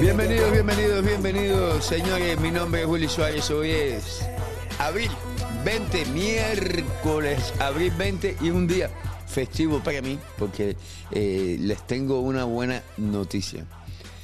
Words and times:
Bienvenidos, 0.00 0.50
bienvenidos, 0.50 1.04
bienvenidos, 1.04 1.84
señores. 1.84 2.40
Mi 2.40 2.50
nombre 2.50 2.80
es 2.80 2.86
Willy 2.86 3.06
Suárez. 3.06 3.50
Hoy 3.50 3.70
es 3.70 4.26
abril 4.78 5.10
20, 5.62 6.06
miércoles, 6.06 7.52
abril 7.58 7.92
20 7.98 8.38
y 8.40 8.48
un 8.48 8.66
día 8.66 8.88
festivo 9.26 9.80
para 9.80 10.00
mí 10.00 10.18
porque 10.38 10.74
eh, 11.10 11.58
les 11.60 11.86
tengo 11.86 12.20
una 12.20 12.44
buena 12.44 12.82
noticia. 12.96 13.66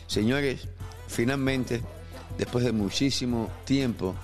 Señores, 0.06 0.66
finalmente, 1.08 1.82
después 2.38 2.64
de 2.64 2.72
muchísimo 2.72 3.52
tiempo, 3.66 4.16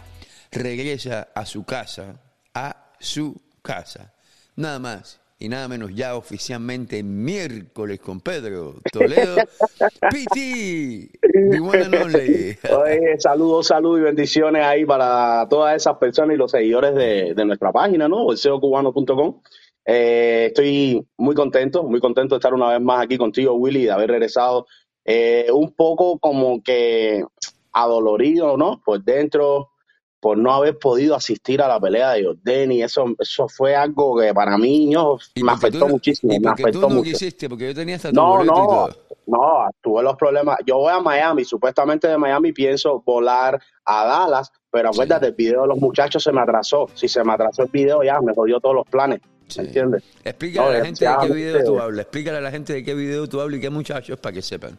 regresa 0.51 1.29
a 1.35 1.45
su 1.45 1.65
casa, 1.65 2.19
a 2.55 2.95
su 2.99 3.39
casa. 3.61 4.15
Nada 4.57 4.79
más 4.79 5.21
y 5.43 5.49
nada 5.49 5.67
menos 5.67 5.93
ya 5.93 6.15
oficialmente 6.15 7.03
miércoles 7.03 7.99
con 7.99 8.21
Pedro 8.21 8.77
Toledo. 8.93 9.35
Piti, 10.13 11.11
mi 11.35 11.59
buena. 11.59 12.05
Oye, 12.05 13.19
saludos, 13.19 13.67
saludos 13.67 13.99
y 13.99 14.03
bendiciones 14.05 14.65
ahí 14.65 14.85
para 14.85 15.49
todas 15.51 15.75
esas 15.75 15.97
personas 15.97 16.37
y 16.37 16.39
los 16.39 16.53
seguidores 16.53 16.95
de, 16.95 17.35
de 17.35 17.45
nuestra 17.45 17.73
página, 17.73 18.09
¿no? 18.09 18.23
bolseocubano.com. 18.23 19.43
Eh, 19.85 20.45
estoy 20.47 21.05
muy 21.17 21.35
contento, 21.35 21.83
muy 21.83 21.99
contento 21.99 22.37
de 22.37 22.39
estar 22.39 22.55
una 22.55 22.69
vez 22.69 22.81
más 22.81 23.03
aquí 23.03 23.19
contigo, 23.19 23.55
Willy, 23.55 23.87
de 23.87 23.91
haber 23.91 24.11
regresado 24.11 24.69
eh, 25.05 25.49
un 25.53 25.73
poco 25.73 26.21
como 26.21 26.63
que 26.63 27.25
adolorido, 27.73 28.57
¿no? 28.57 28.81
Por 28.85 29.03
dentro, 29.03 29.72
por 30.23 30.39
no 30.39 30.53
haber 30.55 30.79
podido 30.79 31.17
asistir 31.17 31.61
a 31.61 31.67
la 31.67 31.81
pelea 31.81 32.13
de 32.13 32.25
Jordan 32.25 32.71
y 32.71 32.81
eso, 32.81 33.07
eso 33.19 33.49
fue 33.49 33.75
algo 33.75 34.17
que 34.21 34.33
para 34.33 34.57
mí 34.57 34.89
yo, 34.93 35.19
¿Y 35.35 35.43
me 35.43 35.51
afectó 35.51 35.81
tú 35.81 35.89
muchísimo, 35.89 36.33
¿Y 36.33 36.39
me 36.39 36.55
qué 36.55 36.63
tú 36.63 36.69
afectó 36.69 36.81
no 36.83 36.89
mucho. 36.91 37.03
quisiste? 37.11 37.49
Porque 37.49 37.67
yo 37.67 37.75
tenía 37.75 37.97
hasta 37.97 38.11
tu 38.11 38.15
No, 38.15 38.45
y 38.45 38.47
no, 38.47 38.55
todo. 38.55 38.89
no, 39.27 39.69
tuve 39.81 40.01
los 40.05 40.15
problemas. 40.15 40.59
Yo 40.65 40.77
voy 40.79 40.93
a 40.93 41.01
Miami, 41.01 41.45
supuestamente 41.45 42.07
de 42.07 42.17
Miami 42.17 42.53
pienso 42.53 43.03
volar 43.05 43.61
a 43.85 44.05
Dallas, 44.07 44.53
pero 44.71 44.93
Sí. 44.93 45.01
acuérdate, 45.01 45.27
el 45.27 45.33
video 45.35 45.63
de 45.63 45.67
los 45.67 45.79
muchachos 45.79 46.23
se 46.23 46.31
me 46.31 46.41
atrasó. 46.41 46.87
Si 46.95 47.09
se 47.09 47.25
me 47.25 47.33
atrasó 47.33 47.65
el 47.65 47.71
video 47.73 48.05
ya 48.05 48.21
me 48.21 48.33
jodió 48.33 48.61
todos 48.61 48.77
los 48.77 48.87
planes, 48.87 49.21
Sí. 49.49 49.61
¿me 49.61 49.67
entiendes? 49.67 50.05
Explícale 50.23 50.69
a 50.69 50.79
la 50.79 50.85
gente 50.85 51.05
de 51.05 51.15
qué 51.21 51.33
video 51.35 51.65
tú 51.65 51.81
hablas. 51.81 52.03
Explícale 52.03 52.39
a 52.39 52.41
la 52.41 52.51
gente 52.53 52.73
de 52.75 52.85
qué 52.85 52.95
video 52.95 53.27
tú 53.29 53.41
hablas 53.41 53.59
y 53.59 53.61
qué 53.61 53.71
muchachos 53.71 54.21
para 54.21 54.33
que 54.35 54.43
sepan. 54.43 54.79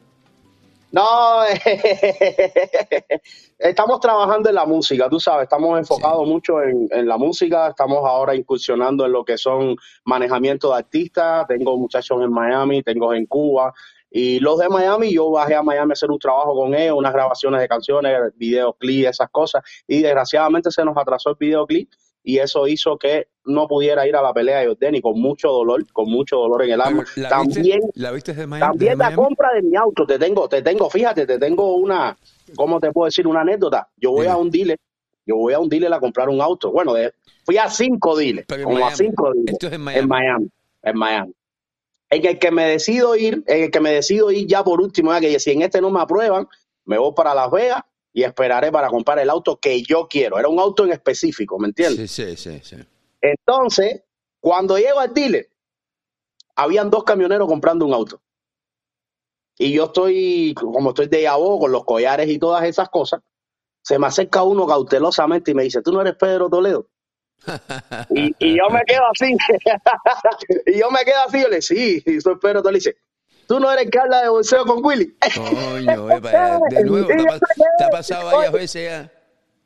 No, 0.94 1.44
estamos 3.58 4.00
trabajando 4.00 4.50
en 4.50 4.54
la 4.54 4.68
música, 4.68 5.10
tú 5.10 5.20
sabes, 5.20 5.46
estamos 5.46 5.80
enfocados 5.80 6.28
mucho 6.28 6.62
en, 6.62 6.88
en 6.92 7.08
la 7.08 7.18
música, 7.18 7.70
estamos 7.70 8.06
ahora 8.06 8.36
incursionando 8.36 9.04
en 9.04 9.12
lo 9.12 9.26
que 9.26 9.40
son 9.40 9.76
manejamiento 10.06 10.70
de 10.70 10.78
artistas, 10.78 11.48
tengo 11.48 11.76
muchachos 11.80 12.22
en 12.22 12.32
Miami, 12.32 12.84
tengo 12.84 13.12
en 13.12 13.26
Cuba, 13.26 13.74
y 14.12 14.40
los 14.40 14.60
de 14.60 14.70
Miami, 14.70 15.12
yo 15.12 15.32
bajé 15.32 15.56
a 15.56 15.64
Miami 15.64 15.90
a 15.90 15.94
hacer 15.94 16.12
un 16.12 16.20
trabajo 16.20 16.54
con 16.54 16.76
ellos, 16.76 16.96
unas 16.96 17.14
grabaciones 17.14 17.60
de 17.60 17.68
canciones, 17.68 18.16
videoclip, 18.36 19.08
esas 19.08 19.32
cosas, 19.32 19.64
y 19.88 20.04
desgraciadamente 20.04 20.70
se 20.70 20.86
nos 20.86 20.96
atrasó 20.96 21.32
el 21.32 21.38
videoclip, 21.40 21.90
y 22.22 22.38
eso 22.38 22.68
hizo 22.68 23.00
que 23.00 23.30
no 23.46 23.68
pudiera 23.68 24.08
ir 24.08 24.16
a 24.16 24.22
la 24.22 24.34
pelea 24.34 24.60
de 24.60 24.68
Jordan, 24.68 24.96
y 24.96 25.02
con 25.02 25.20
mucho 25.20 25.50
dolor, 25.50 25.86
con 25.92 26.10
mucho 26.10 26.38
dolor 26.38 26.64
en 26.64 26.72
el 26.72 26.82
alma. 26.82 27.04
Pero, 27.16 27.24
¿La 27.24 27.30
También 27.30 27.80
viste, 27.82 28.00
¿La 28.02 28.12
viste 28.12 28.34
de 28.34 28.48
Miami? 28.48 28.70
también 28.72 28.92
de 28.94 28.98
la 28.98 29.06
Miami? 29.10 29.16
compra 29.24 29.50
de 29.54 29.62
mi 29.62 29.76
auto, 29.76 30.06
te 30.06 30.18
tengo, 30.20 30.48
te 30.48 30.62
tengo, 30.62 30.90
fíjate, 30.90 31.26
te 31.26 31.38
tengo 31.40 31.76
una, 31.76 32.18
¿cómo 32.56 32.80
te 32.80 32.92
puedo 32.92 33.06
decir? 33.06 33.28
Una 33.28 33.42
anécdota. 33.42 33.90
Yo 33.98 34.12
voy 34.12 34.28
a 34.28 34.38
un 34.38 34.50
dealer, 34.50 34.80
yo 35.26 35.36
voy 35.38 35.54
a 35.54 35.60
un 35.60 35.70
dealer 35.70 35.92
a 35.94 36.00
comprar 36.00 36.30
un 36.30 36.42
auto. 36.42 36.72
Bueno, 36.72 36.94
de- 36.94 37.14
fui 37.46 37.58
a 37.58 37.70
cinco 37.70 38.16
dealers, 38.16 38.48
Pero 38.48 38.64
como 38.66 38.86
a 38.88 38.92
cinco 38.96 39.32
dealers. 39.34 39.52
Esto 39.54 39.68
es 39.68 39.74
en 39.74 39.82
Miami. 39.82 40.00
En 40.04 40.08
Miami, 40.10 40.50
en 40.84 40.98
Miami. 40.98 41.34
En 42.10 42.26
el 42.26 42.40
que 42.40 42.52
me 42.52 42.66
decido 42.66 43.16
ir, 43.16 43.44
en 43.48 43.64
el 43.64 43.72
que 43.72 43.80
me 43.80 43.92
decido 43.92 44.32
ir 44.32 44.46
ya 44.48 44.64
por 44.64 44.80
último, 44.80 45.12
ya 45.12 45.20
que 45.20 45.40
si 45.40 45.52
en 45.52 45.64
este 45.64 45.82
no 45.82 45.90
me 45.90 46.00
aprueban, 46.00 46.48
me 46.86 46.98
voy 46.98 47.12
para 47.16 47.34
Las 47.34 47.50
Vegas 47.52 47.82
y 48.14 48.22
esperaré 48.24 48.72
para 48.72 48.90
comprar 48.90 49.18
el 49.18 49.30
auto 49.32 49.58
que 49.58 49.82
yo 49.82 50.08
quiero. 50.08 50.38
Era 50.38 50.48
un 50.48 50.60
auto 50.60 50.86
en 50.86 50.92
específico, 50.92 51.58
¿me 51.58 51.70
entiendes? 51.70 52.12
Sí, 52.12 52.36
sí, 52.36 52.38
sí, 52.38 52.60
sí. 52.64 52.76
Entonces, 53.24 54.04
cuando 54.42 54.78
llego 54.78 55.00
al 55.00 55.14
dealer, 55.14 55.50
habían 56.56 56.90
dos 56.90 57.06
camioneros 57.06 57.48
comprando 57.48 57.86
un 57.86 57.94
auto. 57.94 58.22
Y 59.58 59.72
yo 59.72 59.86
estoy, 59.86 60.54
como 60.56 60.90
estoy 60.90 61.08
de 61.08 61.22
yabo, 61.22 61.58
con 61.58 61.72
los 61.72 61.86
collares 61.86 62.28
y 62.28 62.38
todas 62.38 62.66
esas 62.66 62.90
cosas, 62.90 63.22
se 63.82 63.98
me 63.98 64.08
acerca 64.08 64.44
uno 64.44 64.68
cautelosamente 64.68 65.52
y 65.52 65.54
me 65.54 65.64
dice, 65.64 65.82
¿tú 65.82 65.94
no 65.94 66.02
eres 66.02 66.16
Pedro 66.16 66.50
Toledo? 66.50 66.88
Y, 68.10 68.34
y 68.40 68.58
yo 68.58 68.70
me 68.70 68.82
quedo 68.86 69.04
así. 69.12 69.36
y 70.66 70.80
yo 70.80 70.92
me 70.92 71.06
quedo 71.06 71.20
así. 71.26 71.42
Yo 71.42 71.48
le 71.48 71.62
sí, 71.62 72.02
soy 72.20 72.38
Pedro 72.42 72.62
Toledo. 72.62 72.78
Y 72.78 72.80
dice, 72.80 72.98
¿tú 73.48 73.60
no 73.60 73.72
eres 73.72 73.90
que 73.90 74.00
habla 74.00 74.22
de 74.22 74.30
bolseo 74.30 74.66
con 74.66 74.84
Willy? 74.84 75.18
Coño, 75.36 75.80
de 75.80 75.84
nuevo, 75.96 76.22
te 76.22 76.36
ha, 76.36 76.60
te 77.78 77.84
ha 77.86 77.90
pasado 77.90 78.26
varias 78.26 78.52
veces 78.52 78.84
ya. 78.84 79.23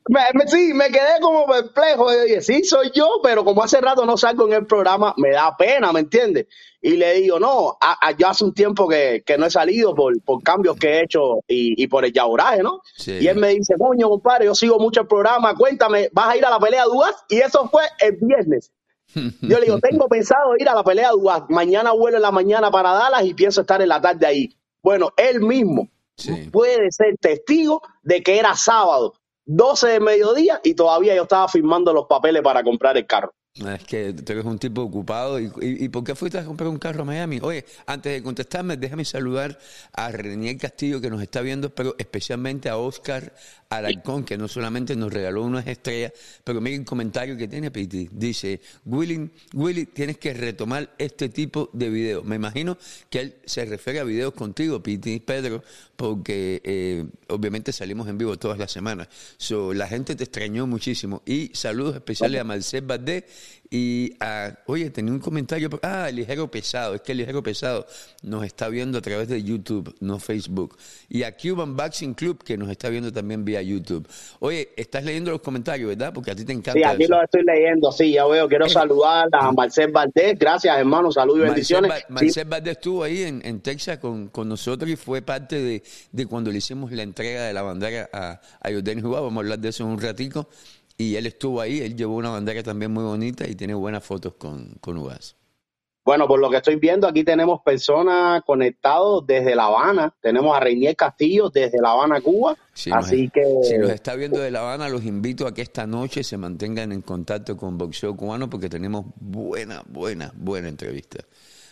Me, 0.10 0.22
me- 0.34 0.48
sí, 0.48 0.74
me 0.74 0.88
quedé 0.90 1.20
como 1.22 1.46
perplejo. 1.46 2.12
Yo 2.12 2.22
dije, 2.24 2.42
sí, 2.42 2.64
soy 2.64 2.92
yo, 2.94 3.20
pero 3.24 3.44
como 3.44 3.64
hace 3.64 3.80
rato 3.82 4.06
no 4.06 4.18
salgo 4.18 4.48
en 4.48 4.54
el 4.54 4.66
programa, 4.66 5.14
me 5.18 5.32
da 5.32 5.56
pena, 5.58 5.92
¿me 5.92 6.00
entiendes? 6.02 6.48
Y 6.82 6.92
le 6.92 7.14
digo, 7.16 7.40
no, 7.40 7.78
a- 7.82 7.98
a- 8.08 8.12
yo 8.12 8.28
hace 8.28 8.44
un 8.46 8.54
tiempo 8.54 8.88
que, 8.88 9.24
que 9.26 9.38
no 9.38 9.46
he 9.48 9.50
salido 9.50 9.94
por, 9.96 10.14
por 10.24 10.42
cambios 10.44 10.78
que 10.78 10.88
he 10.90 11.04
hecho 11.04 11.40
y, 11.48 11.82
y 11.82 11.88
por 11.88 12.06
el 12.06 12.14
yauraje, 12.14 12.64
¿no? 12.64 12.82
Sí. 12.96 13.18
Y 13.20 13.28
él 13.28 13.38
me 13.38 13.50
dice, 13.50 13.74
coño, 13.80 14.10
compadre, 14.10 14.46
yo 14.46 14.56
sigo 14.56 14.80
mucho 14.80 15.02
el 15.02 15.08
programa, 15.08 15.56
cuéntame, 15.56 16.10
¿vas 16.14 16.30
a 16.30 16.38
ir 16.38 16.46
a 16.46 16.50
la 16.50 16.60
pelea 16.60 16.84
de 16.84 16.90
Dugas? 16.90 17.16
Y 17.30 17.38
eso 17.38 17.68
fue 17.70 17.84
el 18.00 18.18
viernes. 18.22 18.72
Yo 19.42 19.58
le 19.60 19.66
digo, 19.66 19.80
tengo 19.80 20.08
pensado 20.10 20.56
ir 20.60 20.68
a 20.68 20.76
la 20.76 20.84
pelea 20.84 21.08
de 21.08 21.14
Dugas. 21.14 21.44
Mañana 21.50 21.92
vuelo 21.94 22.18
en 22.18 22.24
la 22.24 22.32
mañana 22.32 22.70
para 22.70 22.92
Dallas 22.92 23.24
y 23.24 23.34
pienso 23.34 23.62
estar 23.62 23.82
en 23.82 23.88
la 23.88 24.02
tarde 24.02 24.26
ahí. 24.26 24.54
Bueno, 24.84 25.12
él 25.18 25.40
mismo 25.42 25.88
Sí. 26.16 26.50
puede 26.52 26.92
ser 26.92 27.16
testigo 27.20 27.82
de 28.04 28.22
que 28.24 28.38
era 28.40 28.56
sábado, 28.56 29.14
12 29.48 29.88
de 29.88 30.00
mediodía, 30.00 30.62
y 30.64 30.74
todavía 30.74 31.16
yo 31.16 31.24
estaba 31.24 31.48
firmando 31.48 31.94
los 31.94 32.06
papeles 32.06 32.42
para 32.44 32.64
comprar 32.64 32.96
el 32.98 33.08
carro. 33.08 33.34
Es 33.56 33.84
que 33.86 34.14
tú 34.14 34.34
eres 34.34 34.46
un 34.46 34.60
tipo 34.60 34.82
ocupado. 34.82 35.40
¿Y, 35.40 35.46
y, 35.62 35.86
y 35.86 35.90
por 35.90 36.04
qué 36.04 36.16
fuiste 36.16 36.38
a 36.38 36.46
comprar 36.46 36.70
un 36.70 36.78
carro 36.78 37.02
a 37.02 37.06
Miami? 37.06 37.40
Oye, 37.42 37.66
antes 37.88 38.14
de 38.14 38.22
contestarme, 38.22 38.78
déjame 38.78 39.04
saludar 39.04 39.58
a 39.94 40.12
Renier 40.12 40.58
Castillo 40.58 41.02
que 41.02 41.10
nos 41.10 41.22
está 41.22 41.42
viendo, 41.42 41.74
pero 41.74 41.96
especialmente 41.98 42.70
a 42.70 42.78
Oscar 42.78 43.34
Alarcón, 43.70 44.24
que 44.24 44.38
no 44.38 44.48
solamente 44.48 44.96
nos 44.96 45.12
regaló 45.12 45.44
unas 45.44 45.68
estrellas, 45.68 46.14
pero 46.44 46.62
miren 46.62 46.82
el 46.82 46.86
comentario 46.86 47.36
que 47.36 47.48
tiene 47.48 47.72
Piti. 47.72 48.10
Dice, 48.12 48.62
Willy, 48.86 49.30
Willy, 49.54 49.86
tienes 49.88 50.18
que 50.18 50.34
retomar 50.34 50.94
este 50.98 51.30
tipo 51.30 51.70
de 51.74 51.90
videos. 51.90 52.24
Me 52.24 52.38
imagino 52.38 52.78
que 53.10 53.20
él 53.20 53.36
se 53.46 53.66
refiere 53.66 54.00
a 54.00 54.04
videos 54.04 54.34
contigo, 54.34 54.82
Piti, 54.82 55.20
Pedro, 55.20 55.64
porque 55.96 56.62
eh, 56.64 57.06
obviamente 57.28 57.74
salimos 57.74 58.08
en 58.08 58.18
vivo 58.18 58.38
todas 58.38 58.58
las 58.58 58.72
semanas. 58.72 59.10
So, 59.38 59.74
la 59.74 59.88
gente 59.88 60.16
te 60.16 60.24
extrañó 60.24 60.66
muchísimo. 60.66 61.22
Y 61.26 61.52
saludos 61.54 61.96
especiales 61.96 62.40
a 62.40 62.44
Marcel 62.44 62.84
Bardet 62.84 63.28
y 63.70 64.14
a, 64.20 64.58
oye, 64.68 64.90
tenía 64.90 65.12
un 65.12 65.20
comentario, 65.20 65.70
ah, 65.84 66.10
Ligero 66.12 66.50
Pesado, 66.50 66.96
es 66.96 67.02
que 67.02 67.14
Ligero 67.14 67.44
Pesado 67.44 67.86
nos 68.24 68.46
está 68.46 68.70
viendo 68.70 68.98
a 68.98 69.02
través 69.02 69.28
de 69.28 69.44
YouTube, 69.44 69.94
no 70.00 70.20
Facebook. 70.20 70.78
Y 71.10 71.24
a 71.24 71.36
Cuban 71.36 71.76
Boxing 71.76 72.14
Club, 72.14 72.44
que 72.44 72.58
nos 72.58 72.70
está 72.70 72.90
viendo 72.90 73.12
también 73.12 73.44
vía 73.44 73.62
YouTube. 73.62 74.08
Oye, 74.40 74.70
estás 74.78 75.04
leyendo 75.04 75.32
los 75.32 75.42
comentarios, 75.42 75.90
¿verdad? 75.90 76.14
Porque 76.14 76.32
a 76.32 76.36
ti 76.36 76.46
te 76.46 76.54
encanta 76.54 76.74
Sí, 76.80 76.84
aquí 76.84 77.04
eso. 77.04 77.14
lo 77.16 77.24
estoy 77.24 77.42
leyendo, 77.44 77.92
sí, 77.92 78.12
ya 78.14 78.26
veo. 78.26 78.48
Quiero 78.48 78.66
Eh, 78.66 78.70
saludar 78.70 79.28
a 79.34 79.52
Marcel 79.52 79.92
Valdés. 79.92 80.38
Gracias, 80.40 80.78
hermano. 80.78 81.12
Salud 81.12 81.36
y 81.36 81.40
Marcel, 81.40 81.54
bendiciones. 81.54 81.92
Sí, 81.98 82.04
Marcel 82.10 82.46
Bardet 82.48 82.72
estuvo 82.78 83.04
ahí 83.04 83.24
en, 83.24 83.42
en 83.46 83.60
Texas 83.62 83.98
con, 84.00 84.30
con 84.30 84.48
nosotros 84.48 84.90
y 84.90 84.96
fue 84.96 85.22
parte 85.22 85.62
de, 85.62 85.84
de 86.12 86.26
cuando 86.26 86.52
le 86.52 86.60
hicimos 86.60 86.92
la 86.92 87.04
entrega 87.04 87.44
de 87.44 87.54
la 87.54 87.62
bandera 87.62 88.10
a, 88.14 88.42
a 88.62 88.72
Jordan. 88.72 89.02
Vamos 89.02 89.34
a 89.34 89.38
hablar 89.40 89.60
de 89.60 89.70
eso 89.70 89.84
en 89.84 89.90
un 89.90 90.00
ratico. 90.02 90.48
Y 90.98 91.16
él 91.16 91.28
estuvo 91.28 91.62
ahí, 91.62 91.80
él 91.82 91.96
llevó 91.96 92.16
una 92.16 92.32
bandera 92.32 92.64
también 92.64 92.92
muy 92.92 93.04
bonita 93.04 93.48
y 93.48 93.54
tiene 93.56 93.76
buenas 93.76 94.04
fotos 94.04 94.34
con, 94.34 94.76
con 94.82 94.98
Uvas. 94.98 95.36
Bueno, 96.04 96.26
por 96.26 96.40
lo 96.40 96.50
que 96.50 96.56
estoy 96.56 96.78
viendo, 96.78 97.06
aquí 97.06 97.26
tenemos 97.26 97.60
personas 97.64 98.42
conectados 98.46 99.28
desde 99.28 99.56
La 99.56 99.66
Habana. 99.66 100.16
Tenemos 100.22 100.56
a 100.56 100.62
Reinier 100.62 100.96
Castillo 100.96 101.50
desde 101.50 101.82
La 101.82 101.92
Habana, 101.92 102.22
Cuba. 102.22 102.56
Si 102.74 102.90
nos, 102.90 103.06
Así 103.06 103.30
que, 103.30 103.44
si 103.64 103.78
nos 103.78 103.90
está 103.90 104.16
viendo 104.16 104.40
de 104.40 104.50
La 104.50 104.62
Habana, 104.62 104.88
los 104.88 105.04
invito 105.04 105.46
a 105.46 105.54
que 105.54 105.62
esta 105.62 105.86
noche 105.86 106.24
se 106.24 106.38
mantengan 106.38 106.94
en 106.94 107.02
contacto 107.02 107.58
con 107.58 107.78
Boxeo 107.78 108.16
Cubano 108.16 108.50
porque 108.50 108.70
tenemos 108.70 109.06
buena, 109.20 109.84
buena, 109.86 110.32
buena 110.34 110.70
entrevista. 110.70 111.26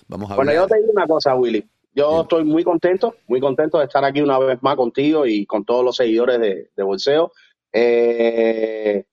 Vamos 0.10 0.30
a 0.30 0.36
bueno, 0.36 0.52
hablar. 0.52 0.68
yo 0.68 0.76
te 0.76 0.82
digo 0.82 0.92
una 0.92 1.08
cosa, 1.08 1.34
Willy. 1.34 1.66
Yo 1.94 2.10
Bien. 2.10 2.22
estoy 2.24 2.44
muy 2.44 2.66
contento, 2.66 3.16
muy 3.28 3.40
contento 3.40 3.80
de 3.80 3.86
estar 3.86 4.04
aquí 4.04 4.20
una 4.20 4.38
vez 4.38 4.62
más 4.62 4.76
contigo 4.76 5.26
y 5.26 5.46
con 5.46 5.64
todos 5.64 5.86
los 5.86 5.96
seguidores 5.96 6.42
de, 6.42 6.72
de 6.76 6.84
Bolseo. 6.84 7.32
Eh, 7.72 9.06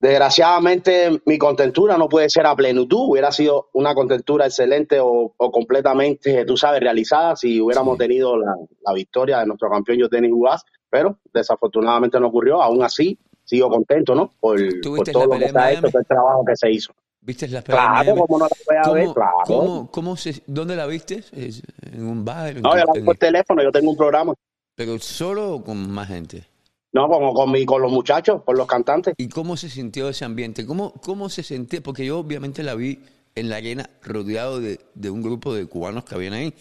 desgraciadamente, 0.00 1.20
mi 1.26 1.38
contentura 1.38 1.96
no 1.96 2.08
puede 2.08 2.28
ser 2.30 2.46
a 2.46 2.56
plenitud. 2.56 3.10
Hubiera 3.10 3.30
sido 3.32 3.68
una 3.74 3.94
contentura 3.94 4.46
excelente 4.46 4.98
o, 5.00 5.32
o 5.36 5.50
completamente, 5.50 6.44
tú 6.44 6.56
sabes, 6.56 6.80
realizada 6.80 7.36
si 7.36 7.60
hubiéramos 7.60 7.96
Sí. 7.96 7.98
tenido 8.06 8.36
la, 8.36 8.54
la 8.86 8.92
victoria 8.94 9.38
de 9.38 9.46
nuestro 9.46 9.70
campeón 9.70 10.08
Denis 10.10 10.32
Ugas, 10.32 10.64
pero 10.88 11.18
desafortunadamente 11.32 12.18
no 12.18 12.28
ocurrió. 12.28 12.62
Aún 12.62 12.82
así, 12.82 13.18
sigo 13.44 13.68
contento, 13.68 14.14
¿no? 14.14 14.32
Por, 14.40 14.58
¿Tú 14.82 14.96
por 14.96 15.06
todo 15.08 15.20
la 15.20 15.26
lo 15.26 15.30
que 15.32 15.46
pelea 15.46 15.52
se 15.52 15.58
ha 15.58 15.72
hecho, 15.72 15.88
todo 15.90 16.00
el 16.00 16.06
trabajo 16.06 16.44
que 16.44 16.56
se 16.56 16.70
hizo. 16.70 16.92
¿Viste 17.22 17.48
las 17.48 17.62
peleas 17.62 17.84
en 17.84 18.04
Claro, 18.14 18.20
como 18.26 18.38
no 18.38 18.44
la 18.46 18.56
voy 18.66 18.76
a 18.76 18.92
ver, 18.94 19.04
¿Cómo, 19.04 19.14
claro. 19.14 19.36
cómo, 19.44 19.90
cómo 19.90 20.16
se, 20.16 20.42
¿Dónde 20.46 20.74
la 20.74 20.86
viste? 20.86 21.22
¿Es 21.32 21.62
¿En 21.92 22.06
un 22.06 22.24
bar? 22.24 22.56
¿En 22.56 22.62
No, 22.62 22.70
yo 22.76 22.84
la 22.84 22.92
vi 22.94 23.02
por 23.02 23.16
teléfono, 23.18 23.62
yo 23.62 23.70
tengo 23.70 23.90
un 23.90 23.96
programa. 23.96 24.32
¿Pero 24.74 24.98
solo 24.98 25.54
o 25.56 25.62
con 25.64 25.90
más 25.90 26.08
gente? 26.08 26.44
No, 26.92 27.08
como 27.08 27.32
con, 27.34 27.52
mi, 27.52 27.64
con 27.64 27.82
los 27.82 27.92
muchachos, 27.92 28.42
con 28.44 28.56
los 28.56 28.66
cantantes. 28.66 29.14
¿Y 29.16 29.28
cómo 29.28 29.56
se 29.56 29.68
sintió 29.68 30.08
ese 30.08 30.24
ambiente? 30.24 30.66
¿Cómo, 30.66 30.92
cómo 30.94 31.28
se 31.28 31.42
sentía? 31.42 31.80
Porque 31.80 32.04
yo 32.04 32.18
obviamente 32.18 32.62
la 32.62 32.74
vi 32.74 33.00
en 33.36 33.48
la 33.48 33.56
arena 33.56 33.88
rodeado 34.02 34.60
de, 34.60 34.80
de 34.94 35.10
un 35.10 35.22
grupo 35.22 35.54
de 35.54 35.66
cubanos 35.66 36.04
que 36.04 36.14
habían 36.16 36.32
ahí. 36.32 36.52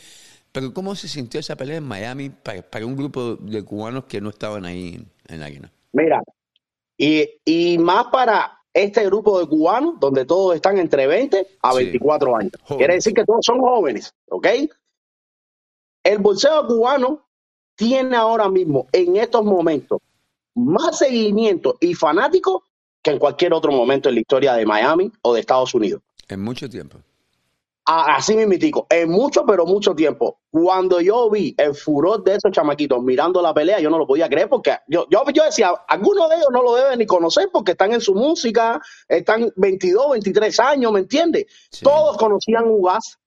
Pero 0.52 0.74
¿cómo 0.74 0.96
se 0.96 1.08
sintió 1.08 1.40
esa 1.40 1.56
pelea 1.56 1.78
en 1.78 1.84
Miami 1.84 2.30
para, 2.30 2.62
para 2.62 2.86
un 2.86 2.96
grupo 2.96 3.36
de 3.36 3.64
cubanos 3.64 4.06
que 4.06 4.22
no 4.22 4.30
estaban 4.30 4.66
ahí 4.66 4.96
en, 4.96 5.12
en 5.28 5.40
la 5.40 5.46
arena? 5.48 5.72
Mira, 5.94 6.22
y, 6.98 7.28
y 7.46 7.78
más 7.80 8.06
para 8.12 8.60
este 8.74 9.04
grupo 9.06 9.40
de 9.40 9.48
cubanos, 9.48 10.00
donde 10.00 10.26
todos 10.26 10.56
están 10.56 10.78
entre 10.78 11.08
20 11.08 11.48
a 11.64 11.72
Sí. 11.72 11.78
24 11.78 12.36
años. 12.36 12.52
Jóvenes. 12.62 12.78
Quiere 12.78 12.94
decir 12.96 13.14
que 13.14 13.26
todos 13.26 13.44
son 13.44 13.60
jóvenes, 13.60 14.14
¿ok? 14.30 14.48
El 16.04 16.20
boxeo 16.20 16.66
cubano 16.68 17.26
tiene 17.76 18.16
ahora 18.16 18.50
mismo, 18.50 18.88
en 18.92 19.16
estos 19.18 19.44
momentos, 19.44 20.00
más 20.66 20.98
seguimiento 21.00 21.78
y 21.80 21.94
fanáticos 21.94 22.64
que 23.02 23.12
en 23.12 23.20
cualquier 23.20 23.54
otro 23.54 23.72
momento 23.72 24.10
en 24.10 24.16
la 24.16 24.22
historia 24.22 24.54
de 24.54 24.66
Miami 24.66 25.12
o 25.22 25.34
de 25.34 25.40
Estados 25.40 25.74
Unidos. 25.74 26.02
En 26.28 26.42
mucho 26.42 26.70
tiempo. 26.70 26.98
Así 27.92 28.36
mismitico, 28.36 28.86
en 28.88 29.10
mucho, 29.10 29.44
pero 29.48 29.66
mucho 29.66 29.96
tiempo. 29.96 30.42
Cuando 30.52 31.02
yo 31.02 31.28
vi 31.32 31.56
el 31.58 31.74
furor 31.74 32.24
de 32.24 32.36
esos 32.36 32.52
chamaquitos 32.52 33.02
mirando 33.02 33.42
la 33.42 33.52
pelea, 33.52 33.80
yo 33.80 33.90
no 33.90 33.98
lo 33.98 34.06
podía 34.06 34.30
creer 34.30 34.48
porque 34.48 34.78
yo, 34.88 35.08
yo, 35.10 35.24
yo 35.34 35.44
decía, 35.44 35.72
algunos 35.88 36.30
de 36.30 36.36
ellos 36.36 36.50
no 36.52 36.62
lo 36.62 36.76
deben 36.76 37.00
ni 37.00 37.08
conocer 37.08 37.50
porque 37.52 37.72
están 37.72 37.92
en 37.94 38.02
su 38.02 38.14
música, 38.14 38.80
están 39.08 39.52
22, 39.56 40.12
23 40.12 40.60
años, 40.60 40.92
¿me 40.92 41.00
entiendes? 41.00 41.48
Sí. 41.72 41.84
Todos 41.84 42.16
conocían 42.18 42.66
Ugas, 42.68 43.18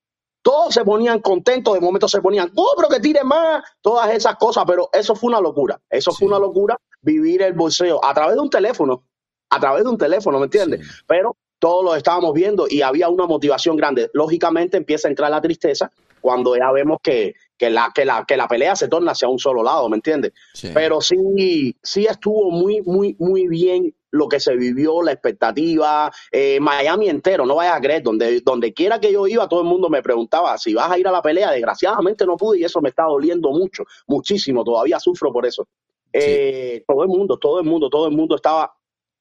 todos 0.41 0.73
se 0.73 0.85
ponían 0.85 1.19
contentos, 1.19 1.73
de 1.73 1.81
momento 1.81 2.07
se 2.07 2.21
ponían, 2.21 2.49
oh, 2.55 2.73
pero 2.77 2.87
que 2.87 3.01
tire 3.01 3.25
más, 3.25 3.65
todas 3.81 4.13
esas 4.13 4.37
cosas, 4.37 4.63
pero 4.65 4.87
eso 4.93 5.13
fue 5.13 5.27
una 5.27 5.41
locura, 5.41 5.81
eso 5.89 6.11
Sí. 6.11 6.19
fue 6.19 6.27
una 6.29 6.39
locura 6.39 6.77
vivir 7.03 7.43
el 7.43 7.53
boxeo 7.53 8.03
a 8.03 8.13
través 8.13 8.35
de 8.35 8.41
un 8.41 8.49
teléfono, 8.49 9.03
a 9.49 9.59
través 9.59 9.83
de 9.83 9.89
un 9.89 9.97
teléfono, 9.97 10.39
¿me 10.39 10.45
entiendes? 10.45 10.81
Sí. 10.81 11.03
pero 11.07 11.37
todos 11.59 11.85
lo 11.85 11.95
estábamos 11.95 12.33
viendo 12.33 12.65
y 12.69 12.81
había 12.81 13.07
una 13.07 13.25
motivación 13.25 13.77
grande. 13.77 14.09
Lógicamente 14.13 14.75
empieza 14.75 15.07
a 15.07 15.11
entrar 15.11 15.31
la 15.31 15.39
tristeza 15.39 15.89
cuando 16.19 16.57
ya 16.57 16.69
vemos 16.73 16.97
que, 17.01 17.35
que, 17.57 17.69
la, 17.69 17.91
que, 17.95 18.03
la, 18.03 18.25
que 18.27 18.35
la 18.35 18.49
pelea 18.49 18.75
se 18.75 18.89
torna 18.89 19.11
hacia 19.11 19.29
un 19.29 19.39
solo 19.39 19.63
lado, 19.63 19.87
¿me 19.87 19.95
entiendes? 19.95 20.33
Sí. 20.53 20.71
Pero 20.73 20.99
sí, 20.99 21.73
sí 21.81 22.05
estuvo 22.05 22.51
muy, 22.51 22.81
muy, 22.81 23.15
muy 23.17 23.47
bien 23.47 23.95
lo 24.11 24.27
que 24.27 24.39
se 24.39 24.55
vivió, 24.55 25.01
la 25.01 25.13
expectativa, 25.13 26.11
eh, 26.31 26.59
Miami 26.59 27.09
entero, 27.09 27.45
no 27.45 27.55
vayas 27.55 27.77
a 27.77 27.81
creer, 27.81 28.03
donde, 28.03 28.41
donde 28.41 28.73
quiera 28.73 28.99
que 28.99 29.11
yo 29.11 29.25
iba, 29.27 29.47
todo 29.47 29.61
el 29.61 29.67
mundo 29.67 29.89
me 29.89 30.03
preguntaba 30.03 30.57
si 30.57 30.73
vas 30.73 30.91
a 30.91 30.99
ir 30.99 31.07
a 31.07 31.11
la 31.11 31.21
pelea, 31.21 31.49
desgraciadamente 31.51 32.25
no 32.25 32.37
pude 32.37 32.59
y 32.59 32.63
eso 32.63 32.79
me 32.79 32.89
está 32.89 33.03
doliendo 33.03 33.51
mucho, 33.51 33.85
muchísimo, 34.07 34.63
todavía 34.63 34.99
sufro 34.99 35.31
por 35.31 35.45
eso. 35.45 35.65
Eh, 36.13 36.83
Todo 36.87 37.03
el 37.03 37.09
mundo, 37.09 37.37
todo 37.39 37.59
el 37.59 37.65
mundo, 37.65 37.89
todo 37.89 38.07
el 38.07 38.15
mundo 38.15 38.35
estaba 38.35 38.75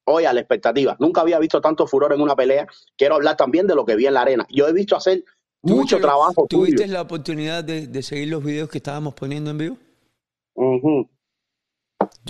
hoy 0.04 0.24
a 0.24 0.32
la 0.32 0.40
expectativa. 0.40 0.96
Nunca 1.00 1.20
había 1.22 1.38
visto 1.38 1.60
tanto 1.60 1.86
furor 1.86 2.12
en 2.12 2.20
una 2.20 2.36
pelea. 2.36 2.66
Quiero 2.96 3.14
hablar 3.14 3.36
también 3.36 3.66
de 3.66 3.74
lo 3.74 3.84
que 3.84 3.96
vi 3.96 4.06
en 4.06 4.14
la 4.14 4.22
arena. 4.22 4.46
Yo 4.50 4.68
he 4.68 4.72
visto 4.72 4.96
hacer 4.96 5.24
mucho 5.62 5.96
¿Tuviste- 5.96 6.00
trabajo. 6.00 6.46
¿Tuviste 6.48 6.82
tuyo. 6.84 6.92
la 6.92 7.02
oportunidad 7.02 7.64
de, 7.64 7.86
de 7.86 8.02
seguir 8.02 8.28
los 8.28 8.42
videos 8.44 8.68
que 8.68 8.78
estábamos 8.78 9.14
poniendo 9.14 9.50
en 9.52 9.58
vivo? 9.58 9.76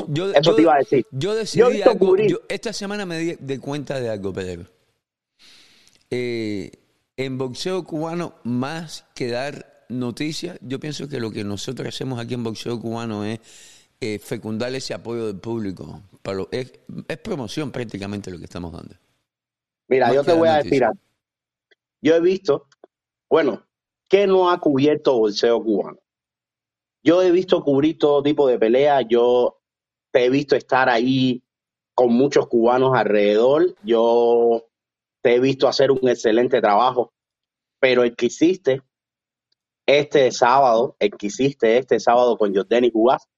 Yo, 0.08 0.30
Eso 0.30 0.40
yo- 0.42 0.54
te 0.54 0.62
iba 0.62 0.74
a 0.74 0.78
decir. 0.78 1.06
Yo 1.10 1.34
decidí 1.34 1.82
algo. 1.82 2.14
esta 2.48 2.72
semana 2.72 3.06
me 3.06 3.18
di 3.18 3.36
de 3.40 3.58
cuenta 3.58 3.98
de 4.00 4.10
algo, 4.10 4.32
Pedro. 4.32 4.66
Eh, 6.10 6.70
en 7.16 7.38
boxeo 7.38 7.84
cubano, 7.84 8.34
más 8.44 9.06
que 9.14 9.28
dar 9.28 9.84
noticias, 9.88 10.58
yo 10.62 10.78
pienso 10.80 11.08
que 11.08 11.20
lo 11.20 11.30
que 11.30 11.44
nosotros 11.44 11.88
hacemos 11.88 12.18
aquí 12.20 12.34
en 12.34 12.44
boxeo 12.44 12.78
cubano 12.80 13.24
es 13.24 13.40
eh, 14.02 14.18
fecundar 14.18 14.74
ese 14.74 14.94
apoyo 14.94 15.26
del 15.28 15.38
público. 15.38 16.02
Para 16.22 16.38
lo- 16.38 16.48
es, 16.50 16.72
es 17.06 17.18
promoción 17.18 17.70
prácticamente 17.70 18.30
lo 18.32 18.38
que 18.38 18.44
estamos 18.44 18.72
dando. 18.72 18.94
Mira, 19.88 20.12
yo 20.12 20.22
que 20.22 20.32
te 20.32 20.36
voy 20.36 20.48
a 20.48 20.56
decir 20.56 20.82
algo. 20.84 20.98
Yo 22.00 22.16
he 22.16 22.20
visto, 22.20 22.66
bueno, 23.30 23.62
¿qué 24.08 24.26
no 24.26 24.50
ha 24.50 24.58
cubierto 24.58 25.18
boxeo 25.18 25.62
cubano? 25.62 25.98
Yo 27.04 27.22
he 27.22 27.30
visto 27.30 27.62
cubrir 27.62 27.96
todo 27.98 28.22
tipo 28.22 28.48
de 28.48 28.58
peleas. 28.58 29.04
Yo 29.08 29.60
te 30.10 30.24
he 30.24 30.30
visto 30.30 30.56
estar 30.56 30.88
ahí 30.88 31.42
con 31.94 32.12
muchos 32.12 32.48
cubanos 32.48 32.92
alrededor. 32.96 33.76
Yo 33.84 34.66
te 35.22 35.36
he 35.36 35.40
visto 35.40 35.68
hacer 35.68 35.92
un 35.92 36.08
excelente 36.08 36.60
trabajo. 36.60 37.12
Pero 37.80 38.02
el 38.02 38.16
que 38.16 38.26
hiciste 38.26 38.82
este 39.86 40.30
sábado, 40.32 40.96
el 40.98 41.10
que 41.12 41.26
hiciste 41.28 41.78
este 41.78 42.00
sábado 42.00 42.36
con 42.36 42.54
Jordani 42.54 42.90
Cubas, 42.90 43.28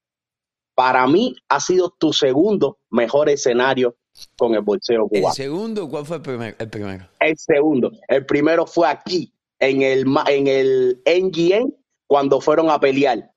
para 0.75 1.07
mí 1.07 1.35
ha 1.49 1.59
sido 1.59 1.89
tu 1.89 2.13
segundo 2.13 2.77
mejor 2.89 3.29
escenario 3.29 3.95
con 4.37 4.53
el 4.53 4.61
boxeo 4.61 5.09
¿El 5.11 5.25
segundo 5.33 5.89
cuál 5.89 6.05
fue 6.05 6.17
el 6.17 6.21
primero? 6.21 6.55
El 6.59 6.69
primero. 6.69 7.07
El 7.19 7.37
segundo. 7.37 7.91
El 8.07 8.25
primero 8.25 8.65
fue 8.65 8.87
aquí, 8.87 9.33
en 9.59 9.81
el, 9.81 10.05
en 10.27 10.47
el 10.47 11.01
NGN, 11.05 11.73
cuando 12.07 12.39
fueron 12.39 12.69
a 12.69 12.79
pelear. 12.79 13.31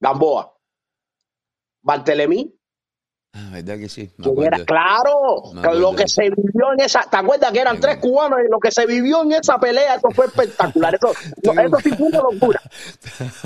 Gamboa. 0.00 0.56
Bartelemí, 1.82 2.54
Ah, 3.36 3.48
¿verdad 3.52 3.78
que 3.78 3.88
sí? 3.88 4.10
Claro, 4.64 5.42
Me 5.54 5.74
lo 5.74 5.92
que 5.96 6.06
se 6.06 6.30
vivió 6.30 6.72
en 6.72 6.80
esa, 6.84 7.02
¿te 7.02 7.16
acuerdas 7.16 7.50
que 7.50 7.58
eran 7.58 7.80
tres 7.80 7.96
cubanos 7.96 8.38
y 8.46 8.50
lo 8.50 8.60
que 8.60 8.70
se 8.70 8.86
vivió 8.86 9.22
en 9.24 9.32
esa 9.32 9.58
pelea, 9.58 9.96
eso 9.96 10.08
fue 10.12 10.26
espectacular, 10.26 10.94
eso, 10.94 11.12
no, 11.42 11.60
eso 11.60 11.76
sí 11.82 11.90
fue 11.96 12.06
una 12.06 12.18
locura. 12.20 12.60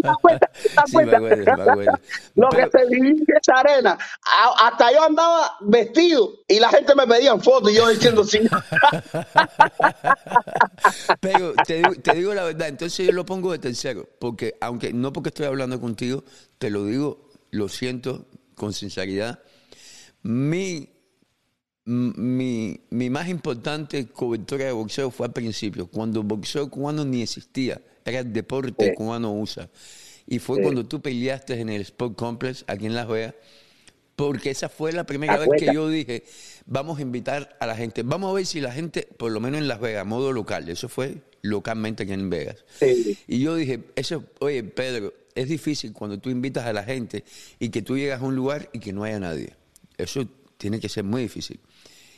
¿Te 0.00 0.08
acuerdas? 0.08 0.50
¿Te 0.52 0.68
Sí, 0.68 0.74
me 0.74 0.80
acuerdas? 0.80 1.14
acuerdo, 1.14 1.44
me 1.56 1.70
acuerdo. 1.72 1.92
Lo 2.36 2.48
Pero- 2.50 2.70
que 2.70 2.78
se 2.78 2.86
vivió 2.86 3.10
en 3.10 3.24
esa 3.40 3.54
arena, 3.60 3.98
a- 4.24 4.68
hasta 4.68 4.92
yo 4.92 5.02
andaba 5.04 5.56
vestido 5.62 6.30
y 6.46 6.60
la 6.60 6.68
gente 6.68 6.94
me 6.94 7.06
pedía 7.08 7.36
fotos 7.38 7.72
y 7.72 7.76
yo 7.76 7.88
diciendo 7.88 8.22
sí. 8.24 8.40
Pero 11.20 11.54
te 11.66 11.74
digo, 11.76 11.94
te 12.02 12.14
digo 12.14 12.34
la 12.34 12.44
verdad, 12.44 12.68
entonces 12.68 13.06
yo 13.06 13.12
lo 13.12 13.24
pongo 13.26 13.52
de 13.52 13.58
tercero, 13.58 14.06
porque 14.18 14.54
aunque 14.60 14.92
no 14.92 15.12
porque 15.12 15.30
estoy 15.30 15.46
hablando 15.46 15.80
contigo, 15.80 16.22
te 16.58 16.70
lo 16.70 16.84
digo, 16.84 17.29
lo 17.50 17.68
siento 17.68 18.26
con 18.54 18.72
sinceridad. 18.72 19.40
Mi, 20.22 20.88
mi, 21.84 22.80
mi 22.90 23.10
más 23.10 23.28
importante 23.28 24.06
cobertura 24.06 24.66
de 24.66 24.72
boxeo 24.72 25.10
fue 25.10 25.26
al 25.26 25.32
principio, 25.32 25.86
cuando 25.86 26.20
el 26.20 26.26
boxeo 26.26 26.68
cubano 26.70 27.04
ni 27.04 27.22
existía, 27.22 27.80
era 28.04 28.20
el 28.20 28.32
deporte 28.32 28.86
Sí. 28.86 28.94
cubano 28.94 29.32
USA. 29.32 29.68
Y 30.26 30.38
fue 30.38 30.56
Sí. 30.56 30.62
cuando 30.62 30.86
tú 30.86 31.00
peleaste 31.00 31.58
en 31.60 31.68
el 31.70 31.82
Sport 31.82 32.16
Complex 32.16 32.64
aquí 32.68 32.86
en 32.86 32.94
Las 32.94 33.08
Vegas, 33.08 33.34
porque 34.14 34.50
esa 34.50 34.68
fue 34.68 34.92
la 34.92 35.04
primera 35.04 35.38
vez 35.38 35.48
que 35.58 35.72
yo 35.72 35.88
dije, 35.88 36.24
vamos 36.66 36.98
a 36.98 37.02
invitar 37.02 37.56
a 37.58 37.66
la 37.66 37.74
gente, 37.74 38.02
vamos 38.02 38.30
a 38.30 38.34
ver 38.34 38.44
si 38.46 38.60
la 38.60 38.70
gente, 38.72 39.08
por 39.16 39.32
lo 39.32 39.40
menos 39.40 39.58
en 39.60 39.66
Las 39.68 39.80
Vegas, 39.80 40.06
modo 40.06 40.32
local, 40.32 40.68
eso 40.68 40.88
fue 40.90 41.22
localmente 41.42 42.02
aquí 42.02 42.12
en 42.12 42.28
Vegas. 42.28 42.64
Sí. 42.78 43.16
Y 43.26 43.40
yo 43.40 43.56
dije, 43.56 43.80
eso, 43.96 44.22
oye, 44.40 44.62
Pedro, 44.62 45.14
es 45.34 45.48
difícil 45.48 45.92
cuando 45.92 46.18
tú 46.18 46.30
invitas 46.30 46.66
a 46.66 46.72
la 46.72 46.82
gente 46.82 47.24
y 47.58 47.70
que 47.70 47.82
tú 47.82 47.96
llegas 47.96 48.20
a 48.20 48.24
un 48.24 48.36
lugar 48.36 48.68
y 48.72 48.80
que 48.80 48.92
no 48.92 49.04
haya 49.04 49.20
nadie. 49.20 49.54
Eso 49.96 50.26
tiene 50.56 50.80
que 50.80 50.88
ser 50.88 51.04
muy 51.04 51.22
difícil. 51.22 51.60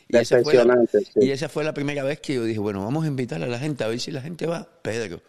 Y 0.09 0.17
esa, 0.17 0.43
fue 0.43 0.55
la, 0.55 0.77
sí. 0.91 1.05
y 1.17 1.31
esa 1.31 1.49
fue 1.49 1.65
la 1.65 1.73
primera 1.73 2.05
vez 2.05 2.21
que 2.21 2.35
yo 2.35 2.45
dije, 2.45 2.59
bueno, 2.59 2.85
vamos 2.85 3.05
a 3.05 3.09
invitar 3.09 3.43
a 3.43 3.47
la 3.47 3.59
gente 3.59 3.85
a 3.85 3.89
ver 3.89 3.99
si 3.99 4.11
la 4.11 4.21
gente 4.21 4.47
va. 4.47 4.69
Pedro, 4.83 5.23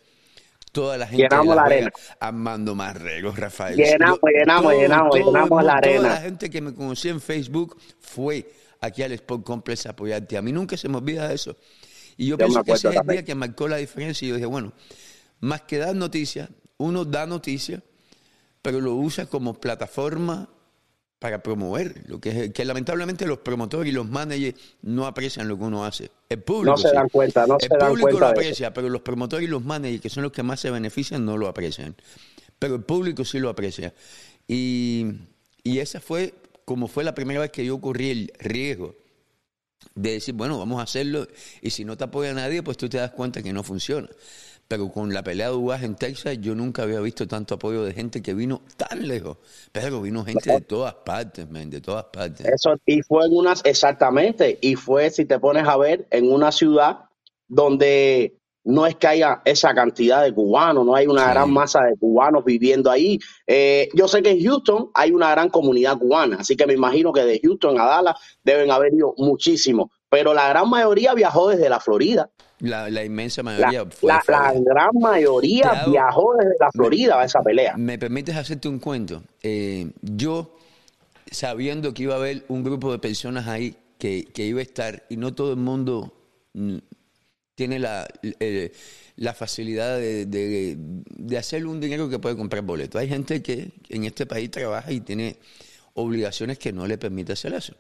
toda 0.72 0.98
la 0.98 1.08
gente 1.08 1.24
Llenamos 1.24 1.56
la 1.56 1.64
Vegas, 1.64 1.76
arena. 1.76 1.92
Armando 2.20 2.76
Marrero, 2.76 3.32
Rafael. 3.32 3.78
Llenamos, 3.78 4.20
llenamos, 4.24 4.74
llenamos, 4.74 5.16
el 5.16 5.24
llenamos 5.24 5.50
mundo, 5.50 5.66
la 5.66 5.74
arena. 5.76 5.98
Toda 6.00 6.10
la 6.10 6.22
gente 6.22 6.50
que 6.50 6.62
me 6.62 6.74
conocía 6.74 7.12
en 7.12 7.22
Facebook 7.22 7.78
fue 8.00 8.52
aquí 8.82 9.04
al 9.04 9.14
Sport 9.14 9.44
Complex 9.44 9.86
a 9.86 9.92
apoyarte. 9.92 10.36
A 10.36 10.42
mí 10.42 10.52
nunca 10.52 10.76
se 10.76 10.90
me 10.90 10.98
olvida 10.98 11.32
eso. 11.32 11.56
Y 12.18 12.26
yo, 12.26 12.32
Yo 12.32 12.38
pienso 12.38 12.64
que 12.64 12.74
ese 12.74 12.90
es 12.90 12.96
el 12.96 13.08
día 13.08 13.24
que 13.24 13.36
marcó 13.36 13.68
la 13.68 13.78
diferencia. 13.78 14.26
Y 14.26 14.30
yo 14.30 14.36
dije, 14.36 14.48
bueno, 14.48 14.74
más 15.40 15.62
que 15.62 15.78
dar 15.78 15.96
noticias, 15.96 16.50
uno 16.84 17.06
da 17.06 17.26
noticias, 17.26 17.82
pero 18.62 18.80
lo 18.82 18.96
usa 18.96 19.26
como 19.26 19.54
plataforma 19.54 20.50
para 21.20 21.42
promover, 21.42 22.04
lo 22.08 22.20
que, 22.20 22.30
es, 22.46 22.54
que 22.54 22.66
lamentablemente 22.66 23.26
los 23.26 23.40
promotores 23.40 23.90
y 23.90 23.96
los 23.96 24.10
managers 24.10 24.60
no 24.82 25.08
aprecian 25.08 25.48
lo 25.48 25.58
que 25.58 25.64
uno 25.64 25.86
hace. 25.86 26.12
El 26.28 26.42
público 26.42 26.72
No 26.72 26.78
se 26.78 26.92
dan 26.92 27.08
cuenta, 27.08 27.48
no 27.48 27.58
El 27.60 27.70
se 27.70 27.78
dan 27.78 27.90
público 27.90 28.10
cuenta 28.10 28.20
lo 28.20 28.26
eso. 28.34 28.42
aprecia, 28.42 28.74
pero 28.74 28.90
los 28.90 29.02
promotores 29.02 29.48
y 29.48 29.50
los 29.50 29.64
managers, 29.64 30.02
que 30.02 30.10
son 30.10 30.24
los 30.24 30.34
que 30.34 30.44
más 30.44 30.60
se 30.60 30.70
benefician, 30.70 31.24
no 31.26 31.38
lo 31.38 31.48
aprecian. 31.48 31.96
Pero 32.60 32.76
el 32.76 32.84
público 32.84 33.24
sí 33.24 33.40
lo 33.40 33.50
aprecia. 33.50 33.94
Y, 34.48 35.08
y 35.64 35.80
esa 35.80 36.02
fue 36.02 36.34
como 36.66 36.88
fue 36.88 37.04
la 37.04 37.16
primera 37.16 37.40
vez 37.42 37.52
que 37.52 37.66
yo 37.66 37.80
corrí 37.80 38.10
el 38.10 38.34
riesgo 38.40 38.96
de 39.96 40.14
decir, 40.14 40.34
bueno, 40.34 40.58
vamos 40.58 40.80
a 40.80 40.84
hacerlo, 40.84 41.28
y 41.62 41.70
si 41.70 41.86
no 41.86 41.98
te 41.98 42.06
apoya 42.06 42.34
nadie, 42.34 42.64
pues 42.64 42.78
tú 42.78 42.90
te 42.90 42.98
das 42.98 43.12
cuenta 43.12 43.44
que 43.44 43.54
no 43.54 43.64
funciona. 43.64 44.10
Pero 44.68 44.90
con 44.90 45.14
la 45.14 45.24
pelea 45.24 45.50
de 45.50 45.56
UAS 45.56 45.84
en 45.84 45.96
Texas, 45.96 46.38
yo 46.40 46.56
nunca 46.56 46.84
había 46.84 47.00
visto 47.00 47.28
tanto 47.28 47.56
apoyo 47.56 47.84
de 47.84 47.94
gente 47.94 48.22
que 48.22 48.34
vino 48.34 48.62
tan 48.78 49.08
lejos. 49.08 49.38
Pero 49.72 50.02
vino 50.02 50.24
gente 50.26 50.52
de 50.52 50.62
todas 50.62 50.96
partes, 50.96 51.50
man, 51.50 51.70
de 51.70 51.82
todas 51.82 52.06
partes. 52.06 52.46
Eso, 52.46 52.76
y 52.86 53.02
fue 53.02 53.26
en 53.26 53.36
unas, 53.36 53.62
exactamente, 53.66 54.58
y 54.62 54.76
fue, 54.76 55.10
si 55.10 55.26
te 55.26 55.40
pones 55.40 55.68
a 55.68 55.78
ver, 55.78 56.08
en 56.10 56.32
una 56.32 56.52
ciudad 56.52 57.06
donde 57.48 58.38
no 58.64 58.86
es 58.86 58.96
que 58.96 59.08
haya 59.08 59.42
esa 59.46 59.74
cantidad 59.74 60.24
de 60.24 60.34
cubanos, 60.34 60.86
no 60.86 60.96
hay 60.96 61.08
una 61.08 61.30
gran 61.30 61.52
masa 61.52 61.84
de 61.84 61.98
cubanos 61.98 62.46
viviendo 62.46 62.90
ahí. 62.90 63.20
Eh, 63.46 63.90
yo 63.94 64.08
sé 64.08 64.22
que 64.22 64.32
en 64.32 64.44
Houston 64.44 64.90
hay 64.94 65.12
una 65.12 65.32
gran 65.32 65.50
comunidad 65.50 65.98
cubana, 65.98 66.38
así 66.40 66.56
que 66.56 66.66
me 66.66 66.74
imagino 66.74 67.12
que 67.12 67.26
de 67.26 67.40
Houston 67.44 67.80
a 67.80 67.86
Dallas 67.86 68.16
deben 68.44 68.72
haber 68.72 68.94
ido 68.94 69.14
muchísimos, 69.18 69.90
pero 70.10 70.34
la 70.34 70.48
gran 70.48 70.70
mayoría 70.70 71.14
viajó 71.14 71.50
desde 71.50 71.70
la 71.70 71.80
Florida. 71.80 72.30
La, 72.64 73.04
inmensa 73.04 73.44
mayoría. 73.44 73.86
La, 74.02 74.24
la, 74.26 74.54
gran 74.54 74.92
mayoría 74.94 75.84
viajó 75.86 76.34
desde 76.38 76.56
la 76.58 76.72
Florida 76.72 77.20
a 77.20 77.26
esa 77.26 77.44
pelea. 77.44 77.76
¿Me 77.76 77.98
permites 77.98 78.36
hacerte 78.38 78.70
un 78.70 78.80
cuento? 78.80 79.22
Eh, 79.42 79.92
yo, 80.02 80.56
sabiendo 81.30 81.94
que 81.94 82.04
iba 82.04 82.14
a 82.14 82.18
haber 82.18 82.46
un 82.48 82.64
grupo 82.64 82.92
de 82.94 83.00
personas 83.00 83.48
ahí 83.48 83.76
que, 83.98 84.26
que 84.34 84.46
iba 84.46 84.62
a 84.62 84.64
estar, 84.64 85.04
y 85.10 85.18
no 85.18 85.34
todo 85.34 85.52
el 85.52 85.60
mundo 85.60 86.14
mm, 86.54 86.78
tiene 87.56 87.80
la, 87.80 88.08
eh, 88.22 88.72
la 89.18 89.34
facilidad 89.34 89.98
de, 89.98 90.26
de, 90.26 91.38
hacer 91.38 91.68
un 91.68 91.82
dinero 91.82 92.10
que 92.10 92.18
puede 92.18 92.38
comprar 92.38 92.64
boletos. 92.64 93.02
Hay 93.02 93.10
gente 93.10 93.42
que 93.42 93.72
en 93.90 94.06
este 94.06 94.26
país 94.26 94.50
trabaja 94.50 94.90
y 94.92 95.02
tiene 95.02 95.38
obligaciones 95.96 96.58
que 96.60 96.72
no 96.72 96.88
le 96.88 96.98
permite 96.98 97.34
hacer 97.34 97.54
eso. 97.54 97.76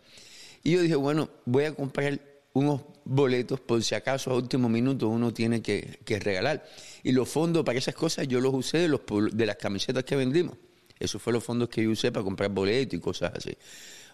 Y 0.61 0.71
yo 0.71 0.81
dije, 0.81 0.95
bueno, 0.95 1.29
voy 1.45 1.63
a 1.65 1.73
comprar 1.73 2.19
unos 2.53 2.81
boletos 3.05 3.59
por 3.59 3.83
si 3.83 3.95
acaso 3.95 4.31
a 4.31 4.35
último 4.35 4.69
minuto 4.69 5.07
uno 5.07 5.33
tiene 5.33 5.61
que, 5.61 5.99
regalar. 6.05 6.65
Y 7.03 7.11
los 7.11 7.29
fondos 7.29 7.63
para 7.63 7.77
esas 7.77 7.95
cosas 7.95 8.27
yo 8.27 8.39
los 8.39 8.53
usé 8.53 8.79
de, 8.79 8.87
los, 8.87 9.01
de 9.31 9.45
las 9.45 9.57
camisetas 9.57 10.03
que 10.03 10.15
vendimos. 10.15 10.57
Esos 10.99 11.21
fueron 11.21 11.37
los 11.37 11.43
fondos 11.43 11.69
que 11.69 11.83
yo 11.83 11.89
usé 11.89 12.11
para 12.11 12.23
comprar 12.23 12.49
boletos 12.49 12.93
y 12.93 12.99
cosas 12.99 13.33
así. 13.35 13.57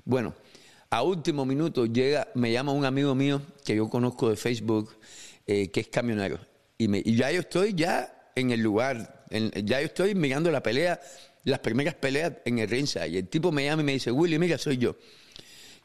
Bueno, 0.06 0.34
a 0.90 1.04
último 1.04 1.46
minuto 1.46 1.86
llega, 1.86 2.30
me 2.34 2.52
llama 2.52 2.72
un 2.72 2.86
amigo 2.86 3.14
mío 3.14 3.42
que 3.64 3.76
yo 3.76 3.90
conozco 3.90 4.30
de 4.30 4.36
Facebook, 4.36 4.98
eh, 5.46 5.70
que 5.70 5.82
es 5.82 5.88
camionero. 5.88 6.40
Y, 6.78 6.88
me, 6.88 7.04
ya 7.04 7.32
yo 7.32 7.42
estoy 7.42 7.74
ya 7.76 8.32
en 8.36 8.52
el 8.52 8.62
lugar, 8.62 9.26
ya 9.30 9.82
yo 9.82 9.86
estoy 9.86 10.16
mirando 10.16 10.50
la 10.50 10.64
pelea, 10.64 11.00
las 11.44 11.60
primeras 11.60 11.96
peleas 11.96 12.34
en 12.46 12.60
el 12.60 12.70
ringside. 12.70 13.10
Y 13.10 13.18
el 13.18 13.28
tipo 13.28 13.52
me 13.52 13.66
llama 13.66 13.84
y 13.84 13.86
me 13.86 13.92
dice, 13.94 14.12
Willy, 14.12 14.40
mira, 14.40 14.58
soy 14.58 14.78
yo. 14.78 14.96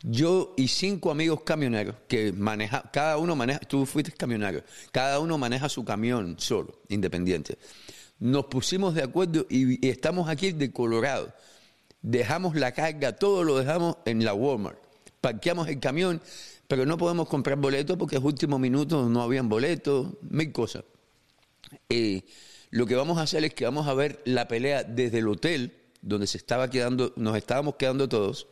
Yo 0.06 0.52
y 0.58 0.68
cinco 0.68 1.11
amigos 1.11 1.40
camioneros 1.44 1.96
que 2.06 2.30
maneja, 2.32 2.90
cada 2.92 3.16
uno 3.16 3.34
maneja, 3.34 3.61
tú 3.61 3.87
fuiste 3.87 4.12
camionero, 4.12 4.62
cada 4.92 5.18
uno 5.18 5.38
maneja 5.38 5.68
su 5.70 5.82
camión 5.82 6.37
solo, 6.38 6.78
independiente. 6.88 7.56
Nos 8.18 8.44
pusimos 8.46 8.94
de 8.94 9.02
acuerdo 9.02 9.46
y, 9.49 9.87
estamos 9.88 10.28
aquí 10.28 10.52
de 10.52 10.70
Colorado. 10.70 11.32
Dejamos 12.02 12.54
la 12.54 12.73
carga, 12.73 13.16
todo 13.16 13.44
lo 13.44 13.56
dejamos 13.56 13.96
en 14.04 14.25
la 14.25 14.34
Walmart. 14.34 14.78
Parqueamos 15.23 15.68
el 15.68 15.80
camión 15.80 16.20
pero 16.68 16.87
no 16.87 16.96
podemos 16.99 17.28
comprar 17.28 17.58
boletos 17.58 17.96
porque 17.96 18.16
en 18.16 18.25
último 18.25 18.58
minuto 18.58 19.08
no 19.08 19.23
habían 19.23 19.49
boletos, 19.49 20.08
mil 20.23 20.52
cosas. 20.52 20.84
Lo 22.70 22.87
que 22.87 22.94
vamos 22.94 23.18
a 23.18 23.23
hacer 23.23 23.44
es 23.44 23.54
que 23.54 23.64
vamos 23.64 23.87
a 23.87 23.94
ver 23.94 24.20
la 24.25 24.49
pelea 24.49 24.82
desde 24.82 25.18
el 25.18 25.28
hotel 25.28 25.73
donde 26.02 26.26
se 26.26 26.38
estaba 26.38 26.68
quedando, 26.68 27.12
nos 27.16 27.37
estábamos 27.37 27.76
quedando 27.76 28.08
todos. 28.08 28.46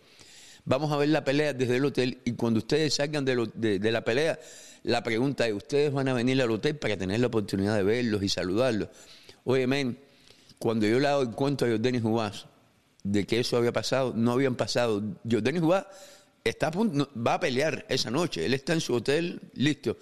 Vamos 0.65 0.93
a 0.93 0.97
ver 0.97 1.09
la 1.09 1.25
pelea 1.25 1.53
desde 1.53 1.77
el 1.77 1.85
hotel 1.85 2.19
y 2.25 2.33
cuando 2.33 2.59
ustedes 2.59 2.95
salgan 2.95 3.25
de, 3.25 3.91
la 3.91 4.05
pelea, 4.05 4.39
la 4.85 5.03
pregunta 5.03 5.47
es, 5.47 5.55
¿ustedes 5.55 5.93
van 5.93 6.09
a 6.09 6.15
venir 6.15 6.41
al 6.41 6.51
hotel 6.51 6.77
para 6.77 6.97
tener 6.97 7.19
la 7.19 7.27
oportunidad 7.27 7.77
de 7.77 7.83
verlos 7.83 8.23
y 8.23 8.29
saludarlos? 8.29 8.89
Oye, 9.45 9.67
men, 9.67 9.99
cuando 10.59 10.87
yo 10.87 11.01
le 11.01 11.09
hago 11.09 11.23
el 11.23 11.31
cuento 11.31 11.65
a 11.65 11.69
Jordani 11.69 12.01
Jubás 12.01 12.47
de 13.03 13.27
que 13.27 13.41
eso 13.41 13.57
había 13.57 13.73
pasado, 13.73 14.13
no 14.15 14.33
habían 14.33 14.55
pasado. 14.55 15.03
Jordani 15.29 15.59
Jubás 15.59 15.87
está 16.45 16.71
va 16.71 17.35
a 17.35 17.41
pelear 17.41 17.85
esa 17.89 18.11
noche. 18.11 18.47
Él 18.47 18.55
está 18.55 18.73
en 18.73 18.81
su 18.81 18.95
hotel, 18.95 19.41
listo. 19.55 19.97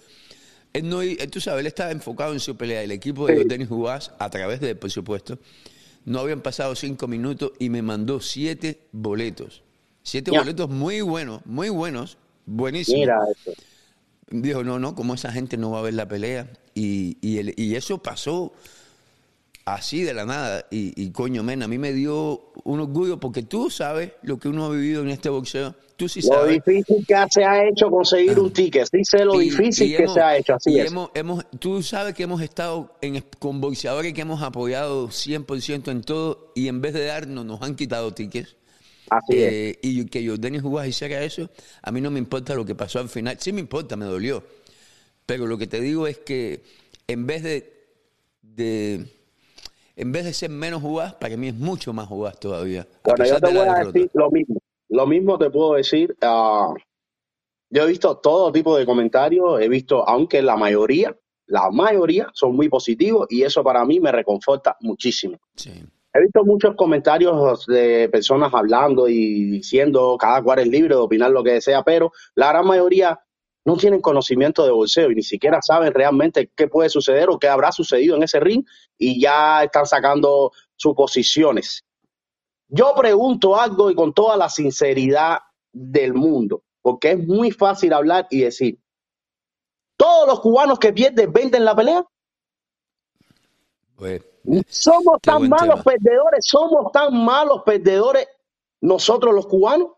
Él 0.73 0.87
no, 0.87 0.99
tú 1.29 1.41
sabes, 1.41 1.61
él 1.61 1.67
estaba 1.67 1.91
enfocado 1.91 2.33
en 2.33 2.39
su 2.39 2.55
pelea. 2.55 2.83
El 2.83 2.91
equipo 2.91 3.27
de 3.27 3.43
Denis 3.45 3.67
Jugás, 3.67 4.11
a 4.19 4.29
través 4.29 4.61
de, 4.61 4.75
por 4.75 4.89
supuesto, 4.89 5.39
no 6.05 6.19
habían 6.19 6.41
pasado 6.41 6.75
cinco 6.75 7.07
minutos 7.07 7.51
y 7.59 7.69
me 7.69 7.81
mandó 7.81 8.21
siete 8.21 8.87
boletos. 8.91 9.63
Siete 10.03 10.31
boletos 10.31 10.69
muy 10.69 11.01
buenos, 11.01 11.45
muy 11.45 11.69
buenos, 11.69 12.17
buenísimos. 12.45 12.99
Mira 12.99 13.19
eso. 13.29 13.51
Dijo, 14.31 14.63
no, 14.63 14.79
no, 14.79 14.95
como 14.95 15.13
esa 15.13 15.31
gente 15.31 15.57
no 15.57 15.71
va 15.71 15.79
a 15.79 15.81
ver 15.81 15.93
la 15.93 16.07
pelea. 16.07 16.47
Y, 16.73 17.17
y, 17.21 17.61
y 17.61 17.75
eso 17.75 18.01
pasó 18.01 18.53
así 19.65 20.03
de 20.03 20.13
la 20.13 20.25
nada. 20.25 20.65
Y, 20.71 21.09
coño, 21.11 21.43
men, 21.43 21.63
a 21.63 21.67
mí 21.67 21.77
me 21.77 21.93
dio 21.93 22.51
un 22.63 22.79
orgullo 22.79 23.19
porque 23.19 23.43
tú 23.43 23.69
sabes 23.69 24.11
lo 24.23 24.39
que 24.39 24.47
uno 24.47 24.65
ha 24.65 24.69
vivido 24.69 25.01
en 25.01 25.09
este 25.09 25.29
boxeo. 25.29 25.75
Tú 25.95 26.09
sí 26.09 26.21
sabes. 26.21 26.45
Lo 26.45 26.71
difícil 26.71 27.05
que 27.05 27.15
se 27.29 27.43
ha 27.43 27.67
hecho 27.67 27.89
conseguir 27.89 28.39
un 28.39 28.51
ticket. 28.51 28.87
Sí 28.89 29.03
sé 29.03 29.23
lo 29.23 29.37
difícil 29.37 29.95
que 29.95 30.07
se 30.07 30.19
ha 30.19 30.37
hecho. 30.37 30.55
Así 30.55 30.79
es. 30.79 30.91
Hemos, 31.13 31.45
tú 31.59 31.83
sabes 31.83 32.15
que 32.15 32.23
hemos 32.23 32.41
estado 32.41 32.95
en, 33.01 33.23
con 33.37 33.61
boxeadores 33.61 34.13
que 34.13 34.21
hemos 34.21 34.41
apoyado 34.41 35.09
100% 35.09 35.91
en 35.91 36.01
todo 36.01 36.51
y 36.55 36.67
en 36.67 36.81
vez 36.81 36.93
de 36.93 37.05
darnos, 37.05 37.45
nos 37.45 37.61
han 37.61 37.75
quitado 37.75 38.13
tickets. 38.13 38.55
Así 39.11 39.43
es. 39.43 39.53
Eh, 39.53 39.79
y 39.81 40.05
que 40.05 40.27
Jordani 40.27 40.59
Jugás 40.59 40.87
hiciera 40.87 41.21
eso, 41.23 41.49
a 41.81 41.91
mí 41.91 42.01
no 42.01 42.09
me 42.09 42.19
importa 42.19 42.55
lo 42.55 42.65
que 42.65 42.75
pasó 42.75 42.99
al 42.99 43.09
final. 43.09 43.37
Sí 43.39 43.53
me 43.53 43.59
importa, 43.59 43.95
me 43.95 44.05
dolió. 44.05 44.43
Pero 45.25 45.45
lo 45.45 45.57
que 45.57 45.67
te 45.67 45.79
digo 45.79 46.07
es 46.07 46.17
que 46.17 46.63
en 47.07 47.27
vez 47.27 47.43
de 47.43 49.11
en 49.95 50.11
vez 50.11 50.25
de 50.25 50.33
ser 50.33 50.49
menos 50.49 50.81
jugadas, 50.81 51.13
para 51.15 51.37
mí 51.37 51.49
es 51.49 51.55
mucho 51.55 51.93
más 51.93 52.07
jugadas 52.07 52.39
todavía. 52.39 52.87
Bueno, 53.03 53.25
yo 53.25 53.39
te 53.39 53.53
voy 53.53 53.67
a 53.67 53.83
decir 53.83 54.09
lo 54.13 54.31
mismo. 54.31 54.59
Lo 54.89 55.07
mismo 55.07 55.37
te 55.37 55.49
puedo 55.49 55.75
decir. 55.75 56.17
Uh, 56.21 56.73
yo 57.69 57.83
he 57.83 57.87
visto 57.87 58.17
todo 58.17 58.51
tipo 58.51 58.75
de 58.75 58.85
comentarios, 58.85 59.61
he 59.61 59.69
visto, 59.69 60.07
aunque 60.07 60.41
la 60.41 60.57
mayoría, 60.57 61.15
la 61.45 61.69
mayoría 61.71 62.29
son 62.33 62.55
muy 62.55 62.67
positivos 62.67 63.27
y 63.29 63.43
eso 63.43 63.63
para 63.63 63.85
mí 63.85 63.99
me 63.99 64.11
reconforta 64.11 64.75
muchísimo. 64.81 65.37
He 66.13 66.21
visto 66.21 66.43
muchos 66.43 66.75
comentarios 66.75 67.65
de 67.67 68.09
personas 68.09 68.53
hablando 68.53 69.07
y 69.07 69.45
diciendo 69.45 70.17
cada 70.19 70.43
cual 70.43 70.59
es 70.59 70.67
libre 70.67 70.95
de 70.95 71.01
opinar 71.01 71.31
lo 71.31 71.43
que 71.43 71.53
desea, 71.53 71.83
pero 71.83 72.11
la 72.35 72.49
gran 72.49 72.67
mayoría 72.67 73.19
no 73.63 73.77
tienen 73.77 74.01
conocimiento 74.01 74.65
de 74.65 74.71
boxeo 74.71 75.11
y 75.11 75.15
ni 75.15 75.23
siquiera 75.23 75.61
saben 75.61 75.93
realmente 75.93 76.51
qué 76.55 76.67
puede 76.67 76.89
suceder 76.89 77.29
o 77.29 77.39
qué 77.39 77.47
habrá 77.47 77.71
sucedido 77.71 78.17
en 78.17 78.23
ese 78.23 78.39
ring 78.39 78.65
y 78.97 79.21
ya 79.21 79.63
están 79.63 79.85
sacando 79.85 80.51
suposiciones. 80.75 81.85
Yo 82.67 82.93
pregunto 82.95 83.59
algo 83.59 83.89
y 83.91 83.95
con 83.95 84.13
toda 84.13 84.35
la 84.35 84.49
sinceridad 84.49 85.39
del 85.71 86.13
mundo, 86.13 86.63
porque 86.81 87.11
es 87.11 87.19
muy 87.25 87.51
fácil 87.51 87.93
hablar 87.93 88.27
y 88.29 88.41
decir, 88.41 88.79
¿todos 89.95 90.27
los 90.27 90.39
cubanos 90.41 90.79
que 90.79 90.91
pierden 90.91 91.31
venden 91.31 91.63
la 91.63 91.75
pelea? 91.75 92.05
Pues, 94.01 94.23
somos 94.67 95.21
tan 95.21 95.47
malos 95.47 95.83
perdedores, 95.83 96.43
somos 96.43 96.91
tan 96.91 97.23
malos 97.23 97.61
perdedores 97.63 98.27
nosotros 98.81 99.31
los 99.31 99.45
cubanos. 99.45 99.89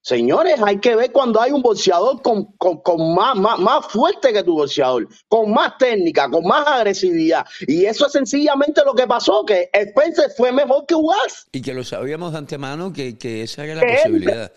Señores, 0.00 0.60
hay 0.60 0.80
que 0.80 0.96
ver 0.96 1.12
cuando 1.12 1.40
hay 1.40 1.52
un 1.52 1.62
boxeador 1.62 2.20
con, 2.20 2.46
con, 2.56 3.14
más, 3.14 3.36
más, 3.36 3.86
fuerte 3.86 4.32
que 4.32 4.42
tu 4.42 4.54
boxeador, 4.54 5.06
con 5.28 5.52
más 5.52 5.78
técnica, 5.78 6.28
con 6.28 6.44
más 6.44 6.66
agresividad. 6.66 7.46
Y 7.60 7.84
eso 7.84 8.06
es 8.06 8.12
sencillamente 8.12 8.82
lo 8.84 8.92
que 8.94 9.06
pasó, 9.06 9.44
que 9.44 9.70
Spencer 9.72 10.28
fue 10.36 10.50
mejor 10.50 10.84
que 10.86 10.96
Ugas. 10.96 11.46
Y 11.52 11.62
que 11.62 11.74
lo 11.74 11.84
sabíamos 11.84 12.32
de 12.32 12.38
antemano 12.38 12.92
que, 12.92 13.16
que 13.16 13.42
esa 13.42 13.64
era 13.64 13.76
la 13.76 13.82
posibilidad. 13.82 14.52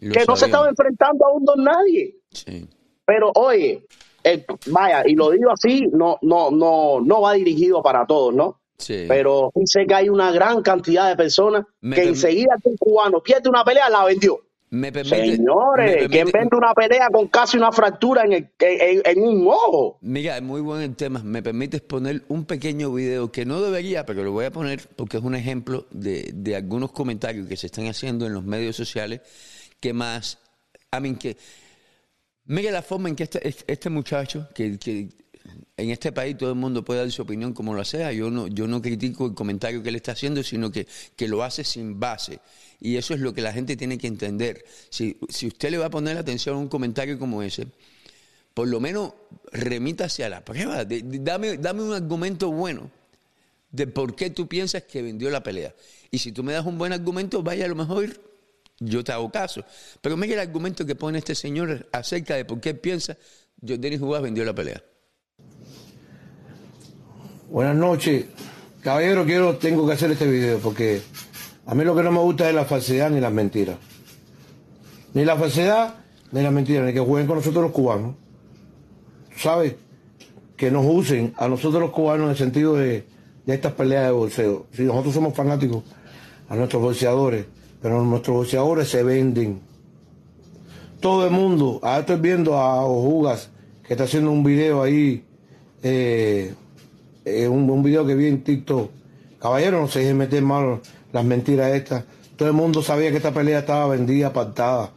que 0.00 0.24
no 0.26 0.34
se 0.34 0.46
estaba 0.46 0.68
enfrentando 0.68 1.26
a 1.26 1.32
un 1.32 1.44
don 1.44 1.62
nadie. 1.62 2.16
Sí. 2.32 2.68
Pero 3.04 3.30
oye, 3.36 3.86
eh, 4.24 4.44
vaya, 4.66 5.02
y 5.06 5.14
lo 5.14 5.30
digo 5.30 5.50
así, 5.50 5.86
no, 5.92 6.18
no, 6.22 6.50
no, 6.50 7.00
no 7.00 7.20
va 7.20 7.34
dirigido 7.34 7.82
para 7.82 8.06
todos, 8.06 8.34
¿no? 8.34 8.60
Sí. 8.78 9.04
Pero 9.06 9.52
sé 9.64 9.86
que 9.86 9.94
hay 9.94 10.08
una 10.08 10.32
gran 10.32 10.62
cantidad 10.62 11.08
de 11.08 11.16
personas 11.16 11.66
que 11.80 12.02
enseguida 12.02 12.56
que 12.62 12.70
un 12.70 12.76
cubano 12.76 13.22
pierde 13.22 13.48
una 13.48 13.64
pelea, 13.64 13.88
la 13.88 14.04
vendió. 14.04 14.40
Señores, 15.04 16.08
¿quién 16.08 16.30
vende 16.32 16.56
una 16.56 16.72
pelea 16.72 17.10
con 17.12 17.28
casi 17.28 17.58
una 17.58 17.70
fractura 17.72 18.24
en, 18.24 18.50
en, 18.58 19.22
un 19.22 19.46
ojo? 19.46 19.98
Mira, 20.00 20.38
es 20.38 20.42
muy 20.42 20.62
buen 20.62 20.80
el 20.80 20.96
tema. 20.96 21.22
Me 21.22 21.42
permites 21.42 21.82
poner 21.82 22.22
un 22.28 22.46
pequeño 22.46 22.90
video 22.90 23.30
que 23.30 23.44
no 23.44 23.60
debería, 23.60 24.06
pero 24.06 24.24
lo 24.24 24.32
voy 24.32 24.46
a 24.46 24.50
poner 24.50 24.80
porque 24.96 25.18
es 25.18 25.22
un 25.22 25.34
ejemplo 25.34 25.86
de, 25.90 26.56
algunos 26.56 26.90
comentarios 26.92 27.46
que 27.48 27.56
se 27.58 27.66
están 27.66 27.86
haciendo 27.86 28.24
en 28.24 28.32
los 28.32 28.44
medios 28.44 28.74
sociales 28.74 29.20
que 29.78 29.92
más, 29.92 30.38
a 30.90 31.00
mí 31.00 31.16
que, 31.16 31.36
mira 32.46 32.70
la 32.70 32.82
forma 32.82 33.08
en 33.08 33.16
que 33.16 33.24
este, 33.24 33.54
este 33.66 33.90
muchacho, 33.90 34.48
que, 34.54 34.78
en 35.76 35.90
este 35.90 36.12
país 36.12 36.36
todo 36.36 36.50
el 36.50 36.56
mundo 36.56 36.84
puede 36.84 37.00
dar 37.00 37.10
su 37.10 37.22
opinión 37.22 37.52
como 37.52 37.74
lo 37.74 37.84
sea. 37.84 38.12
Yo 38.12 38.30
no, 38.30 38.46
yo 38.46 38.68
no 38.68 38.80
critico 38.80 39.26
el 39.26 39.34
comentario 39.34 39.82
que 39.82 39.88
él 39.88 39.96
está 39.96 40.12
haciendo, 40.12 40.42
sino 40.42 40.70
que, 40.70 40.86
que 41.16 41.28
lo 41.28 41.42
hace 41.42 41.64
sin 41.64 41.98
base. 41.98 42.40
Y 42.80 42.96
eso 42.96 43.14
es 43.14 43.20
lo 43.20 43.32
que 43.32 43.42
la 43.42 43.52
gente 43.52 43.76
tiene 43.76 43.98
que 43.98 44.06
entender. 44.06 44.64
Si, 44.90 45.16
usted 45.46 45.70
le 45.70 45.78
va 45.78 45.86
a 45.86 45.90
poner 45.90 46.16
atención 46.16 46.56
a 46.56 46.58
un 46.58 46.68
comentario 46.68 47.18
como 47.18 47.42
ese, 47.42 47.66
por 48.54 48.68
lo 48.68 48.80
menos 48.80 49.14
remítase 49.50 50.24
a 50.24 50.28
la 50.28 50.44
prueba. 50.44 50.84
dame, 50.84 51.58
dame 51.58 51.82
un 51.82 51.94
argumento 51.94 52.50
bueno 52.50 52.90
de 53.70 53.86
por 53.86 54.14
qué 54.14 54.30
tú 54.30 54.46
piensas 54.46 54.82
que 54.82 55.02
vendió 55.02 55.30
la 55.30 55.42
pelea. 55.42 55.74
Y 56.10 56.18
si 56.18 56.32
tú 56.32 56.42
me 56.42 56.52
das 56.52 56.66
un 56.66 56.76
buen 56.76 56.92
argumento, 56.92 57.42
vaya 57.42 57.64
a 57.64 57.68
lo 57.68 57.74
mejor 57.74 58.20
yo 58.84 59.04
te 59.04 59.12
hago 59.12 59.30
caso. 59.30 59.64
Pero 60.00 60.16
mira 60.16 60.34
el 60.34 60.40
argumento 60.40 60.84
que 60.84 60.94
pone 60.94 61.18
este 61.18 61.34
señor 61.34 61.88
acerca 61.92 62.34
de 62.34 62.44
por 62.44 62.60
qué 62.60 62.74
piensa 62.74 63.16
Jordan 63.66 63.98
Jugás 63.98 64.22
vendió 64.22 64.44
la 64.44 64.54
pelea. 64.54 64.82
Buenas 67.48 67.76
noches. 67.76 68.26
Caballero, 68.82 69.24
quiero, 69.24 69.56
tengo 69.56 69.86
que 69.86 69.92
hacer 69.92 70.10
este 70.10 70.26
video 70.26 70.58
porque 70.58 71.00
a 71.66 71.74
mí 71.74 71.84
lo 71.84 71.94
que 71.94 72.02
no 72.02 72.10
me 72.10 72.18
gusta 72.18 72.48
es 72.48 72.54
la 72.54 72.64
falsedad 72.64 73.10
ni 73.10 73.20
las 73.20 73.32
mentiras. 73.32 73.76
Ni 75.14 75.24
la 75.24 75.36
falsedad 75.36 75.94
ni 76.32 76.42
las 76.42 76.52
mentiras, 76.52 76.84
ni 76.86 76.92
que 76.92 77.00
jueguen 77.00 77.26
con 77.26 77.36
nosotros 77.36 77.62
los 77.62 77.72
cubanos. 77.72 78.16
¿Sabes? 79.36 79.76
Que 80.56 80.70
nos 80.70 80.84
usen 80.86 81.34
a 81.36 81.46
nosotros 81.48 81.80
los 81.80 81.90
cubanos 81.90 82.24
en 82.24 82.30
el 82.30 82.36
sentido 82.36 82.74
de, 82.74 83.04
de 83.44 83.54
estas 83.54 83.72
peleas 83.72 84.06
de 84.06 84.12
bolseo. 84.12 84.66
Si 84.72 84.82
nosotros 84.82 85.14
somos 85.14 85.34
fanáticos 85.34 85.84
a 86.48 86.56
nuestros 86.56 86.82
bolseadores, 86.82 87.46
pero 87.82 88.02
nuestros 88.04 88.36
bolseadores 88.36 88.88
se 88.88 89.02
venden. 89.02 89.60
Todo 91.00 91.26
el 91.26 91.32
mundo, 91.32 91.80
ahora 91.82 92.00
estoy 92.00 92.16
viendo 92.16 92.54
a 92.56 92.86
Ojugas 92.86 93.50
que 93.82 93.94
está 93.94 94.04
haciendo 94.04 94.30
un 94.30 94.44
video 94.44 94.82
ahí, 94.82 95.24
eh, 95.82 96.54
eh, 97.24 97.48
un, 97.48 97.82
video 97.82 98.06
que 98.06 98.14
vi 98.14 98.28
en 98.28 98.44
TikTok. 98.44 98.88
Caballero, 99.40 99.80
no 99.80 99.88
se 99.88 99.98
dejen 99.98 100.16
meter 100.16 100.42
mal 100.42 100.80
las 101.12 101.24
mentiras 101.24 101.72
estas. 101.72 102.04
Todo 102.36 102.48
el 102.48 102.54
mundo 102.54 102.82
sabía 102.82 103.10
que 103.10 103.16
esta 103.16 103.32
pelea 103.32 103.58
estaba 103.58 103.88
vendida, 103.88 104.28
apartada. 104.28 104.92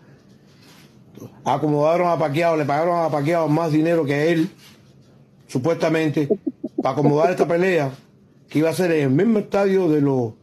Acomodaron 1.43 2.07
a 2.07 2.19
Paquiao, 2.19 2.55
le 2.55 2.65
pagaron 2.65 3.03
a 3.03 3.09
Paquiao 3.09 3.47
más 3.47 3.71
dinero 3.71 4.05
que 4.05 4.31
él, 4.31 4.49
supuestamente, 5.47 6.29
para 6.81 6.93
acomodar 6.93 7.31
esta 7.31 7.47
pelea, 7.47 7.91
que 8.47 8.59
iba 8.59 8.69
a 8.69 8.73
ser 8.73 8.91
en 8.91 9.03
el 9.03 9.09
mismo 9.09 9.39
estadio 9.39 9.89
de 9.89 10.01
los, 10.01 10.33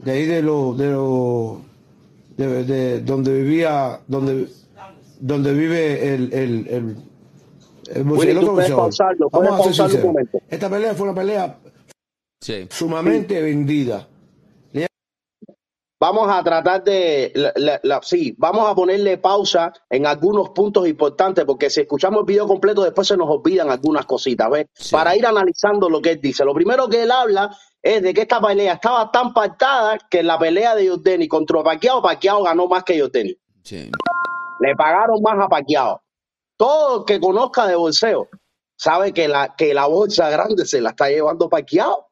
de 0.00 0.10
ahí 0.12 0.26
de 0.26 0.42
los, 0.42 0.76
de 0.76 0.90
los, 0.90 1.58
de, 2.36 3.00
donde 3.00 3.42
vivía, 3.42 4.00
donde, 4.06 4.48
donde 5.20 5.52
vive 5.54 6.14
el, 6.14 6.32
el, 6.32 6.66
el 6.68 6.96
esta 10.50 10.70
pelea 10.70 10.94
fue 10.94 11.08
una 11.08 11.14
pelea 11.14 11.58
sumamente 12.70 13.40
vendida. 13.42 14.08
Vamos 16.06 16.28
a 16.30 16.44
tratar 16.44 16.84
de, 16.84 17.32
sí, 18.02 18.34
vamos 18.36 18.70
a 18.70 18.74
ponerle 18.74 19.16
pausa 19.16 19.72
en 19.88 20.06
algunos 20.06 20.50
puntos 20.50 20.86
importantes, 20.86 21.46
porque 21.46 21.70
si 21.70 21.80
escuchamos 21.80 22.20
el 22.20 22.26
video 22.26 22.46
completo, 22.46 22.82
después 22.82 23.08
se 23.08 23.16
nos 23.16 23.26
olvidan 23.30 23.70
algunas 23.70 24.04
cositas, 24.04 24.50
¿ves? 24.50 24.66
Para 24.90 25.16
ir 25.16 25.24
analizando 25.24 25.88
lo 25.88 26.02
que 26.02 26.10
él 26.10 26.20
dice. 26.20 26.44
Lo 26.44 26.52
primero 26.52 26.90
que 26.90 27.04
él 27.04 27.10
habla 27.10 27.56
es 27.80 28.02
de 28.02 28.12
que 28.12 28.20
esta 28.20 28.38
pelea 28.38 28.74
estaba 28.74 29.10
tan 29.10 29.32
pactada 29.32 29.96
que 30.10 30.18
en 30.18 30.26
la 30.26 30.38
pelea 30.38 30.74
de 30.74 30.90
Jordani 30.90 31.26
contra 31.26 31.62
Paquiao, 31.62 32.02
Paquiao 32.02 32.42
ganó 32.42 32.66
más 32.68 32.84
que 32.84 33.00
Jordani. 33.00 33.34
Le 34.60 34.76
pagaron 34.76 35.22
más 35.22 35.42
a 35.42 35.48
Paquiao. 35.48 36.02
Todo 36.58 36.98
el 36.98 37.04
que 37.06 37.18
conozca 37.18 37.66
de 37.66 37.76
bolseo 37.76 38.28
sabe 38.76 39.14
que 39.14 39.26
la, 39.26 39.54
que 39.56 39.72
la 39.72 39.86
bolsa 39.86 40.28
grande 40.28 40.66
se 40.66 40.82
la 40.82 40.90
está 40.90 41.08
llevando 41.08 41.48
Paquiao. 41.48 42.03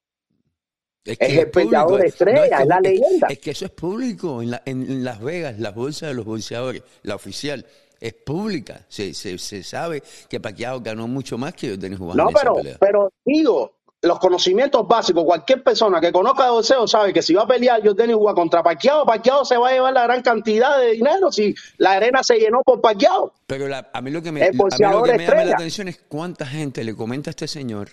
Es, 1.05 1.19
que 1.19 1.27
es 1.27 1.39
el 1.39 1.51
peleador 1.51 2.05
estrella, 2.05 2.61
es, 2.61 2.67
la 2.67 2.81
leyenda. 2.81 3.27
Es 3.29 3.39
que 3.39 3.51
eso 3.51 3.65
es 3.65 3.73
público. 3.73 4.41
En, 4.41 4.59
en, 4.65 5.05
Las 5.05 5.21
Vegas, 5.21 5.59
la 5.59 5.73
bolsa 5.73 6.07
de 6.07 6.15
los 6.15 6.25
bolseadores, 6.25 6.83
la 7.03 7.17
oficial, 7.17 7.67
es 8.01 8.15
pública. 8.15 8.87
Se, 8.88 9.12
se, 9.12 9.37
se 9.38 9.65
sabe 9.65 10.03
que 10.29 10.38
Paquiao 10.38 10.81
ganó 10.81 11.09
mucho 11.09 11.38
más 11.38 11.55
que 11.55 11.77
Denis 11.77 11.99
Juan. 11.99 12.17
No, 12.17 12.29
pero, 12.29 12.57
pero 12.79 13.12
digo, 13.25 13.75
los 14.03 14.21
conocimientos 14.21 14.87
básicos, 14.87 15.25
cualquier 15.25 15.65
persona 15.65 16.01
que 16.01 16.12
conozca 16.12 16.45
de 16.45 16.51
boxeo 16.51 16.87
sabe 16.87 17.12
que 17.12 17.23
si 17.23 17.35
va 17.35 17.43
a 17.43 17.47
pelear 17.49 17.83
Denis 17.83 18.17
Juan 18.17 18.37
contra 18.37 18.62
Paquiao, 18.62 19.05
Paquiao 19.05 19.45
se 19.45 19.57
va 19.57 19.71
a 19.71 19.73
llevar 19.73 19.93
la 19.93 20.05
gran 20.05 20.23
cantidad 20.23 20.79
de 20.79 20.93
dinero 20.93 21.33
si 21.33 21.53
la 21.79 21.93
arena 21.93 22.23
se 22.23 22.38
llenó 22.38 22.62
por 22.62 22.81
Paquiao. 22.81 23.33
Pero 23.49 23.67
a 23.93 24.01
mí 24.01 24.11
lo 24.12 24.23
que 24.23 24.31
me, 24.31 24.45
a 24.45 24.51
mí 24.51 24.57
lo 24.57 25.03
que 25.03 25.15
me 25.15 25.27
llama 25.27 25.45
la 25.45 25.55
atención 25.55 25.88
es 25.88 26.01
cuánta 26.09 26.47
gente 26.47 26.85
le 26.85 26.95
comenta 26.95 27.31
a 27.31 27.33
este 27.33 27.49
señor 27.49 27.88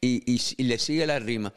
y, 0.00 0.22
y 0.56 0.62
le 0.64 0.78
sigue 0.78 1.06
la 1.06 1.18
rima 1.18 1.52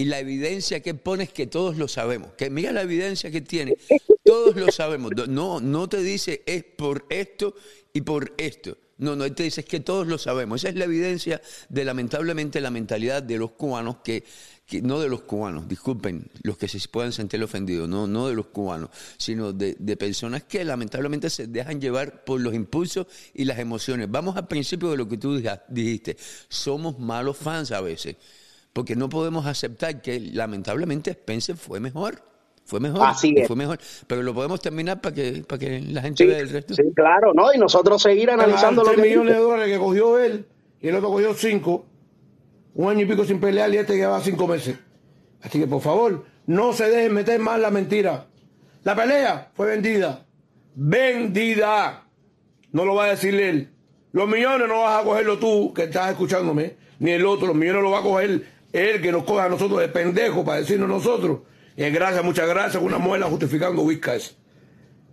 y 0.00 0.06
la 0.06 0.18
evidencia 0.18 0.80
que 0.80 0.94
pones 0.94 1.30
que 1.30 1.46
todos 1.46 1.76
lo 1.76 1.86
sabemos. 1.86 2.32
Que 2.32 2.48
mira 2.48 2.72
la 2.72 2.80
evidencia 2.80 3.30
que 3.30 3.42
tiene, 3.42 3.76
todos 4.24 4.56
lo 4.56 4.72
sabemos. 4.72 5.12
No, 5.28 5.60
no 5.60 5.90
te 5.90 6.02
dice 6.02 6.42
es 6.46 6.64
por 6.64 7.04
esto 7.10 7.54
y 7.92 8.00
por 8.00 8.32
esto. 8.38 8.78
No, 8.96 9.14
no, 9.14 9.30
te 9.30 9.42
dice 9.42 9.60
es 9.60 9.66
que 9.66 9.80
todos 9.80 10.06
lo 10.06 10.16
sabemos. 10.16 10.62
Esa 10.62 10.70
es 10.70 10.76
la 10.76 10.86
evidencia 10.86 11.42
de 11.68 11.84
lamentablemente 11.84 12.62
la 12.62 12.70
mentalidad 12.70 13.22
de 13.22 13.36
los 13.36 13.50
cubanos 13.50 13.96
que, 14.02 14.24
no 14.80 15.00
de 15.00 15.10
los 15.10 15.20
cubanos, 15.20 15.68
disculpen 15.68 16.30
los 16.44 16.56
que 16.56 16.66
se 16.66 16.80
puedan 16.88 17.12
sentir 17.12 17.42
ofendidos, 17.42 17.86
no, 17.86 18.06
no 18.06 18.28
de 18.28 18.34
los 18.34 18.46
cubanos, 18.46 18.88
sino 19.18 19.52
de, 19.52 19.76
de, 19.78 19.96
personas 19.98 20.44
que 20.44 20.64
lamentablemente 20.64 21.28
se 21.28 21.46
dejan 21.46 21.78
llevar 21.78 22.24
por 22.24 22.40
los 22.40 22.54
impulsos 22.54 23.06
y 23.34 23.44
las 23.44 23.58
emociones. 23.58 24.10
Vamos 24.10 24.34
al 24.38 24.48
principio 24.48 24.92
de 24.92 24.96
lo 24.96 25.06
que 25.06 25.18
tú 25.18 25.42
dijiste, 25.68 26.16
somos 26.48 26.98
malos 26.98 27.36
fans 27.36 27.70
a 27.70 27.82
veces 27.82 28.16
porque 28.72 28.96
no 28.96 29.08
podemos 29.08 29.46
aceptar 29.46 30.00
que 30.00 30.20
lamentablemente 30.20 31.10
Spencer 31.10 31.56
fue 31.56 31.80
mejor. 31.80 32.22
Fue 32.64 32.78
mejor, 32.78 33.00
Así 33.02 33.34
es. 33.36 33.48
fue 33.48 33.56
mejor, 33.56 33.80
pero 34.06 34.22
lo 34.22 34.32
podemos 34.32 34.60
terminar 34.60 35.00
para 35.00 35.12
que, 35.12 35.42
para 35.46 35.58
que 35.58 35.80
la 35.80 36.02
gente 36.02 36.24
vea 36.24 36.38
el 36.38 36.50
resto. 36.50 36.74
Sí, 36.74 36.82
claro, 36.94 37.34
¿no? 37.34 37.52
Y 37.52 37.58
nosotros 37.58 38.00
seguir 38.00 38.30
analizando 38.30 38.84
los 38.84 38.96
millones 38.96 39.34
de 39.34 39.40
dólares 39.40 39.72
que 39.72 39.78
cogió 39.78 40.20
él 40.20 40.46
y 40.80 40.86
el 40.86 40.94
otro 40.94 41.08
cogió 41.08 41.34
cinco, 41.34 41.84
un 42.74 42.90
año 42.90 43.00
y 43.00 43.06
pico 43.06 43.24
sin 43.24 43.40
pelear 43.40 43.74
y 43.74 43.78
este 43.78 43.96
lleva 43.96 44.20
cinco 44.20 44.46
meses. 44.46 44.78
Así 45.42 45.58
que 45.58 45.66
por 45.66 45.80
favor, 45.80 46.24
no 46.46 46.72
se 46.72 46.88
dejen 46.88 47.14
meter 47.14 47.40
más 47.40 47.58
la 47.58 47.72
mentira. 47.72 48.26
La 48.84 48.94
pelea 48.94 49.50
fue 49.54 49.66
vendida. 49.66 50.26
Vendida. 50.74 52.06
No 52.72 52.84
lo 52.84 52.94
va 52.94 53.06
a 53.06 53.08
decir 53.08 53.34
él. 53.34 53.68
Los 54.12 54.28
millones 54.28 54.68
no 54.68 54.82
vas 54.82 55.00
a 55.00 55.04
cogerlo 55.04 55.38
tú, 55.38 55.72
que 55.74 55.84
estás 55.84 56.10
escuchándome, 56.10 56.76
ni 57.00 57.10
el 57.10 57.26
otro. 57.26 57.48
Los 57.48 57.56
millones 57.56 57.82
los 57.82 57.92
va 57.92 57.98
a 57.98 58.02
coger 58.02 58.59
él 58.72 59.00
que 59.00 59.12
nos 59.12 59.24
coja 59.24 59.44
a 59.44 59.48
nosotros 59.48 59.80
de 59.80 59.88
pendejo 59.88 60.44
para 60.44 60.60
decirnos 60.60 60.88
nosotros. 60.88 61.40
Y 61.76 61.88
gracias, 61.90 62.24
muchas 62.24 62.48
gracias, 62.48 62.82
una 62.82 62.98
muela 62.98 63.26
justificando 63.26 63.82
Whiskas. 63.82 64.36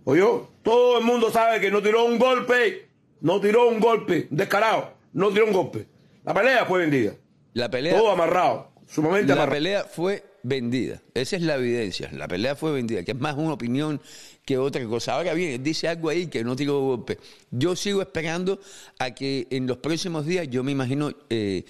Oye, 0.04 0.22
todo 0.62 0.98
el 0.98 1.04
mundo 1.04 1.30
sabe 1.30 1.60
que 1.60 1.70
no 1.70 1.82
tiró 1.82 2.04
un 2.04 2.18
golpe, 2.18 2.88
no 3.20 3.40
tiró 3.40 3.68
un 3.68 3.80
golpe, 3.80 4.26
descarado, 4.30 4.92
no 5.12 5.30
tiró 5.30 5.46
un 5.46 5.52
golpe. 5.52 5.86
La 6.24 6.34
pelea 6.34 6.64
fue 6.66 6.80
vendida. 6.80 7.12
La 7.54 7.70
pelea. 7.70 7.96
Todo 7.96 8.10
amarrado, 8.10 8.70
sumamente 8.86 9.32
amarrado. 9.32 9.50
La 9.50 9.54
pelea 9.54 9.84
fue 9.84 10.24
vendida. 10.42 11.02
Esa 11.14 11.36
es 11.36 11.42
la 11.42 11.56
evidencia. 11.56 12.10
La 12.12 12.28
pelea 12.28 12.54
fue 12.54 12.72
vendida, 12.72 13.02
que 13.02 13.12
es 13.12 13.18
más 13.18 13.36
una 13.36 13.52
opinión 13.52 14.00
que 14.44 14.58
otra 14.58 14.84
cosa. 14.86 15.14
Ahora 15.14 15.34
bien, 15.34 15.62
dice 15.62 15.88
algo 15.88 16.08
ahí 16.08 16.26
que 16.26 16.44
no 16.44 16.56
tiró 16.56 16.80
golpe. 16.80 17.18
Yo 17.50 17.76
sigo 17.76 18.02
esperando 18.02 18.60
a 18.98 19.14
que 19.14 19.46
en 19.50 19.66
los 19.66 19.78
próximos 19.78 20.26
días, 20.26 20.48
yo 20.48 20.62
me 20.62 20.72
imagino. 20.72 21.12
Eh, 21.28 21.64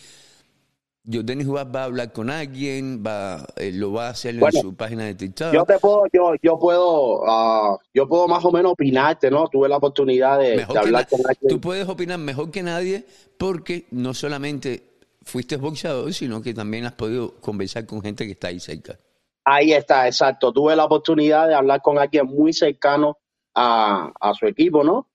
yo, 1.04 1.22
Denis 1.22 1.48
va 1.48 1.62
a 1.62 1.84
hablar 1.84 2.12
con 2.12 2.28
alguien, 2.28 3.02
va, 3.06 3.46
eh, 3.56 3.72
lo 3.72 3.92
va 3.92 4.08
a 4.08 4.11
hacer 4.11 4.34
en 4.34 4.52
su 4.52 4.76
página 4.76 5.04
de 5.04 5.14
TikTok. 5.14 5.54
Yo 5.54 5.64
te 5.64 5.78
puedo, 5.78 6.02
yo, 6.12 6.34
yo 6.42 6.58
puedo, 6.58 7.22
uh, 7.22 7.78
yo 7.94 8.06
puedo 8.06 8.28
más 8.28 8.44
o 8.44 8.52
menos 8.52 8.72
opinarte, 8.72 9.30
¿no? 9.30 9.48
Tuve 9.48 9.68
la 9.68 9.78
oportunidad 9.78 10.38
de, 10.38 10.62
hablar 10.64 11.08
con 11.08 11.20
alguien. 11.26 11.48
Tú 11.48 11.61
puedes 11.61 11.88
opinar 11.88 12.18
mejor 12.18 12.50
que 12.50 12.62
nadie 12.62 13.06
porque 13.38 13.87
no 13.90 14.12
solamente 14.12 14.84
fuiste 15.22 15.56
boxeador, 15.56 16.12
sino 16.12 16.42
que 16.42 16.52
también 16.52 16.84
has 16.84 16.92
podido 16.92 17.37
conversar 17.40 17.87
con 17.87 18.02
gente 18.02 18.26
que 18.26 18.32
está 18.32 18.48
ahí 18.48 18.61
cerca. 18.61 18.98
Ahí 19.44 19.72
está, 19.72 20.06
exacto. 20.06 20.52
Tuve 20.52 20.76
la 20.76 20.84
oportunidad 20.84 21.48
de 21.48 21.54
hablar 21.54 21.80
con 21.80 21.98
alguien 21.98 22.26
muy 22.26 22.52
cercano 22.52 23.16
a, 23.54 24.12
a 24.20 24.34
su 24.34 24.46
equipo, 24.46 24.84
¿no? 24.84 25.08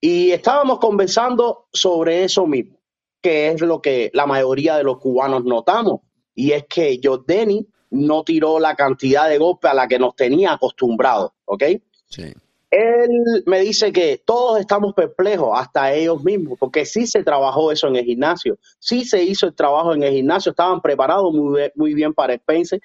Y 0.00 0.32
estábamos 0.32 0.80
conversando 0.80 1.68
sobre 1.72 2.24
eso 2.24 2.46
mismo 2.46 2.77
que 3.20 3.48
es 3.48 3.60
lo 3.60 3.80
que 3.80 4.10
la 4.14 4.26
mayoría 4.26 4.76
de 4.76 4.84
los 4.84 4.98
cubanos 4.98 5.44
notamos, 5.44 6.00
y 6.34 6.52
es 6.52 6.64
que 6.66 7.00
Jordani 7.02 7.66
no 7.90 8.22
tiró 8.22 8.58
la 8.58 8.74
cantidad 8.74 9.28
de 9.28 9.38
golpes 9.38 9.70
a 9.70 9.74
la 9.74 9.88
que 9.88 9.98
nos 9.98 10.14
tenía 10.14 10.52
acostumbrados, 10.52 11.32
¿ok? 11.44 11.64
Sí. 12.06 12.32
Él 12.70 13.42
me 13.46 13.60
dice 13.60 13.92
que 13.92 14.20
todos 14.24 14.60
estamos 14.60 14.92
perplejos, 14.92 15.58
hasta 15.58 15.92
ellos 15.94 16.22
mismos, 16.22 16.58
porque 16.58 16.84
sí 16.84 17.06
se 17.06 17.24
trabajó 17.24 17.72
eso 17.72 17.88
en 17.88 17.96
el 17.96 18.04
gimnasio, 18.04 18.58
sí 18.78 19.04
se 19.04 19.22
hizo 19.22 19.46
el 19.46 19.54
trabajo 19.54 19.94
en 19.94 20.02
el 20.02 20.12
gimnasio, 20.12 20.50
estaban 20.50 20.82
preparados 20.82 21.32
muy, 21.32 21.70
muy 21.74 21.94
bien 21.94 22.12
para 22.12 22.34
Spencer. 22.34 22.80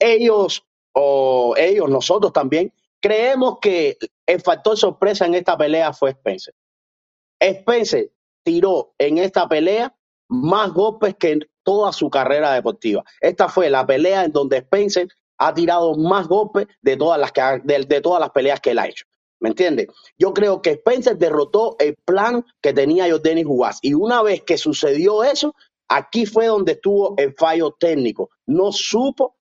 Ellos, 0.00 0.64
o 0.92 1.54
ellos, 1.56 1.88
nosotros 1.88 2.32
también, 2.32 2.72
creemos 3.00 3.58
que 3.60 3.96
el 4.26 4.40
factor 4.40 4.76
sorpresa 4.76 5.26
en 5.26 5.34
esta 5.34 5.56
pelea 5.56 5.92
fue 5.92 6.10
Spencer. 6.10 6.54
Spencer 7.38 8.10
tiró 8.44 8.94
en 8.98 9.18
esta 9.18 9.48
pelea 9.48 9.94
más 10.28 10.72
golpes 10.72 11.16
que 11.16 11.32
en 11.32 11.48
toda 11.62 11.92
su 11.92 12.10
carrera 12.10 12.52
deportiva. 12.52 13.02
Esta 13.20 13.48
fue 13.48 13.70
la 13.70 13.86
pelea 13.86 14.24
en 14.24 14.32
donde 14.32 14.58
Spencer 14.58 15.08
ha 15.38 15.52
tirado 15.52 15.96
más 15.96 16.28
golpes 16.28 16.66
de 16.82 16.96
todas 16.96 17.18
las, 17.18 17.32
que 17.32 17.42
de, 17.64 18.00
todas 18.00 18.20
las 18.20 18.30
peleas 18.30 18.60
que 18.60 18.70
él 18.70 18.78
ha 18.78 18.86
hecho. 18.86 19.06
¿Me 19.40 19.48
entiendes? 19.48 19.88
Yo 20.16 20.32
creo 20.32 20.62
que 20.62 20.70
Spencer 20.70 21.18
derrotó 21.18 21.76
el 21.78 21.96
plan 22.04 22.44
que 22.62 22.72
tenía 22.72 23.10
Jordanis 23.10 23.46
Juárez. 23.46 23.78
Y 23.82 23.94
una 23.94 24.22
vez 24.22 24.42
que 24.42 24.56
sucedió 24.56 25.24
eso, 25.24 25.54
aquí 25.88 26.24
fue 26.24 26.46
donde 26.46 26.72
estuvo 26.72 27.14
el 27.18 27.34
fallo 27.34 27.74
técnico. 27.78 28.30
No 28.46 28.72
supo 28.72 29.33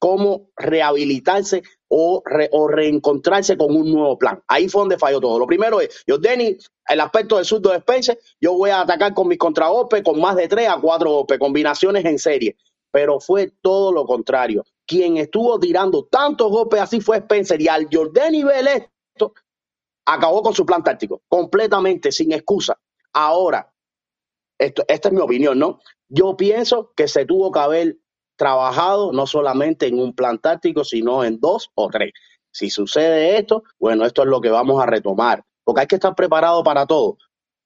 cómo 0.00 0.48
rehabilitarse 0.56 1.62
o, 1.88 2.22
o, 2.52 2.68
reencontrarse 2.68 3.56
con 3.56 3.76
un 3.76 3.92
nuevo 3.92 4.18
plan. 4.18 4.42
Ahí 4.48 4.68
fue 4.68 4.80
donde 4.80 4.98
falló 4.98 5.20
todo. 5.20 5.38
Lo 5.38 5.46
primero 5.46 5.80
es, 5.80 6.02
yo, 6.06 6.16
el 6.16 7.00
aspecto 7.00 7.36
del 7.36 7.44
surdo 7.44 7.70
de 7.70 7.76
Spencer, 7.76 8.18
yo 8.40 8.54
voy 8.54 8.70
a 8.70 8.80
atacar 8.80 9.12
con 9.14 9.28
mis 9.28 9.38
contragolpes 9.38 10.02
con 10.02 10.18
más 10.18 10.36
de 10.36 10.48
tres 10.48 10.68
a 10.68 10.80
cuatro 10.80 11.12
golpes, 11.12 11.38
combinaciones 11.38 12.04
en 12.04 12.18
serie. 12.18 12.56
pero 12.90 13.20
fue 13.20 13.52
todo 13.60 13.92
lo 13.92 14.04
contrario. 14.06 14.64
Quien 14.86 15.18
estuvo 15.18 15.60
tirando 15.60 16.06
tantos 16.06 16.50
golpes 16.50 16.80
así 16.80 17.00
fue 17.00 17.18
Spencer 17.18 17.60
y 17.60 17.68
al 17.68 17.86
Jordan 17.92 18.32
nivel 18.32 18.66
esto 18.66 19.34
acabó 20.06 20.42
con 20.42 20.54
su 20.54 20.66
plan 20.66 20.82
táctico, 20.82 21.22
completamente, 21.28 22.10
sin 22.10 22.32
excusa. 22.32 22.76
Ahora, 23.12 23.72
esto, 24.58 24.82
esta 24.88 25.08
es 25.08 25.14
mi 25.14 25.20
opinión, 25.20 25.58
¿no? 25.58 25.78
Yo 26.08 26.36
pienso 26.36 26.92
que 26.96 27.06
se 27.06 27.26
tuvo 27.26 27.52
que 27.52 27.60
haber 27.60 27.99
trabajado 28.40 29.12
no 29.12 29.26
solamente 29.26 29.86
en 29.86 30.00
un 30.00 30.14
plan 30.14 30.38
táctico, 30.38 30.82
sino 30.82 31.22
en 31.24 31.38
dos 31.38 31.70
o 31.74 31.88
tres. 31.88 32.12
Si 32.50 32.70
sucede 32.70 33.36
esto, 33.36 33.64
bueno, 33.78 34.06
esto 34.06 34.22
es 34.22 34.28
lo 34.28 34.40
que 34.40 34.48
vamos 34.48 34.82
a 34.82 34.86
retomar, 34.86 35.44
porque 35.62 35.82
hay 35.82 35.86
que 35.86 35.96
estar 35.96 36.14
preparado 36.14 36.64
para 36.64 36.86
todo. 36.86 37.18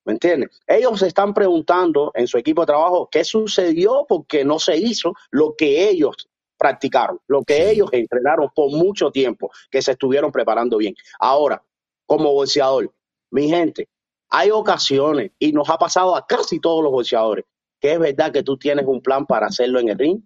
¿Me 0.04 0.14
entiendes? 0.14 0.50
Ellos 0.66 0.98
se 0.98 1.06
están 1.06 1.32
preguntando 1.32 2.10
en 2.14 2.26
su 2.26 2.38
equipo 2.38 2.62
de 2.62 2.66
trabajo 2.66 3.08
qué 3.08 3.22
sucedió 3.22 4.04
porque 4.08 4.44
no 4.44 4.58
se 4.58 4.76
hizo 4.76 5.14
lo 5.30 5.54
que 5.56 5.88
ellos 5.88 6.28
practicaron, 6.58 7.20
lo 7.28 7.44
que 7.44 7.70
ellos 7.70 7.88
entrenaron 7.92 8.50
por 8.52 8.72
mucho 8.72 9.12
tiempo, 9.12 9.52
que 9.70 9.80
se 9.80 9.92
estuvieron 9.92 10.32
preparando 10.32 10.76
bien. 10.78 10.96
Ahora, 11.20 11.62
como 12.04 12.32
boxeador, 12.32 12.92
mi 13.30 13.48
gente, 13.48 13.88
hay 14.28 14.50
ocasiones, 14.50 15.30
y 15.38 15.52
nos 15.52 15.70
ha 15.70 15.78
pasado 15.78 16.16
a 16.16 16.26
casi 16.26 16.58
todos 16.58 16.82
los 16.82 16.90
boxeadores, 16.90 17.44
que 17.80 17.92
es 17.92 17.98
verdad 18.00 18.32
que 18.32 18.42
tú 18.42 18.56
tienes 18.56 18.86
un 18.86 19.00
plan 19.00 19.24
para 19.24 19.46
hacerlo 19.46 19.78
en 19.78 19.90
el 19.90 19.98
ring, 19.98 20.20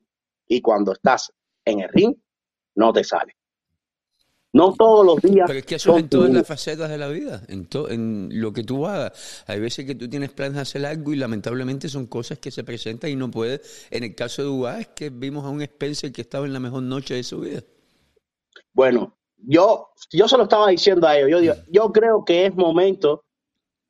y 0.49 0.61
cuando 0.61 0.93
estás 0.93 1.33
en 1.65 1.81
el 1.81 1.89
ring, 1.91 2.15
no 2.75 2.93
te 2.93 3.05
sale. 3.05 3.37
No 4.53 4.73
todos 4.73 5.05
los 5.05 5.21
días. 5.21 5.47
Pero 5.47 5.59
es 5.59 5.67
que 5.67 5.75
eso 5.75 5.93
es 5.95 6.05
en 6.05 6.09
todas 6.09 6.31
las 6.31 6.47
facetas 6.47 6.89
de 6.89 6.97
la 6.97 7.09
vida, 7.09 7.43
en, 7.49 7.69
en 7.91 8.29
lo 8.41 8.53
que 8.53 8.65
tú 8.65 8.87
hagas. 8.87 9.45
Hay 9.47 9.61
veces 9.61 9.85
que 9.85 9.95
tú 9.95 10.09
tienes 10.09 10.31
planes 10.31 10.55
de 10.55 10.63
hacer 10.63 10.87
algo 10.87 11.13
y 11.13 11.17
lamentablemente 11.17 11.89
son 11.89 12.07
cosas 12.07 12.39
que 12.39 12.51
se 12.51 12.65
presentan 12.65 13.11
y 13.11 13.17
no 13.17 13.31
puedes. 13.31 13.87
En 13.91 14.05
el 14.05 14.15
caso 14.15 14.43
de 14.43 14.49
Uba 14.49 14.81
es 14.81 14.89
que 14.89 15.11
vimos 15.11 15.45
a 15.45 15.51
un 15.51 15.61
Spencer 15.61 16.13
que 16.13 16.23
estaba 16.23 16.47
en 16.47 16.55
la 16.55 16.61
mejor 16.61 16.83
noche 16.83 17.15
de 17.15 17.25
su 17.25 17.41
vida. 17.41 17.63
Bueno, 18.73 19.19
yo, 19.37 19.91
yo 20.11 20.27
se 20.29 20.39
lo 20.39 20.45
estaba 20.45 20.69
diciendo 20.69 21.07
a 21.07 21.19
ellos. 21.19 21.43
Yo, 21.43 21.55
yo 21.71 21.93
creo 21.93 22.25
que 22.25 22.47
es 22.47 22.55
momento 22.55 23.25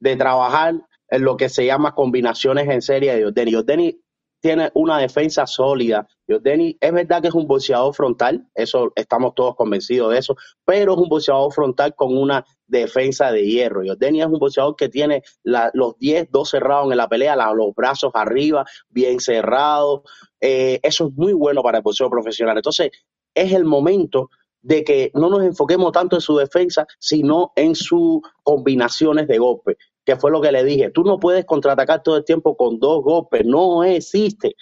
de 0.00 0.16
trabajar 0.16 0.74
en 1.08 1.22
lo 1.22 1.36
que 1.36 1.48
se 1.48 1.64
llama 1.66 1.94
combinaciones 1.94 2.68
en 2.68 2.82
serie 2.82 3.14
de. 3.14 3.50
Yordeni 3.50 4.00
tiene 4.40 4.70
una 4.74 4.98
defensa 4.98 5.46
sólida. 5.46 6.06
Yordeni 6.26 6.76
es 6.80 6.92
verdad 6.92 7.22
que 7.22 7.28
es 7.28 7.34
un 7.34 7.46
boxeador 7.46 7.94
frontal, 7.94 8.46
eso 8.54 8.92
estamos 8.94 9.34
todos 9.34 9.56
convencidos 9.56 10.12
de 10.12 10.18
eso, 10.18 10.36
pero 10.64 10.92
es 10.92 10.98
un 10.98 11.08
boxeador 11.08 11.52
frontal 11.52 11.94
con 11.94 12.16
una 12.16 12.44
defensa 12.66 13.32
de 13.32 13.44
hierro. 13.44 13.82
Yordeni 13.82 14.20
es 14.20 14.26
un 14.26 14.38
boxeador 14.38 14.76
que 14.76 14.88
tiene 14.88 15.22
los 15.42 15.98
10, 15.98 16.28
2 16.30 16.48
cerrados 16.48 16.90
en 16.90 16.98
la 16.98 17.08
pelea, 17.08 17.36
los 17.36 17.74
brazos 17.74 18.12
arriba, 18.14 18.64
bien 18.88 19.20
cerrados. 19.20 20.02
Eh, 20.40 20.78
eso 20.82 21.08
es 21.08 21.14
muy 21.14 21.32
bueno 21.32 21.62
para 21.62 21.78
el 21.78 21.82
boxeo 21.82 22.10
profesional. 22.10 22.56
Entonces, 22.56 22.90
es 23.34 23.52
el 23.52 23.64
momento 23.64 24.30
de 24.60 24.84
que 24.84 25.10
no 25.14 25.30
nos 25.30 25.42
enfoquemos 25.44 25.92
tanto 25.92 26.16
en 26.16 26.20
su 26.20 26.36
defensa, 26.36 26.86
sino 26.98 27.52
en 27.56 27.74
sus 27.74 28.20
combinaciones 28.42 29.28
de 29.28 29.38
golpes 29.38 29.76
que 30.08 30.16
fue 30.16 30.30
lo 30.30 30.40
que 30.40 30.50
le 30.50 30.64
dije. 30.64 30.90
Tú 30.90 31.04
no 31.04 31.20
puedes 31.20 31.44
contraatacar 31.44 32.02
todo 32.02 32.16
el 32.16 32.24
tiempo 32.24 32.56
con 32.56 32.80
dos 32.80 33.02
golpes, 33.02 33.44
no 33.44 33.84
existe. 33.84 34.56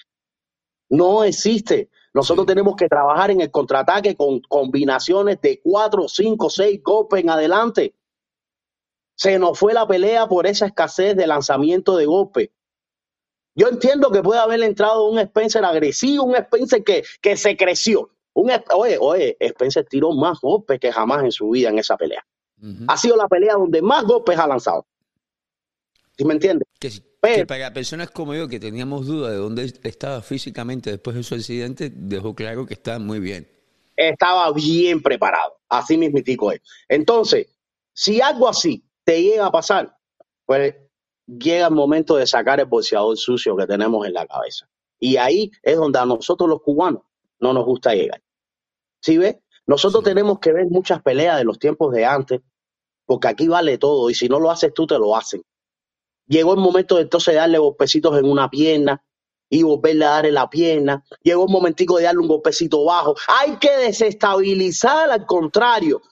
No 0.88 1.22
existe. 1.22 1.88
Nosotros 2.12 2.46
tenemos 2.46 2.74
que 2.74 2.88
trabajar 2.88 3.30
en 3.30 3.40
el 3.40 3.52
contraataque 3.52 4.16
con 4.16 4.40
combinaciones 4.40 5.40
de 5.40 5.60
cuatro, 5.62 6.08
cinco, 6.08 6.50
seis 6.50 6.82
golpes 6.82 7.22
en 7.22 7.30
adelante. 7.30 7.94
Se 9.14 9.38
nos 9.38 9.56
fue 9.56 9.72
la 9.72 9.86
pelea 9.86 10.26
por 10.26 10.48
esa 10.48 10.66
escasez 10.66 11.14
de 11.14 11.28
lanzamiento 11.28 11.96
de 11.96 12.06
golpes. 12.06 12.50
Yo 13.54 13.68
entiendo 13.68 14.10
que 14.10 14.24
puede 14.24 14.40
haber 14.40 14.60
entrado 14.64 15.08
un 15.08 15.20
Spencer 15.20 15.64
agresivo, 15.64 16.24
un 16.24 16.34
Spencer 16.34 16.82
que, 16.82 17.04
que 17.22 17.36
se 17.36 17.56
creció. 17.56 18.10
Un, 18.34 18.50
oye, 18.74 18.98
oye, 19.00 19.36
Spencer 19.38 19.86
tiró 19.88 20.10
más 20.10 20.40
golpes 20.40 20.80
que 20.80 20.90
jamás 20.90 21.22
en 21.22 21.30
su 21.30 21.50
vida 21.50 21.68
en 21.68 21.78
esa 21.78 21.96
pelea. 21.96 22.26
Ha 22.88 22.96
sido 22.96 23.14
la 23.14 23.28
pelea 23.28 23.54
donde 23.54 23.80
más 23.80 24.02
golpes 24.02 24.36
ha 24.40 24.48
lanzado. 24.48 24.84
¿Sí 26.16 26.24
me 26.24 26.34
entiendes? 26.34 26.66
Que, 26.78 27.46
para 27.46 27.72
personas 27.72 28.10
como 28.10 28.34
yo 28.34 28.48
que 28.48 28.60
teníamos 28.60 29.06
duda 29.06 29.30
de 29.30 29.36
dónde 29.36 29.64
estaba 29.82 30.22
físicamente 30.22 30.90
después 30.90 31.16
de 31.16 31.22
su 31.22 31.34
accidente, 31.34 31.90
dejó 31.94 32.34
claro 32.34 32.66
que 32.66 32.74
estaba 32.74 32.98
muy 32.98 33.20
bien. 33.20 33.48
Estaba 33.96 34.52
bien 34.52 35.02
preparado, 35.02 35.58
así 35.68 35.96
mismitico 35.96 36.52
es. 36.52 36.60
Entonces, 36.88 37.48
si 37.92 38.20
algo 38.20 38.48
así 38.48 38.84
te 39.04 39.22
llega 39.22 39.46
a 39.46 39.50
pasar, 39.50 39.96
pues 40.44 40.74
llega 41.26 41.66
el 41.66 41.74
momento 41.74 42.16
de 42.16 42.26
sacar 42.26 42.60
el 42.60 42.66
boxeador 42.66 43.16
sucio 43.16 43.56
que 43.56 43.66
tenemos 43.66 44.06
en 44.06 44.12
la 44.12 44.26
cabeza. 44.26 44.68
Y 44.98 45.16
ahí 45.16 45.50
es 45.62 45.76
donde 45.76 45.98
a 45.98 46.06
nosotros 46.06 46.48
los 46.48 46.62
cubanos 46.62 47.02
no 47.40 47.52
nos 47.52 47.64
gusta 47.64 47.94
llegar. 47.94 48.22
¿Sí 49.00 49.18
ves? 49.18 49.36
Nosotros 49.66 50.04
tenemos 50.04 50.38
que 50.38 50.52
ver 50.52 50.66
muchas 50.66 51.02
peleas 51.02 51.38
de 51.38 51.44
los 51.44 51.58
tiempos 51.58 51.92
de 51.92 52.04
antes, 52.04 52.40
porque 53.04 53.28
aquí 53.28 53.48
vale 53.48 53.78
todo, 53.78 54.08
y 54.10 54.14
si 54.14 54.28
no 54.28 54.38
lo 54.38 54.50
haces 54.50 54.72
tú, 54.72 54.86
te 54.86 54.98
lo 54.98 55.16
hacen. 55.16 55.42
Llegó 56.26 56.54
el 56.54 56.60
momento 56.60 56.96
de 56.96 57.02
entonces 57.02 57.34
darle 57.34 57.58
golpecitos 57.58 58.18
en 58.18 58.24
una 58.24 58.50
pierna 58.50 59.02
y 59.48 59.62
volverle 59.62 60.04
a 60.04 60.10
darle 60.10 60.32
la 60.32 60.50
pierna. 60.50 61.04
Llegó 61.22 61.44
el 61.46 61.52
momentico 61.52 61.98
de 61.98 62.04
darle 62.04 62.20
un 62.20 62.28
golpecito 62.28 62.84
bajo. 62.84 63.14
Hay 63.28 63.56
que 63.56 63.70
desestabilizar 63.76 65.10
al 65.10 65.24
contrario. 65.24 66.02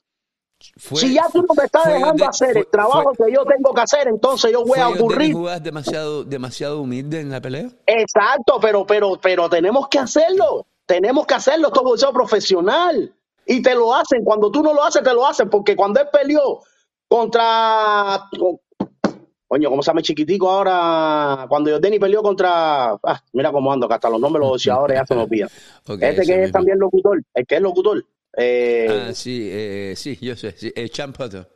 si 0.58 1.14
ya 1.14 1.28
tú 1.32 1.42
no 1.42 1.54
me 1.54 1.64
estás 1.64 1.86
dejando 1.86 2.28
hacer 2.28 2.56
el 2.56 2.66
trabajo 2.68 3.12
que 3.12 3.32
yo 3.32 3.44
tengo 3.44 3.74
que 3.74 3.80
hacer, 3.80 4.08
entonces 4.08 4.52
yo 4.52 4.64
voy 4.64 4.78
a 4.78 4.88
ocurrir. 4.88 5.36
demasiado, 5.60 6.24
demasiado 6.24 6.80
humilde 6.80 7.20
en 7.20 7.30
la 7.30 7.40
pelea? 7.40 7.70
Exacto, 7.86 8.58
pero, 8.60 8.86
pero, 8.86 9.18
pero 9.20 9.48
tenemos 9.50 9.88
que 9.88 9.98
hacerlo. 9.98 10.66
Tenemos 10.86 11.26
que 11.26 11.34
hacerlo, 11.34 11.68
esto 11.68 11.94
es 11.94 12.04
profesional. 12.12 13.12
Y 13.46 13.62
te 13.62 13.74
lo 13.74 13.94
hacen. 13.94 14.24
Cuando 14.24 14.50
tú 14.50 14.62
no 14.62 14.72
lo 14.72 14.84
haces, 14.84 15.02
te 15.02 15.12
lo 15.12 15.26
hacen. 15.26 15.50
Porque 15.50 15.76
cuando 15.76 16.00
él 16.00 16.08
peleó 16.12 16.60
contra, 17.08 18.28
Coño, 19.46 19.70
¿cómo 19.70 19.82
se 19.82 19.90
llama 19.90 20.02
chiquitico 20.02 20.50
ahora? 20.50 21.46
Cuando 21.48 21.70
Jordani 21.70 21.98
peleó 21.98 22.22
contra. 22.22 22.92
Ah, 22.92 23.22
mira 23.32 23.52
cómo 23.52 23.72
ando, 23.72 23.86
que 23.86 23.94
hasta 23.94 24.08
los 24.08 24.20
nombres 24.20 24.40
de 24.40 24.44
los 24.44 24.48
boxeadores 24.50 24.98
ya 24.98 25.06
se 25.06 25.14
me 25.14 25.22
olvidan. 25.22 25.48
este 26.00 26.22
que 26.22 26.44
es 26.44 26.52
también 26.52 26.78
locutor, 26.78 27.22
el 27.34 27.46
que 27.46 27.56
es 27.56 27.60
locutor. 27.60 28.04
Eh, 28.36 29.06
ah, 29.08 29.12
sí, 29.12 29.48
eh, 29.50 29.94
sí, 29.96 30.18
yo 30.20 30.34
sé. 30.34 30.52
Sí, 30.56 30.72
eh, 30.74 30.88
Champ 30.88 31.16
Potter. 31.16 31.46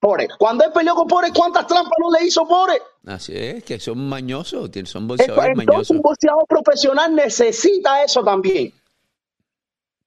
Potter. 0.00 0.28
Cuando 0.38 0.64
él 0.64 0.70
peleó 0.72 0.94
con 0.94 1.06
Potter, 1.06 1.30
¿cuántas 1.34 1.66
trampas 1.66 1.92
no 2.00 2.10
le 2.10 2.26
hizo 2.26 2.46
Potter? 2.46 2.80
Así 3.06 3.32
es, 3.34 3.64
que 3.64 3.78
son 3.78 4.08
mañosos, 4.08 4.70
son 4.84 5.06
boxeadores 5.06 5.50
Entonces, 5.50 5.66
mañosos. 5.66 5.90
un 5.90 6.02
boxeador 6.02 6.46
profesional 6.48 7.14
necesita 7.14 8.02
eso 8.02 8.24
también. 8.24 8.72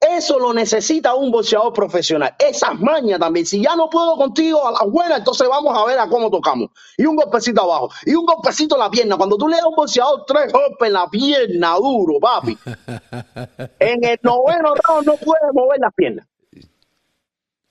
Eso 0.02 0.40
lo 0.40 0.52
necesita 0.52 1.14
un 1.14 1.30
boxeador 1.30 1.72
profesional. 1.74 2.36
Esas 2.40 2.80
mañas 2.80 3.20
también. 3.20 3.46
Si 3.46 3.62
ya 3.62 3.76
no 3.76 3.88
puedo 3.88 4.16
contigo 4.16 4.68
a 4.68 4.72
la 4.72 4.84
buena, 4.84 5.18
entonces 5.18 5.48
vamos 5.48 5.78
a 5.78 5.86
ver 5.86 6.00
a 6.00 6.10
cómo 6.10 6.32
tocamos. 6.32 6.72
Y 6.98 7.06
un 7.06 7.16
golpecito 7.16 7.62
abajo. 7.62 7.92
Y 8.08 8.16
un 8.16 8.26
golpecito 8.26 8.76
en 8.76 8.80
la 8.80 8.90
pierna. 8.90 9.16
Cuando 9.16 9.38
tú 9.38 9.48
le 9.48 9.58
das 9.58 9.66
a 9.66 9.68
un 9.68 9.76
boxeador 9.76 10.26
tres 10.26 10.52
golpes 10.52 10.88
en 10.88 10.94
la 10.94 11.08
pierna, 11.08 11.76
duro, 11.76 12.20
papi. 12.20 12.58
en 13.80 14.04
el 14.04 14.20
noveno 14.24 14.74
round 14.74 15.06
no 15.06 15.14
puede 15.18 15.54
mover 15.54 15.80
las 15.80 15.94
piernas. 15.94 16.28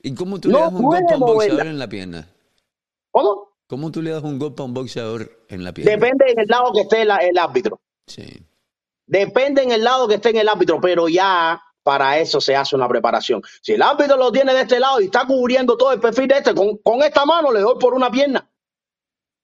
¿Y 0.02 0.14
cómo 0.14 0.38
tú 0.38 0.50
le 0.50 0.58
das 0.60 0.72
un 0.72 0.82
golpe 0.82 1.12
a 1.12 1.16
un 1.16 1.20
boxeador 1.20 1.66
en 1.66 1.78
la 1.80 1.88
pierna? 1.88 2.28
¿Cómo? 3.10 3.50
¿Cómo 3.66 3.90
tú 3.90 4.02
le 4.02 4.10
das 4.10 4.22
un 4.22 4.38
golpe 4.38 4.62
a 4.62 4.66
un 4.66 4.74
boxeador 4.74 5.44
en 5.48 5.64
la 5.64 5.72
pierna? 5.72 5.92
Depende 5.92 6.26
en 6.28 6.38
el 6.38 6.46
lado 6.46 6.72
que 6.72 6.82
esté 6.82 7.02
el 7.02 7.38
árbitro. 7.38 7.80
Sí. 8.06 8.46
Depende 9.06 9.64
en 9.64 9.72
el 9.72 9.82
lado 9.82 10.06
que 10.06 10.14
esté 10.14 10.30
en 10.30 10.36
el 10.36 10.48
árbitro, 10.48 10.80
pero 10.80 11.08
ya 11.08 11.60
para 11.90 12.20
eso 12.20 12.40
se 12.40 12.54
hace 12.54 12.76
una 12.76 12.86
preparación. 12.86 13.42
Si 13.60 13.72
el 13.72 13.82
árbitro 13.82 14.16
lo 14.16 14.30
tiene 14.30 14.54
de 14.54 14.60
este 14.60 14.78
lado 14.78 15.00
y 15.00 15.06
está 15.06 15.26
cubriendo 15.26 15.76
todo 15.76 15.90
el 15.92 15.98
perfil 15.98 16.28
de 16.28 16.36
este, 16.36 16.54
con, 16.54 17.02
esta 17.02 17.26
mano 17.26 17.50
le 17.50 17.58
doy 17.58 17.74
por 17.80 17.94
una 17.94 18.08
pierna. 18.08 18.48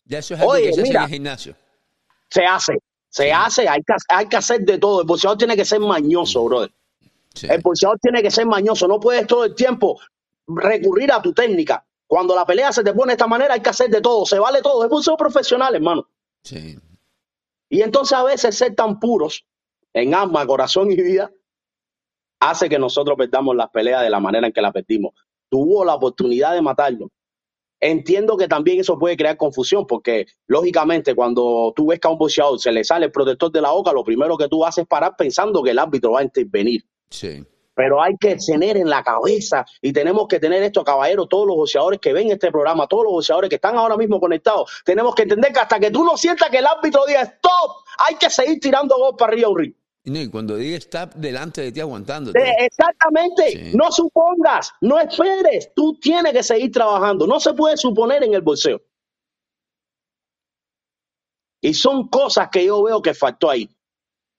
Ya 0.04 0.18
eso 0.18 0.34
es 0.34 0.40
algo 0.40 0.52
que 0.52 0.72
se 0.72 0.80
hace 0.80 0.90
en 0.90 0.96
el 0.96 1.08
gimnasio. 1.08 1.56
Se 2.30 2.44
hace, 2.44 2.78
se 3.08 3.32
hace, 3.32 3.68
hay 3.68 3.80
que, 3.82 3.94
hay 4.10 4.28
que 4.28 4.36
hacer 4.36 4.60
de 4.60 4.78
todo. 4.78 5.00
El 5.00 5.08
boxeador 5.08 5.36
tiene 5.36 5.56
que 5.56 5.64
ser 5.64 5.80
mañoso, 5.80 6.44
brother. 6.44 6.72
El 7.42 7.60
boxeador 7.62 7.98
tiene 7.98 8.22
que 8.22 8.30
ser 8.30 8.46
mañoso. 8.46 8.86
No 8.86 9.00
puedes 9.00 9.26
todo 9.26 9.44
el 9.44 9.56
tiempo 9.56 9.98
recurrir 10.46 11.10
a 11.10 11.20
tu 11.20 11.32
técnica. 11.32 11.84
Cuando 12.06 12.36
la 12.36 12.46
pelea 12.46 12.72
se 12.72 12.84
te 12.84 12.92
pone 12.92 13.10
de 13.10 13.14
esta 13.14 13.26
manera, 13.26 13.54
hay 13.54 13.60
que 13.60 13.70
hacer 13.70 13.90
de 13.90 14.00
todo. 14.00 14.24
Se 14.24 14.38
vale 14.38 14.62
todo. 14.62 14.84
Es 14.84 14.88
boxeo 14.88 15.16
profesional, 15.16 15.74
hermano. 15.74 16.08
Sí. 16.44 16.78
Y 17.68 17.82
entonces 17.82 18.16
a 18.16 18.22
veces 18.22 18.56
ser 18.56 18.76
tan 18.76 19.00
puros 19.00 19.44
en 19.92 20.14
alma, 20.14 20.46
corazón 20.46 20.92
y 20.92 20.94
vida 20.94 21.32
hace 22.40 22.68
que 22.68 22.78
nosotros 22.78 23.16
perdamos 23.16 23.56
las 23.56 23.70
peleas 23.70 24.02
de 24.02 24.10
la 24.10 24.20
manera 24.20 24.46
en 24.46 24.52
que 24.52 24.62
las 24.62 24.72
perdimos. 24.72 25.14
Tuvo 25.48 25.84
la 25.84 25.94
oportunidad 25.94 26.54
de 26.54 26.62
matarlo. 26.62 27.10
Entiendo 27.78 28.36
que 28.36 28.48
también 28.48 28.80
eso 28.80 28.98
puede 28.98 29.16
crear 29.16 29.36
confusión, 29.36 29.86
porque 29.86 30.26
lógicamente 30.46 31.14
cuando 31.14 31.72
tú 31.76 31.88
ves 31.88 32.00
que 32.00 32.08
a 32.08 32.10
un 32.10 32.18
boxeador 32.18 32.58
se 32.58 32.72
le 32.72 32.84
sale 32.84 33.06
el 33.06 33.12
protector 33.12 33.52
de 33.52 33.60
la 33.60 33.70
boca, 33.70 33.92
lo 33.92 34.02
primero 34.02 34.36
que 34.38 34.48
tú 34.48 34.64
haces 34.64 34.82
es 34.82 34.88
parar 34.88 35.14
pensando 35.16 35.62
que 35.62 35.70
el 35.70 35.78
árbitro 35.78 36.12
va 36.12 36.20
a 36.20 36.24
intervenir. 36.24 36.84
Sí. 37.10 37.44
Pero 37.74 38.00
hay 38.00 38.16
que 38.18 38.36
tener 38.36 38.78
en 38.78 38.88
la 38.88 39.02
cabeza 39.02 39.66
y 39.82 39.92
tenemos 39.92 40.26
que 40.26 40.40
tener 40.40 40.62
esto, 40.62 40.82
caballeros, 40.82 41.28
todos 41.28 41.46
los 41.46 41.56
boxeadores 41.56 42.00
que 42.00 42.14
ven 42.14 42.30
este 42.30 42.50
programa, 42.50 42.86
todos 42.86 43.04
los 43.04 43.12
boxeadores 43.12 43.50
que 43.50 43.56
están 43.56 43.76
ahora 43.76 43.98
mismo 43.98 44.18
conectados, 44.18 44.82
tenemos 44.82 45.14
que 45.14 45.22
entender 45.24 45.52
que 45.52 45.60
hasta 45.60 45.78
que 45.78 45.90
tú 45.90 46.02
no 46.02 46.16
sientas 46.16 46.48
que 46.48 46.58
el 46.58 46.66
árbitro 46.66 47.04
diga 47.06 47.20
stop, 47.20 47.84
hay 48.08 48.14
que 48.14 48.30
seguir 48.30 48.58
tirando 48.60 48.96
golpes 48.96 49.28
arriba 49.28 49.50
un 49.50 49.58
ring. 49.58 49.74
No, 50.06 50.20
y 50.20 50.28
cuando 50.28 50.56
diga 50.56 50.76
está 50.76 51.06
delante 51.06 51.62
de 51.62 51.72
ti 51.72 51.80
aguantando. 51.80 52.32
De- 52.32 52.40
exactamente. 52.60 53.50
Sí. 53.50 53.76
No 53.76 53.90
supongas, 53.90 54.72
no 54.80 54.98
esperes. 55.00 55.70
Tú 55.74 55.98
tienes 56.00 56.32
que 56.32 56.42
seguir 56.42 56.70
trabajando. 56.70 57.26
No 57.26 57.40
se 57.40 57.52
puede 57.54 57.76
suponer 57.76 58.22
en 58.22 58.34
el 58.34 58.40
boxeo. 58.42 58.80
Y 61.62 61.74
son 61.74 62.08
cosas 62.08 62.48
que 62.52 62.64
yo 62.64 62.82
veo 62.82 63.02
que 63.02 63.14
faltó 63.14 63.50
ahí. 63.50 63.68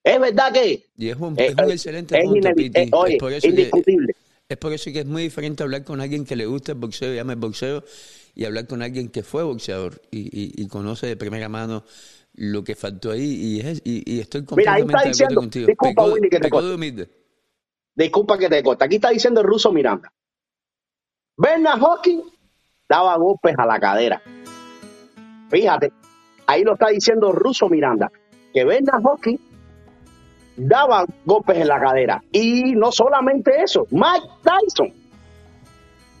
Es 0.04 0.18
verdad 0.18 0.52
que 0.52 0.86
Y 0.96 1.08
es 1.10 1.16
un, 1.16 1.38
eh, 1.38 1.46
es 1.48 1.54
un 1.54 1.70
eh, 1.70 1.72
excelente 1.74 2.18
es 2.18 2.24
punto, 2.24 2.48
Piti. 2.54 2.80
eh, 2.80 2.88
oye, 2.92 3.14
es, 3.14 3.18
por 3.20 3.32
eso 3.32 3.48
que, 3.54 3.70
es 4.48 4.56
por 4.56 4.72
eso 4.72 4.90
que 4.92 5.00
es 5.00 5.06
muy 5.06 5.22
diferente 5.24 5.62
hablar 5.62 5.84
con 5.84 6.00
alguien 6.00 6.24
que 6.24 6.36
le 6.36 6.46
gusta 6.46 6.72
el 6.72 6.78
boxeo 6.78 7.12
y 7.14 7.18
ama 7.18 7.32
el 7.34 7.38
boxeo 7.38 7.84
y 8.34 8.44
hablar 8.46 8.66
con 8.66 8.80
alguien 8.80 9.10
que 9.10 9.22
fue 9.22 9.42
boxeador 9.42 10.00
y, 10.10 10.20
y- 10.20 10.52
y 10.62 10.68
conoce 10.68 11.08
de 11.08 11.16
primera 11.16 11.48
mano 11.50 11.84
lo 12.38 12.62
que 12.64 12.74
faltó 12.74 13.10
ahí. 13.10 13.22
Y, 13.22 13.60
es- 13.60 13.82
y, 13.84 14.14
y 14.16 14.20
estoy 14.20 14.42
Mira, 14.56 14.72
ahí 14.74 14.82
completamente 14.82 14.96
está 14.96 15.08
diciendo- 15.08 15.40
contigo. 15.40 15.66
disculpa, 15.66 16.04
Willy, 16.04 16.28
que 16.28 16.40
te 16.40 16.50
corte. 16.50 17.08
Disculpa 17.94 18.38
que 18.38 18.48
te 18.48 18.62
corte. 18.62 18.84
Aquí 18.84 18.96
está 18.96 19.10
diciendo 19.10 19.40
el 19.40 19.46
ruso 19.46 19.72
Miranda. 19.72 20.12
Bernard 21.36 21.80
Hawking 21.80 22.22
daba 22.88 23.16
golpes 23.16 23.54
a 23.58 23.66
la 23.66 23.78
cadera. 23.78 24.22
Fíjate, 25.50 25.92
ahí 26.46 26.62
lo 26.64 26.74
está 26.74 26.88
diciendo 26.88 27.32
Ruso 27.32 27.68
Miranda, 27.68 28.10
que 28.52 28.64
Bernard 28.64 29.02
Hawking 29.02 29.36
daba 30.56 31.04
golpes 31.24 31.56
en 31.58 31.68
la 31.68 31.80
cadera. 31.80 32.22
Y 32.32 32.74
no 32.74 32.90
solamente 32.92 33.62
eso, 33.62 33.86
Mike 33.90 34.26
Tyson. 34.42 34.92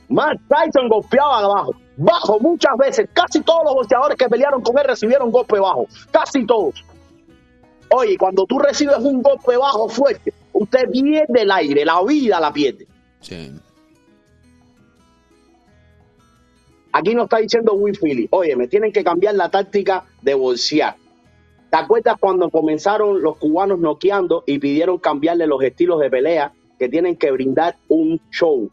Mike 0.08 0.40
Tyson 0.48 0.88
golpeaba 0.88 1.38
abajo, 1.40 1.72
bajo 1.98 2.38
muchas 2.40 2.76
veces. 2.78 3.08
Casi 3.12 3.42
todos 3.42 3.64
los 3.64 3.74
boxeadores 3.74 4.16
que 4.16 4.28
pelearon 4.28 4.62
con 4.62 4.78
él 4.78 4.84
recibieron 4.86 5.30
golpe 5.30 5.58
bajo. 5.58 5.86
Casi 6.10 6.46
todos. 6.46 6.84
Oye, 7.90 8.16
cuando 8.16 8.46
tú 8.46 8.58
recibes 8.58 8.98
un 8.98 9.22
golpe 9.22 9.56
bajo 9.56 9.88
fuerte, 9.88 10.32
usted 10.52 10.88
pierde 10.90 11.42
el 11.42 11.50
aire, 11.50 11.84
la 11.84 12.02
vida 12.02 12.38
la 12.40 12.52
pierde. 12.52 12.86
Sí. 13.20 13.52
Aquí 16.92 17.14
nos 17.14 17.24
está 17.24 17.38
diciendo 17.38 17.74
Will 17.74 17.98
Philly, 17.98 18.28
oye, 18.30 18.56
me 18.56 18.68
tienen 18.68 18.92
que 18.92 19.04
cambiar 19.04 19.34
la 19.34 19.50
táctica 19.50 20.04
de 20.22 20.34
bolsear. 20.34 20.96
¿Te 21.70 21.76
acuerdas 21.76 22.16
cuando 22.18 22.50
comenzaron 22.50 23.20
los 23.22 23.36
cubanos 23.36 23.78
noqueando 23.78 24.42
y 24.46 24.58
pidieron 24.58 24.98
cambiarle 24.98 25.46
los 25.46 25.62
estilos 25.62 26.00
de 26.00 26.10
pelea 26.10 26.52
que 26.78 26.88
tienen 26.88 27.16
que 27.16 27.30
brindar 27.30 27.76
un 27.88 28.20
show? 28.30 28.70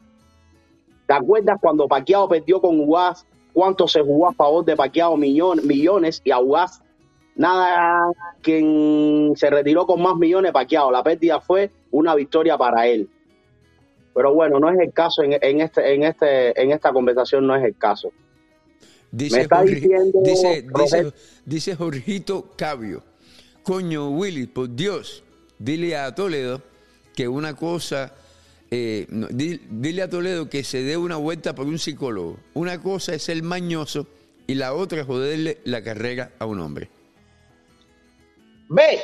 ¿Te 1.08 1.13
acuerdas 1.13 1.58
cuando 1.62 1.88
Pacquiao 1.88 2.28
perdió 2.28 2.60
con 2.62 2.80
Ugas? 2.80 3.26
¿Cuánto 3.54 3.88
se 3.88 4.02
jugó 4.02 4.28
a 4.30 4.34
favor 4.34 4.65
de 4.65 4.76
Pacquiao? 4.76 5.15
Millón- 5.18 5.65
millones 5.65 6.22
y 6.24 6.32
a 6.32 6.39
Ugas 6.39 6.82
nada, 7.38 8.12
quien 8.41 9.34
se 9.36 9.50
retiró 9.50 9.86
con 9.86 10.02
más 10.02 10.15
millones 10.15 10.52
Pacquiao. 10.54 10.89
La 10.91 11.04
pérdida 11.04 11.41
fue 11.41 11.70
una 11.91 12.15
victoria 12.15 12.58
para 12.58 12.88
él. 12.88 13.10
Pero 14.13 14.34
bueno, 14.34 14.60
no 14.60 14.70
es 14.70 14.80
el 14.80 14.94
caso 14.94 15.22
en, 15.24 15.34
en 15.41 15.60
este, 15.62 15.94
en 15.94 16.04
este, 16.04 16.62
en 16.62 16.72
esta 16.72 16.94
conversación, 16.94 17.46
no 17.46 17.56
es 17.56 17.63
el 17.65 17.76
caso. 17.78 18.10
Dice, 19.12 19.36
Me 19.36 19.41
está 19.44 19.58
Jorge- 19.58 19.76
diciendo, 19.76 20.20
dice, 20.24 20.65
dice, 20.74 21.13
dice 21.46 21.76
Jorgito 21.76 22.50
Cabio, 22.58 23.04
coño 23.63 24.10
Willy, 24.10 24.48
por 24.48 24.74
Dios, 24.74 25.24
dile 25.60 25.98
a 25.98 26.13
Toledo 26.15 26.62
que 27.13 27.28
una 27.28 27.56
cosa, 27.56 28.13
eh, 28.78 29.08
dile 29.10 30.02
a 30.02 30.10
Toledo 30.10 30.50
que 30.50 30.64
se 30.66 30.84
dé 30.84 30.98
una 30.98 31.16
vuelta 31.16 31.56
por 31.56 31.66
un 31.66 31.80
psicólogo. 31.80 32.38
Una 32.54 32.82
cosa 32.82 33.14
es 33.14 33.24
ser 33.24 33.42
mañoso 33.42 34.06
y 34.48 34.56
la 34.56 34.74
otra 34.74 35.02
es 35.02 35.08
joderle 35.08 35.60
la 35.64 35.82
carrera 35.82 36.32
a 36.40 36.46
un 36.46 36.60
hombre. 36.60 36.90
Ve, 38.68 39.00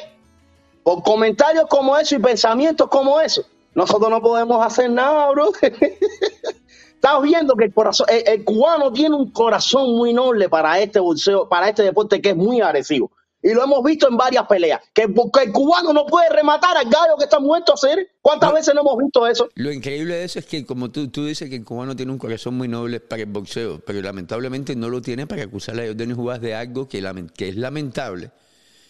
por 0.84 1.04
comentarios 1.04 1.68
como 1.70 1.98
eso 1.98 2.16
y 2.16 2.20
pensamientos 2.20 2.90
como 2.90 3.22
eso, 3.22 3.46
nosotros 3.74 4.10
no 4.10 4.22
podemos 4.22 4.66
hacer 4.66 4.90
nada, 4.92 5.30
bro. 5.32 5.52
Estás 5.62 7.22
viendo 7.22 7.56
que 7.56 7.66
el 7.66 7.74
corazón, 7.74 8.08
el, 8.10 8.28
el 8.28 8.44
cubano 8.44 8.92
tiene 8.92 9.16
un 9.16 9.32
corazón 9.32 9.96
muy 9.96 10.14
noble 10.14 10.50
para 10.50 10.80
este 10.80 11.00
boxeo, 11.00 11.48
para 11.48 11.70
este 11.70 11.84
deporte 11.84 12.22
que 12.22 12.32
es 12.32 12.36
muy 12.36 12.60
agresivo. 12.60 13.10
Y 13.43 13.54
lo 13.54 13.63
hemos 13.63 13.84
visto 13.84 14.08
en 14.08 14.17
varias 14.17 14.45
peleas. 14.47 14.82
Que 14.93 15.08
porque 15.10 15.43
el 15.43 15.51
cubano 15.51 15.93
no 15.93 16.06
puede 16.06 16.30
rematar 16.30 16.77
al 16.77 16.86
gallo 16.86 17.15
que 17.17 17.23
está 17.23 17.39
muerto 17.39 17.71
a 17.71 17.75
hacer. 17.75 18.12
¿Cuántas 18.21 18.49
No. 18.49 18.56
veces 18.56 18.75
no 18.75 18.82
hemos 18.82 18.97
visto 18.97 19.25
eso? 19.25 19.49
Lo 19.56 19.71
increíble 19.71 20.13
de 20.15 20.23
eso 20.25 20.38
es 20.39 20.45
que, 20.45 20.65
como 20.65 20.91
tú, 20.91 21.08
tú 21.10 21.25
dices, 21.25 21.49
que 21.49 21.56
el 21.56 21.65
cubano 21.65 21.95
tiene 21.95 22.12
un 22.12 22.19
corazón 22.19 22.54
muy 22.56 22.67
noble 22.67 22.99
para 22.99 23.23
el 23.23 23.30
boxeo, 23.30 23.80
pero 23.86 23.99
lamentablemente 24.01 24.75
no 24.75 24.89
lo 24.89 25.01
tiene 25.01 25.25
para 25.25 25.43
acusarle 25.43 25.84
a 25.84 25.88
Jordan 25.88 26.15
Juárez 26.15 26.41
de 26.43 26.54
algo 26.56 26.88
que, 26.88 27.01
que 27.36 27.49
es 27.49 27.56
lamentable 27.56 28.32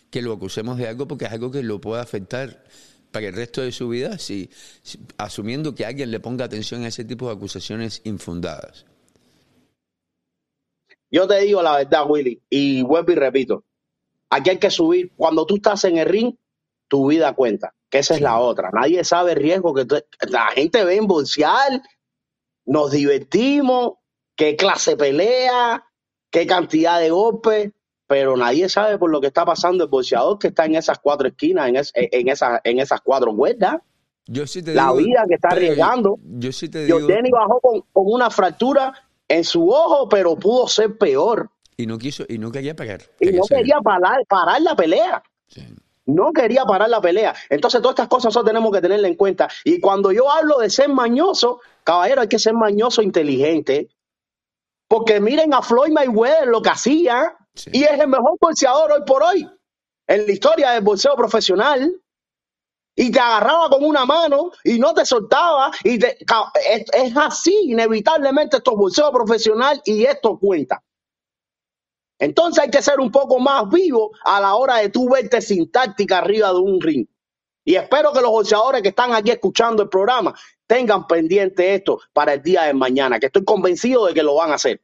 que 0.09 0.21
lo 0.21 0.33
acusemos 0.33 0.77
de 0.77 0.89
algo 0.89 1.07
porque 1.07 1.23
es 1.25 1.31
algo 1.31 1.49
que 1.51 1.63
lo 1.63 1.79
puede 1.79 2.01
afectar 2.01 2.65
para 3.13 3.27
el 3.27 3.33
resto 3.33 3.61
de 3.61 3.71
su 3.71 3.87
vida, 3.87 4.17
si, 4.17 4.49
si- 4.83 4.99
asumiendo 5.17 5.73
que 5.73 5.85
alguien 5.85 6.11
le 6.11 6.19
ponga 6.19 6.43
atención 6.45 6.83
a 6.83 6.89
ese 6.89 7.05
tipo 7.05 7.27
de 7.27 7.35
acusaciones 7.35 8.01
infundadas. 8.03 8.85
Yo 11.09 11.27
te 11.27 11.39
digo 11.39 11.61
la 11.61 11.77
verdad, 11.77 12.03
Willy, 12.09 12.41
y 12.49 12.81
vuelvo 12.83 13.11
y 13.11 13.15
repito. 13.15 13.63
Aquí 14.31 14.49
hay 14.49 14.57
que 14.57 14.71
subir. 14.71 15.11
Cuando 15.15 15.45
tú 15.45 15.57
estás 15.57 15.83
en 15.83 15.97
el 15.99 16.07
ring, 16.07 16.33
tu 16.87 17.07
vida 17.09 17.33
cuenta. 17.33 17.73
Que 17.89 17.99
esa 17.99 18.15
es 18.15 18.21
la 18.21 18.39
otra. 18.39 18.69
Nadie 18.73 19.03
sabe 19.03 19.33
el 19.33 19.37
riesgo 19.37 19.73
que 19.73 19.85
tú- 19.85 20.01
la 20.29 20.47
gente 20.55 20.83
ve 20.85 20.95
en 20.95 21.05
bolsear, 21.07 21.81
nos 22.65 22.91
divertimos, 22.91 23.93
qué 24.35 24.55
clase 24.55 24.95
pelea, 24.97 25.85
qué 26.29 26.47
cantidad 26.47 26.99
de 26.99 27.09
golpes, 27.09 27.71
pero 28.07 28.35
nadie 28.37 28.69
sabe 28.69 28.97
por 28.97 29.09
lo 29.11 29.19
que 29.21 29.27
está 29.27 29.45
pasando 29.45 29.83
el 29.83 29.89
boxeador 29.89 30.39
que 30.39 30.47
está 30.47 30.65
en 30.65 30.75
esas 30.75 30.99
cuatro 30.99 31.27
esquinas, 31.27 31.67
en, 31.69 31.75
es- 31.77 31.91
en, 31.95 32.27
esas, 32.29 32.59
en 32.63 32.79
esas 32.79 33.01
cuatro 33.01 33.35
cuerdas. 33.35 33.77
Yo 34.27 34.47
sí 34.47 34.61
te 34.61 34.73
La 34.73 34.83
digo, 34.83 34.95
vida 34.97 35.25
que 35.27 35.35
está 35.35 35.49
pero 35.49 35.61
yo- 35.61 35.67
arriesgando. 35.67 36.17
Yo, 36.23 36.51
sí 36.51 36.69
te 36.69 36.85
digo, 36.85 36.99
Jordani 36.99 37.29
bajó 37.31 37.59
con, 37.59 37.81
con 37.91 38.03
una 38.07 38.29
fractura 38.29 38.93
en 39.27 39.43
su 39.43 39.69
ojo, 39.69 40.07
pero 40.07 40.35
pudo 40.37 40.67
ser 40.67 40.97
peor. 40.97 41.49
Y 41.77 41.85
no 41.87 41.97
quiso, 41.97 42.25
y 42.27 42.37
no 42.37 42.51
quería 42.51 42.75
pagar. 42.75 43.01
Y 43.19 43.31
no 43.31 43.43
quería 43.43 43.79
parar, 43.81 44.25
parar 44.27 44.61
la 44.61 44.75
pelea. 44.75 45.23
Sí. 45.47 45.65
No 46.05 46.31
quería 46.33 46.65
parar 46.65 46.89
la 46.89 46.99
pelea. 47.01 47.33
Entonces, 47.49 47.81
todas 47.81 47.93
estas 47.93 48.07
cosas 48.07 48.25
nosotros 48.25 48.49
tenemos 48.49 48.71
que 48.71 48.81
tenerla 48.81 49.07
en 49.07 49.15
cuenta. 49.15 49.47
Y 49.63 49.79
cuando 49.79 50.11
yo 50.11 50.29
hablo 50.31 50.57
de 50.57 50.69
ser 50.69 50.89
mañoso, 50.89 51.61
caballero, 51.83 52.21
hay 52.21 52.27
que 52.27 52.39
ser 52.39 52.53
mañoso 52.53 53.01
inteligente. 53.01 53.89
Porque 54.87 55.19
miren 55.21 55.53
a 55.53 55.61
Floyd 55.61 55.91
Mayweather 55.91 56.47
lo 56.47 56.61
que 56.61 56.69
hacía. 56.69 57.35
Sí. 57.55 57.69
Y 57.73 57.83
es 57.83 57.99
el 57.99 58.07
mejor 58.07 58.37
boxeador 58.39 58.91
hoy 58.91 59.01
por 59.05 59.23
hoy. 59.23 59.49
En 60.07 60.25
la 60.25 60.31
historia 60.31 60.71
del 60.71 60.83
boxeo 60.83 61.15
profesional. 61.15 61.95
Y 62.95 63.09
te 63.11 63.19
agarraba 63.19 63.69
con 63.69 63.85
una 63.85 64.05
mano 64.05 64.51
y 64.65 64.77
no 64.79 64.93
te 64.93 65.05
soltaba. 65.05 65.71
Y 65.83 65.97
te- 65.97 66.17
ca- 66.25 66.51
es, 66.69 66.85
es 66.93 67.15
así, 67.15 67.55
inevitablemente, 67.71 68.57
esto 68.57 68.71
es 68.71 68.77
boxeo 68.77 69.11
profesional 69.11 69.81
y 69.85 70.03
esto 70.03 70.37
cuenta. 70.37 70.83
Entonces 72.21 72.63
hay 72.63 72.69
que 72.69 72.83
ser 72.83 72.99
un 72.99 73.11
poco 73.11 73.39
más 73.39 73.67
vivo 73.67 74.11
a 74.23 74.39
la 74.39 74.53
hora 74.53 74.77
de 74.77 74.89
tú 74.89 75.09
verte 75.09 75.41
sin 75.41 75.71
táctica 75.71 76.19
arriba 76.19 76.49
de 76.49 76.59
un 76.59 76.79
ring. 76.79 77.07
Y 77.65 77.73
espero 77.73 78.13
que 78.13 78.21
los 78.21 78.29
boxeadores 78.29 78.83
que 78.83 78.89
están 78.89 79.11
aquí 79.15 79.31
escuchando 79.31 79.81
el 79.81 79.89
programa 79.89 80.35
tengan 80.67 81.07
pendiente 81.07 81.73
esto 81.73 81.99
para 82.13 82.33
el 82.33 82.43
día 82.43 82.63
de 82.63 82.75
mañana, 82.75 83.19
que 83.19 83.25
estoy 83.25 83.43
convencido 83.43 84.05
de 84.05 84.13
que 84.13 84.21
lo 84.21 84.35
van 84.35 84.51
a 84.51 84.55
hacer. 84.55 84.83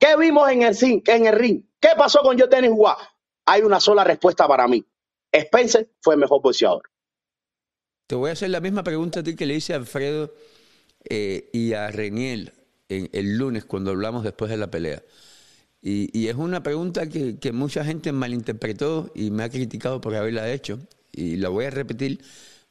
¿Qué 0.00 0.16
vimos 0.16 0.50
en 0.50 0.62
el, 0.62 0.76
en 1.06 1.26
el 1.26 1.32
ring? 1.32 1.62
¿Qué 1.78 1.90
pasó 1.96 2.20
con 2.22 2.36
Jordan 2.36 2.74
Juárez? 2.74 3.06
Hay 3.46 3.62
una 3.62 3.78
sola 3.78 4.02
respuesta 4.02 4.48
para 4.48 4.66
mí. 4.66 4.84
Spencer 5.30 5.92
fue 6.00 6.14
el 6.14 6.20
mejor 6.20 6.42
boxeador. 6.42 6.82
Te 8.08 8.16
voy 8.16 8.30
a 8.30 8.32
hacer 8.32 8.50
la 8.50 8.60
misma 8.60 8.82
pregunta 8.82 9.20
a 9.20 9.22
ti 9.22 9.36
que 9.36 9.46
le 9.46 9.54
hice 9.54 9.74
a 9.74 9.76
Alfredo 9.76 10.34
eh, 11.08 11.50
y 11.52 11.72
a 11.74 11.92
Reniel 11.92 12.57
en- 12.88 13.08
el 13.12 13.36
lunes 13.38 13.64
cuando 13.64 13.90
hablamos 13.90 14.24
después 14.24 14.50
de 14.50 14.56
la 14.56 14.70
pelea. 14.70 15.02
Y, 15.82 16.10
y 16.18 16.28
es 16.28 16.36
una 16.36 16.62
pregunta 16.62 17.08
que, 17.08 17.38
que 17.38 17.52
mucha 17.52 17.84
gente 17.84 18.12
malinterpretó 18.12 19.12
y 19.14 19.30
me 19.30 19.44
ha 19.44 19.50
criticado 19.50 20.00
por 20.00 20.14
haberla 20.14 20.50
hecho. 20.52 20.78
Y 21.12 21.36
la 21.36 21.48
voy 21.50 21.66
a 21.66 21.70
repetir 21.70 22.20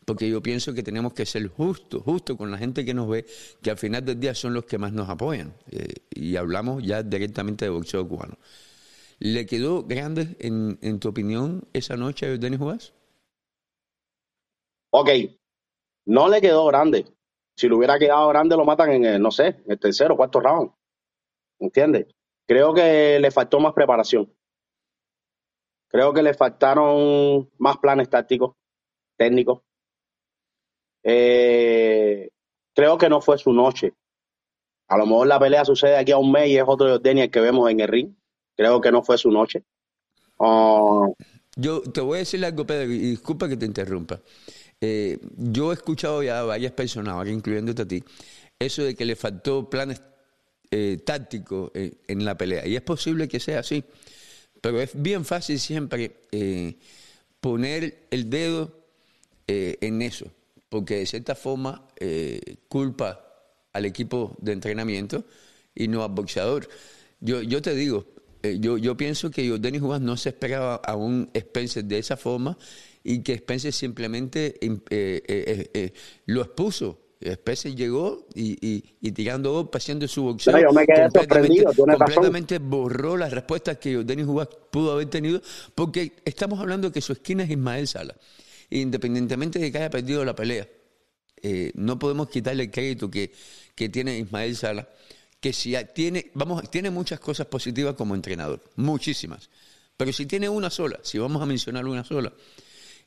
porque 0.06 0.30
yo 0.30 0.42
pienso 0.42 0.74
que 0.74 0.84
tenemos 0.84 1.14
que 1.14 1.26
ser 1.26 1.48
justos, 1.50 2.04
justos 2.04 2.38
con 2.38 2.52
la 2.52 2.58
gente 2.58 2.86
que 2.86 2.94
nos 2.94 3.10
ve, 3.10 3.26
que 3.62 3.72
al 3.72 3.78
final 3.78 4.06
del 4.06 4.20
día 4.20 4.36
son 4.36 4.54
los 4.54 4.66
que 4.66 4.78
más 4.78 4.94
nos 4.94 5.10
apoyan. 5.10 5.54
Eh, 5.72 5.96
y 6.14 6.36
hablamos 6.38 6.84
ya 6.84 7.04
directamente 7.04 7.66
de 7.66 7.70
boxeo 7.72 8.08
cubano. 8.08 8.38
¿Le 9.20 9.46
quedó 9.46 9.84
grande, 9.84 10.36
en, 10.40 10.80
en 10.82 11.00
tu 11.00 11.10
opinión, 11.10 11.68
esa 11.74 11.98
noche 11.98 12.26
a 12.28 12.38
Denis 12.38 12.60
Juárez? 12.60 12.94
Ok, 14.92 15.10
no 16.08 16.28
le 16.30 16.42
quedó 16.42 16.66
grande. 16.68 17.06
Si 17.58 17.68
le 17.68 17.74
hubiera 17.74 17.98
quedado 17.98 18.28
grande, 18.30 18.56
lo 18.56 18.66
matan 18.66 18.92
en 18.92 19.06
el, 19.06 19.22
no 19.22 19.32
sé, 19.32 19.48
en 19.48 19.72
el 19.72 19.80
tercero 19.80 20.16
cuarto 20.16 20.40
round. 20.40 20.72
¿Entiendes? 21.60 22.06
Creo 22.46 22.72
que 22.72 23.20
le 23.20 23.32
faltó 23.32 23.60
más 23.60 23.74
preparación. 23.74 24.32
Creo 25.88 26.14
que 26.14 26.22
le 26.22 26.36
faltaron 26.36 27.50
más 27.58 27.78
planes 27.78 28.10
tácticos, 28.10 28.56
técnicos. 29.18 29.64
Eh, 31.02 32.30
creo 32.76 32.98
que 32.98 33.10
no 33.10 33.22
fue 33.22 33.40
su 33.40 33.52
noche. 33.52 33.94
A 34.90 34.98
lo 34.98 35.08
mejor 35.08 35.26
la 35.26 35.40
pelea 35.40 35.66
sucede 35.66 35.98
aquí 35.98 36.12
a 36.12 36.18
un 36.18 36.32
mes 36.32 36.50
y 36.50 36.58
es 36.58 36.64
otro 36.66 36.88
Jordani 36.88 37.22
el 37.22 37.32
que 37.32 37.40
vemos 37.42 37.72
en 37.72 37.80
el 37.80 37.88
ring. 37.88 38.14
Creo 38.56 38.80
que 38.82 38.92
no 38.92 39.02
fue 39.02 39.18
su 39.18 39.32
noche. 39.32 39.64
Ah, 40.40 41.08
Yo 41.56 41.82
te 41.82 42.02
voy 42.02 42.18
a 42.18 42.20
decir 42.20 42.46
algo, 42.46 42.68
Pedro, 42.68 42.92
y 42.92 43.00
disculpa 43.00 43.50
que 43.50 43.58
te 43.58 43.66
interrumpa. 43.66 44.20
Eh, 44.80 45.18
yo 45.38 45.72
he 45.72 45.74
escuchado 45.74 46.22
ya 46.22 46.40
a 46.40 46.44
varias 46.44 46.72
personas, 46.72 47.14
ahora 47.14 47.32
incluyéndote 47.32 47.82
a 47.82 47.88
ti, 47.88 48.04
eso 48.60 48.84
de 48.84 48.96
que 48.96 49.06
le 49.06 49.16
faltó 49.16 49.70
planes 49.70 50.02
eh, 50.70 51.00
tácticos 51.04 51.72
eh, 51.74 51.94
en 52.08 52.26
la 52.26 52.38
pelea. 52.38 52.68
Y 52.68 52.76
es 52.76 52.82
posible 52.82 53.28
que 53.28 53.40
sea 53.40 53.60
así, 53.60 53.84
pero 54.62 54.80
es 54.80 54.92
bien 54.94 55.26
fácil 55.26 55.60
siempre 55.60 56.16
poner 57.40 58.08
el 58.12 58.30
dedo 58.30 58.74
en 59.48 60.02
eso, 60.02 60.28
porque 60.70 60.96
de 60.96 61.06
cierta 61.06 61.36
forma 61.36 61.88
culpa 62.68 63.24
al 63.72 63.86
equipo 63.86 64.36
de 64.42 64.52
entrenamiento 64.52 65.24
y 65.74 65.88
no 65.88 66.04
al 66.04 66.12
boxeador. 66.12 66.68
Yo, 67.22 67.42
yo 67.44 67.62
te 67.62 67.76
digo, 67.76 68.08
yo, 68.44 68.78
yo 68.78 68.98
pienso 68.98 69.32
que 69.32 69.58
Denis 69.60 69.82
Juan 69.82 70.04
no 70.04 70.18
se 70.18 70.30
esperaba 70.30 70.76
a 70.76 70.96
un 70.96 71.30
Spencer 71.34 71.86
de 71.86 72.00
esa 72.00 72.18
forma 72.18 72.58
y 73.10 73.24
que 73.24 73.36
Spencer 73.36 73.72
simplemente 73.72 74.58
eh, 74.60 74.80
eh, 74.90 75.70
eh, 75.74 75.94
lo 76.26 76.42
expuso. 76.42 77.00
Spencer 77.22 77.74
llegó 77.74 78.28
y, 78.36 78.84
y, 79.02 79.12
tirando 79.14 79.72
haciendo 79.74 80.08
su 80.10 80.24
boxeo. 80.24 80.54
completamente, 80.68 81.64
completamente 81.64 82.60
borró 82.60 83.16
las 83.16 83.32
respuestas 83.32 83.78
que 83.78 84.04
Denis 84.04 84.26
Juan 84.26 84.48
pudo 84.70 84.92
haber 84.92 85.10
tenido, 85.10 85.42
porque 85.74 86.12
estamos 86.26 86.60
hablando 86.60 86.92
que 86.92 87.02
su 87.02 87.14
esquina 87.14 87.44
es 87.44 87.50
Ismael 87.50 87.88
Sala, 87.88 88.14
independientemente 88.70 89.58
de 89.58 89.72
que 89.72 89.78
haya 89.78 89.90
perdido 89.90 90.26
la 90.26 90.36
pelea. 90.36 90.68
no 91.76 91.98
podemos 91.98 92.30
quitarle 92.30 92.64
el 92.64 92.72
crédito 92.72 93.10
que, 93.10 93.32
que 93.74 93.88
tiene 93.88 94.20
Ismael 94.20 94.56
Sala 94.56 94.88
que 95.40 95.54
si 95.54 95.76
tiene, 95.94 96.30
vamos, 96.34 96.70
tiene 96.70 96.90
muchas 96.90 97.20
cosas 97.20 97.48
positivas 97.48 97.96
como 97.96 98.16
entrenador, 98.16 98.62
muchísimas. 98.76 99.50
Pero 99.96 100.12
si 100.12 100.26
tiene 100.26 100.50
una 100.50 100.70
sola, 100.70 101.00
si 101.04 101.18
vamos 101.18 101.42
a 101.42 101.46
mencionar 101.46 101.86
una 101.86 102.04
sola, 102.04 102.32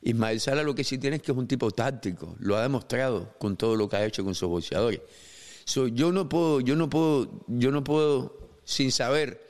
Ismael 0.01 0.39
Sala 0.39 0.63
lo 0.63 0.73
que 0.73 0.83
sí 0.83 0.97
tiene 0.97 1.17
es 1.17 1.21
que 1.21 1.31
es 1.31 1.37
un 1.37 1.47
tipo 1.47 1.71
táctico, 1.71 2.35
lo 2.39 2.57
ha 2.57 2.61
demostrado 2.63 3.35
con 3.37 3.55
todo 3.55 3.75
lo 3.75 3.87
que 3.87 3.97
ha 3.97 4.05
hecho 4.05 4.23
con 4.23 4.35
sus 4.35 4.49
boxeadores. 4.49 5.01
yo 5.93 6.11
no 6.11 6.27
puedo, 6.27 6.61
yo 6.61 6.75
no 6.75 6.89
puedo, 6.89 7.43
yo 7.47 7.71
no 7.71 7.83
puedo, 7.83 8.49
sin 8.63 8.91
saber, 8.91 9.41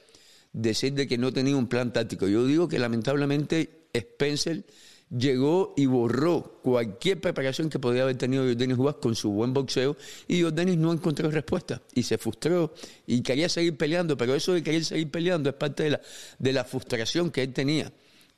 decir 0.53 0.93
de 0.93 1.07
que 1.07 1.17
no 1.17 1.31
tenía 1.31 1.55
un 1.55 1.67
plan 1.67 1.93
táctico. 1.93 2.27
Yo 2.27 2.45
digo 2.45 2.67
que 2.67 2.79
lamentablemente 2.79 3.87
Spencer 3.93 4.63
llegó 5.09 5.73
y 5.75 5.85
borró 5.85 6.59
cualquier 6.63 7.19
preparación 7.19 7.69
que 7.69 7.79
podía 7.79 8.03
haber 8.03 8.17
tenido 8.17 8.45
Jordanis 8.45 8.77
Juárez 8.77 9.01
con 9.01 9.15
su 9.15 9.31
buen 9.31 9.53
boxeo 9.53 9.97
y 10.27 10.41
Jordanis 10.41 10.77
no 10.77 10.93
encontró 10.93 11.29
respuesta 11.29 11.81
y 11.93 12.03
se 12.03 12.17
frustró 12.17 12.73
y 13.05 13.21
quería 13.21 13.49
seguir 13.49 13.75
peleando, 13.75 14.15
pero 14.15 14.33
eso 14.35 14.53
de 14.53 14.63
querer 14.63 14.85
seguir 14.85 15.11
peleando 15.11 15.49
es 15.49 15.55
parte 15.55 15.83
de 15.83 15.89
la, 15.91 16.01
de 16.39 16.53
la 16.53 16.63
frustración 16.63 17.29
que 17.29 17.43
él 17.43 17.53
tenía, 17.53 17.91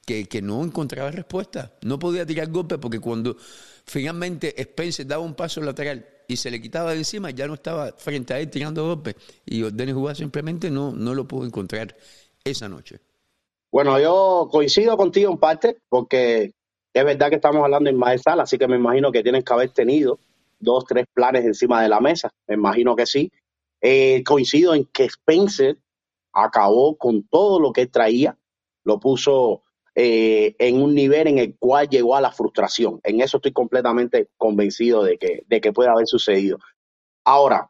que, 0.06 0.26
que 0.26 0.42
no 0.42 0.63
encontraba 0.63 1.12
respuesta, 1.12 1.74
no 1.82 2.00
podía 2.00 2.26
tirar 2.26 2.50
golpes 2.50 2.78
porque 2.78 3.00
cuando 3.00 3.36
finalmente 3.86 4.60
Spencer 4.62 5.08
daba 5.08 5.24
un 5.24 5.34
paso 5.34 5.62
lateral 5.62 6.06
y 6.28 6.38
se 6.38 6.52
le 6.52 6.62
quitaba 6.62 6.92
de 6.92 6.98
encima, 6.98 7.32
ya 7.32 7.48
no 7.48 7.56
estaba 7.56 7.92
frente 7.94 8.34
a 8.34 8.39
él 8.39 8.50
tirando 8.50 8.86
golpes 8.86 9.16
y 9.46 9.62
Jordanis 9.62 9.96
Juárez 9.96 10.18
simplemente 10.18 10.70
no, 10.70 10.92
no 10.92 11.13
lo 11.13 11.28
pudo 11.28 11.46
encontrar 11.46 11.96
esa 12.44 12.68
noche. 12.70 13.00
Bueno, 13.72 14.00
yo 14.00 14.50
coincido 14.52 14.96
contigo 14.98 15.32
en 15.32 15.38
parte 15.38 15.78
porque 15.89 16.54
es 16.94 17.06
verdad 17.06 17.30
que 17.30 17.36
estamos 17.36 17.63
hablando 17.63 17.89
en 17.89 17.96
Ismael 17.96 18.22
Sala, 18.22 18.44
así 18.44 18.58
que 18.58 18.68
me 18.68 18.76
imagino 18.76 19.12
que 19.12 19.24
tienen 19.24 19.42
que 19.42 19.54
haber 19.54 19.70
tenido 19.70 20.20
dos, 20.60 20.86
tres 20.86 21.08
planes 21.12 21.44
encima 21.44 21.82
de 21.82 21.89
la 21.89 22.00
mesa. 22.00 22.32
Me 22.48 22.54
imagino 22.54 22.96
que 22.96 23.06
sí. 23.06 23.32
Eh, 23.82 24.24
coincido 24.24 24.76
en 24.76 24.86
que 24.86 25.06
Spencer 25.06 25.78
acabó 26.32 26.96
con 26.98 27.24
todo 27.24 27.60
lo 27.60 27.74
que 27.74 27.88
traía, 27.88 28.38
lo 28.84 29.00
puso 29.00 29.62
eh, 29.96 30.56
en 30.58 30.82
un 30.82 30.96
nivel 30.96 31.28
en 31.28 31.38
el 31.38 31.56
cual 31.58 31.88
llegó 31.88 32.16
a 32.16 32.22
la 32.22 32.32
frustración. 32.32 33.00
En 33.04 33.22
eso 33.22 33.38
estoy 33.38 33.52
completamente 33.52 34.30
convencido 34.38 35.04
de 35.04 35.18
que, 35.18 35.44
de 35.48 35.62
que 35.62 35.72
puede 35.72 35.90
haber 35.90 36.08
sucedido. 36.08 36.58
Ahora, 37.24 37.70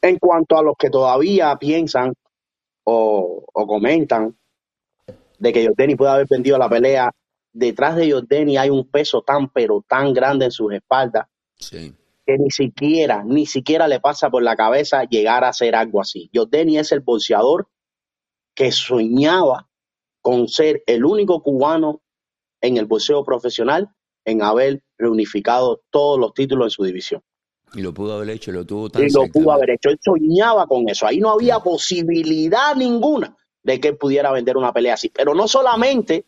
en 0.00 0.18
cuanto 0.18 0.58
a 0.58 0.62
los 0.62 0.74
que 0.76 0.90
todavía 0.90 1.56
piensan 1.56 2.12
o, 2.84 3.44
comentan 3.52 4.36
de 5.38 5.52
que 5.52 5.66
Jordani 5.66 5.94
puede 5.94 6.10
haber 6.10 6.26
vendido 6.28 6.58
la 6.58 6.68
pelea 6.68 7.10
detrás 7.52 7.96
de 7.96 8.10
Jordani 8.10 8.56
hay 8.56 8.70
un 8.70 8.88
peso 8.88 9.22
tan, 9.22 9.48
pero 9.48 9.84
tan 9.86 10.12
grande 10.12 10.46
en 10.46 10.50
sus 10.50 10.72
espaldas 10.72 11.26
que 11.70 12.38
ni 12.38 12.50
siquiera, 12.50 13.22
ni 13.24 13.46
siquiera 13.46 13.86
le 13.88 14.00
pasa 14.00 14.30
por 14.30 14.42
la 14.42 14.56
cabeza 14.56 15.04
llegar 15.04 15.44
a 15.44 15.48
hacer 15.48 15.74
algo 15.74 16.00
así. 16.00 16.30
Jordani 16.34 16.78
es 16.78 16.92
el 16.92 17.00
boxeador 17.00 17.68
que 18.54 18.72
soñaba 18.72 19.68
con 20.22 20.48
ser 20.48 20.82
el 20.86 21.04
único 21.04 21.42
cubano 21.42 22.00
en 22.60 22.76
el 22.78 22.86
boxeo 22.86 23.24
profesional 23.24 23.90
en 24.24 24.42
haber 24.42 24.82
reunificado 24.96 25.82
todos 25.90 26.18
los 26.18 26.32
títulos 26.32 26.66
en 26.66 26.70
su 26.70 26.84
división. 26.84 27.22
Y 27.74 27.80
lo 27.80 27.92
pudo 27.92 28.14
haber 28.14 28.30
hecho, 28.30 28.52
lo 28.52 28.64
tuvo 28.64 28.88
tan 28.88 29.02
Y 29.02 29.10
lo 29.10 29.26
pudo 29.28 29.52
haber 29.52 29.70
hecho. 29.70 29.90
Él 29.90 29.98
soñaba 30.00 30.66
con 30.66 30.88
eso. 30.88 31.06
Ahí 31.06 31.18
no 31.18 31.30
había 31.30 31.58
posibilidad 31.60 32.76
ninguna 32.76 33.36
de 33.62 33.80
que 33.80 33.88
él 33.88 33.96
pudiera 33.96 34.30
vender 34.30 34.56
una 34.56 34.72
pelea 34.72 34.94
así. 34.94 35.08
Pero 35.08 35.34
no 35.34 35.48
solamente 35.48 36.26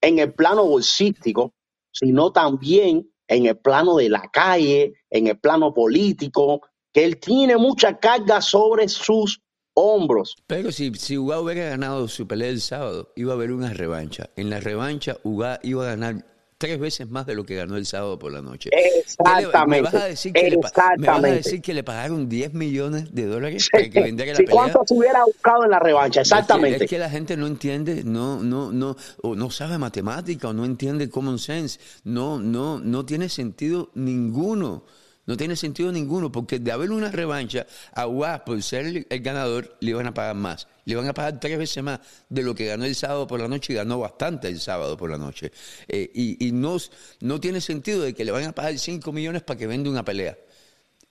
en 0.00 0.18
el 0.18 0.32
plano 0.32 0.64
bolsístico, 0.64 1.54
sino 1.92 2.32
también 2.32 3.10
en 3.28 3.46
el 3.46 3.58
plano 3.58 3.96
de 3.96 4.08
la 4.08 4.28
calle, 4.32 4.94
en 5.10 5.26
el 5.26 5.38
plano 5.38 5.72
político, 5.72 6.62
que 6.92 7.04
él 7.04 7.18
tiene 7.18 7.56
mucha 7.56 7.98
carga 7.98 8.40
sobre 8.40 8.88
sus 8.88 9.42
hombros. 9.74 10.36
Pero 10.46 10.72
si, 10.72 10.94
si 10.94 11.18
Uga 11.18 11.40
hubiera 11.40 11.68
ganado 11.68 12.08
su 12.08 12.26
pelea 12.26 12.48
el 12.48 12.60
sábado, 12.60 13.12
iba 13.16 13.32
a 13.32 13.36
haber 13.36 13.52
una 13.52 13.72
revancha. 13.72 14.30
En 14.36 14.50
la 14.50 14.60
revancha, 14.60 15.18
Uga 15.22 15.60
iba 15.62 15.84
a 15.84 15.86
ganar 15.90 16.24
tres 16.58 16.78
veces 16.78 17.10
más 17.10 17.26
de 17.26 17.34
lo 17.34 17.44
que 17.44 17.56
ganó 17.56 17.76
el 17.76 17.84
sábado 17.84 18.18
por 18.18 18.32
la 18.32 18.40
noche. 18.40 18.70
Exactamente. 18.72 19.66
¿Me 19.66 19.80
vas 19.82 19.94
a 19.94 20.06
decir 20.06 20.32
que, 20.32 20.50
Le, 20.50 20.56
¿me 20.98 21.06
vas 21.06 21.24
a 21.24 21.28
decir 21.28 21.60
que 21.60 21.74
le 21.74 21.82
pagaron 21.82 22.28
10 22.28 22.54
millones 22.54 23.14
de 23.14 23.26
dólares 23.26 23.68
para 23.70 23.88
que 23.90 24.00
vendiera 24.00 24.32
la 24.32 24.38
pelea? 24.38 24.52
¿Cuánto 24.52 24.82
se 24.86 24.94
hubiera 24.94 25.24
buscado 25.24 25.64
en 25.64 25.70
la 25.70 25.78
revancha? 25.78 26.22
Exactamente. 26.22 26.84
Es 26.84 26.90
que, 26.90 26.98
la 26.98 27.10
gente 27.10 27.36
no 27.36 27.46
entiende, 27.46 28.02
no, 28.04 28.42
no, 28.42 28.72
no, 28.72 28.96
o 29.22 29.34
no 29.34 29.50
sabe 29.50 29.78
matemática, 29.78 30.48
o 30.48 30.52
no 30.52 30.64
entiende 30.64 31.10
common 31.10 31.38
sense. 31.38 31.78
No, 32.04 32.38
no, 32.38 32.78
no 32.78 33.04
tiene 33.04 33.28
sentido 33.28 33.90
ninguno. 33.94 34.84
No 35.26 35.36
tiene 35.36 35.56
sentido 35.56 35.90
ninguno, 35.90 36.30
porque 36.30 36.58
de 36.58 36.70
haber 36.72 36.90
una 36.90 37.10
revancha, 37.10 37.66
a 37.92 38.06
UAS, 38.06 38.40
por 38.40 38.62
ser 38.62 39.06
el, 39.08 39.20
ganador, 39.20 39.76
le 39.80 39.90
iban 39.90 40.06
a 40.06 40.14
pagar 40.14 40.36
más. 40.36 40.68
Le 40.84 40.92
iban 40.92 41.08
a 41.08 41.14
pagar 41.14 41.40
tres 41.40 41.56
veces 41.56 41.82
más 41.82 42.00
de 42.28 42.42
lo 42.42 42.54
que 42.54 42.66
ganó 42.66 42.84
el 42.84 42.94
sábado 42.94 43.26
por 43.26 43.40
la 43.40 43.48
noche 43.48 43.72
y 43.72 43.76
ganó 43.76 43.98
bastante 43.98 44.48
el 44.48 44.60
sábado 44.60 44.96
por 44.96 45.10
la 45.10 45.16
noche. 45.16 45.50
Eh, 45.88 46.10
y 46.14 46.52
no, 46.52 46.76
no 47.20 47.40
tiene 47.40 47.60
sentido 47.60 48.02
de 48.02 48.14
que 48.14 48.24
le 48.24 48.32
van 48.32 48.44
a 48.44 48.52
pagar 48.52 48.78
cinco 48.78 49.12
millones 49.12 49.42
para 49.42 49.58
que 49.58 49.66
venda 49.66 49.88
una 49.88 50.04
pelea. 50.04 50.36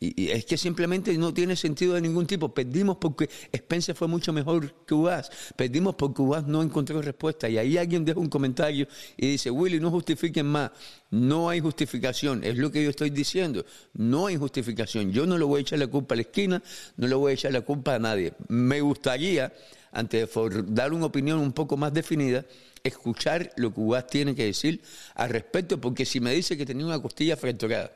Y, 0.03 0.31
es 0.31 0.43
que 0.45 0.57
simplemente 0.57 1.17
no 1.17 1.33
tiene 1.33 1.55
sentido 1.55 1.93
de 1.93 2.01
ningún 2.01 2.27
tipo. 2.27 2.53
Perdimos 2.53 2.97
porque 2.97 3.29
Spencer 3.51 3.95
fue 3.95 4.07
mucho 4.09 4.33
mejor 4.33 4.73
que 4.85 4.93
UAS. 4.93 5.31
Perdimos 5.55 5.95
porque 5.95 6.21
UAS 6.21 6.45
no 6.45 6.61
encontró 6.61 7.01
respuesta. 7.01 7.47
Y 7.47 7.57
ahí 7.57 7.77
alguien 7.77 8.03
deja 8.03 8.19
un 8.19 8.27
comentario 8.27 8.87
y 9.15 9.27
dice, 9.27 9.49
Willy, 9.49 9.79
no 9.79 9.91
justifiquen 9.91 10.47
más. 10.47 10.71
No 11.09 11.49
hay 11.49 11.61
justificación. 11.61 12.43
Es 12.43 12.57
lo 12.57 12.69
que 12.69 12.83
yo 12.83 12.89
estoy 12.89 13.11
diciendo. 13.11 13.65
No 13.93 14.27
hay 14.27 14.35
justificación. 14.35 15.13
Yo 15.13 15.25
no 15.25 15.37
le 15.37 15.45
voy 15.45 15.59
a 15.59 15.61
echar 15.61 15.79
la 15.79 15.87
culpa 15.87 16.15
a 16.15 16.17
la 16.17 16.23
esquina, 16.23 16.61
no 16.97 17.07
le 17.07 17.15
voy 17.15 17.31
a 17.31 17.33
echar 17.35 17.53
la 17.53 17.61
culpa 17.61 17.95
a 17.95 17.99
nadie. 17.99 18.33
Me 18.49 18.81
gustaría, 18.81 19.53
antes 19.93 20.29
de 20.33 20.63
dar 20.67 20.91
una 20.91 21.05
opinión 21.05 21.39
un 21.39 21.53
poco 21.53 21.77
más 21.77 21.93
definida, 21.93 22.43
escuchar 22.83 23.53
lo 23.55 23.73
que 23.73 23.79
UAS 23.79 24.07
tiene 24.07 24.35
que 24.35 24.45
decir 24.45 24.81
al 25.15 25.29
respecto, 25.29 25.79
porque 25.79 26.05
si 26.05 26.19
me 26.19 26.33
dice 26.33 26.57
que 26.57 26.65
tenía 26.65 26.85
una 26.85 27.01
costilla 27.01 27.37
fracturada, 27.37 27.91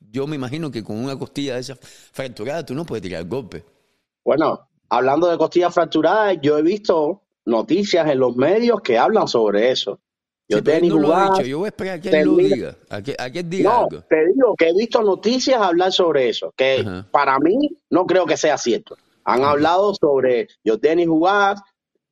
yo 0.00 0.26
me 0.26 0.36
imagino 0.36 0.70
que 0.70 0.82
con 0.82 0.96
una 0.96 1.18
costilla 1.18 1.54
de 1.54 1.60
esa 1.60 1.76
fracturada 1.76 2.64
tú 2.64 2.74
no 2.74 2.84
puedes 2.84 3.02
tirar 3.02 3.24
golpe. 3.26 3.64
Bueno, 4.24 4.68
hablando 4.88 5.28
de 5.28 5.38
costillas 5.38 5.74
fracturadas, 5.74 6.38
yo 6.40 6.58
he 6.58 6.62
visto 6.62 7.22
noticias 7.44 8.08
en 8.08 8.18
los 8.18 8.36
medios 8.36 8.80
que 8.82 8.98
hablan 8.98 9.28
sobre 9.28 9.70
eso. 9.70 10.00
Yo, 10.50 10.60
no 10.62 10.98
lo 10.98 11.14
he 11.14 11.22
dicho. 11.24 11.42
yo 11.42 11.58
voy 11.58 11.66
a 11.66 11.68
esperar 11.68 11.98
a 11.98 12.00
que 12.00 12.08
él 12.08 12.26
lo 12.26 12.36
diga, 12.36 12.74
a 12.88 13.02
que, 13.02 13.42
diga 13.42 13.86
no, 13.90 14.02
Te 14.08 14.26
digo 14.28 14.54
que 14.56 14.70
he 14.70 14.74
visto 14.74 15.02
noticias 15.02 15.60
hablar 15.60 15.92
sobre 15.92 16.30
eso, 16.30 16.54
que 16.56 17.04
para 17.10 17.38
mí 17.38 17.56
no 17.90 18.06
creo 18.06 18.24
que 18.24 18.38
sea 18.38 18.56
cierto. 18.56 18.96
Han 19.24 19.44
hablado 19.44 19.92
sobre 19.94 20.48
Jordani 20.64 21.04
Jugás, 21.04 21.60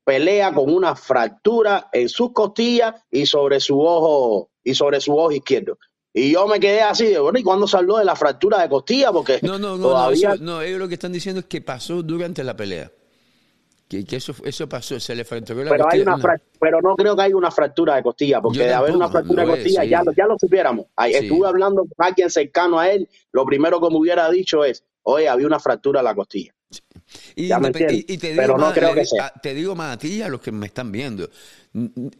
pelea 0.05 0.53
con 0.53 0.73
una 0.73 0.95
fractura 0.95 1.89
en 1.93 2.11
sus 2.11 2.33
costillas 2.33 2.95
y 3.11 3.25
sobre 3.25 3.59
su 3.59 3.81
ojo 3.81 4.51
y 4.63 4.75
sobre 4.75 5.01
su 5.01 5.17
ojo 5.17 5.33
izquierdo. 5.33 5.79
Y 6.19 6.31
yo 6.33 6.47
me 6.49 6.59
quedé 6.59 6.81
así, 6.81 7.09
de, 7.09 7.19
bueno, 7.19 7.39
¿y 7.39 7.43
cuándo 7.43 7.67
se 7.67 7.77
habló 7.77 7.99
de 7.99 8.07
la 8.07 8.17
fractura 8.17 8.63
de 8.63 8.71
costilla? 8.71 9.13
Porque 9.13 9.39
no, 9.43 9.59
no, 9.59 9.77
no, 9.77 9.83
todavía... 9.83 10.35
no, 10.41 10.63
ellos 10.63 10.79
lo 10.79 10.89
que 10.89 10.95
están 10.95 11.13
diciendo 11.13 11.41
es 11.41 11.45
que 11.47 11.61
pasó 11.61 12.03
durante 12.03 12.43
la 12.43 12.57
pelea. 12.57 12.91
Que, 13.87 14.03
eso, 14.11 14.35
eso 14.43 14.67
pasó, 14.67 14.99
se 14.99 15.15
le 15.15 15.27
fracturó 15.27 15.63
la 15.63 15.71
pero 15.71 15.85
costilla. 15.85 16.11
Hay 16.15 16.19
una 16.19 16.41
pero 16.59 16.81
no 16.81 16.97
creo 16.97 17.15
que 17.15 17.23
haya 17.23 17.37
una 17.37 17.51
fractura 17.51 17.97
de 17.97 18.03
costilla, 18.03 18.41
porque 18.41 18.61
de 18.61 18.73
haber 18.73 18.97
una 18.97 19.11
fractura 19.11 19.45
de 19.45 19.51
costilla 19.51 19.85
ya, 19.85 20.03
lo, 20.03 20.13
ya 20.13 20.27
lo 20.27 20.39
supiéramos. 20.41 20.87
Estuve 21.07 21.47
hablando 21.47 21.83
con 21.83 22.07
alguien 22.07 22.31
cercano 22.31 22.79
a 22.79 22.91
él, 22.91 23.07
lo 23.33 23.45
primero 23.45 23.79
que 23.79 23.91
me 23.91 23.99
hubiera 23.99 24.31
dicho 24.31 24.65
es, 24.65 24.85
oye, 25.03 25.29
había 25.29 25.47
una 25.47 25.61
fractura 25.61 26.01
de 26.01 26.05
la 26.05 26.15
costilla. 26.15 26.55
Y, 27.37 27.49
¿Ya 27.49 27.61
me 27.61 27.69
independ- 27.69 27.81
entiendes? 27.83 28.05
y- 28.09 28.13
y 28.15 28.19
te 28.19 28.27
digo, 28.29 28.41
Pero 28.41 28.53
no 28.55 28.65
más, 28.65 28.73
creo 28.75 28.95
le 28.95 29.01
que 29.03 29.07
sea. 29.07 29.33
te 29.43 29.53
digo 29.55 29.75
más 29.77 29.95
a 29.97 29.99
ti 29.99 30.09
y 30.15 30.23
a 30.23 30.29
los 30.29 30.41
que 30.41 30.51
me 30.51 30.65
están 30.67 30.91
viendo. 30.91 31.29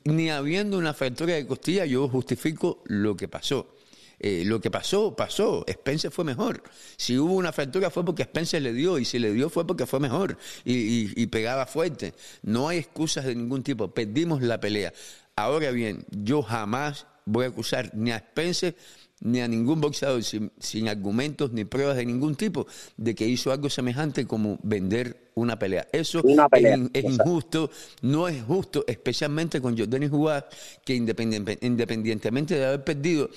Ni 0.05 0.31
habiendo 0.31 0.77
una 0.77 0.93
fractura 0.93 1.33
de 1.35 1.47
costilla, 1.47 1.87
yo 1.87 2.07
justifico 2.09 2.83
lo 2.85 3.17
que 3.17 3.27
pasó. 3.27 3.75
Eh, 4.19 4.45
lo 4.47 4.61
que 4.61 4.71
pasó, 4.71 5.15
pasó. 5.15 5.65
Spencer 5.67 6.11
fue 6.11 6.25
mejor. 6.25 6.63
Si 6.97 7.19
hubo 7.19 7.35
una 7.35 7.53
fractura 7.53 7.91
fue 7.91 8.05
porque 8.05 8.23
Spencer 8.23 8.63
le 8.63 8.73
dio, 8.73 8.99
y 8.99 9.05
si 9.05 9.19
le 9.19 9.33
dio 9.33 9.51
fue 9.51 9.67
porque 9.67 9.87
fue 9.87 10.01
mejor 10.01 10.39
y, 10.65 10.73
y- 10.75 11.13
y 11.17 11.27
pegaba 11.27 11.67
fuerte. 11.67 12.15
No 12.43 12.69
hay 12.69 12.79
excusas 12.79 13.25
de 13.27 13.35
ningún 13.35 13.63
tipo. 13.63 13.89
Perdimos 13.89 14.41
la 14.43 14.59
pelea. 14.59 14.93
Ahora 15.37 15.71
bien, 15.71 16.05
yo 16.11 16.43
jamás 16.43 17.07
voy 17.27 17.45
a 17.45 17.49
acusar 17.49 17.91
ni 17.95 18.11
a 18.11 18.17
Spencer 18.17 18.75
ni 19.21 19.41
a 19.41 19.49
ningún 19.49 19.81
boxeador 19.81 20.23
sin, 20.23 20.53
sin 20.59 20.89
argumentos 20.89 21.51
ni 21.53 21.65
pruebas 21.65 21.97
de 21.97 22.05
ningún 22.05 22.37
tipo 22.37 22.67
de 22.99 23.15
que 23.15 23.27
hizo 23.27 23.51
algo 23.51 23.71
semejante 23.71 24.27
como 24.27 24.59
vender 24.63 25.31
una 25.35 25.59
pelea. 25.59 25.89
Eso 25.91 26.21
Una 26.23 26.49
pelea, 26.51 26.79
es, 26.93 27.05
injusto, 27.05 27.71
no 28.03 28.29
es 28.29 28.43
justo, 28.43 28.85
especialmente 28.87 29.61
con 29.61 29.77
Jordani 29.77 30.09
Juárez, 30.09 30.45
que 30.85 30.95
independien- 30.95 31.59
independientemente 31.63 32.57
de 32.57 32.67
haber 32.67 32.85
perdido, 32.85 33.31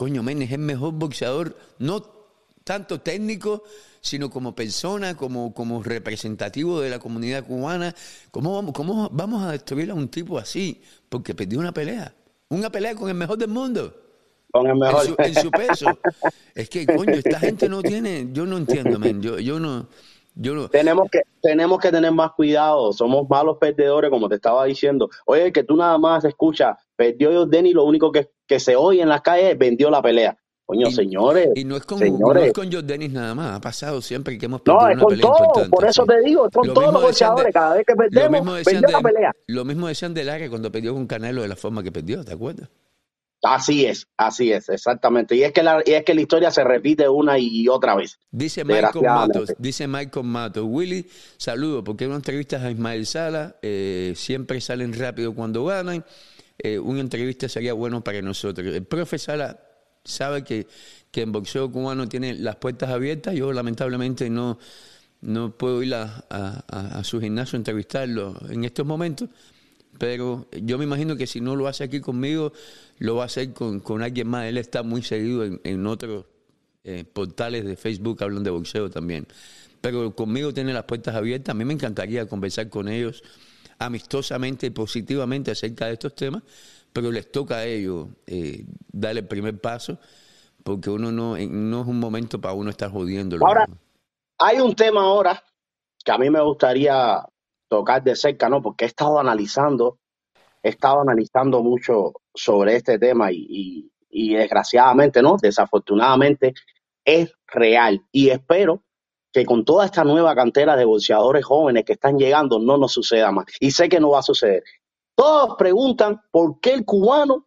coño, 0.00 0.22
men, 0.22 0.40
es 0.40 0.50
el 0.50 0.60
mejor 0.60 0.94
boxeador, 0.94 1.54
no 1.78 2.02
tanto 2.64 3.02
técnico, 3.02 3.64
sino 4.00 4.30
como 4.30 4.54
persona, 4.54 5.14
como, 5.14 5.52
como 5.52 5.82
representativo 5.82 6.80
de 6.80 6.88
la 6.88 6.98
comunidad 6.98 7.44
cubana. 7.44 7.94
¿Cómo 8.30 8.54
vamos, 8.54 8.72
¿Cómo 8.72 9.10
vamos 9.12 9.42
a 9.42 9.52
destruir 9.52 9.90
a 9.90 9.94
un 9.94 10.08
tipo 10.08 10.38
así? 10.38 10.80
Porque 11.06 11.34
perdió 11.34 11.58
una 11.58 11.72
pelea. 11.72 12.14
Una 12.48 12.72
pelea 12.72 12.94
con 12.94 13.10
el 13.10 13.14
mejor 13.14 13.36
del 13.36 13.50
mundo. 13.50 13.94
Con 14.50 14.64
el 14.68 14.72
En 14.72 14.78
mejor. 14.78 15.04
su, 15.04 15.14
en 15.18 15.34
su 15.34 15.50
peso. 15.50 15.86
Es 16.54 16.70
que, 16.70 16.86
coño, 16.86 17.12
esta 17.12 17.38
gente 17.38 17.68
no 17.68 17.82
tiene. 17.82 18.28
Yo 18.32 18.46
no 18.46 18.56
entiendo, 18.56 18.98
men. 18.98 19.20
Yo, 19.20 19.38
yo 19.38 19.60
no. 19.60 19.86
Yo 20.42 20.54
no. 20.54 20.68
tenemos 20.68 21.10
que 21.10 21.20
tenemos 21.42 21.78
que 21.80 21.90
tener 21.90 22.12
más 22.12 22.32
cuidado, 22.32 22.92
somos 22.92 23.28
malos 23.28 23.58
perdedores, 23.60 24.10
como 24.10 24.28
te 24.28 24.36
estaba 24.36 24.64
diciendo. 24.64 25.08
Oye, 25.26 25.52
que 25.52 25.64
tú 25.64 25.76
nada 25.76 25.98
más 25.98 26.24
escuchas, 26.24 26.76
perdió 26.96 27.44
Denny, 27.46 27.72
lo 27.72 27.84
único 27.84 28.10
que, 28.10 28.30
que 28.46 28.58
se 28.58 28.74
oye 28.76 29.02
en 29.02 29.08
las 29.10 29.20
calles 29.20 29.52
es 29.52 29.58
vendió 29.58 29.90
la 29.90 30.00
pelea. 30.00 30.36
Coño, 30.64 30.86
Y- 30.88 30.92
señores. 30.92 31.48
Y 31.56 31.64
no 31.64 31.76
es 31.76 31.84
con, 31.84 31.98
no 31.98 32.04
señores. 32.06 32.44
es 32.46 32.52
con 32.52 32.70
Jordanis 32.72 33.10
nada 33.12 33.34
más, 33.34 33.56
ha 33.56 33.60
pasado 33.60 34.00
siempre 34.00 34.38
que 34.38 34.46
hemos 34.46 34.60
perdido 34.60 34.80
No, 34.82 34.88
es 34.88 34.94
una 34.94 35.02
con 35.02 35.10
pelea 35.10 35.22
todo, 35.26 35.38
importante. 35.44 35.70
por 35.70 35.84
eso 35.84 36.02
sí. 36.02 36.08
te 36.08 36.20
digo, 36.20 36.46
es 36.46 36.52
con 36.54 36.66
Lo 36.68 36.72
todos 36.74 36.92
los 36.92 37.00
de- 37.02 37.06
boxeadores, 37.08 37.52
cada 37.52 37.74
vez 37.76 37.84
que 37.86 37.94
perdemos, 37.96 38.62
perdió 38.64 38.88
la 38.88 39.00
pelea. 39.00 39.32
Lo 39.48 39.64
mismo 39.64 39.88
decían 39.88 40.14
de 40.14 40.24
Lara 40.24 40.48
cuando 40.48 40.70
perdió 40.70 40.94
con 40.94 41.06
Canelo 41.06 41.42
de 41.42 41.48
la 41.48 41.56
forma 41.56 41.82
que 41.82 41.90
perdió, 41.92 42.24
¿te 42.24 42.32
acuerdas? 42.32 42.68
Así 43.42 43.86
es, 43.86 44.06
así 44.18 44.52
es, 44.52 44.68
exactamente. 44.68 45.34
Y 45.34 45.42
es 45.44 45.52
que 45.52 45.62
la, 45.62 45.82
y 45.86 45.92
es 45.92 46.04
que 46.04 46.12
la 46.14 46.20
historia 46.20 46.50
se 46.50 46.62
repite 46.62 47.08
una 47.08 47.38
y 47.38 47.68
otra 47.68 47.94
vez. 47.94 48.18
Dice 48.30 48.64
Michael. 48.64 49.02
Matos, 49.02 49.54
dice 49.58 49.86
Michael 49.88 50.26
Matos, 50.26 50.64
Willy, 50.68 51.06
saludo, 51.38 51.82
porque 51.82 52.04
en 52.04 52.12
entrevistas 52.12 52.62
a 52.62 52.70
Ismael 52.70 53.06
Sala 53.06 53.56
eh, 53.62 54.12
siempre 54.14 54.60
salen 54.60 54.92
rápido 54.92 55.34
cuando 55.34 55.64
ganan. 55.64 56.04
Eh, 56.58 56.78
una 56.78 57.00
entrevista 57.00 57.48
sería 57.48 57.72
bueno 57.72 58.04
para 58.04 58.20
nosotros. 58.20 58.74
El 58.74 58.84
profe 58.84 59.18
Sala 59.18 59.58
sabe 60.04 60.44
que, 60.44 60.66
que 61.10 61.22
en 61.22 61.32
boxeo 61.32 61.72
cubano 61.72 62.06
tiene 62.08 62.34
las 62.34 62.56
puertas 62.56 62.90
abiertas. 62.90 63.34
Yo 63.34 63.50
lamentablemente 63.54 64.28
no, 64.28 64.58
no 65.22 65.56
puedo 65.56 65.82
ir 65.82 65.94
a, 65.94 66.24
a- 66.28 66.62
a- 66.68 66.98
a 66.98 67.04
su 67.04 67.18
gimnasio 67.20 67.56
a 67.56 67.60
entrevistarlo 67.60 68.36
en 68.50 68.64
estos 68.64 68.84
momentos, 68.84 69.30
pero 69.98 70.46
yo 70.52 70.78
me 70.78 70.84
imagino 70.84 71.16
que 71.16 71.26
si 71.26 71.40
no 71.40 71.56
lo 71.56 71.68
hace 71.68 71.84
aquí 71.84 72.00
conmigo, 72.00 72.52
lo 72.98 73.16
va 73.16 73.24
a 73.24 73.26
hacer 73.26 73.52
con, 73.52 73.80
con 73.80 74.02
alguien 74.02 74.28
más. 74.28 74.46
Él 74.46 74.58
está 74.58 74.82
muy 74.82 75.02
seguido 75.02 75.44
en, 75.44 75.60
en 75.64 75.86
otros 75.86 76.24
eh, 76.84 77.04
portales 77.04 77.64
de 77.64 77.76
Facebook, 77.76 78.22
hablan 78.22 78.42
de 78.42 78.50
boxeo 78.50 78.88
también. 78.88 79.26
Pero 79.80 80.14
conmigo 80.14 80.52
tiene 80.52 80.72
las 80.72 80.84
puertas 80.84 81.14
abiertas. 81.14 81.54
A 81.54 81.54
mí 81.54 81.64
me 81.64 81.74
encantaría 81.74 82.26
conversar 82.26 82.68
con 82.68 82.88
ellos 82.88 83.22
amistosamente 83.78 84.66
y 84.66 84.70
positivamente 84.70 85.50
acerca 85.50 85.86
de 85.86 85.94
estos 85.94 86.14
temas, 86.14 86.42
pero 86.92 87.10
les 87.10 87.30
toca 87.32 87.56
a 87.56 87.64
ellos 87.64 88.08
eh, 88.26 88.64
dar 88.92 89.16
el 89.16 89.26
primer 89.26 89.58
paso, 89.58 89.98
porque 90.62 90.90
uno 90.90 91.10
no, 91.10 91.36
no 91.38 91.80
es 91.82 91.86
un 91.86 91.98
momento 91.98 92.40
para 92.40 92.54
uno 92.54 92.70
estar 92.70 92.90
jodiéndolo. 92.90 93.46
Ahora, 93.46 93.66
Hay 94.38 94.60
un 94.60 94.74
tema 94.74 95.02
ahora 95.02 95.42
que 96.04 96.12
a 96.12 96.18
mí 96.18 96.30
me 96.30 96.42
gustaría 96.42 97.22
tocar 97.70 98.02
de 98.02 98.16
cerca, 98.16 98.48
¿no? 98.48 98.60
Porque 98.60 98.84
he 98.84 98.88
estado 98.88 99.18
analizando, 99.18 99.98
he 100.62 100.70
estado 100.70 101.00
analizando 101.00 101.62
mucho 101.62 102.12
sobre 102.34 102.76
este 102.76 102.98
tema 102.98 103.30
y, 103.32 103.88
desgraciadamente, 104.10 105.22
¿no? 105.22 105.36
Desafortunadamente 105.40 106.52
es 107.04 107.32
real 107.46 108.02
y 108.12 108.28
espero 108.28 108.82
que 109.32 109.46
con 109.46 109.64
toda 109.64 109.86
esta 109.86 110.02
nueva 110.02 110.34
cantera 110.34 110.76
de 110.76 110.84
boxeadores 110.84 111.44
jóvenes 111.44 111.84
que 111.84 111.92
están 111.92 112.18
llegando 112.18 112.58
no 112.58 112.76
nos 112.76 112.92
suceda 112.92 113.30
más. 113.30 113.46
Y 113.60 113.70
sé 113.70 113.88
que 113.88 114.00
no 114.00 114.10
va 114.10 114.18
a 114.18 114.22
suceder. 114.22 114.64
Todos 115.14 115.54
preguntan 115.56 116.20
por 116.32 116.58
qué 116.60 116.74
el 116.74 116.84
cubano 116.84 117.46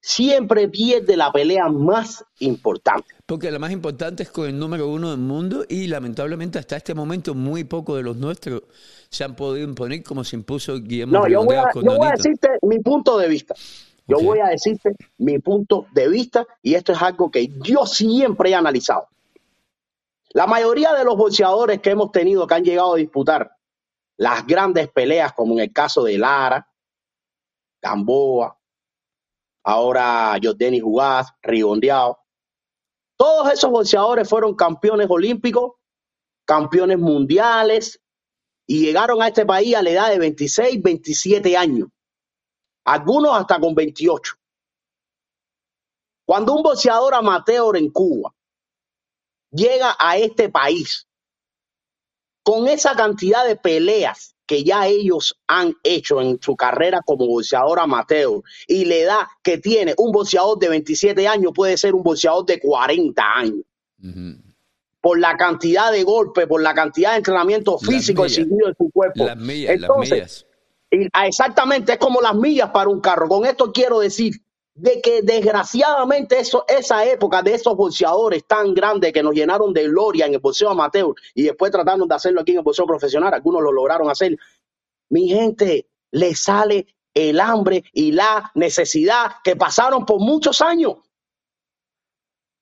siempre 0.00 0.68
pierde 0.68 1.16
la 1.16 1.32
pelea 1.32 1.68
más 1.68 2.24
importante. 2.38 3.15
Porque 3.26 3.50
la 3.50 3.58
más 3.58 3.72
importante 3.72 4.22
es 4.22 4.30
con 4.30 4.46
el 4.46 4.56
número 4.56 4.88
uno 4.88 5.10
del 5.10 5.18
mundo 5.18 5.64
y 5.68 5.88
lamentablemente 5.88 6.60
hasta 6.60 6.76
este 6.76 6.94
momento 6.94 7.34
muy 7.34 7.64
pocos 7.64 7.96
de 7.96 8.04
los 8.04 8.16
nuestros 8.16 8.62
se 9.10 9.24
han 9.24 9.34
podido 9.34 9.66
imponer 9.66 10.04
como 10.04 10.22
se 10.22 10.36
impuso 10.36 10.80
Guillermo 10.80 11.18
No, 11.18 11.28
yo 11.28 11.44
voy, 11.44 11.56
a, 11.56 11.64
con 11.72 11.84
yo 11.84 11.96
voy 11.96 12.06
a 12.06 12.12
decirte 12.12 12.50
mi 12.62 12.78
punto 12.78 13.18
de 13.18 13.28
vista. 13.28 13.54
Yo 14.06 14.20
voy 14.20 14.38
a 14.38 14.46
decirte 14.46 14.94
mi 15.18 15.40
punto 15.40 15.88
de 15.92 16.08
vista 16.08 16.46
y 16.62 16.74
esto 16.74 16.92
es 16.92 17.02
algo 17.02 17.28
que 17.28 17.48
yo 17.48 17.84
siempre 17.84 18.50
he 18.50 18.54
analizado. 18.54 19.08
La 20.30 20.46
mayoría 20.46 20.92
de 20.94 21.04
los 21.04 21.16
boxeadores 21.16 21.80
que 21.80 21.90
hemos 21.90 22.12
tenido 22.12 22.46
que 22.46 22.54
han 22.54 22.64
llegado 22.64 22.94
a 22.94 22.98
disputar 22.98 23.56
las 24.18 24.46
grandes 24.46 24.88
peleas, 24.88 25.32
como 25.32 25.54
en 25.54 25.60
el 25.60 25.72
caso 25.72 26.04
de 26.04 26.16
Lara, 26.16 26.68
Gamboa, 27.82 28.56
ahora 29.64 30.38
Jordani 30.40 30.78
Jugás, 30.78 31.32
Rigondeado, 31.42 32.20
todos 33.16 33.52
esos 33.52 33.70
boxeadores 33.70 34.28
fueron 34.28 34.54
campeones 34.54 35.08
olímpicos, 35.10 35.72
campeones 36.46 36.98
mundiales 36.98 38.00
y 38.66 38.80
llegaron 38.84 39.22
a 39.22 39.28
este 39.28 39.46
país 39.46 39.74
a 39.74 39.82
la 39.82 39.90
edad 39.90 40.10
de 40.10 40.18
26, 40.18 40.82
27 40.82 41.56
años 41.56 41.88
algunos 42.86 43.36
hasta 43.36 43.58
con 43.58 43.74
28. 43.74 44.34
Cuando 46.24 46.54
un 46.54 46.62
boxeador 46.62 47.14
amateur 47.14 47.76
en 47.76 47.90
Cuba 47.90 48.32
llega 49.50 49.96
a 49.98 50.16
este 50.16 50.48
país 50.48 51.08
con 52.44 52.68
esa 52.68 52.94
cantidad 52.94 53.44
de 53.44 53.56
peleas 53.56 54.35
que 54.46 54.64
ya 54.64 54.86
ellos 54.86 55.38
han 55.46 55.74
hecho 55.82 56.20
en 56.20 56.38
su 56.40 56.56
carrera 56.56 57.00
como 57.04 57.26
boxeador 57.26 57.80
amateur 57.80 58.42
y 58.66 58.84
la 58.84 58.94
edad 58.94 59.18
que 59.42 59.58
tiene 59.58 59.94
un 59.98 60.12
boxeador 60.12 60.58
de 60.58 60.68
27 60.68 61.26
años 61.26 61.52
puede 61.54 61.76
ser 61.76 61.94
un 61.94 62.02
boxeador 62.02 62.46
de 62.46 62.60
40 62.60 63.22
años 63.34 63.64
por 65.00 65.18
la 65.18 65.36
cantidad 65.36 65.92
de 65.92 66.02
golpes, 66.02 66.46
por 66.46 66.62
la 66.62 66.74
cantidad 66.74 67.12
de 67.12 67.18
entrenamiento 67.18 67.78
físico 67.78 68.24
exigido 68.24 68.68
en 68.68 68.74
su 68.76 68.90
cuerpo. 68.90 69.24
Las 69.24 69.36
millas, 69.36 69.72
Entonces, 69.72 70.10
las 70.10 70.10
millas. 70.10 70.46
y, 70.90 71.08
ah, 71.12 71.26
exactamente, 71.26 71.92
es 71.92 71.98
como 71.98 72.20
las 72.20 72.34
millas 72.34 72.70
para 72.70 72.88
un 72.88 73.00
carro. 73.00 73.28
Con 73.28 73.46
esto 73.46 73.72
quiero 73.72 74.00
decir 74.00 74.34
de 74.76 75.00
que 75.00 75.22
desgraciadamente 75.22 76.38
eso, 76.38 76.64
esa 76.68 77.04
época 77.06 77.42
de 77.42 77.54
esos 77.54 77.74
boxeadores 77.74 78.46
tan 78.46 78.74
grandes 78.74 79.12
que 79.12 79.22
nos 79.22 79.34
llenaron 79.34 79.72
de 79.72 79.84
gloria 79.84 80.26
en 80.26 80.34
el 80.34 80.38
boxeo 80.40 80.70
amateur 80.70 81.14
y 81.34 81.44
después 81.44 81.72
trataron 81.72 82.06
de 82.06 82.14
hacerlo 82.14 82.42
aquí 82.42 82.52
en 82.52 82.58
el 82.58 82.64
boxeo 82.64 82.86
profesional, 82.86 83.32
algunos 83.32 83.62
lo 83.62 83.72
lograron 83.72 84.10
hacer. 84.10 84.36
Mi 85.08 85.28
gente, 85.28 85.88
le 86.12 86.34
sale 86.34 86.94
el 87.14 87.40
hambre 87.40 87.84
y 87.92 88.12
la 88.12 88.50
necesidad 88.54 89.36
que 89.42 89.56
pasaron 89.56 90.04
por 90.04 90.20
muchos 90.20 90.60
años. 90.60 90.96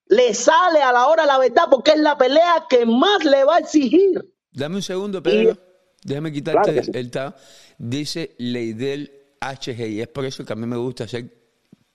Le 0.07 0.35
sale 0.35 0.83
a 0.83 0.93
la 0.93 1.09
hora 1.09 1.27
la 1.27 1.39
verdad 1.39 1.65
porque 1.69 1.93
es 1.93 1.99
la 1.99 2.17
pelea 2.17 2.67
que 2.69 2.87
más 2.87 3.25
le 3.25 3.43
va 3.43 3.57
a 3.57 3.59
exigir. 3.59 4.33
Dame 4.53 4.77
un 4.77 4.83
segundo, 4.83 5.21
Pedro. 5.21 5.59
Déjame 6.05 6.33
quitarte 6.33 6.73
Claro 6.73 6.85
sí. 6.85 6.91
el 6.95 7.11
tab. 7.11 7.35
Dice 7.79 8.37
Leidel 8.39 9.11
HG 9.41 9.81
y 9.89 10.01
es 10.01 10.09
por 10.09 10.25
eso 10.25 10.45
que 10.45 10.53
a 10.53 10.57
mí 10.57 10.67
me 10.67 10.77
gusta 10.77 11.05
hacer 11.05 11.44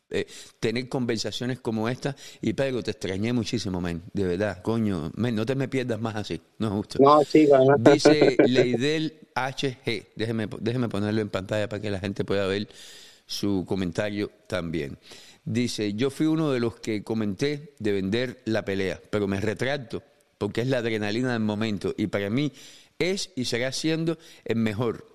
eh, 0.10 0.26
tener 0.60 0.89
conversaciones 0.89 1.60
como 1.60 1.89
esta. 1.89 2.16
Y 2.41 2.53
Pedro, 2.53 2.84
te 2.84 2.91
extrañé 2.91 3.34
muchísimo, 3.34 3.82
men. 3.82 4.01
De 4.14 4.26
verdad, 4.26 4.62
coño. 4.62 5.12
Men, 5.16 5.36
no 5.36 5.45
te 5.45 5.55
me 5.55 5.68
pierdas 5.68 5.99
más 5.99 6.16
así. 6.16 6.41
No 6.57 6.68
es 6.68 6.74
justo. 6.74 6.99
No, 7.01 7.24
sí, 7.24 7.45
bueno. 7.45 7.76
Dice 7.78 8.38
Leidel 8.45 9.14
HG. 9.36 10.07
Déjeme, 10.16 10.47
déjeme 10.60 10.89
ponerlo 10.89 11.22
en 11.22 11.30
pantalla 11.30 11.70
para 11.70 11.82
que 11.82 11.91
la 11.91 11.99
gente 11.99 12.26
pueda 12.26 12.47
ver 12.47 12.68
su 13.26 13.66
comentario 13.68 14.32
también. 14.47 14.97
Dice, 15.45 15.93
yo 15.93 16.10
fui 16.10 16.26
uno 16.26 16.51
de 16.51 16.60
los 16.60 16.80
que 16.80 17.03
comenté 17.03 17.74
de 17.80 17.91
vender 17.91 18.41
la 18.45 18.66
pelea, 18.66 18.99
pero 19.10 19.28
me 19.28 19.39
retracto 19.39 20.03
porque 20.39 20.62
es 20.62 20.68
la 20.68 20.80
adrenalina 20.80 21.34
del 21.34 21.41
momento 21.41 21.93
y 21.95 22.07
para 22.07 22.32
mí 22.32 22.51
es 22.97 23.30
y 23.36 23.45
será 23.45 23.72
siendo 23.72 24.18
el 24.45 24.55
mejor. 24.55 25.05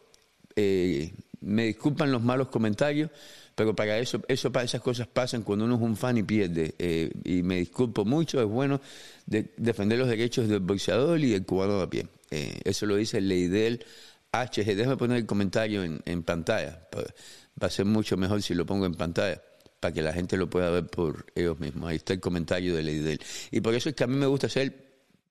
Eh, 0.55 1.13
me 1.41 1.65
disculpan 1.65 2.13
los 2.13 2.23
malos 2.23 2.49
comentarios, 2.49 3.11
pero 3.55 3.75
para 3.75 3.99
eso, 3.99 4.21
eso 4.29 4.51
para 4.51 4.65
esas 4.65 4.81
cosas 4.81 5.07
pasan 5.07 5.43
cuando 5.43 5.65
uno 5.65 5.77
es 5.77 5.81
un 5.81 5.97
fan 5.97 6.17
y 6.19 6.23
pierde. 6.23 6.75
Eh, 6.79 7.11
y 7.25 7.43
me 7.43 7.57
disculpo 7.59 8.05
mucho, 8.05 8.41
es 8.41 8.47
bueno 8.49 8.81
de- 9.27 9.53
defender 9.57 9.99
los 9.99 10.09
derechos 10.09 10.49
del 10.49 10.61
boxeador 10.61 11.21
y 11.21 11.31
del 11.31 11.45
cubano 11.45 11.79
de 11.79 11.83
a 11.85 11.91
pie. 11.91 12.07
eh, 12.31 12.61
eso 12.65 12.87
lo 12.87 12.97
dice 12.97 13.21
Leidel 13.21 13.85
HG. 14.33 14.75
Déjame 14.75 14.97
poner 14.97 15.19
el 15.19 15.27
comentario 15.27 15.85
en, 15.85 16.23
pantalla. 16.25 16.89
Va 17.63 17.69
a 17.69 17.71
ser 17.71 17.85
mucho 17.85 18.17
mejor 18.17 18.43
si 18.43 18.55
lo 18.55 18.67
pongo 18.67 18.87
en 18.87 18.95
pantalla 18.95 19.41
para 19.79 19.93
que 19.95 20.03
la 20.03 20.13
gente 20.13 20.37
lo 20.37 20.49
pueda 20.51 20.71
ver 20.71 20.87
por 20.87 21.27
ellos 21.35 21.61
mismos. 21.61 21.91
Ahí 21.91 21.97
está 21.97 22.15
el 22.15 22.21
comentario 22.21 22.75
de 22.75 22.83
Leidel. 22.83 23.21
Y 23.51 23.61
por 23.61 23.75
eso 23.75 23.89
es 23.91 23.95
que 23.95 24.03
a 24.05 24.07
mí 24.07 24.17
me 24.17 24.27
gusta 24.27 24.47
hacer 24.49 24.84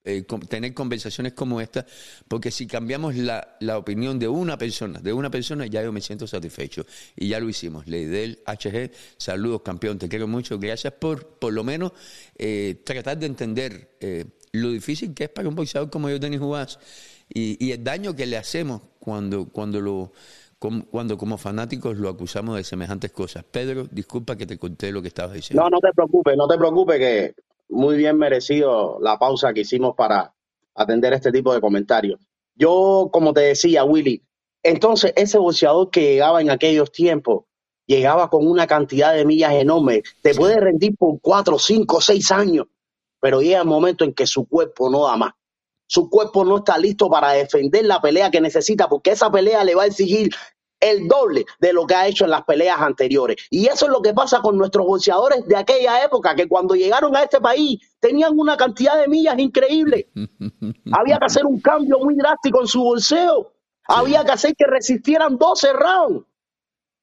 eh, 0.06 0.24
tener 0.50 0.74
conversaciones 0.74 1.34
como 1.34 1.62
esta, 1.62 1.86
porque 2.28 2.52
si 2.52 2.68
cambiamos 2.68 3.16
la, 3.16 3.56
la, 3.62 3.78
opinión 3.78 4.20
de 4.20 4.28
una 4.28 4.58
persona, 4.58 5.00
de 5.00 5.14
una 5.14 5.30
persona, 5.32 5.66
ya 5.66 5.82
yo 5.82 5.94
me 5.94 6.02
siento 6.02 6.28
satisfecho. 6.28 6.86
Y 7.16 7.30
ya 7.30 7.40
lo 7.40 7.48
hicimos. 7.48 7.88
Leidel, 7.88 8.44
HG, 8.46 8.92
saludos 9.18 9.62
campeón, 9.62 9.98
te 9.98 10.10
quiero 10.10 10.28
mucho. 10.28 10.60
Gracias 10.60 10.94
por, 10.94 11.26
por 11.26 11.54
lo 11.54 11.64
menos, 11.64 11.94
eh, 12.38 12.82
tratar 12.84 13.18
de 13.18 13.28
entender 13.28 13.96
eh, 14.02 14.26
lo 14.52 14.72
difícil 14.72 15.14
que 15.14 15.26
es 15.26 15.30
para 15.30 15.48
un 15.48 15.56
boxeador 15.56 15.90
como 15.90 16.10
yo, 16.10 16.20
Denis 16.20 16.40
Juárez, 16.40 16.80
y, 17.34 17.66
y, 17.66 17.72
el 17.72 17.84
daño 17.84 18.14
que 18.14 18.26
le 18.26 18.36
hacemos 18.36 18.82
cuando, 19.00 19.46
cuando 19.46 19.80
lo 19.80 20.12
cuando 20.92 21.18
como 21.18 21.38
fanáticos 21.38 21.98
lo 21.98 22.08
acusamos 22.08 22.56
de 22.56 22.64
semejantes 22.64 23.12
cosas. 23.12 23.44
Pedro, 23.44 23.86
disculpa 23.92 24.38
que 24.38 24.46
te 24.46 24.58
conté 24.58 24.92
lo 24.94 25.02
que 25.02 25.10
estabas 25.10 25.34
diciendo. 25.34 25.62
No, 25.62 25.70
no 25.70 25.80
te 25.80 25.92
preocupes, 25.94 26.38
no 26.38 26.48
te 26.48 26.58
preocupes 26.58 27.00
que 27.00 27.36
muy 27.70 27.98
bien 27.98 28.18
merecido 28.18 28.98
la 29.02 29.18
pausa 29.18 29.54
que 29.54 29.62
hicimos 29.62 29.96
para 29.96 30.34
atender 30.76 31.14
este 31.14 31.32
tipo 31.32 31.54
de 31.54 31.62
comentarios. 31.62 32.20
Yo, 32.56 33.10
como 33.12 33.34
te 33.34 33.42
decía, 33.42 33.84
Willy, 33.84 34.24
entonces 34.62 35.14
ese 35.16 35.38
boxeador 35.38 35.90
que 35.90 36.02
llegaba 36.02 36.42
en 36.42 36.50
aquellos 36.50 36.92
tiempos, 36.92 37.46
llegaba 37.86 38.30
con 38.30 38.48
una 38.48 38.68
cantidad 38.68 39.14
de 39.14 39.26
millas 39.26 39.54
enorme, 39.54 40.04
te 40.22 40.34
puede 40.34 40.60
rendir 40.60 40.96
por 40.96 41.20
cuatro, 41.22 41.60
cinco, 41.60 42.00
seis 42.00 42.32
años, 42.32 42.68
pero 43.20 43.42
llega 43.42 43.60
el 43.60 43.68
momento 43.68 44.04
en 44.04 44.14
que 44.14 44.28
su 44.28 44.48
cuerpo 44.48 44.90
no 44.90 45.06
da 45.06 45.18
más. 45.18 45.34
Su 45.86 46.10
cuerpo 46.10 46.46
no 46.46 46.58
está 46.58 46.78
listo 46.78 47.10
para 47.10 47.34
defender 47.34 47.86
la 47.86 48.02
pelea 48.02 48.32
que 48.32 48.42
necesita, 48.42 48.88
porque 48.88 49.12
esa 49.12 49.32
pelea 49.32 49.64
le 49.64 49.76
va 49.76 49.84
a 49.84 49.88
exigir 49.88 50.32
el 50.84 51.08
doble 51.08 51.46
de 51.60 51.72
lo 51.72 51.88
que 51.88 51.96
ha 51.96 52.08
hecho 52.08 52.26
en 52.26 52.32
las 52.32 52.44
peleas 52.44 52.80
anteriores. 52.80 53.38
Y 53.50 53.68
eso 53.68 53.86
es 53.86 53.92
lo 53.92 54.02
que 54.02 54.14
pasa 54.14 54.42
con 54.42 54.58
nuestros 54.58 54.86
boxeadores 54.86 55.48
de 55.48 55.56
aquella 55.56 56.04
época, 56.04 56.36
que 56.36 56.48
cuando 56.48 56.76
llegaron 56.76 57.16
a 57.16 57.24
este 57.24 57.40
país 57.40 57.80
tenían 58.00 58.38
una 58.38 58.58
cantidad 58.58 59.00
de 59.00 59.08
millas 59.08 59.40
increíble. 59.40 60.10
Había 60.92 61.18
que 61.20 61.26
hacer 61.26 61.46
un 61.46 61.62
cambio 61.62 62.00
muy 62.00 62.16
drástico 62.16 62.60
en 62.60 62.68
su 62.68 62.84
bolseo. 62.84 63.54
Había 63.88 64.26
que 64.26 64.32
hacer 64.32 64.56
que 64.58 64.66
resistieran 64.66 65.38
12 65.38 65.74
rounds. 65.74 66.26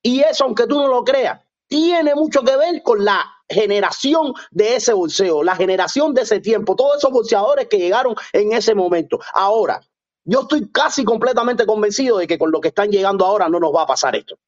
Y 0.03 0.21
eso, 0.21 0.45
aunque 0.45 0.67
tú 0.67 0.79
no 0.79 0.89
lo 0.89 1.03
creas, 1.03 1.41
tiene 1.67 2.15
mucho 2.15 2.43
que 2.43 2.57
ver 2.57 2.83
con 2.83 3.05
la 3.05 3.25
generación 3.49 4.33
de 4.51 4.77
ese 4.77 4.93
bolseo, 4.93 5.43
la 5.43 5.57
generación 5.57 6.15
de 6.15 6.23
ese 6.23 6.41
tiempo, 6.41 6.77
todos 6.77 6.99
esos 6.99 7.13
boxeadores 7.13 7.67
que 7.69 7.79
llegaron 7.79 8.15
en 8.33 8.53
ese 8.53 8.75
momento. 8.75 9.19
Ahora, 9.35 9.81
yo 10.31 10.43
estoy 10.43 10.69
casi 10.71 11.05
completamente 11.05 11.67
convencido 11.67 12.19
de 12.19 12.29
que 12.29 12.39
con 12.39 12.53
lo 12.53 12.61
que 12.61 12.69
están 12.69 12.89
llegando 12.89 13.27
ahora 13.27 13.49
no 13.49 13.59
nos 13.59 13.75
va 13.75 13.83
a 13.83 13.87
pasar 13.87 14.15
esto. 14.15 14.39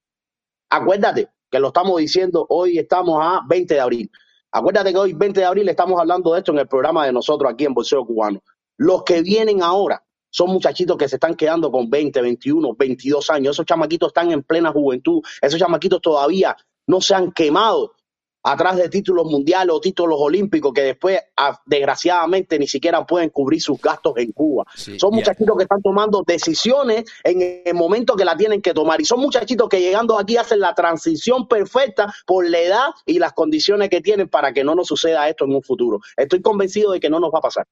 Acuérdate 0.70 1.30
que 1.50 1.58
lo 1.58 1.68
estamos 1.68 1.98
diciendo, 1.98 2.46
hoy 2.50 2.78
estamos 2.78 3.18
a 3.20 3.40
20 3.48 3.74
de 3.74 3.80
abril. 3.80 4.10
Acuérdate 4.52 4.92
que 4.92 4.98
hoy, 4.98 5.12
20 5.12 5.40
de 5.40 5.46
abril, 5.46 5.68
estamos 5.68 5.98
hablando 5.98 6.32
de 6.32 6.38
esto 6.38 6.52
en 6.52 6.58
el 6.58 6.68
programa 6.68 7.04
de 7.04 7.12
nosotros 7.12 7.52
aquí 7.52 7.64
en 7.64 7.74
Bolseo 7.74 8.06
Cubano. 8.06 8.44
Los 8.76 9.02
que 9.02 9.22
vienen 9.22 9.60
ahora 9.60 10.00
son 10.30 10.50
muchachitos 10.50 10.96
que 10.96 11.08
se 11.08 11.16
están 11.16 11.34
quedando 11.34 11.72
con 11.72 11.90
20, 11.90 12.22
21, 12.22 12.74
22 12.76 13.30
años. 13.30 13.56
Esos 13.56 13.66
chamaquitos 13.66 14.10
están 14.10 14.30
en 14.30 14.44
plena 14.44 14.70
juventud. 14.70 15.20
Esos 15.40 15.58
chamaquitos 15.58 16.00
todavía 16.00 16.56
no 16.86 17.00
se 17.00 17.16
han 17.16 17.32
quemado 17.32 17.94
atrás 18.42 18.76
de 18.76 18.88
títulos 18.88 19.26
mundiales 19.26 19.74
o 19.74 19.80
títulos 19.80 20.18
olímpicos 20.20 20.72
que 20.72 20.82
después, 20.82 21.20
ah, 21.36 21.60
desgraciadamente, 21.66 22.58
ni 22.58 22.66
siquiera 22.66 23.06
pueden 23.06 23.30
cubrir 23.30 23.60
sus 23.60 23.80
gastos 23.80 24.14
en 24.16 24.32
Cuba. 24.32 24.64
son 24.74 25.14
muchachitos 25.14 25.56
que 25.56 25.62
están 25.62 25.82
tomando 25.82 26.22
decisiones 26.26 27.04
en 27.24 27.62
el 27.64 27.74
momento 27.74 28.16
que 28.16 28.24
la 28.24 28.36
tienen 28.36 28.60
que 28.60 28.74
tomar. 28.74 29.00
Y 29.00 29.04
son 29.04 29.20
muchachitos 29.20 29.68
que 29.68 29.80
llegando 29.80 30.18
aquí 30.18 30.36
hacen 30.36 30.60
la 30.60 30.74
transición 30.74 31.46
perfecta 31.46 32.12
por 32.26 32.48
la 32.48 32.58
edad 32.58 32.86
y 33.06 33.18
las 33.18 33.32
condiciones 33.32 33.88
que 33.88 34.00
tienen 34.00 34.28
para 34.28 34.52
que 34.52 34.64
no 34.64 34.74
nos 34.74 34.88
suceda 34.88 35.28
esto 35.28 35.44
en 35.44 35.54
un 35.54 35.62
futuro. 35.62 36.00
Estoy 36.16 36.42
convencido 36.42 36.92
de 36.92 37.00
que 37.00 37.10
no 37.10 37.20
nos 37.20 37.32
va 37.32 37.38
a 37.38 37.42
pasar. 37.42 37.66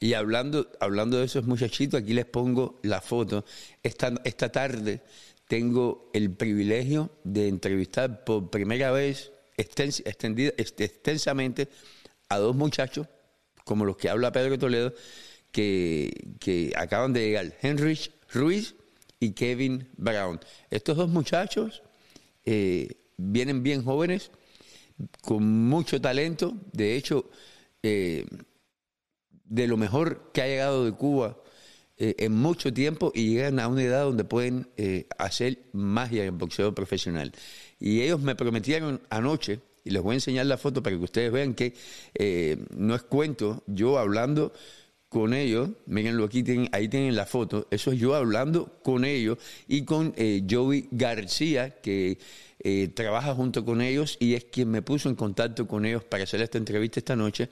Y 0.00 0.14
hablando, 0.14 0.66
hablando 0.80 1.18
de 1.18 1.24
esos 1.24 1.44
muchachitos, 1.46 2.00
aquí 2.00 2.12
les 2.12 2.26
pongo 2.26 2.78
la 2.82 3.00
foto. 3.00 3.44
Esta, 3.82 4.12
esta 4.24 4.50
tarde 4.50 5.02
tengo 5.48 6.10
el 6.12 6.34
privilegio 6.34 7.10
de 7.22 7.48
entrevistar 7.48 8.24
por 8.24 8.50
primera 8.50 8.90
vez 8.90 9.32
extendida, 9.56 10.52
extensamente 10.56 11.68
a 12.28 12.38
dos 12.38 12.54
muchachos, 12.54 13.06
como 13.64 13.84
los 13.84 13.96
que 13.96 14.08
habla 14.08 14.32
Pedro 14.32 14.58
Toledo, 14.58 14.94
que, 15.50 16.12
que 16.38 16.72
acaban 16.76 17.12
de 17.12 17.20
llegar, 17.20 17.56
Henrich 17.62 18.12
Ruiz 18.32 18.74
y 19.20 19.32
Kevin 19.32 19.88
Brown. 19.96 20.40
Estos 20.70 20.96
dos 20.96 21.08
muchachos 21.08 21.82
eh, 22.44 22.88
vienen 23.16 23.62
bien 23.62 23.84
jóvenes, 23.84 24.30
con 25.22 25.68
mucho 25.68 26.00
talento, 26.00 26.56
de 26.72 26.96
hecho, 26.96 27.28
eh, 27.82 28.26
de 29.44 29.66
lo 29.66 29.76
mejor 29.76 30.30
que 30.32 30.42
ha 30.42 30.46
llegado 30.46 30.84
de 30.84 30.92
Cuba 30.92 31.38
eh, 31.98 32.14
en 32.18 32.32
mucho 32.32 32.72
tiempo 32.72 33.12
y 33.14 33.30
llegan 33.30 33.58
a 33.60 33.68
una 33.68 33.82
edad 33.82 34.04
donde 34.04 34.24
pueden 34.24 34.68
hacer 35.18 35.58
magia 35.72 36.24
en 36.24 36.38
boxeo 36.38 36.74
profesional. 36.74 37.32
Y 37.78 38.00
ellos 38.02 38.20
me 38.20 38.34
prometieron 38.34 39.00
anoche, 39.10 39.60
y 39.86 39.90
les 39.90 40.02
voy 40.02 40.12
a 40.12 40.14
enseñar 40.14 40.46
la 40.46 40.58
foto 40.58 40.82
para 40.82 40.96
que 40.96 41.04
ustedes 41.04 41.30
vean 41.30 41.54
que 41.54 41.72
eh, 42.14 42.58
no 42.74 42.96
es 42.96 43.02
cuento, 43.02 43.62
yo 43.66 43.98
hablando 43.98 44.52
con 45.08 45.32
ellos, 45.32 45.70
mírenlo 45.86 46.24
aquí, 46.24 46.44
ahí 46.72 46.88
tienen 46.88 47.14
la 47.14 47.24
foto, 47.24 47.68
eso 47.70 47.92
es 47.92 48.00
yo 48.00 48.16
hablando 48.16 48.80
con 48.82 49.04
ellos 49.04 49.38
y 49.68 49.84
con 49.84 50.12
eh, 50.16 50.44
Joey 50.50 50.88
García, 50.90 51.80
que 51.80 52.18
eh, 52.58 52.88
trabaja 52.88 53.32
junto 53.34 53.64
con 53.64 53.80
ellos 53.80 54.16
y 54.18 54.34
es 54.34 54.44
quien 54.44 54.72
me 54.72 54.82
puso 54.82 55.08
en 55.08 55.14
contacto 55.14 55.68
con 55.68 55.86
ellos 55.86 56.02
para 56.02 56.24
hacer 56.24 56.40
esta 56.40 56.58
entrevista 56.58 56.98
esta 56.98 57.14
noche 57.14 57.48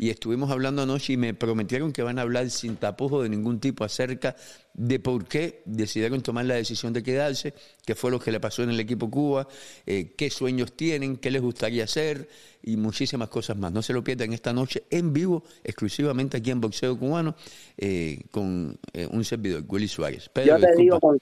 y 0.00 0.08
estuvimos 0.08 0.50
hablando 0.50 0.80
anoche 0.80 1.12
y 1.12 1.16
me 1.18 1.34
prometieron 1.34 1.92
que 1.92 2.02
van 2.02 2.18
a 2.18 2.22
hablar 2.22 2.48
sin 2.48 2.76
tapujo 2.76 3.22
de 3.22 3.28
ningún 3.28 3.60
tipo 3.60 3.84
acerca 3.84 4.34
de 4.72 4.98
por 4.98 5.26
qué 5.26 5.60
decidieron 5.66 6.22
tomar 6.22 6.46
la 6.46 6.54
decisión 6.54 6.94
de 6.94 7.02
quedarse, 7.02 7.52
qué 7.84 7.94
fue 7.94 8.10
lo 8.10 8.18
que 8.18 8.32
le 8.32 8.40
pasó 8.40 8.62
en 8.62 8.70
el 8.70 8.80
equipo 8.80 9.10
Cuba, 9.10 9.46
eh, 9.84 10.14
qué 10.16 10.30
sueños 10.30 10.72
tienen, 10.72 11.18
qué 11.18 11.30
les 11.30 11.42
gustaría 11.42 11.84
hacer 11.84 12.30
y 12.62 12.78
muchísimas 12.78 13.28
cosas 13.28 13.58
más. 13.58 13.72
No 13.72 13.82
se 13.82 13.92
lo 13.92 14.02
pierdan 14.02 14.32
esta 14.32 14.54
noche 14.54 14.84
en 14.88 15.12
vivo, 15.12 15.42
exclusivamente 15.62 16.38
aquí 16.38 16.50
en 16.50 16.62
Boxeo 16.62 16.98
Cubano, 16.98 17.34
eh, 17.76 18.22
con 18.30 18.78
eh, 18.94 19.06
un 19.06 19.22
servidor, 19.22 19.64
Willy 19.68 19.88
Suárez. 19.88 20.30
yo, 20.46 20.58
te 20.58 20.76
digo 20.76 20.98
con, 20.98 21.18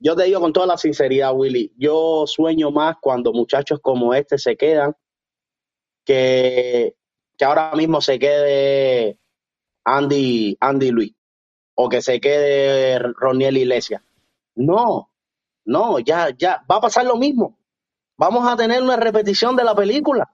yo 0.00 0.16
te 0.16 0.24
digo 0.24 0.40
con 0.40 0.52
toda 0.52 0.66
la 0.66 0.78
sinceridad, 0.78 1.32
Willy, 1.32 1.74
yo 1.78 2.24
sueño 2.26 2.72
más 2.72 2.96
cuando 3.00 3.32
muchachos 3.32 3.78
como 3.80 4.14
este 4.14 4.36
se 4.36 4.56
quedan 4.56 4.96
que 6.04 6.96
que 7.36 7.44
ahora 7.44 7.72
mismo 7.74 8.00
se 8.00 8.18
quede 8.18 9.18
Andy, 9.84 10.56
Andy 10.60 10.90
Luis 10.90 11.12
o 11.74 11.88
que 11.88 12.02
se 12.02 12.20
quede 12.20 12.98
Roniel 12.98 13.58
Iglesias. 13.58 14.02
No, 14.54 15.10
no, 15.64 15.98
ya, 15.98 16.30
ya, 16.36 16.64
va 16.70 16.76
a 16.76 16.80
pasar 16.80 17.04
lo 17.04 17.16
mismo. 17.16 17.58
Vamos 18.16 18.48
a 18.48 18.56
tener 18.56 18.82
una 18.82 18.96
repetición 18.96 19.54
de 19.56 19.64
la 19.64 19.74
película. 19.74 20.28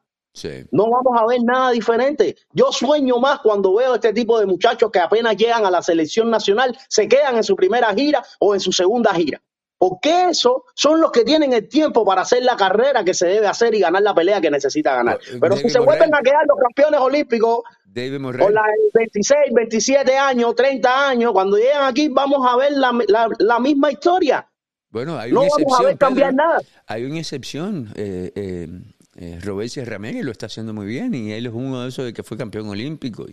No 0.71 0.89
vamos 0.89 1.21
a 1.21 1.27
ver 1.27 1.43
nada 1.43 1.73
diferente. 1.73 2.37
Yo 2.53 2.73
sueño 2.73 3.19
más 3.19 3.41
cuando 3.41 3.75
veo 3.75 3.97
este 3.97 4.13
tipo 4.13 4.39
de 4.39 4.47
muchachos 4.47 4.91
que 4.91 5.01
apenas 5.01 5.37
llegan 5.37 5.67
a 5.67 5.71
la 5.71 5.83
selección 5.83 6.31
nacional, 6.31 6.79
se 6.89 7.09
quedan 7.09 7.37
en 7.37 7.45
su 7.45 7.57
primera 7.57 7.93
gira 7.93 8.25
o 8.39 8.55
en 8.55 8.61
su 8.61 8.73
segunda 8.73 9.13
gira. 9.13 9.43
Porque 9.83 10.29
esos 10.29 10.59
son 10.77 11.01
los 11.01 11.11
que 11.11 11.25
tienen 11.25 11.53
el 11.53 11.69
tiempo 11.69 12.05
para 12.05 12.23
hacer 12.23 12.45
la 12.45 12.55
carrera 12.55 13.03
que 13.03 13.15
se 13.15 13.27
debe 13.27 13.49
hacer 13.49 13.75
y 13.75 13.81
ganar 13.81 14.01
la 14.01 14.15
pelea 14.15 14.41
que 14.41 14.49
necesita 14.49 14.95
ganar. 14.95 15.19
Pero 15.41 15.57
si 15.57 15.69
se 15.69 15.81
vuelven 15.81 16.15
a 16.15 16.21
quedar 16.21 16.47
los 16.47 16.57
campeones 16.57 17.01
olímpicos 17.01 17.65
con 17.93 18.55
la 18.55 18.63
26, 18.95 19.53
27 19.53 20.17
años, 20.17 20.55
30 20.55 21.09
años, 21.09 21.33
cuando 21.33 21.57
llegan 21.57 21.83
aquí 21.83 22.07
vamos 22.07 22.47
a 22.49 22.57
ver 22.57 22.75
la, 22.75 23.59
misma 23.59 23.91
historia. 23.91 24.47
Bueno, 24.89 25.19
hay 25.19 25.33
una 25.33 25.41
no 25.41 25.47
excepción. 25.47 25.69
Vamos 25.69 25.81
a 25.81 25.89
ver 25.89 25.99
cambiar 25.99 26.35
nada. 26.35 26.61
Hay 26.87 27.05
una 27.05 27.19
excepción. 27.19 27.89
Eh, 27.97 28.31
eh, 28.37 28.69
eh 29.17 29.85
Ramírez 29.85 30.25
lo 30.25 30.31
está 30.31 30.47
haciendo 30.47 30.73
muy 30.73 30.87
bien 30.87 31.13
y 31.13 31.33
él 31.33 31.47
es 31.47 31.53
uno 31.53 31.83
de 31.83 31.89
esos 31.89 32.05
de 32.05 32.13
que 32.13 32.23
fue 32.23 32.37
campeón 32.37 32.69
olímpico 32.69 33.27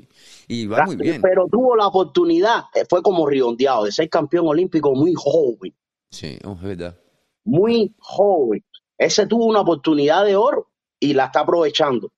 y, 0.48 0.66
va 0.66 0.84
muy 0.86 0.96
bien. 0.96 1.22
Pero 1.22 1.46
tuvo 1.46 1.76
la 1.76 1.86
oportunidad, 1.86 2.64
eh, 2.74 2.86
fue 2.90 3.04
como 3.04 3.28
riondeado, 3.28 3.84
de 3.84 3.92
ser 3.92 4.10
campeón 4.10 4.48
olímpico 4.48 4.96
muy 4.96 5.14
joven. 5.16 5.76
Sí, 6.10 6.38
es 6.42 6.62
verdad. 6.62 6.98
Muy 7.44 7.96
joven. 8.00 8.64
Ese 8.98 9.28
tuvo 9.28 9.46
una 9.46 9.62
oportunidad 9.62 10.26
de 10.26 10.36
oro 10.36 10.70
y 11.00 11.14
la 11.14 11.26
está 11.26 11.42
aprovechando. 11.42 12.12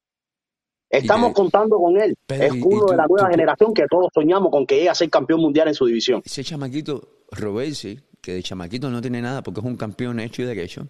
Estamos 0.89 1.33
contando 1.33 1.77
con 1.77 1.99
él. 2.01 2.17
es 2.27 2.51
uno 2.51 2.87
de 2.87 2.97
la 2.97 3.07
nueva 3.07 3.29
generación 3.29 3.73
que 3.73 3.85
todos 3.89 4.09
soñamos 4.13 4.51
con 4.51 4.65
que 4.65 4.75
llegue 4.75 4.89
a 4.89 4.95
ser 4.95 5.09
campeón 5.09 5.39
mundial 5.39 5.69
en 5.69 5.73
su 5.73 5.85
división. 5.85 6.21
Ese 6.25 6.43
chamaquito, 6.43 7.25
Robesi, 7.31 7.97
que 8.19 8.33
de 8.33 8.43
chamaquito 8.43 8.89
no 8.89 8.99
tiene 8.99 9.21
nada 9.21 9.41
porque 9.41 9.61
es 9.61 9.65
un 9.65 9.77
campeón 9.77 10.19
hecho 10.19 10.41
y 10.41 10.45
derecho. 10.45 10.87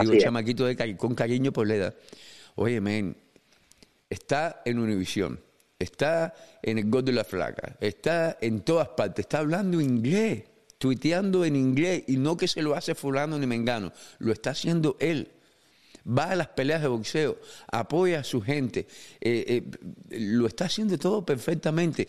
Digo, 0.00 0.14
chamaquito 0.18 0.66
de 0.66 0.96
con 0.96 1.14
cariño 1.14 1.52
por 1.52 1.66
la 1.66 1.74
edad. 1.74 1.94
Oye, 2.56 2.80
men, 2.80 3.16
está 4.10 4.60
en 4.64 4.78
Univisión. 4.78 5.40
está 5.78 6.34
en 6.62 6.78
el 6.78 6.90
gol 6.90 7.04
de 7.04 7.12
la 7.12 7.24
flaca, 7.24 7.76
está 7.80 8.38
en 8.40 8.60
todas 8.60 8.88
partes, 8.88 9.24
está 9.24 9.38
hablando 9.38 9.80
inglés, 9.80 10.44
tuiteando 10.78 11.44
en 11.44 11.56
inglés 11.56 12.04
y 12.06 12.16
no 12.16 12.36
que 12.36 12.48
se 12.48 12.62
lo 12.62 12.74
hace 12.74 12.94
fulano 12.94 13.38
ni 13.38 13.46
mengano, 13.46 13.92
lo 14.18 14.32
está 14.32 14.50
haciendo 14.50 14.96
él. 15.00 15.28
Va 16.06 16.24
a 16.24 16.36
las 16.36 16.48
peleas 16.48 16.82
de 16.82 16.88
boxeo, 16.88 17.38
apoya 17.72 18.20
a 18.20 18.24
su 18.24 18.42
gente, 18.42 18.86
eh, 19.22 19.62
eh, 20.10 20.18
lo 20.20 20.46
está 20.46 20.66
haciendo 20.66 20.98
todo 20.98 21.24
perfectamente. 21.24 22.06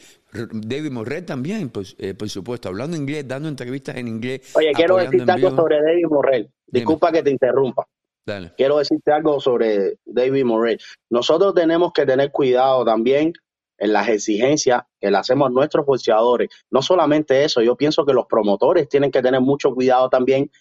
David 0.52 0.92
Morrell 0.92 1.24
también, 1.24 1.70
pues, 1.70 1.96
eh, 1.98 2.14
por 2.14 2.30
supuesto, 2.30 2.68
hablando 2.68 2.98
inglés, 2.98 3.26
dando 3.26 3.48
entrevistas 3.48 3.96
en 3.96 4.10
inglés. 4.10 4.54
Oye, 4.54 4.74
quiero 4.74 4.98
decirte 4.98 5.32
algo 5.32 5.50
sobre 5.52 5.82
David 5.82 6.08
Morrell. 6.10 6.50
Disculpa 6.68 7.12
que 7.14 7.24
te 7.24 7.32
interrumpa. 7.32 7.88
Quiero 8.58 8.80
decirte 8.80 9.12
algo 9.12 9.40
sobre 9.40 10.00
David 10.04 10.44
Morrell. 10.46 10.80
Nosotros 11.10 11.54
tenemos 11.54 11.94
que 11.94 12.06
tener 12.06 12.32
cuidado 12.32 12.84
también 12.84 13.34
en 13.78 13.94
las 13.94 14.08
exigencias 14.10 14.84
que 15.00 15.12
le 15.12 15.18
hacemos 15.18 15.48
a 15.48 15.52
nuestros 15.52 15.86
boxeadores. 15.86 16.50
No 16.70 16.82
solamente 16.82 17.44
eso, 17.44 17.62
yo 17.62 17.76
pienso 17.76 18.06
que 18.06 18.14
los 18.14 18.26
promotores 18.28 18.88
tienen 18.90 19.12
que 19.12 19.22
tener 19.22 19.42
mucho 19.42 19.74
cuidado 19.74 20.10
también 20.10 20.52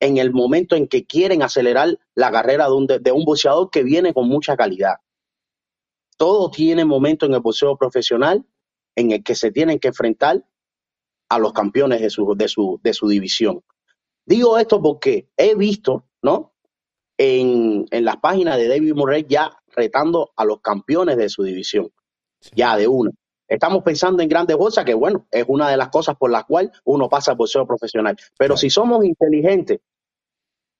en 0.00 0.16
el 0.16 0.32
momento 0.32 0.74
en 0.74 0.88
que 0.88 1.04
quieren 1.04 1.42
acelerar 1.42 1.98
la 2.14 2.30
carrera 2.30 2.66
de 2.66 2.72
un, 2.72 2.86
de 2.86 3.12
un 3.12 3.24
boxeador 3.24 3.70
que 3.70 3.82
viene 3.82 4.12
con 4.12 4.28
mucha 4.28 4.56
calidad. 4.56 4.96
Todo 6.16 6.50
tiene 6.50 6.84
momento 6.84 7.26
en 7.26 7.34
el 7.34 7.40
boxeo 7.40 7.76
profesional 7.76 8.44
en 8.96 9.12
el 9.12 9.22
que 9.22 9.34
se 9.34 9.50
tienen 9.50 9.78
que 9.78 9.88
enfrentar 9.88 10.44
a 11.28 11.38
los 11.38 11.52
campeones 11.52 12.00
de 12.00 12.10
su, 12.10 12.34
de 12.36 12.48
su, 12.48 12.80
de 12.82 12.92
su 12.92 13.08
división. 13.08 13.62
Digo 14.26 14.58
esto 14.58 14.80
porque 14.82 15.28
he 15.36 15.54
visto, 15.54 16.04
¿no? 16.20 16.52
En, 17.18 17.86
en 17.90 18.04
las 18.04 18.16
páginas 18.18 18.56
de 18.56 18.68
David 18.68 18.94
Murray 18.94 19.26
ya 19.28 19.62
retando 19.68 20.32
a 20.36 20.44
los 20.44 20.60
campeones 20.60 21.16
de 21.16 21.28
su 21.28 21.42
división 21.42 21.92
ya 22.54 22.76
de 22.76 22.88
una. 22.88 23.10
Estamos 23.48 23.82
pensando 23.82 24.22
en 24.22 24.28
grandes 24.28 24.56
bolsas, 24.56 24.84
que 24.84 24.94
bueno, 24.94 25.26
es 25.30 25.44
una 25.46 25.68
de 25.68 25.76
las 25.76 25.88
cosas 25.88 26.16
por 26.16 26.30
las 26.30 26.44
cuales 26.44 26.72
uno 26.84 27.08
pasa 27.08 27.34
por 27.34 27.48
ser 27.48 27.66
profesional. 27.66 28.16
Pero 28.38 28.56
si 28.56 28.70
somos 28.70 29.04
inteligentes, 29.04 29.80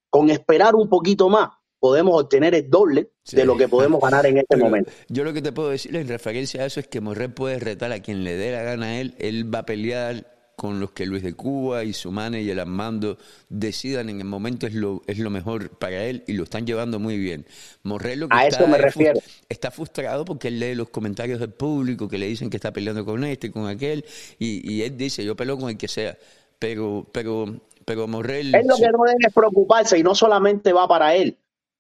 con 0.09 0.31
esperar 0.31 0.75
un 0.75 0.89
poquito 0.89 1.29
más, 1.29 1.51
podemos 1.79 2.23
obtener 2.23 2.55
el 2.55 2.71
doble 2.71 3.11
de 3.33 3.45
lo 3.45 3.57
que 3.57 3.69
podemos 3.69 4.01
ganar 4.01 4.25
en 4.27 4.39
este 4.39 4.57
momento. 4.57 4.91
Yo 5.09 5.25
lo 5.25 5.33
que 5.33 5.43
te 5.43 5.53
puedo 5.53 5.71
decir 5.71 5.97
en 5.97 6.07
referencia 6.07 6.63
a 6.63 6.67
eso 6.67 6.81
es 6.81 6.87
que 6.87 7.01
Morrell 7.01 7.33
puede 7.33 7.59
retar 7.59 7.91
a 7.93 8.01
quien 8.01 8.23
le 8.23 8.37
dé 8.37 8.53
la 8.53 8.63
gana 8.63 8.87
a 8.87 9.01
él, 9.01 9.15
él 9.19 9.53
va 9.53 9.61
a 9.61 9.67
pelear 9.67 10.32
con 10.57 10.81
los 10.81 10.93
que 10.93 11.07
Luis 11.07 11.23
de 11.23 11.35
Cuba 11.35 11.85
y 11.85 11.93
su 11.93 12.13
y 12.13 12.51
el 12.51 12.61
Armando 12.61 13.19
decidan 13.49 14.09
en 14.09 14.21
el 14.21 14.27
momento 14.27 14.67
es 14.67 14.75
lo, 14.75 15.03
es 15.07 15.19
lo 15.19 15.31
mejor 15.31 15.71
para 15.71 16.05
él 16.05 16.25
y 16.27 16.35
lo 16.35 16.45
están 16.45 16.67
llevando 16.67 16.99
muy 16.99 17.19
bien. 17.19 17.47
Morrelo 17.83 18.29
a 18.31 18.47
está, 18.47 18.59
eso 18.59 18.69
me 18.69 18.79
refiero. 18.79 19.19
está 19.49 19.71
frustrado 19.71 20.25
porque 20.25 20.49
él 20.49 20.61
lee 20.61 20.75
los 20.75 20.91
comentarios 20.91 21.41
del 21.41 21.51
público 21.51 22.09
que 22.09 22.19
le 22.19 22.27
dicen 22.27 22.51
que 22.51 22.57
está 22.59 22.73
peleando 22.73 23.05
con 23.05 23.25
este 23.25 23.49
y 23.49 23.51
con 23.51 23.67
aquel 23.67 24.05
y, 24.39 24.71
y 24.71 24.83
él 24.83 24.97
dice 24.97 25.25
yo 25.25 25.35
peleo 25.35 25.59
con 25.59 25.71
el 25.71 25.77
que 25.77 25.89
sea, 25.89 26.17
pero 26.59 27.07
pero 27.13 27.61
pero 27.85 28.07
Morrell... 28.07 28.55
Es 28.55 28.67
lo 28.67 28.77
que 28.77 28.89
no 28.91 29.05
debe 29.05 29.31
preocuparse 29.35 29.99
y 29.99 30.03
no 30.03 30.15
solamente 30.15 30.73
va 30.73 30.87
para 30.87 31.15
él, 31.15 31.39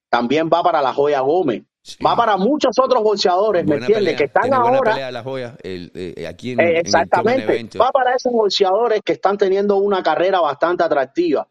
también 0.08 0.50
va 0.52 0.62
para 0.62 0.82
la 0.82 0.92
Joya 0.92 1.20
Gómez, 1.20 1.62
Va 2.04 2.14
para 2.14 2.36
muchos 2.36 2.78
otros 2.78 3.02
bolseadores, 3.02 3.66
¿me 3.66 3.76
entiendes? 3.76 4.16
Que 4.16 4.24
están 4.24 4.54
ahora. 4.54 5.10
la 5.10 5.22
joya, 5.22 5.56
eh, 5.62 6.26
aquí 6.28 6.52
eh, 6.52 6.78
exactamente. 6.78 7.76
va 7.76 7.90
para 7.90 8.14
esos 8.14 8.32
bolseadores 8.32 9.00
que 9.04 9.12
están 9.12 9.36
teniendo 9.36 9.76
una 9.76 10.02
carrera 10.02 10.40
bastante 10.40 10.84
atractiva. 10.84 11.48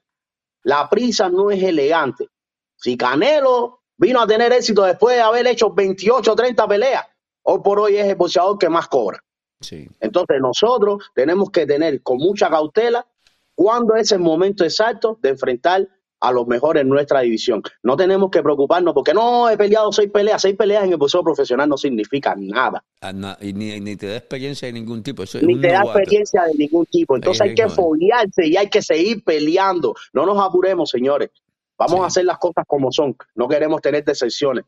La 0.63 0.87
prisa 0.89 1.27
no 1.27 1.51
es 1.51 1.61
elegante. 1.61 2.29
Si 2.77 2.95
Canelo 2.95 3.81
vino 3.97 4.21
a 4.21 4.27
tener 4.27 4.53
éxito 4.53 4.83
después 4.83 5.17
de 5.17 5.21
haber 5.21 5.47
hecho 5.47 5.73
28 5.73 6.31
o 6.31 6.35
30 6.35 6.67
peleas, 6.67 7.05
hoy 7.43 7.59
por 7.61 7.79
hoy 7.79 7.97
es 7.97 8.07
el 8.07 8.15
bolseador 8.15 8.57
que 8.57 8.69
más 8.69 8.87
cobra. 8.87 9.21
Sí. 9.59 9.87
Entonces 9.99 10.37
nosotros 10.39 11.11
tenemos 11.13 11.51
que 11.51 11.65
tener 11.65 12.01
con 12.01 12.17
mucha 12.17 12.49
cautela 12.49 13.05
cuándo 13.53 13.95
es 13.95 14.11
el 14.13 14.19
momento 14.19 14.63
exacto 14.63 15.19
de 15.21 15.29
enfrentar 15.29 15.87
a 16.21 16.31
los 16.31 16.47
mejores 16.47 16.81
en 16.81 16.89
nuestra 16.89 17.21
división. 17.21 17.61
No 17.83 17.97
tenemos 17.97 18.29
que 18.29 18.41
preocuparnos 18.43 18.93
porque 18.93 19.13
no 19.13 19.49
he 19.49 19.57
peleado 19.57 19.91
seis 19.91 20.09
peleas. 20.11 20.41
Seis 20.41 20.55
peleas 20.55 20.85
en 20.85 20.91
el 20.91 20.97
boxeo 20.97 21.23
profesional 21.23 21.67
no 21.67 21.77
significa 21.77 22.35
nada. 22.37 22.83
Ah, 23.01 23.11
ni, 23.11 23.95
te 23.95 24.07
da 24.07 24.17
experiencia 24.17 24.67
de 24.67 24.73
ningún 24.73 25.01
tipo. 25.01 25.23
ni 25.41 25.59
te 25.59 25.67
da 25.67 25.81
experiencia 25.81 26.43
de 26.43 26.53
ningún 26.53 26.85
tipo. 26.85 27.15
Entonces 27.15 27.41
hay 27.41 27.55
que 27.55 27.67
foliarse 27.67 28.47
y 28.47 28.55
hay 28.55 28.69
que 28.69 28.81
seguir 28.81 29.23
peleando. 29.23 29.95
No 30.13 30.25
nos 30.25 30.39
apuremos, 30.39 30.89
señores. 30.89 31.29
Vamos 31.77 32.01
a 32.01 32.05
hacer 32.05 32.25
las 32.25 32.37
cosas 32.37 32.63
como 32.67 32.91
son. 32.91 33.17
No 33.35 33.47
queremos 33.47 33.81
tener 33.81 34.05
decepciones. 34.05 34.65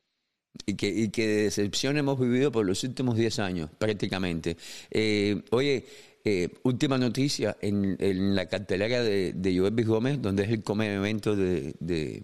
Y 0.65 0.75
que, 0.75 0.87
y 0.87 1.09
que 1.09 1.27
decepción 1.27 1.97
hemos 1.97 2.19
vivido 2.19 2.51
por 2.51 2.65
los 2.65 2.83
últimos 2.83 3.15
diez 3.15 3.39
años, 3.39 3.69
prácticamente. 3.77 4.57
Eh, 4.89 5.41
oye, 5.51 5.85
eh, 6.25 6.49
última 6.63 6.97
noticia, 6.97 7.57
en, 7.61 8.35
la 8.35 8.45
cartelera 8.45 9.03
de, 9.03 9.33
de 9.33 9.57
Joel 9.57 9.85
Gómez, 9.85 10.21
donde 10.21 10.43
es 10.43 10.49
el 10.51 10.63
come 10.63 10.93
evento 10.93 11.35
de, 11.35 11.75
de, 11.79 12.23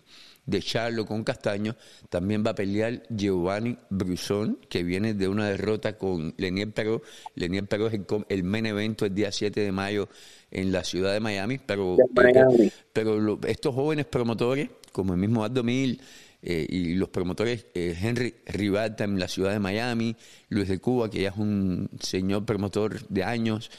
Charlo 0.62 1.06
con 1.06 1.24
Castaño, 1.24 1.76
también 2.10 2.43
va 2.45 2.52
a 2.52 2.56
pelear 2.56 3.04
Giovanni 3.10 3.78
Brusón, 3.89 4.58
que 4.70 4.84
viene 4.84 5.14
de 5.14 5.28
una 5.28 5.50
derrota 5.50 5.97
con 5.97 6.34
Lenier 6.38 6.72
Peró. 6.72 7.02
Lenier 7.36 7.68
Peró 7.68 7.88
es 7.88 7.93
el, 7.93 8.06
el 8.30 8.43
main 8.43 8.66
evento 8.68 9.06
el 9.06 9.14
día 9.14 9.32
7 9.32 9.60
de 9.60 9.72
mayo 9.72 10.08
en 10.50 10.72
la 10.72 10.84
ciudad 10.86 11.12
de 11.14 11.20
Miami, 11.20 11.60
pero, 11.60 11.97
pero 12.93 13.39
estos 13.47 13.76
jóvenes 13.76 14.06
promotores, 14.06 14.70
como 14.93 15.14
el 15.14 15.20
mismo 15.20 15.43
Aldo 15.43 15.62
Mil, 15.62 16.02
eh, 16.42 16.66
y 16.70 16.94
los 16.96 17.10
promotores 17.10 17.66
Henry 17.74 18.36
Rivalta 18.46 19.04
en 19.04 19.20
la 19.20 19.28
ciudad 19.28 19.52
de 19.52 19.60
Miami, 19.60 20.16
Luis 20.50 20.68
de 20.68 20.80
Cuba, 20.80 21.10
que 21.10 21.22
ya 21.22 21.30
es 21.30 21.38
un 21.38 21.90
señor 22.00 22.46
promotor 22.46 23.08
de 23.08 23.24
años, 23.24 23.70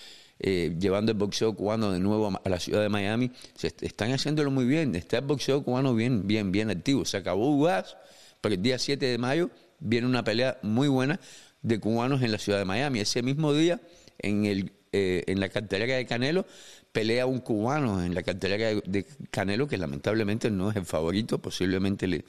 eh, 0.42 0.74
llevando 0.80 1.12
el 1.12 1.18
boxeo 1.18 1.54
cubano 1.54 1.92
de 1.92 2.00
nuevo 2.00 2.32
a, 2.42 2.48
la 2.48 2.58
ciudad 2.58 2.80
de 2.80 2.88
Miami, 2.88 3.30
se 3.54 3.74
están 3.82 4.10
haciéndolo 4.10 4.50
muy 4.50 4.64
bien. 4.64 4.94
Está 4.94 5.18
el 5.18 5.26
boxeo 5.26 5.62
cubano 5.62 5.94
bien, 5.94 6.26
bien, 6.26 6.50
bien 6.50 6.70
activo. 6.70 7.04
Se 7.04 7.18
acabó 7.18 7.54
UAS, 7.56 7.98
pero 8.40 8.54
el 8.54 8.62
día 8.62 8.78
7 8.78 9.04
de 9.04 9.18
mayo 9.18 9.50
viene 9.80 10.06
una 10.06 10.24
pelea 10.24 10.58
muy 10.62 10.88
buena 10.88 11.20
de 11.60 11.78
cubanos 11.78 12.22
en 12.22 12.32
la 12.32 12.38
ciudad 12.38 12.58
de 12.58 12.64
Miami. 12.64 13.00
Ese 13.00 13.22
mismo 13.22 13.52
día, 13.52 13.82
en, 14.18 14.46
el, 14.46 14.72
eh, 14.92 15.24
en 15.26 15.40
la 15.40 15.50
cartelera 15.50 15.96
de 15.96 16.06
Canelo, 16.06 16.46
pelea 16.92 17.26
un 17.26 17.40
cubano 17.40 18.02
en 18.02 18.14
la 18.14 18.22
cartelera 18.22 18.80
de 18.84 19.06
Canelo, 19.30 19.68
que 19.68 19.78
lamentablemente 19.78 20.50
no 20.50 20.70
es 20.70 20.76
el 20.76 20.84
favorito, 20.84 21.38
posiblemente 21.38 22.06
le, 22.06 22.24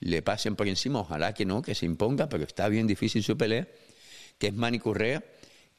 le 0.00 0.22
pasen 0.22 0.56
por 0.56 0.68
encima, 0.68 1.00
ojalá 1.00 1.32
que 1.32 1.44
no, 1.44 1.62
que 1.62 1.74
se 1.74 1.86
imponga, 1.86 2.28
pero 2.28 2.44
está 2.44 2.68
bien 2.68 2.86
difícil 2.86 3.22
su 3.22 3.36
pelea, 3.36 3.66
que 4.38 4.48
es 4.48 4.54
Manny 4.54 4.78
Correa 4.78 5.22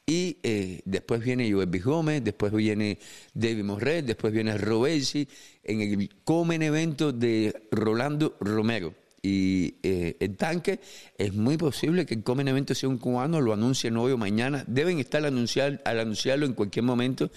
y 0.06 0.38
eh, 0.44 0.82
después 0.86 1.24
viene 1.24 1.52
Joel 1.52 1.70
Gómez, 1.82 2.24
después 2.24 2.52
viene 2.52 3.00
David 3.34 3.64
Morret, 3.64 4.06
después 4.06 4.34
viene 4.34 4.58
Robesi, 4.58 5.28
en 5.64 5.82
el 5.82 6.10
Comen 6.26 6.62
evento 6.62 7.14
de 7.14 7.68
Rolando 7.72 8.36
Romero. 8.42 8.94
Y 9.26 9.76
eh, 9.84 10.18
el 10.20 10.36
tanque, 10.36 10.82
es 11.18 11.34
muy 11.34 11.56
posible 11.56 12.06
que 12.06 12.14
el 12.14 12.24
Comen 12.24 12.50
evento 12.50 12.76
sea 12.76 12.90
un 12.90 12.98
cubano, 12.98 13.40
lo 13.40 13.54
anuncie 13.54 13.90
hoy 13.90 14.12
o 14.12 14.18
mañana. 14.18 14.66
Deben 14.68 15.00
estar 15.00 15.26
anunciar, 15.26 15.82
al 15.86 16.02
anunciarlo 16.02 16.46
en 16.46 16.52
cualquier 16.52 16.84
momento. 16.84 17.30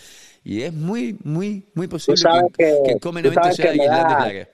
Y 0.43 0.63
es 0.63 0.75
muy, 0.75 1.17
muy, 1.23 1.71
muy 1.75 1.87
posible 1.87 2.21
que, 2.59 2.77
el 2.87 3.01
Comen 3.01 3.25
evento 3.25 3.53
sea 3.53 3.71
de 3.71 4.49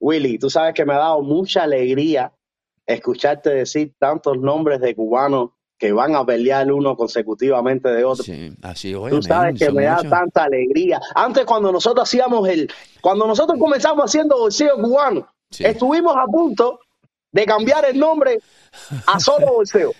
Willy, 0.00 0.38
tú 0.38 0.48
sabes 0.48 0.72
que 0.72 0.86
me 0.86 0.94
ha 0.94 0.98
dado 0.98 1.20
mucha 1.22 1.64
alegría 1.64 2.32
escucharte 2.86 3.50
decir 3.50 3.94
tantos 3.98 4.38
nombres 4.38 4.80
de 4.80 4.94
cubanos 4.94 5.50
que 5.76 5.92
van 5.92 6.16
a 6.16 6.24
pelear 6.24 6.72
uno 6.72 6.96
consecutivamente 6.96 7.90
de 7.90 8.04
otro. 8.04 8.24
Sí, 8.24 8.52
así 8.62 8.94
Tú 9.10 9.22
sabes 9.22 9.58
que 9.58 9.70
me 9.70 9.84
da 9.84 10.02
tanta 10.02 10.44
alegría. 10.44 10.98
Antes 11.14 11.44
cuando 11.44 11.70
nosotros 11.70 12.08
hacíamos 12.08 12.48
el, 12.48 12.70
cuando 13.02 13.26
nosotros 13.26 13.58
comenzamos 13.58 14.06
haciendo 14.06 14.38
bolseo 14.38 14.76
cubano, 14.76 15.28
estuvimos 15.50 16.16
a 16.16 16.26
punto 16.26 16.80
de 17.30 17.44
cambiar 17.44 17.84
el 17.84 17.98
nombre 17.98 18.38
a 19.06 19.20
solo 19.20 19.46
bolseo. 19.54 19.92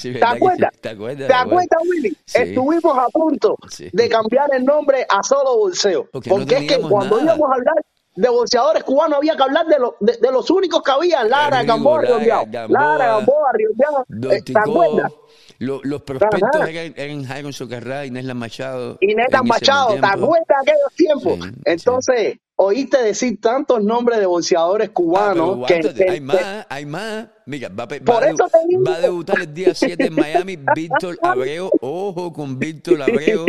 ¿Te, 0.00 0.24
acuerdas? 0.24 0.72
¿Te 0.80 0.90
acuerdas? 0.90 1.28
¿Te 1.28 1.34
acuerdas, 1.34 1.78
Willy? 1.88 2.16
Estuvimos 2.32 2.98
a 2.98 3.06
punto 3.08 3.56
de 3.92 4.08
cambiar 4.08 4.50
el 4.54 4.64
nombre 4.64 5.06
a 5.08 5.22
solo 5.22 5.56
bolseo. 5.58 6.08
Porque, 6.12 6.56
es 6.56 6.68
que 6.68 6.80
cuando 6.80 7.20
íbamos 7.20 7.50
a 7.50 7.54
hablar 7.54 7.74
de 8.14 8.28
boxeadores 8.28 8.84
cubanos 8.84 9.18
había 9.18 9.36
que 9.36 9.42
hablar 9.42 9.66
de, 9.66 9.78
lo, 9.78 9.96
de, 10.00 10.30
los 10.30 10.50
únicos 10.50 10.82
que 10.82 10.90
había, 10.90 11.24
Lara, 11.24 11.62
Gamboa, 11.62 12.02
Lara, 12.02 13.06
Gamboa, 13.06 13.52
Riondeado. 13.54 14.04
Eh, 14.30 14.42
¿Te 14.42 14.58
acuerdas? 14.58 15.12
Los, 15.58 16.02
prospectos 16.02 16.68
eran, 16.68 16.92
eran 16.96 17.24
Jairo 17.24 17.52
Socarrá, 17.52 18.04
Inés 18.04 18.24
Machado. 18.34 18.98
Inés 19.00 19.28
Machado, 19.44 19.94
¿te 19.94 20.06
acuerdas 20.06 20.46
de 20.48 20.72
aquellos 20.72 20.94
tiempos? 20.96 21.48
Entonces, 21.64 22.38
oíste 22.56 23.02
decir 23.02 23.40
tantos 23.40 23.82
nombres 23.82 24.18
de 24.18 24.26
boxeadores 24.26 24.88
ah, 24.88 24.92
cubanos 24.92 25.66
que, 25.66 26.06
hay 26.08 26.20
más, 26.20 26.66
hay 26.68 26.86
más. 26.86 27.28
Mira, 27.46 27.68
va, 27.68 27.84
a 27.84 27.88
Por 27.88 28.24
eso 28.24 28.48
va 28.86 29.00
debutar 29.00 29.40
el 29.40 29.52
día 29.52 29.74
7 29.74 30.06
en 30.06 30.14
Miami 30.14 30.58
Víctor 30.74 31.18
Abreu. 31.22 31.70
Ojo 31.80 32.32
con 32.32 32.58
Víctor 32.58 33.02
Abreu. 33.02 33.46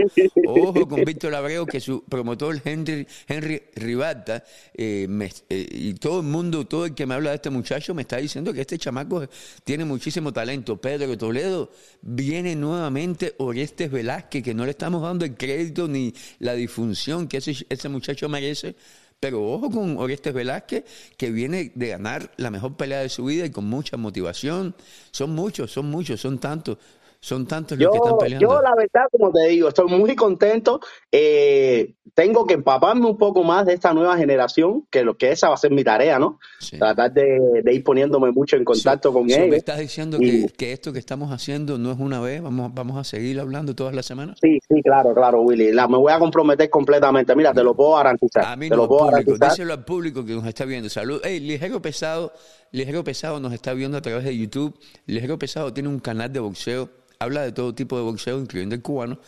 Ojo 0.48 0.88
con 0.88 1.04
Víctor 1.04 1.36
Abreu, 1.36 1.66
que 1.66 1.80
su 1.80 2.04
promotor 2.04 2.62
Henry, 2.64 3.08
Henry 3.28 3.62
Ribalta, 3.76 4.44
eh, 4.74 5.08
me- 5.10 5.32
eh, 5.50 5.68
y 5.72 5.94
todo 5.96 6.20
el 6.22 6.26
mundo, 6.26 6.66
todo 6.66 6.86
el 6.86 6.94
que 6.94 7.06
me 7.06 7.14
habla 7.16 7.32
de 7.32 7.36
este 7.38 7.50
muchacho, 7.50 7.94
me 7.94 8.02
está 8.04 8.18
diciendo 8.18 8.54
que 8.54 8.62
este 8.62 8.78
chamaco 8.78 9.28
tiene 9.64 9.86
muchísimo 9.86 10.32
talento. 10.34 10.78
Pedro 10.78 11.18
Toledo 11.18 11.72
viene 12.02 12.56
nuevamente 12.56 13.36
Orestes 13.38 13.92
Velázquez, 13.92 14.44
que 14.44 14.54
no 14.54 14.66
le 14.66 14.72
estamos 14.72 15.02
dando 15.02 15.26
el 15.26 15.36
crédito 15.36 15.88
ni 15.88 16.14
la 16.40 16.54
difunción 16.54 17.28
que 17.28 17.38
ese, 17.38 17.56
ese 17.70 17.90
muchacho 17.90 18.28
merece. 18.30 18.76
Pero 19.24 19.42
ojo 19.42 19.72
con 19.72 19.96
Orestes 20.00 20.34
Velázquez, 20.34 20.84
que 21.16 21.32
viene 21.32 21.72
de 21.76 21.88
ganar 21.88 22.30
la 22.36 22.52
mejor 22.52 22.76
pelea 22.76 23.00
de 23.00 23.08
su 23.08 23.24
vida 23.24 23.46
y 23.46 23.52
con 23.52 23.64
mucha 23.64 23.96
motivación. 23.96 24.76
Son 25.12 25.30
muchos, 25.30 25.72
son 25.72 25.86
muchos, 25.86 26.20
son 26.20 26.40
tantos, 26.40 26.78
son 27.24 27.48
tantos 27.48 27.78
los 27.78 27.86
Yo, 27.86 27.92
que 27.92 27.98
están 28.00 28.18
peleando. 28.18 28.48
yo 28.48 28.62
la 28.62 28.76
verdad, 28.76 29.06
como 29.10 29.32
te 29.32 29.48
digo, 29.48 29.70
estoy 29.70 29.88
muy 29.88 30.14
contento. 30.14 30.82
Eh, 31.10 31.94
tengo 32.14 32.46
que 32.46 32.56
empaparme 32.56 33.06
un 33.06 33.18
poco 33.18 33.44
más 33.44 33.66
de 33.66 33.74
esta 33.74 33.94
nueva 33.94 34.18
generación, 34.18 34.86
que 34.92 35.04
lo 35.04 35.16
que 35.16 35.32
esa 35.32 35.48
va 35.48 35.54
a 35.56 35.58
ser 35.58 35.72
mi 35.72 35.86
tarea, 35.86 36.20
¿no? 36.20 36.38
Sí. 36.60 36.78
Tratar 36.78 37.14
de, 37.14 37.62
de 37.64 37.74
ir 37.74 37.82
poniéndome 37.84 38.32
mucho 38.32 38.58
en 38.58 38.66
contacto 38.66 39.10
So- 39.10 39.14
con 39.14 39.30
so, 39.30 39.38
¿Me 39.40 39.46
ellos. 39.46 39.56
estás 39.56 39.80
diciendo 39.80 40.18
Y- 40.20 40.48
que, 40.48 40.54
que 40.54 40.72
esto 40.74 40.92
que 40.92 41.00
estamos 41.00 41.32
haciendo 41.32 41.78
no 41.78 41.92
es 41.94 41.98
una 42.00 42.20
vez? 42.20 42.42
¿Vamos, 42.42 42.72
vamos 42.74 42.98
a 42.98 43.06
seguir 43.06 43.40
hablando 43.40 43.74
todas 43.74 43.96
las 43.96 44.06
semanas? 44.06 44.38
Sí, 44.42 44.60
sí, 44.68 44.82
claro, 44.84 45.14
claro, 45.16 45.42
Willy. 45.44 45.72
La, 45.72 45.88
me 45.88 45.98
voy 45.98 46.12
a 46.12 46.20
comprometer 46.20 46.70
completamente. 46.70 47.34
Mira, 47.38 47.54
te 47.54 47.64
lo 47.64 47.74
puedo 47.74 47.96
garantizar. 47.96 48.44
A 48.46 48.56
mí 48.58 48.68
te 48.68 48.72
no, 48.72 48.76
lo 48.76 48.84
al 48.84 48.88
puedo 48.90 49.00
público. 49.06 49.22
garantizar. 49.32 49.50
Díselo 49.52 49.74
al 49.74 49.86
público 49.86 50.26
que 50.26 50.34
nos 50.34 50.46
está 50.46 50.66
viendo. 50.66 50.90
Salud. 50.90 51.22
Hey, 51.24 51.40
Ligero 51.40 51.82
Pesado, 51.82 52.34
Ligero 52.74 53.04
Pesado 53.04 53.40
nos 53.40 53.54
está 53.54 53.76
viendo 53.76 54.00
a 54.00 54.02
través 54.02 54.26
de 54.26 54.36
YouTube. 54.36 54.76
Ligero 55.06 55.38
Pesado 55.38 55.72
tiene 55.72 55.90
un 55.90 56.00
canal 56.00 56.34
de 56.34 56.40
boxeo. 56.40 56.90
Habla 57.20 57.44
de 57.44 57.52
todo 57.52 57.76
tipo 57.76 57.96
de 57.98 58.02
boxeo, 58.02 58.40
incluyendo 58.40 58.74
el 58.74 58.82
cubano. 58.82 59.20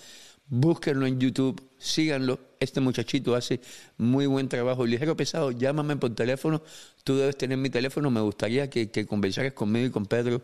Búsquenlo 0.47 1.05
en 1.05 1.19
YouTube, 1.19 1.61
síganlo. 1.77 2.39
Este 2.59 2.81
muchachito 2.81 3.35
hace 3.35 3.61
muy 3.99 4.25
buen 4.25 4.49
trabajo. 4.49 4.87
Ligero 4.87 5.15
Pesado, 5.15 5.51
llámame 5.51 5.95
por 5.95 6.15
teléfono. 6.15 6.63
Tú 7.03 7.17
debes 7.17 7.37
tener 7.37 7.59
mi 7.59 7.69
teléfono. 7.69 8.09
Me 8.09 8.21
gustaría 8.21 8.67
que, 8.67 8.89
que 8.89 9.05
conversaras 9.05 9.53
conmigo 9.53 9.85
y 9.85 9.91
con 9.91 10.07
Pedro 10.07 10.41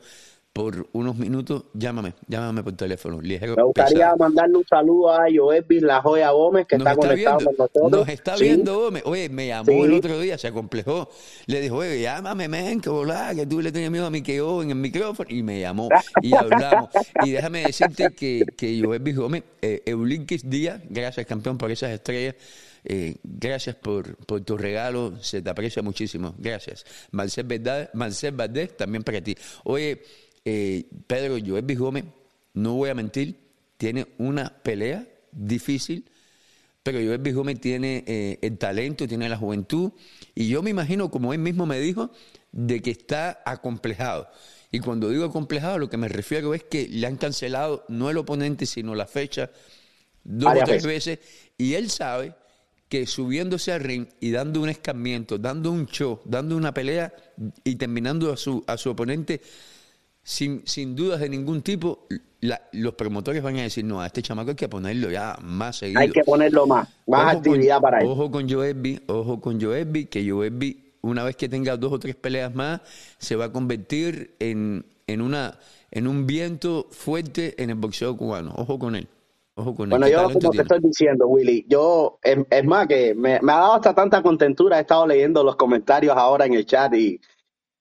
por 0.53 0.89
unos 0.91 1.15
minutos. 1.17 1.63
Llámame, 1.73 2.13
llámame 2.27 2.61
por 2.63 2.73
teléfono. 2.73 3.21
Ligero 3.21 3.55
Me 3.55 3.63
gustaría 3.63 3.97
Pesado. 3.97 4.17
mandarle 4.17 4.57
un 4.57 4.65
saludo 4.67 5.11
a 5.13 5.25
Joelvis 5.33 5.81
La 5.81 6.01
Joya 6.01 6.31
Gómez, 6.31 6.67
que 6.67 6.75
está 6.75 6.95
conectado 6.95 7.37
viendo, 7.37 7.45
con 7.45 7.55
nosotros. 7.57 7.91
Nos 7.91 8.09
está 8.09 8.37
Sí. 8.37 8.43
viendo, 8.43 8.79
Gómez. 8.79 9.03
Oye, 9.05 9.29
me 9.29 9.47
llamó 9.47 9.71
Sí. 9.71 9.79
el 9.79 9.93
otro 9.93 10.19
día, 10.19 10.37
se 10.37 10.47
acomplejó. 10.47 11.09
Le 11.45 11.61
dijo, 11.61 11.77
oye, 11.77 12.01
llámame, 12.01 12.49
men, 12.49 12.81
que 12.81 12.89
volá, 12.89 13.33
que 13.33 13.45
tú 13.45 13.61
le 13.61 13.71
tenías 13.71 13.91
miedo 13.91 14.05
a 14.05 14.09
mi 14.09 14.21
que 14.21 14.35
yo 14.35 14.61
en 14.61 14.71
el 14.71 14.75
micrófono. 14.75 15.29
Y 15.29 15.41
me 15.41 15.59
llamó 15.61 15.87
y 16.21 16.35
hablamos. 16.35 16.89
Y 17.23 17.31
déjame 17.31 17.63
decirte 17.63 18.09
que, 18.13 18.43
que 18.57 18.81
Joel 18.83 19.15
Gómez, 19.15 19.43
eh, 19.61 19.81
Eulinkis 19.85 20.49
Díaz, 20.49 20.81
gracias 20.89 21.25
campeón 21.25 21.57
por 21.57 21.71
esas 21.71 21.91
estrellas. 21.91 22.35
eh, 22.83 23.15
gracias 23.23 23.75
por, 23.75 24.15
por 24.25 24.41
tu 24.41 24.57
regalo, 24.57 25.13
se 25.21 25.41
te 25.43 25.49
aprecia 25.51 25.83
muchísimo. 25.83 26.33
Gracias. 26.39 26.83
Marcel, 27.11 27.45
Verdad, 27.45 27.91
Marcel 27.93 28.31
Valdés, 28.35 28.75
también 28.75 29.03
para 29.03 29.21
ti. 29.21 29.35
Oye, 29.65 30.01
eh, 30.45 30.85
Pedro 31.07 31.37
Joel 31.45 31.77
Gómez, 31.77 32.05
no 32.53 32.75
voy 32.75 32.89
a 32.89 32.95
mentir, 32.95 33.37
tiene 33.77 34.07
una 34.17 34.49
pelea 34.61 35.07
difícil 35.31 36.05
pero 36.83 36.97
Joel 36.97 37.33
Gómez 37.33 37.59
tiene 37.59 38.03
eh, 38.07 38.39
el 38.41 38.57
talento, 38.57 39.07
tiene 39.07 39.29
la 39.29 39.37
juventud, 39.37 39.91
y 40.33 40.47
yo 40.47 40.63
me 40.63 40.71
imagino, 40.71 41.11
como 41.11 41.33
él 41.33 41.39
mismo 41.39 41.65
me 41.65 41.79
dijo, 41.79 42.11
de 42.51 42.81
que 42.81 42.91
está 42.91 43.41
acomplejado. 43.45 44.27
Y 44.71 44.79
cuando 44.79 45.09
digo 45.09 45.25
acomplejado, 45.25 45.77
lo 45.77 45.89
que 45.89 45.97
me 45.97 46.07
refiero 46.07 46.53
es 46.53 46.63
que 46.63 46.87
le 46.87 47.05
han 47.05 47.17
cancelado 47.17 47.85
no 47.87 48.09
el 48.09 48.17
oponente, 48.17 48.65
sino 48.65 48.95
la 48.95 49.05
fecha 49.05 49.51
dos 50.23 50.45
Varias 50.45 50.63
o 50.63 50.71
tres 50.71 50.85
veces, 50.85 51.19
y 51.57 51.75
él 51.75 51.89
sabe 51.89 52.33
que 52.89 53.05
subiéndose 53.05 53.71
al 53.71 53.81
ring 53.81 54.07
y 54.19 54.31
dando 54.31 54.59
un 54.61 54.69
escarmiento, 54.69 55.37
dando 55.37 55.71
un 55.71 55.85
show, 55.85 56.19
dando 56.25 56.57
una 56.57 56.73
pelea 56.73 57.13
y 57.63 57.75
terminando 57.75 58.33
a 58.33 58.37
su, 58.37 58.63
a 58.67 58.75
su 58.75 58.89
oponente 58.89 59.41
sin, 60.23 60.65
sin 60.67 60.95
dudas 60.95 61.19
de 61.19 61.29
ningún 61.29 61.61
tipo, 61.61 62.07
la- 62.41 62.61
los 62.73 62.93
promotores 62.95 63.41
van 63.43 63.57
a 63.57 63.63
decir, 63.63 63.85
no, 63.85 64.01
a 64.01 64.07
este 64.07 64.21
chamaco 64.21 64.51
hay 64.51 64.55
que 64.55 64.69
ponerlo 64.69 65.09
ya 65.11 65.37
más 65.41 65.77
seguido. 65.77 65.99
Hay 66.01 66.11
que 66.11 66.23
ponerlo 66.23 66.67
más, 66.67 66.89
más 67.07 67.21
Ojo 67.27 67.37
actividad 67.37 67.77
con, 67.77 67.81
para 67.81 67.99
él. 67.99 68.07
Ojo 68.07 68.31
con 68.31 68.49
Joelby, 68.49 69.01
ojo 69.07 69.41
con 69.41 69.59
Joelby, 69.61 70.05
que 70.05 70.29
Joelby, 70.29 70.93
una 71.01 71.23
vez 71.23 71.35
que 71.35 71.49
tenga 71.49 71.77
dos 71.77 71.91
o 71.93 71.99
tres 71.99 72.15
peleas 72.15 72.53
más, 72.55 72.81
se 73.17 73.35
va 73.35 73.45
a 73.45 73.51
convertir 73.51 74.35
en, 74.39 74.85
en, 75.07 75.21
una, 75.21 75.59
en 75.91 76.07
un 76.07 76.25
viento 76.27 76.87
fuerte 76.91 77.61
en 77.61 77.69
el 77.69 77.75
boxeo 77.75 78.15
cubano. 78.17 78.53
Ojo 78.55 78.79
con 78.79 78.95
él. 78.95 79.07
Ojo 79.55 79.75
con 79.75 79.89
Bueno, 79.89 80.05
él. 80.05 80.11
¿Qué 80.11 80.11
yo 80.11 80.23
como 80.31 80.53
te 80.53 80.61
tiene? 80.61 80.61
estoy 80.61 80.79
diciendo, 80.79 81.27
Willy, 81.27 81.65
yo, 81.67 82.17
es, 82.23 82.37
es 82.49 82.63
más 82.65 82.87
que 82.87 83.13
me, 83.13 83.39
me 83.41 83.51
ha 83.51 83.57
dado 83.57 83.73
hasta 83.73 83.93
tanta 83.93 84.21
contentura, 84.23 84.77
he 84.77 84.81
estado 84.81 85.05
leyendo 85.05 85.43
los 85.43 85.57
comentarios 85.57 86.15
ahora 86.15 86.45
en 86.45 86.53
el 86.53 86.65
chat 86.65 86.93
y, 86.95 87.19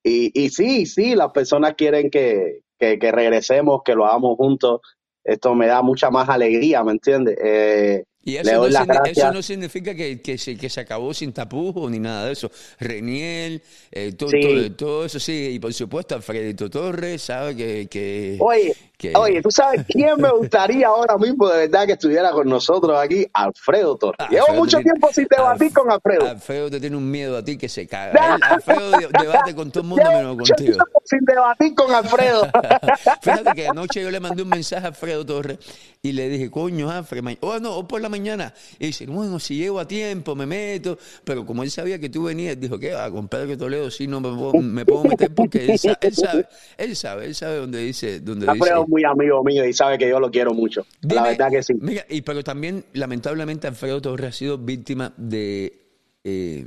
y, 0.02 0.30
y 0.44 0.48
sí, 0.50 0.86
sí, 0.86 1.14
las 1.14 1.30
personas 1.32 1.74
quieren 1.76 2.10
que, 2.10 2.60
que, 2.78 2.98
que 2.98 3.12
regresemos, 3.12 3.82
que 3.84 3.94
lo 3.94 4.06
hagamos 4.06 4.36
juntos. 4.36 4.80
Esto 5.22 5.54
me 5.54 5.66
da 5.66 5.82
mucha 5.82 6.10
más 6.10 6.28
alegría, 6.28 6.82
¿me 6.82 6.92
entiendes? 6.92 7.36
Eh, 7.42 8.04
Y 8.24 8.32
le 8.32 8.40
eso 8.40 8.52
no, 8.52 8.68
las 8.68 8.86
eso 9.04 9.32
no 9.32 9.42
significa 9.42 9.94
que, 9.94 10.20
que, 10.22 10.38
se, 10.38 10.56
que 10.56 10.70
se 10.70 10.80
acabó 10.80 11.12
sin 11.12 11.32
tapujos 11.32 11.90
ni 11.90 11.98
nada 11.98 12.26
de 12.26 12.32
eso. 12.32 12.50
Reniel, 12.78 13.62
eh, 13.90 14.12
todo, 14.12 14.30
Sí. 14.30 14.40
todo, 14.40 14.72
todo 14.76 15.04
eso 15.04 15.20
sí. 15.20 15.50
Y 15.52 15.58
por 15.58 15.74
supuesto, 15.74 16.14
Alfredito 16.14 16.70
Torres 16.70 17.20
sabe 17.22 17.54
que. 17.54 17.86
que 17.90 18.38
Oye, 18.40 18.74
que- 19.00 19.12
oye, 19.16 19.40
¿tú 19.42 19.50
sabes 19.50 19.84
quién 19.88 20.20
me 20.20 20.30
gustaría 20.30 20.86
ahora 20.88 21.16
mismo 21.16 21.48
de 21.48 21.66
verdad 21.66 21.86
que 21.86 21.92
estuviera 21.92 22.30
con 22.32 22.48
nosotros 22.48 22.98
aquí? 22.98 23.26
Alfredo 23.32 23.96
Torres. 23.96 24.16
Ah, 24.18 24.28
Llevo 24.30 24.42
Alfredo 24.42 24.60
mucho 24.60 24.76
tiene- 24.78 24.90
tiempo 24.92 25.08
sin 25.12 25.26
debatir 25.30 25.68
Alf- 25.68 25.74
con 25.74 25.90
Alfredo. 25.92 26.26
Alfredo 26.28 26.70
te 26.70 26.80
tiene 26.80 26.96
un 26.96 27.10
miedo 27.10 27.36
a 27.38 27.42
ti 27.44 27.56
que 27.56 27.68
se 27.68 27.86
caga. 27.86 28.38
Alfredo 28.42 28.90
de- 28.90 29.08
debate 29.20 29.54
con 29.54 29.70
todo 29.70 29.82
el 29.82 29.88
mundo 29.88 30.04
menos 30.10 30.36
contigo. 30.36 30.56
tiempo 30.56 30.84
sin 31.04 31.20
debatir 31.24 31.74
con 31.74 31.94
Alfredo. 31.94 32.42
Fíjate 33.22 33.52
que 33.54 33.68
anoche 33.68 34.02
yo 34.02 34.10
le 34.10 34.20
mandé 34.20 34.42
un 34.42 34.48
mensaje 34.50 34.84
a 34.84 34.88
Alfredo 34.88 35.24
Torres 35.24 35.58
y 36.02 36.12
le 36.12 36.28
dije, 36.28 36.50
coño, 36.50 36.90
Alfredo, 36.90 37.22
ma- 37.22 37.34
oh 37.40 37.58
no, 37.58 37.76
o 37.76 37.88
por 37.88 38.00
la 38.00 38.08
mañana. 38.08 38.52
Y 38.78 38.86
dice, 38.88 39.06
bueno, 39.06 39.38
si 39.38 39.56
llego 39.56 39.80
a 39.80 39.88
tiempo, 39.88 40.34
me 40.34 40.46
meto. 40.46 40.98
Pero 41.24 41.44
como 41.46 41.62
él 41.62 41.70
sabía 41.70 41.98
que 41.98 42.08
tú 42.08 42.24
venías, 42.24 42.58
dijo, 42.60 42.78
¿qué 42.78 42.92
va? 42.92 43.10
Con 43.10 43.28
Pedro 43.28 43.56
Toledo 43.56 43.90
sí 43.90 44.06
no 44.06 44.20
me 44.20 44.28
puedo, 44.28 44.52
me 44.62 44.84
puedo 44.84 45.04
meter 45.04 45.34
porque 45.34 45.66
él, 45.72 45.78
sa- 45.78 45.98
él 46.00 46.14
sabe, 46.14 46.46
él 46.78 46.96
sabe, 46.96 47.24
él 47.26 47.34
sabe 47.34 47.56
dónde 47.56 47.78
dice, 47.80 48.20
dónde 48.20 48.46
dice. 48.46 48.50
Alfredo 48.52 48.86
muy 48.90 49.04
amigo 49.04 49.42
mío 49.42 49.64
y 49.64 49.72
sabe 49.72 49.96
que 49.96 50.08
yo 50.08 50.20
lo 50.20 50.30
quiero 50.30 50.52
mucho. 50.52 50.84
la 51.02 51.22
verdad 51.22 51.50
que 51.50 51.62
sí. 51.62 51.74
Mira, 51.80 52.04
y 52.08 52.20
pero 52.22 52.42
también, 52.44 52.84
lamentablemente, 52.92 53.66
Alfredo 53.66 54.02
Torres 54.02 54.28
ha 54.28 54.32
sido 54.32 54.58
víctima 54.58 55.14
de, 55.16 55.80
eh, 56.24 56.66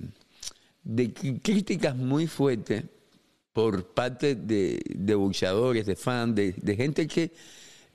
de 0.83 1.13
críticas 1.13 1.95
muy 1.95 2.25
fuertes 2.27 2.83
por 3.51 3.85
parte 3.85 4.35
de, 4.35 4.81
de 4.85 5.15
boxeadores, 5.15 5.85
de 5.85 5.95
fans, 5.95 6.35
de, 6.35 6.55
de 6.57 6.75
gente 6.75 7.07
que 7.07 7.31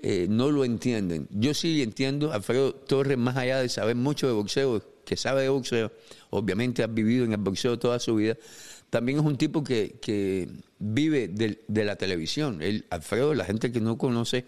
eh, 0.00 0.26
no 0.30 0.50
lo 0.50 0.64
entienden. 0.64 1.26
Yo 1.30 1.54
sí 1.54 1.82
entiendo 1.82 2.30
a 2.30 2.36
Alfredo 2.36 2.72
Torres, 2.72 3.18
más 3.18 3.36
allá 3.36 3.58
de 3.60 3.68
saber 3.68 3.96
mucho 3.96 4.28
de 4.28 4.32
boxeo, 4.32 4.80
que 5.04 5.16
sabe 5.16 5.42
de 5.42 5.48
boxeo, 5.48 5.90
obviamente 6.30 6.84
ha 6.84 6.86
vivido 6.86 7.24
en 7.24 7.32
el 7.32 7.38
boxeo 7.38 7.78
toda 7.78 7.98
su 7.98 8.14
vida, 8.14 8.36
también 8.90 9.18
es 9.18 9.24
un 9.24 9.36
tipo 9.36 9.62
que, 9.62 9.96
que 10.00 10.48
vive 10.78 11.28
del- 11.28 11.60
de, 11.68 11.84
la 11.84 11.96
televisión. 11.96 12.62
Él, 12.62 12.86
Alfredo, 12.90 13.34
la 13.34 13.44
gente 13.44 13.70
que 13.72 13.80
no 13.80 13.98
conoce, 13.98 14.44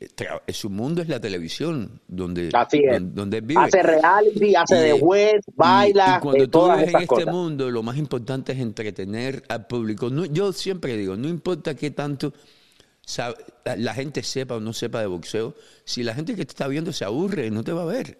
eh, 0.00 0.08
tra- 0.14 0.42
su 0.52 0.68
mundo 0.70 1.02
es 1.02 1.08
la 1.08 1.20
televisión, 1.20 2.00
donde, 2.08 2.50
Así 2.52 2.82
es. 2.84 3.00
donde, 3.14 3.40
vive. 3.40 3.60
Hace 3.62 3.82
reality, 3.82 4.54
hace 4.54 4.78
Y- 4.78 4.82
de 4.92 5.00
juez, 5.00 5.34
y- 5.46 5.52
baila, 5.56 6.16
y 6.18 6.22
cuando 6.22 6.42
eh, 6.44 6.46
tú 6.46 6.50
todas 6.50 6.78
vives 6.78 6.94
en 6.94 7.00
este 7.00 7.06
cosas. 7.06 7.32
mundo, 7.34 7.70
lo 7.70 7.82
más 7.82 7.96
importante 7.96 8.52
es 8.52 8.58
entretener 8.58 9.42
al 9.48 9.66
público. 9.66 10.10
No, 10.10 10.24
yo 10.26 10.52
siempre 10.52 10.96
digo, 10.96 11.16
no 11.16 11.28
importa 11.28 11.74
qué 11.74 11.90
tanto 11.90 12.32
sabe- 13.04 13.36
la 13.76 13.94
gente 13.94 14.22
sepa 14.22 14.56
o 14.56 14.60
no 14.60 14.72
sepa 14.72 15.00
de 15.00 15.06
boxeo, 15.06 15.54
si 15.84 16.02
la 16.02 16.14
gente 16.14 16.34
que 16.34 16.44
te 16.44 16.50
está 16.52 16.66
viendo 16.68 16.92
se 16.92 17.04
aburre, 17.04 17.50
no 17.50 17.62
te 17.64 17.72
va 17.72 17.82
a 17.82 17.86
ver. 17.86 18.18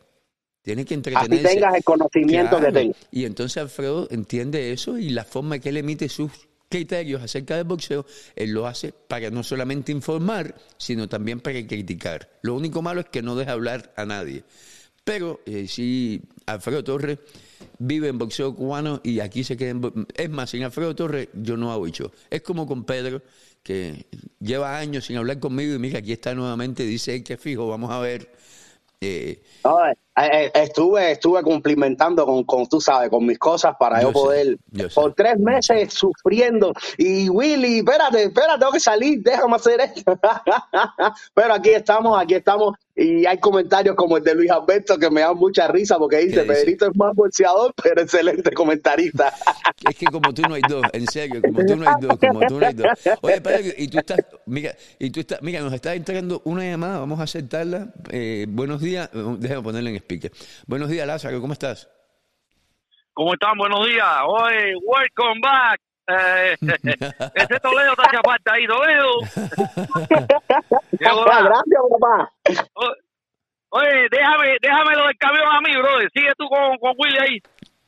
Tiene 0.67 0.85
que 0.85 0.95
Así 0.95 0.99
entretenerse. 0.99 1.55
tengas 1.55 1.75
el 1.77 1.85
conocimiento 1.85 2.57
que 2.57 2.61
Claro. 2.63 2.73
tengas. 2.75 2.97
Y 3.13 3.25
entonces 3.25 3.57
Alfredo 3.63 4.09
entiende 4.11 4.73
eso 4.73 4.99
y 4.99 5.11
la 5.11 5.23
forma 5.23 5.61
que 5.61 5.69
él 5.69 5.77
emite 5.77 6.09
sus 6.09 6.33
criterios 6.69 7.23
acerca 7.23 7.55
del 7.55 7.63
boxeo, 7.67 8.05
él 8.35 8.51
lo 8.51 8.67
hace 8.67 8.93
para 8.93 9.31
no 9.31 9.45
solamente 9.45 9.93
informar, 9.93 10.57
sino 10.77 11.09
también 11.09 11.39
para 11.39 11.65
criticar. 11.65 12.29
Lo 12.43 12.57
único 12.57 12.83
malo 12.83 13.01
es 13.03 13.07
que 13.07 13.23
no 13.23 13.37
deja 13.37 13.53
hablar 13.53 13.93
a 13.97 14.05
nadie. 14.07 14.43
Pero 15.05 15.39
eh, 15.47 15.69
sí, 15.69 16.21
Alfredo 16.47 16.83
Torres 16.83 17.21
vive 17.79 18.09
en 18.09 18.19
boxeo 18.19 18.53
cubano 18.53 19.01
y 19.05 19.21
aquí 19.21 19.45
se 19.45 19.57
queda 19.57 19.71
en... 19.71 20.07
Es 20.17 20.31
más, 20.31 20.51
sin 20.51 20.65
Alfredo 20.65 20.97
Torres 20.97 21.29
yo 21.35 21.57
no 21.57 21.71
hago 21.71 21.87
hecho. 21.87 22.11
Es 22.29 22.43
como 22.43 22.67
con 22.67 22.83
Pedro, 22.83 23.23
que 23.63 24.07
lleva 24.41 24.77
años 24.77 25.07
sin 25.07 25.17
hablar 25.17 25.39
conmigo 25.39 25.77
y 25.77 25.79
mira, 25.79 26.01
aquí 26.01 26.11
está 26.11 26.35
nuevamente, 26.35 26.83
dice 26.83 27.23
que 27.23 27.37
fijo, 27.37 27.69
vamos 27.69 27.93
a 27.93 28.01
ver. 28.01 28.33
Eh, 29.01 29.41
No, 29.63 29.79
estuve, 30.17 31.13
estuve 31.13 31.43
cumplimentando 31.43 32.25
con, 32.25 32.45
con, 32.45 32.67
tú 32.67 32.81
sabes, 32.81 33.11
con 33.11 33.27
mis 33.27 33.39
cosas 33.39 33.75
para 33.79 34.01
yo, 34.01 34.13
poder, 34.13 34.57
yo 34.71 34.89
por 34.95 35.15
tres 35.15 35.39
meses 35.39 35.93
sufriendo. 35.93 36.73
Y 36.97 37.29
Willy, 37.29 37.79
espérate, 37.79 38.25
espérate, 38.25 38.59
tengo 38.61 38.73
que 38.73 38.81
salir, 38.81 39.23
déjame 39.23 39.57
hacer 39.57 39.81
esto. 39.81 40.19
Pero 41.35 41.55
aquí 41.55 41.71
estamos, 41.71 42.21
aquí 42.21 42.35
estamos. 42.35 42.75
Y 42.99 43.27
hay 43.27 43.39
comentarios 43.39 43.95
como 43.95 44.17
el 44.17 44.25
de 44.25 44.35
Luis 44.35 44.51
Alberto 44.51 44.99
que 44.99 45.11
me 45.11 45.21
dan 45.21 45.37
mucha 45.37 45.69
risa 45.69 45.99
porque 45.99 46.17
dice, 46.17 46.37
¿Qué 46.37 46.41
dice? 46.41 46.55
Pedrito 46.55 46.87
es 46.87 46.97
más 46.97 47.15
bolseador, 47.15 47.75
pero 47.83 48.01
excelente 48.01 48.51
comentarista. 48.53 49.35
Es 49.89 49.95
que 49.95 50.07
como 50.07 50.33
tú 50.33 50.43
no 50.49 50.55
hay 50.55 50.63
dos, 50.67 50.83
en 50.95 51.07
serio, 51.07 51.43
como 51.43 51.65
tú 51.65 51.77
no 51.77 51.89
hay 51.89 51.95
dos, 52.01 52.19
como 52.19 52.41
tú 52.41 52.59
no 52.59 52.67
hay 52.67 52.73
dos. 52.73 52.87
Oye, 53.21 53.41
Pedro, 53.43 53.75
y 53.77 53.89
tú 53.89 53.99
estás, 53.99 54.19
mira, 54.47 54.75
y 54.99 55.11
tú 55.11 55.21
estás, 55.21 55.43
mira, 55.43 55.61
nos 55.61 55.73
está 55.75 55.95
entrando 55.95 56.41
una 56.45 56.65
llamada, 56.65 56.99
vamos 56.99 57.21
a 57.21 57.25
aceptarla. 57.25 57.93
Eh, 58.11 58.47
buenos 58.49 58.81
días, 58.81 59.11
eh, 59.13 59.37
déjame 59.39 59.63
ponerla 59.63 59.91
en 59.91 59.97
speaker. 60.07 60.31
Buenos 60.67 60.89
días, 60.89 61.07
Lázaro, 61.07 61.41
¿cómo 61.41 61.53
estás? 61.53 61.91
¿Cómo 63.13 63.33
están? 63.33 63.59
Buenos 63.59 63.87
días. 63.87 64.07
Oye, 64.27 64.75
welcome 64.85 65.41
back. 65.41 65.81
Eh, 66.09 66.57
ese 67.35 67.61
Toledo 67.61 67.97
te 67.97 68.03
hace 68.03 68.19
falta 68.25 68.53
ahí, 68.53 68.67
Toledo. 68.67 69.11
Hola. 71.13 71.43
Gracias, 71.43 71.83
papá. 71.99 72.33
Oye, 73.71 74.09
déjame, 74.11 74.57
déjame 74.63 74.97
lo 74.97 75.07
del 75.07 75.19
camión 75.19 75.49
a 75.49 75.61
mí, 75.61 75.77
brother. 75.77 76.11
Sigue 76.15 76.33
tú 76.39 76.47
con, 76.49 76.79
con 76.79 76.95
Willy 76.99 77.19
ahí. 77.19 77.43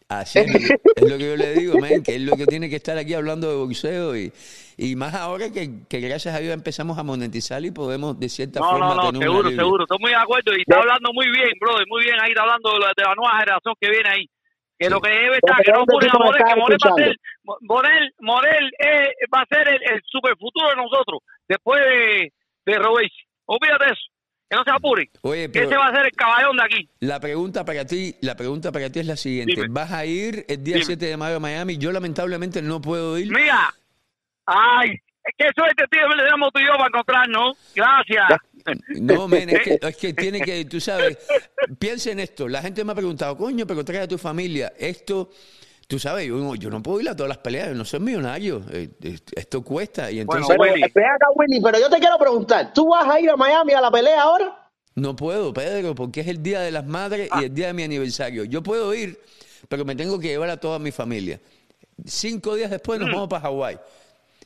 Así 0.08 0.38
es, 0.38 0.46
lo 0.46 0.58
que- 0.58 0.74
es 0.96 1.10
lo 1.10 1.18
que 1.18 1.24
yo 1.26 1.36
le 1.36 1.52
digo, 1.54 1.78
man, 1.78 2.02
que 2.02 2.14
es 2.16 2.20
lo 2.22 2.34
que 2.36 2.46
tiene 2.46 2.70
que 2.70 2.76
estar 2.76 2.96
aquí 2.96 3.12
hablando 3.12 3.48
de 3.50 3.56
boxeo 3.56 4.16
y, 4.16 4.32
y 4.78 4.96
más 4.96 5.14
ahora 5.14 5.50
que, 5.52 5.68
que 5.86 6.00
gracias 6.00 6.34
a 6.34 6.38
Dios 6.38 6.54
empezamos 6.54 6.96
a 6.96 7.02
monetizar 7.02 7.62
y 7.62 7.70
podemos 7.70 8.18
de 8.18 8.28
cierta 8.30 8.60
No, 8.60 8.70
forma 8.70 8.88
no, 8.88 8.94
no, 8.94 9.12
tener 9.12 9.28
un 9.28 9.34
seguro, 9.36 9.50
seguro. 9.50 9.84
Estoy 9.84 9.98
muy 10.00 10.10
de 10.10 10.16
acuerdo 10.16 10.56
y 10.56 10.60
está 10.62 10.78
hablando 10.80 11.10
muy 11.12 11.26
bien, 11.30 11.50
brother. 11.60 11.84
Muy 11.88 12.04
bien 12.04 12.16
ahí, 12.22 12.30
está 12.30 12.42
hablando 12.42 12.72
de 12.72 12.78
la, 12.80 12.86
de 12.96 13.04
la 13.04 13.14
nueva 13.14 13.38
generación 13.38 13.74
que 13.80 13.90
viene 13.90 14.08
ahí. 14.08 14.26
Que 14.78 14.86
Sí. 14.86 14.92
lo 14.92 15.00
que 15.00 15.10
debe 15.10 15.34
estar, 15.42 15.56
que 15.62 15.72
no 15.72 15.78
¿Dónde 15.84 15.92
ponen 15.92 16.10
a 16.10 16.18
Morel, 16.24 16.42
que 16.46 16.60
Morel 16.60 16.78
va 16.86 16.90
a 16.90 16.94
ser? 17.04 17.16
Morel, 17.62 18.12
Morel 18.20 18.70
eh, 18.78 19.10
va 19.34 19.40
a 19.42 19.46
ser 19.50 19.68
el, 19.68 19.82
el 19.92 20.00
super 20.06 20.32
futuro 20.38 20.70
de 20.70 20.76
nosotros, 20.76 21.18
después 21.48 21.82
de, 21.84 22.32
de 22.64 22.78
Robert. 22.78 23.10
Olvídate 23.46 23.86
de 23.86 23.90
eso, 23.92 24.06
que 24.48 24.56
no 24.56 24.64
se 24.64 24.70
apuren. 24.70 25.08
Oye, 25.22 25.42
Que 25.42 25.48
pero 25.60 25.66
ese 25.66 25.76
va 25.76 25.88
a 25.88 25.94
ser 25.94 26.06
el 26.06 26.12
caballón 26.12 26.56
de 26.56 26.62
aquí. 26.64 26.88
la 27.00 27.20
pregunta 27.20 27.64
para 27.64 27.84
ti, 27.84 28.14
la 28.22 28.34
pregunta 28.36 28.72
para 28.72 28.90
ti 28.90 29.00
es 29.00 29.06
la 29.06 29.16
siguiente. 29.16 29.54
Dime. 29.54 29.66
¿Vas 29.70 29.92
a 29.92 30.04
ir 30.06 30.44
el 30.48 30.62
día 30.64 30.74
Dime. 30.76 30.86
7 30.86 31.06
de 31.06 31.16
mayo 31.16 31.36
a 31.36 31.40
Miami? 31.40 31.76
Yo 31.78 31.92
lamentablemente 31.92 32.62
no 32.62 32.80
puedo 32.80 33.18
ir. 33.18 33.30
Mira, 33.30 33.74
ay, 34.46 34.90
qué 35.36 35.46
suerte, 35.54 35.84
tío, 35.90 36.08
le 36.08 36.24
damos 36.24 36.50
tú 36.52 36.60
y 36.60 36.66
yo 36.66 36.72
para 36.72 36.86
encontrarnos. 36.86 37.56
Gracias. 37.74 38.26
No, 39.00 39.28
men, 39.28 39.50
es 39.50 39.60
que, 39.62 39.78
es 39.80 39.96
que 39.96 40.12
tiene 40.14 40.40
que, 40.40 40.64
tú 40.64 40.80
sabes, 40.80 41.18
piensa 41.78 42.10
en 42.10 42.20
esto. 42.20 42.48
La 42.48 42.62
gente 42.62 42.84
me 42.84 42.92
ha 42.92 42.94
preguntado, 42.94 43.36
coño, 43.36 43.66
pero 43.66 43.84
trae 43.84 44.00
a 44.00 44.08
tu 44.08 44.18
familia. 44.18 44.72
Esto, 44.78 45.30
tú 45.88 45.98
sabes, 45.98 46.28
yo, 46.28 46.36
no- 46.36 46.54
yo 46.54 46.70
no 46.70 46.82
puedo 46.82 47.00
ir 47.00 47.08
a 47.08 47.16
todas 47.16 47.28
las 47.28 47.38
peleas, 47.38 47.68
yo 47.68 47.74
no 47.74 47.84
soy 47.84 47.98
millonario. 48.00 48.62
Eh, 48.70 48.90
eh, 49.02 49.18
Esto 49.34 49.62
cuesta 49.64 50.10
y 50.10 50.20
entonces 50.20 50.46
Pero, 50.48 50.62
Willy. 50.62 50.82
ven 50.94 51.04
acá, 51.06 51.26
Willy, 51.34 51.60
pero 51.60 51.80
yo 51.80 51.90
te 51.90 51.98
quiero 51.98 52.16
preguntar, 52.18 52.72
¿tú 52.72 52.88
vas 52.90 53.08
a 53.08 53.18
ir 53.18 53.30
a 53.30 53.36
Miami 53.36 53.72
a 53.72 53.80
la 53.80 53.90
pelea 53.90 54.22
ahora? 54.22 54.64
no 54.94 55.14
puedo, 55.14 55.52
Pedro, 55.54 55.94
porque 55.94 56.20
es 56.22 56.26
el 56.26 56.42
día 56.42 56.60
de 56.60 56.72
las 56.72 56.84
madres 56.84 57.30
y 57.40 57.44
el 57.44 57.54
día 57.54 57.68
de 57.68 57.72
mi 57.72 57.84
aniversario. 57.84 58.42
Yo 58.44 58.64
puedo 58.64 58.92
ir, 58.94 59.20
pero 59.68 59.84
me 59.84 59.94
tengo 59.94 60.18
que 60.18 60.26
llevar 60.26 60.50
a 60.50 60.56
toda 60.56 60.80
mi 60.80 60.90
familia. 60.90 61.40
Cinco 62.04 62.56
días 62.56 62.68
después 62.70 62.98
nos 62.98 63.08
vamos 63.10 63.28
para 63.28 63.42
Hawái. 63.42 63.78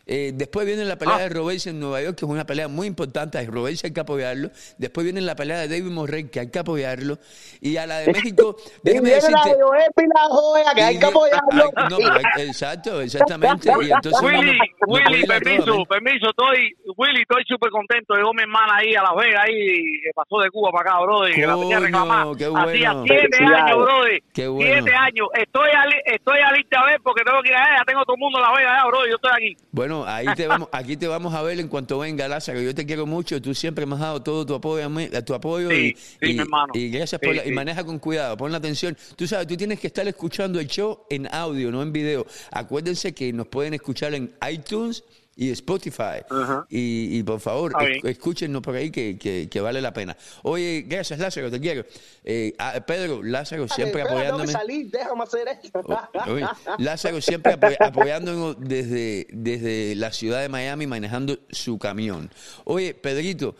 Eh, 0.07 0.33
después 0.35 0.67
viene 0.67 0.85
la 0.85 0.97
pelea 0.97 1.15
Ah. 1.17 1.21
de 1.23 1.29
Robert 1.29 1.67
en 1.67 1.79
Nueva 1.79 2.03
York, 2.03 2.17
que 2.19 2.25
es 2.25 2.31
una 2.31 2.45
pelea 2.45 2.67
muy 2.69 2.87
importante. 2.87 3.39
A 3.39 3.45
Robert 3.45 3.77
hay 3.85 3.93
que 3.93 4.01
apoyarlo. 4.01 4.51
Después 4.79 5.05
viene 5.05 5.21
la 5.21 5.37
pelea 5.37 5.59
de 5.59 5.69
David 5.69 5.91
Morrey, 5.93 6.25
que 6.29 6.41
hay 6.41 6.51
que 6.51 6.59
apoyarlo. 6.59 7.19
Y 7.61 7.77
a 7.77 7.87
la 7.87 7.99
de 7.99 8.07
México, 8.13 8.57
Y 8.59 8.71
déjame 8.83 9.11
viene 9.11 9.23
la 9.23 9.29
decirte. 9.39 9.49
de 9.57 9.63
Joel 9.63 9.93
Pilar 9.95 10.27
Joya, 10.29 10.75
que 10.75 10.83
hay 10.83 10.97
y 10.97 10.99
que 10.99 11.07
apoyarlo. 11.07 11.71
ay, 11.77 11.87
no, 11.91 11.97
pero 11.99 12.15
hay- 12.15 12.47
exacto, 12.49 13.01
exactamente. 13.01 13.71
Y 13.81 13.91
entonces 13.93 14.23
Willy, 14.23 14.37
no- 14.37 14.53
no 14.53 14.87
puedo 14.87 15.05
Willy, 15.11 15.23
a 15.25 15.27
permiso, 15.27 15.85
permiso, 15.89 16.27
estoy, 16.31 16.75
Willy, 16.97 17.23
estoy 17.23 17.45
súper 17.47 17.71
contento. 17.71 18.15
Llegó 18.15 18.33
mi 18.35 18.43
hermana 18.43 18.77
ahí 18.79 18.95
a 18.95 19.03
Las 19.03 19.15
Vegas, 19.17 19.45
ahí, 19.47 19.55
que 20.03 20.11
pasó 20.15 20.41
de 20.43 20.51
Cuba 20.51 20.71
para 20.73 20.91
acá, 20.91 21.01
brother, 21.03 21.35
que 21.35 21.47
la 21.47 21.55
tenía 21.55 21.79
reclamada. 21.81 22.33
qué 22.37 22.47
Hacía 22.53 22.95
siete 23.07 23.45
años, 23.45 23.77
brother. 23.79 24.23
Qué 24.35 24.49
bueno. 24.49 24.73
Siete 24.73 24.95
años. 24.97 25.29
Estoy 25.35 25.69
a, 25.71 25.87
li- 25.87 26.03
estoy 26.07 26.39
a 26.41 26.53
lista 26.53 26.81
a 26.81 26.87
ver 26.87 27.01
porque 27.03 27.23
tengo 27.25 27.41
que 27.43 27.51
ir 27.51 27.55
allá, 27.55 27.77
ya 27.79 27.85
tengo 27.85 28.03
todo 28.05 28.17
el 28.17 28.21
mundo 28.21 28.39
en 28.39 28.43
Las 28.43 28.53
Vegas, 28.57 28.73
ya, 28.83 28.87
brother, 28.89 29.09
yo 29.11 29.17
estoy 29.17 29.31
aquí. 29.33 29.57
Bueno, 29.71 29.92
ahí 30.07 30.27
te 30.37 30.47
vamos, 30.47 30.69
aquí 30.73 30.97
te 30.97 31.07
vamos 31.07 31.35
a 31.35 31.43
ver 31.43 31.61
en 31.61 31.69
cuanto 31.69 31.99
venga 31.99 32.27
Lázaro. 32.29 32.61
Yo 32.61 32.75
te 32.75 32.85
quiero 32.87 33.07
mucho, 33.07 33.41
tú 33.41 33.55
siempre 33.55 33.85
me 33.87 33.95
has 33.95 34.01
dado 34.01 34.23
todo 34.23 34.45
tu 34.47 34.55
apoyo, 34.55 34.85
a 34.85 34.89
mí- 34.89 35.09
tu 35.25 35.35
apoyo 35.35 35.71
Sí, 35.71 35.77
y, 35.77 35.93
sí, 35.97 36.17
y- 36.23 36.35
mi 36.35 36.39
hermano. 36.41 36.73
y 36.75 36.89
gracias 36.89 37.21
Sí, 37.21 37.27
por 37.27 37.37
la- 37.37 37.47
y 37.47 37.53
maneja 37.53 37.85
con 37.85 37.99
cuidado, 37.99 38.37
pon 38.37 38.51
la 38.53 38.59
atención. 38.59 38.97
Tú 39.17 39.27
sabes, 39.27 39.47
tú 39.47 39.57
tienes 39.57 39.79
que 39.79 39.87
estar 39.89 40.07
escuchando 40.09 40.59
el 40.59 40.67
show 40.67 41.01
en 41.11 41.27
audio, 41.33 41.71
no 41.71 41.83
en 41.83 41.93
video. 41.93 42.27
Acuérdense 42.51 43.13
que 43.15 43.33
nos 43.33 43.47
pueden 43.49 43.75
escuchar 43.75 44.15
en 44.15 44.33
iTunes 44.51 45.05
y 45.35 45.51
Spotify. 45.51 46.23
Y, 46.69 47.19
y 47.19 47.23
por 47.23 47.41
favor, 47.41 47.73
esc- 47.73 48.07
escúchenos 48.09 48.61
por 48.63 48.75
ahí 48.77 48.91
que, 48.91 49.19
que- 49.19 49.49
que 49.51 49.61
vale 49.61 49.81
la 49.81 49.93
pena. 49.93 50.17
Oye, 50.43 50.85
gracias 50.87 51.19
Lázaro, 51.19 51.51
te 51.51 51.61
quiero. 51.61 51.85
Eh, 52.25 52.53
a- 52.59 52.81
Pedro, 52.81 53.23
Lázaro 53.23 53.67
siempre 53.69 54.03
apoyándome. 54.03 54.47
salir, 54.53 54.91
déjame 54.91 55.23
hacer 55.23 55.49
esto. 55.49 55.81
O- 55.85 56.33
oye, 56.33 56.47
Lázaro 56.79 57.21
siempre 57.21 57.55
apoy- 57.59 57.77
apoyándonos 57.81 58.57
desde, 58.61 59.27
desde 59.31 59.95
la 59.97 60.13
ciudad 60.13 60.41
de 60.43 60.49
Miami 60.49 60.87
manejando 60.87 61.39
su 61.51 61.79
camión. 61.79 62.31
Oye, 62.65 62.95
Pedrito, 62.95 63.55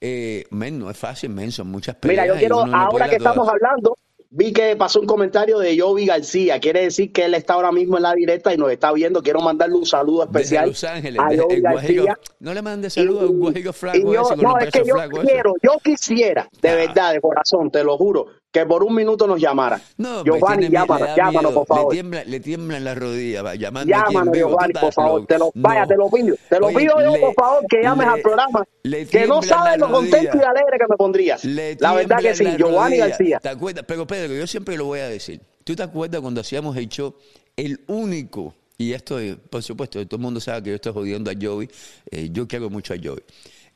eh, 0.00 0.44
men, 0.50 0.78
no 0.78 0.90
es 0.90 0.96
fácil, 0.98 1.30
men, 1.30 1.50
son 1.52 1.68
muchas 1.68 1.96
peleas. 1.96 2.24
Mira, 2.24 2.34
yo 2.34 2.38
quiero, 2.38 2.60
ahora 2.74 3.08
que 3.08 3.16
estamos 3.16 3.48
hablando, 3.48 3.96
vi 4.36 4.52
que 4.52 4.74
pasó 4.74 5.00
un 5.00 5.06
comentario 5.06 5.58
de 5.60 5.78
Jovi 5.78 6.06
García. 6.06 6.58
Quiere 6.58 6.82
decir 6.82 7.12
que 7.12 7.24
él 7.26 7.34
está 7.34 7.54
ahora 7.54 7.70
mismo 7.70 7.96
en 7.96 8.02
la 8.02 8.12
directa 8.14 8.52
y 8.52 8.56
nos 8.56 8.70
está 8.70 8.92
viendo. 8.92 9.22
Quiero 9.22 9.40
mandarle 9.40 9.76
un 9.76 9.86
saludo 9.86 10.26
Desde 10.26 10.38
especial 10.40 10.68
Los 10.70 10.84
Ángeles, 10.84 11.20
a 11.24 11.28
desde 11.28 11.60
Guajiro. 11.60 12.04
García. 12.06 12.18
No 12.40 12.52
le 12.54 12.62
mande 12.62 12.90
saludos 12.90 13.22
a 13.22 13.26
un 13.26 13.38
Guajiro 13.38 13.70
Y 13.70 13.72
flaco 13.72 13.98
yo- 14.12 14.22
ese 14.22 14.34
con 14.34 14.42
no, 14.42 14.54
los 14.56 14.64
es 14.64 14.70
que 14.72 14.84
yo 14.84 14.96
ese. 14.96 15.20
quiero, 15.26 15.52
yo 15.62 15.70
quisiera, 15.82 16.48
de 16.60 16.68
Ah. 16.68 16.74
verdad, 16.74 17.12
de 17.12 17.20
corazón, 17.20 17.70
te 17.70 17.84
lo 17.84 17.96
juro, 17.96 18.26
que 18.54 18.64
por 18.66 18.84
un 18.84 18.94
minuto 18.94 19.26
nos 19.26 19.40
llamara. 19.40 19.80
No, 19.96 20.22
Giovanni, 20.22 20.68
llámanos, 20.70 21.08
llámanos, 21.16 21.52
por 21.52 21.66
favor. 21.66 21.92
Le 21.92 21.96
tiembla, 21.96 22.24
le 22.24 22.38
tiemblan 22.38 22.84
las 22.84 22.96
rodillas, 22.96 23.44
va, 23.44 23.56
llamando 23.56 23.90
Llámanos, 23.90 24.32
vivo. 24.32 24.48
Giovanni, 24.50 24.72
por 24.74 24.92
favor. 24.92 25.26
Te 25.26 25.38
lo, 25.38 25.50
vaya, 25.56 25.84
te 25.86 25.96
lo 25.96 26.08
pido. 26.08 26.36
Te 26.48 26.60
lo 26.60 26.66
Oye, 26.68 26.76
pido 26.76 26.94
yo, 27.02 27.12
le- 27.14 27.18
por 27.18 27.34
favor, 27.34 27.64
que 27.68 27.82
llames 27.82 28.06
le- 28.06 28.12
al 28.12 28.20
programa. 28.20 28.64
Que 29.10 29.26
no 29.26 29.42
sabes 29.42 29.76
lo 29.78 29.90
contento 29.90 30.36
y 30.38 30.40
alegre 30.40 30.78
que 30.78 30.86
me 30.88 30.96
pondrías. 30.96 31.44
La 31.44 31.94
verdad 31.94 32.18
que 32.20 32.34
sí, 32.36 32.44
Giovanni. 32.56 32.98
García. 32.98 33.40
¿Te 33.40 33.48
acuerdas? 33.48 33.84
Pero 33.88 34.06
Pedro, 34.06 34.34
yo 34.34 34.46
siempre 34.46 34.76
lo 34.76 34.84
voy 34.84 35.00
a 35.00 35.08
decir. 35.08 35.40
¿Tú 35.64 35.74
te 35.74 35.82
acuerdas 35.82 36.20
cuando 36.20 36.40
hacíamos 36.40 36.76
el 36.76 36.88
show? 36.88 37.12
El 37.56 37.80
único, 37.88 38.54
y 38.78 38.92
esto, 38.92 39.18
por 39.50 39.64
supuesto, 39.64 40.00
todo 40.06 40.16
el 40.16 40.22
mundo 40.22 40.38
sabe 40.38 40.62
que 40.62 40.70
yo 40.70 40.76
estoy 40.76 40.92
jodiendo 40.92 41.28
a 41.28 41.34
Joey. 41.40 41.68
eh, 42.10 42.28
yo 42.30 42.46
quiero 42.46 42.70
mucho 42.70 42.94
a 42.94 42.96
Joey. 43.02 43.22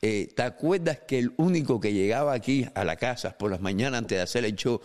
Eh, 0.01 0.29
¿Te 0.37 0.43
acuerdas 0.43 1.01
que 1.07 1.19
el 1.19 1.33
único 1.39 1.81
que 1.81 1.93
llegaba 1.93 2.33
aquí 2.33 2.67
a 2.75 2.85
la 2.85 2.97
casa 2.97 3.37
por 3.37 3.51
las 3.51 3.61
mañanas 3.61 3.99
antes 3.99 4.17
de 4.19 4.23
hacer 4.23 4.45
el 4.45 4.55
show 4.55 4.81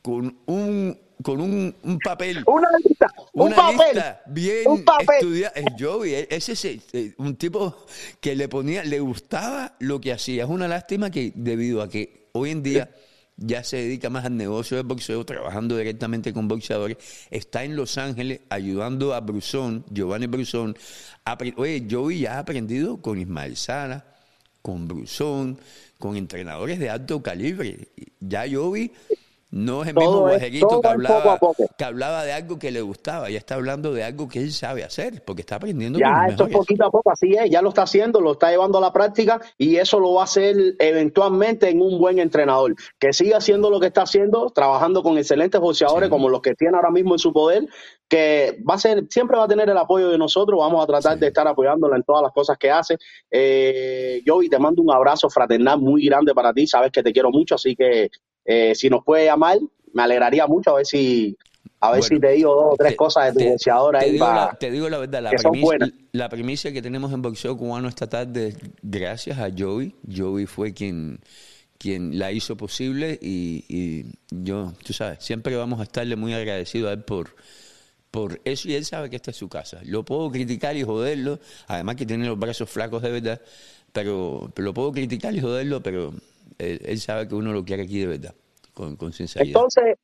con 0.00 0.38
un, 0.46 0.98
con 1.22 1.40
un, 1.40 1.74
un 1.82 1.98
papel 1.98 2.42
Una 2.46 2.68
lista, 2.82 3.06
un 3.34 3.46
una 3.48 3.56
papel. 3.56 3.78
lista 3.94 4.22
bien 4.26 4.56
un 4.66 4.84
papel. 4.84 5.06
estudiada. 5.20 5.52
Es 5.56 5.64
Joey, 5.78 6.14
e- 6.14 6.28
ese 6.30 6.52
es 6.52 7.14
un 7.18 7.36
tipo 7.36 7.84
que 8.20 8.34
le 8.34 8.48
ponía, 8.48 8.84
le 8.84 9.00
gustaba 9.00 9.76
lo 9.80 10.00
que 10.00 10.12
hacía. 10.12 10.44
Es 10.44 10.48
una 10.50 10.66
lástima 10.68 11.10
que 11.10 11.32
debido 11.34 11.82
a 11.82 11.88
que 11.88 12.28
hoy 12.32 12.50
en 12.50 12.62
día 12.62 12.90
ya 13.36 13.64
se 13.64 13.78
dedica 13.78 14.08
más 14.10 14.24
al 14.24 14.36
negocio 14.36 14.76
del 14.76 14.86
boxeo, 14.86 15.24
trabajando 15.26 15.76
directamente 15.76 16.32
con 16.32 16.46
boxeadores, 16.48 16.96
está 17.30 17.64
en 17.64 17.74
Los 17.76 17.98
Ángeles 17.98 18.40
ayudando 18.48 19.12
a 19.12 19.20
Brusón, 19.20 19.84
Giovanni 19.90 20.26
Brusón. 20.26 20.76
Oye, 21.56 21.86
Joey 21.90 22.20
ya 22.20 22.34
ha 22.36 22.38
aprendido 22.40 22.98
con 23.02 23.18
Ismael 23.18 23.56
Sala, 23.56 24.06
con 24.64 24.88
Brusón, 24.88 25.58
con 25.98 26.16
entrenadores 26.16 26.78
de 26.78 26.88
alto 26.88 27.22
calibre. 27.22 27.88
Ya 28.18 28.46
Joey 28.50 28.92
no 29.54 29.82
es 29.82 29.88
el 29.90 29.94
mismo 29.94 30.10
Todo 30.10 30.30
todo 30.68 30.80
que 30.82 30.88
hablaba, 30.88 31.38
que 31.78 31.84
hablaba 31.84 32.24
de 32.24 32.32
algo 32.32 32.58
que 32.58 32.72
le 32.72 32.80
gustaba, 32.80 33.30
ya 33.30 33.38
está 33.38 33.54
hablando 33.54 33.92
de 33.94 34.02
algo 34.02 34.28
que 34.28 34.40
él 34.40 34.50
sabe 34.52 34.82
hacer, 34.82 35.22
porque 35.24 35.42
está 35.42 35.56
aprendiendo 35.56 35.98
Ya, 35.98 36.26
esto 36.28 36.42
es 36.44 36.48
mejores. 36.48 36.56
poquito 36.56 36.84
a 36.86 36.90
poco, 36.90 37.10
así 37.12 37.34
es, 37.34 37.48
ya 37.50 37.62
lo 37.62 37.68
está 37.68 37.82
haciendo, 37.82 38.20
lo 38.20 38.32
está 38.32 38.50
llevando 38.50 38.78
a 38.78 38.80
la 38.80 38.92
práctica 38.92 39.40
y 39.56 39.76
eso 39.76 40.00
lo 40.00 40.14
va 40.14 40.22
a 40.22 40.24
hacer 40.24 40.56
eventualmente 40.80 41.68
en 41.68 41.80
un 41.80 41.98
buen 41.98 42.18
entrenador. 42.18 42.74
Que 42.98 43.12
siga 43.12 43.36
haciendo 43.36 43.70
lo 43.70 43.78
que 43.78 43.86
está 43.86 44.02
haciendo, 44.02 44.50
trabajando 44.50 45.02
con 45.04 45.18
excelentes 45.18 45.60
boxeadores 45.60 46.08
Sí. 46.08 46.10
como 46.10 46.28
los 46.28 46.40
que 46.40 46.54
tiene 46.54 46.76
ahora 46.76 46.90
mismo 46.90 47.14
en 47.14 47.18
su 47.20 47.32
poder, 47.32 47.66
que 48.08 48.58
va 48.68 48.74
a 48.74 48.78
ser, 48.78 49.04
siempre 49.08 49.36
va 49.36 49.44
a 49.44 49.48
tener 49.48 49.70
el 49.70 49.78
apoyo 49.78 50.08
de 50.08 50.18
nosotros, 50.18 50.58
vamos 50.58 50.82
a 50.82 50.86
tratar 50.86 51.14
Sí. 51.14 51.20
de 51.20 51.26
estar 51.28 51.46
apoyándola 51.46 51.94
en 51.96 52.02
todas 52.02 52.22
las 52.22 52.32
cosas 52.32 52.58
que 52.58 52.70
hace. 52.72 52.96
Eh, 53.30 54.20
Joey, 54.26 54.48
te 54.48 54.58
mando 54.58 54.82
un 54.82 54.90
abrazo 54.92 55.30
fraternal 55.30 55.78
muy 55.80 56.04
grande 56.06 56.34
para 56.34 56.52
ti, 56.52 56.66
sabes 56.66 56.90
que 56.90 57.02
te 57.02 57.12
quiero 57.12 57.30
mucho, 57.30 57.54
así 57.54 57.76
que 57.76 58.10
eh, 58.44 58.74
si 58.74 58.88
nos 58.90 59.04
puede 59.04 59.24
llamar, 59.26 59.58
me 59.92 60.02
alegraría 60.02 60.46
mucho 60.46 60.70
a 60.70 60.76
ver 60.76 60.86
si 60.86 61.36
a 61.80 61.90
ver 61.92 62.00
Bueno, 62.00 62.16
si 62.16 62.20
te 62.20 62.30
digo 62.32 62.54
dos 62.54 62.64
o 62.72 62.76
tres 62.76 62.90
te- 62.92 62.96
cosas 62.96 63.26
de 63.26 63.32
tu 63.32 63.38
te- 63.38 63.50
boxeador 63.52 63.94
te 63.96 64.04
ahí 64.04 64.12
digo, 64.12 64.24
para... 64.24 64.46
la, 64.46 64.58
te 64.58 64.70
digo 64.70 64.88
la 64.88 64.98
verdad, 64.98 65.22
la 65.22 65.30
que 65.30 65.38
son 65.38 65.52
primicia, 65.52 65.78
la 66.12 66.28
primicia 66.28 66.72
que 66.72 66.82
tenemos 66.82 67.12
en 67.12 67.22
boxeo 67.22 67.56
cubano 67.56 67.88
esta 67.88 68.08
tarde, 68.08 68.54
gracias 68.82 69.38
a 69.38 69.50
Joey. 69.56 69.94
Joey 70.14 70.46
fue 70.46 70.72
quien, 70.72 71.20
quien 71.78 72.18
la 72.18 72.32
hizo 72.32 72.56
posible 72.56 73.18
y, 73.20 73.64
y 73.68 74.04
yo, 74.30 74.72
tú 74.84 74.92
sabes, 74.92 75.18
siempre 75.24 75.56
vamos 75.56 75.80
a 75.80 75.84
estarle 75.84 76.16
muy 76.16 76.32
agradecidos 76.34 76.90
a 76.90 76.94
él 76.94 77.02
por, 77.04 77.30
por 78.10 78.40
eso 78.44 78.68
y 78.68 78.74
él 78.74 78.84
sabe 78.84 79.10
que 79.10 79.16
esta 79.16 79.30
es 79.32 79.36
su 79.36 79.48
casa. 79.48 79.80
Lo 79.84 80.04
puedo 80.04 80.30
criticar 80.30 80.76
y 80.76 80.84
joderlo, 80.84 81.38
además 81.66 81.96
que 81.96 82.06
tiene 82.06 82.26
los 82.26 82.38
brazos 82.38 82.70
flacos 82.70 83.02
de 83.02 83.10
verdad, 83.10 83.40
pero, 83.92 84.50
pero 84.54 84.66
lo 84.66 84.74
puedo 84.74 84.92
criticar 84.92 85.34
y 85.34 85.40
joderlo, 85.40 85.82
pero 85.82 86.14
él, 86.58 86.80
él 86.84 87.00
sabe 87.00 87.26
que 87.28 87.34
uno 87.34 87.52
lo 87.52 87.64
quiere 87.64 87.82
aquí 87.84 88.00
de 88.00 88.06
verdad, 88.06 88.34
con, 88.72 88.96
con 88.96 89.12
sinceridad. 89.12 89.48
Entonces, 89.48 89.96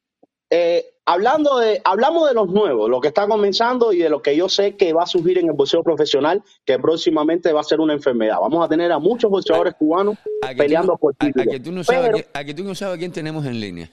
eh, 0.53 0.85
hablando 1.07 1.59
de, 1.59 1.81
hablamos 1.85 2.29
de 2.29 2.35
los 2.35 2.49
nuevos, 2.49 2.91
lo 2.91 3.01
que 3.01 3.09
está 3.09 3.27
comenzando 3.29 3.93
y 3.93 3.99
de 3.99 4.09
lo 4.11 4.21
que 4.21 4.37
yo 4.37 4.49
sé 4.49 4.75
que 4.77 4.93
va 4.93 5.05
a 5.05 5.07
surgir 5.07 5.39
en 5.39 5.47
el 5.47 5.53
boxeo 5.53 5.83
profesional, 5.85 6.43
que 6.65 6.79
próximamente 6.79 7.53
va 7.53 7.61
a 7.61 7.65
ser 7.65 7.79
una 7.81 7.93
enfermedad. 7.93 8.39
Vamos 8.41 8.65
a 8.65 8.69
tener 8.69 8.91
a 8.91 8.99
muchos 8.99 9.31
boxeadores 9.31 9.75
cubanos 9.75 10.17
A 10.43 10.49
que 10.49 10.55
tú 10.55 10.59
peleando 10.59 10.97
por 10.97 11.15
a- 11.19 11.25
a 11.25 11.27
títulos. 11.29 11.49
que 11.53 11.61
tú 11.61 11.71
no 11.73 11.85
sabes 11.85 12.11
Pero- 12.13 12.19
a 12.33 12.39
que- 12.41 12.47
que 12.47 12.55
tú 12.55 12.65
no 12.65 12.75
sabes 12.75 12.99
quién 12.99 13.13
tenemos 13.13 13.47
en 13.47 13.61
línea. 13.61 13.91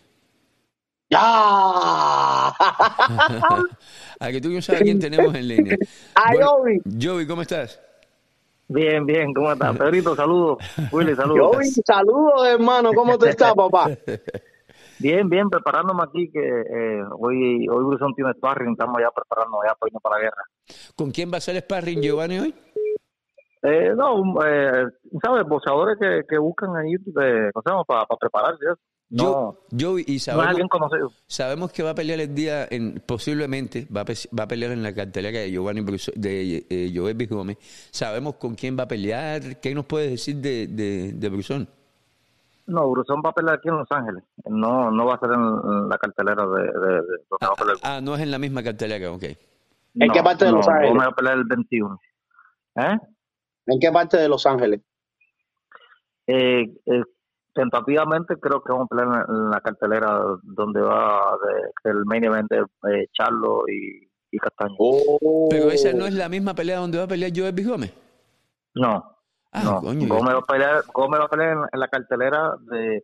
¡Ya! 1.10 1.20
a 4.20 4.32
que 4.32 4.42
tú 4.42 4.50
no 4.50 4.62
sabes 4.62 4.82
quién 4.84 5.00
tenemos 5.00 5.34
en 5.36 5.48
línea. 5.48 5.78
Bueno. 6.34 6.82
Joey, 7.02 7.26
¿cómo 7.28 7.42
estás? 7.44 7.80
Bien, 8.68 9.06
bien, 9.06 9.34
¿cómo 9.34 9.52
estás? 9.52 9.78
Pedrito, 9.78 10.16
saludos. 10.16 10.58
Willy, 10.92 11.16
saludos. 11.16 11.56
Obi, 11.56 11.66
saludos, 11.86 12.48
hermano. 12.48 12.92
¿Cómo 12.94 13.18
tú 13.18 13.26
estás, 13.26 13.54
papá? 13.54 13.90
Bien, 15.00 15.30
bien, 15.30 15.48
preparándome 15.48 16.02
aquí 16.04 16.32
que 16.32 16.40
eh, 16.40 17.04
hoy 17.20 17.68
hoy 17.70 17.86
Brusón 17.86 18.16
tiene 18.16 18.34
sparring, 18.34 18.72
estamos 18.72 19.00
ya 19.00 19.12
preparándonos 19.12 19.62
ya 19.64 19.76
para 19.76 19.90
irnos 19.90 20.02
para 20.02 20.16
la 20.16 20.22
guerra. 20.24 20.44
¿Con 20.96 21.12
quién 21.12 21.32
va 21.32 21.38
a 21.38 21.42
ser 21.42 21.56
sparring 21.62 22.02
Giovanni 22.02 22.40
hoy? 22.40 22.56
Eh, 23.62 23.94
no, 23.96 24.24
eh, 24.44 24.88
¿sabes? 25.24 25.48
Boxeadores 25.48 25.98
que, 26.00 26.24
que 26.28 26.40
buscan 26.40 26.76
ahí, 26.78 26.94
eh, 26.94 27.52
¿cómo 27.54 27.62
se 27.64 27.70
llama? 27.70 27.84
Para, 27.84 28.06
para 28.06 28.18
prepararse. 28.18 28.66
No, 29.10 29.58
Yo, 29.72 29.92
Joey, 29.92 30.04
y 30.06 30.20
sabemos, 30.20 30.48
alguien 30.50 30.68
conocido. 30.68 31.12
sabemos 31.28 31.72
que 31.72 31.82
va 31.82 31.92
a 31.92 31.96
pelear 31.96 32.20
el 32.20 32.36
día, 32.36 32.68
en, 32.70 33.02
posiblemente 33.06 33.88
va 33.96 34.02
a, 34.02 34.06
pe- 34.06 34.28
va 34.38 34.44
a 34.44 34.48
pelear 34.50 34.74
en 34.74 34.84
la 34.84 34.94
cartelera 34.94 35.40
de 35.40 35.50
Giovanni 35.50 35.80
Bruso- 35.80 36.12
de 36.14 36.66
eh, 36.70 36.92
Joel 36.94 37.16
B. 37.16 37.26
Gómez. 37.26 37.58
Sabemos 37.92 38.36
con 38.36 38.56
quién 38.56 38.78
va 38.78 38.84
a 38.84 38.88
pelear. 38.90 39.62
¿Qué 39.62 39.74
nos 39.74 39.86
puedes 39.86 40.10
decir 40.12 40.36
de, 40.38 40.68
de, 40.68 41.14
de 41.14 41.30
Brusón? 41.30 41.70
No, 42.66 42.90
Brusón 42.92 43.22
va 43.26 43.30
a 43.30 43.34
pelear 43.34 43.56
aquí 43.60 43.70
en 43.70 43.78
Los 43.78 43.90
Ángeles. 43.92 44.24
No 44.46 44.92
no 44.92 45.06
va 45.06 45.14
a 45.16 45.20
ser 45.20 45.30
en, 45.32 45.88
la 45.88 45.98
cartelera 45.98 46.46
de, 46.46 46.64
de, 46.64 46.96
de 46.96 47.18
donde 47.30 47.48
va 47.48 47.48
a 47.54 47.56
pelear. 47.56 47.78
Ah, 47.84 48.02
no 48.02 48.14
es 48.14 48.22
en 48.22 48.30
la 48.30 48.40
misma 48.40 48.62
cartelera, 48.62 49.10
ok. 49.10 49.24
¿En 49.24 50.12
qué 50.12 50.22
parte 50.22 50.44
de 50.44 50.52
no, 50.52 50.58
Los 50.58 50.68
Ángeles? 50.68 50.90
Gómez 50.92 51.08
va 51.08 51.12
a 51.12 51.16
pelear 51.16 51.38
el 51.38 51.44
21. 51.46 52.00
¿Eh? 52.76 52.98
¿En 53.68 53.80
qué 53.80 53.90
parte 53.90 54.18
de 54.18 54.28
Los 54.28 54.46
Ángeles? 54.46 54.82
Eh, 56.28 56.64
eh, 56.86 57.04
tentativamente 57.58 58.36
creo 58.40 58.62
que 58.62 58.72
vamos 58.72 58.86
a 58.90 58.96
pelear 58.96 59.26
en, 59.28 59.50
la 59.50 59.60
cartelera 59.62 60.22
donde 60.44 60.80
va 60.82 61.20
de, 61.84 61.90
el 61.92 62.06
main 62.06 62.24
event 62.24 62.50
de 62.50 62.60
eh, 62.60 63.08
Charlo 63.12 63.64
y, 63.68 64.08
y 64.32 64.38
Castaño. 64.38 64.76
Oh. 64.78 65.48
Pero 65.50 65.70
esa 65.72 65.92
no 65.94 66.06
es 66.06 66.14
la 66.14 66.30
misma 66.30 66.54
pelea 66.54 66.78
donde 66.80 66.98
va 67.00 67.04
a 67.06 67.08
pelear 67.08 67.32
Joel 67.36 67.54
B. 67.54 67.64
Gómez. 67.64 67.94
No, 68.76 69.04
Ah, 69.52 69.64
no. 69.64 69.82
coño. 69.82 70.08
Gómez 70.08 70.36
va 70.36 70.40
a 70.40 70.46
pelear, 70.46 70.84
Gómez 70.94 71.20
va 71.20 71.26
a 71.26 71.30
pelear 71.30 71.52
en, 71.54 71.60
en 71.72 71.80
la 71.80 71.88
cartelera 71.88 72.52
de, 72.70 73.04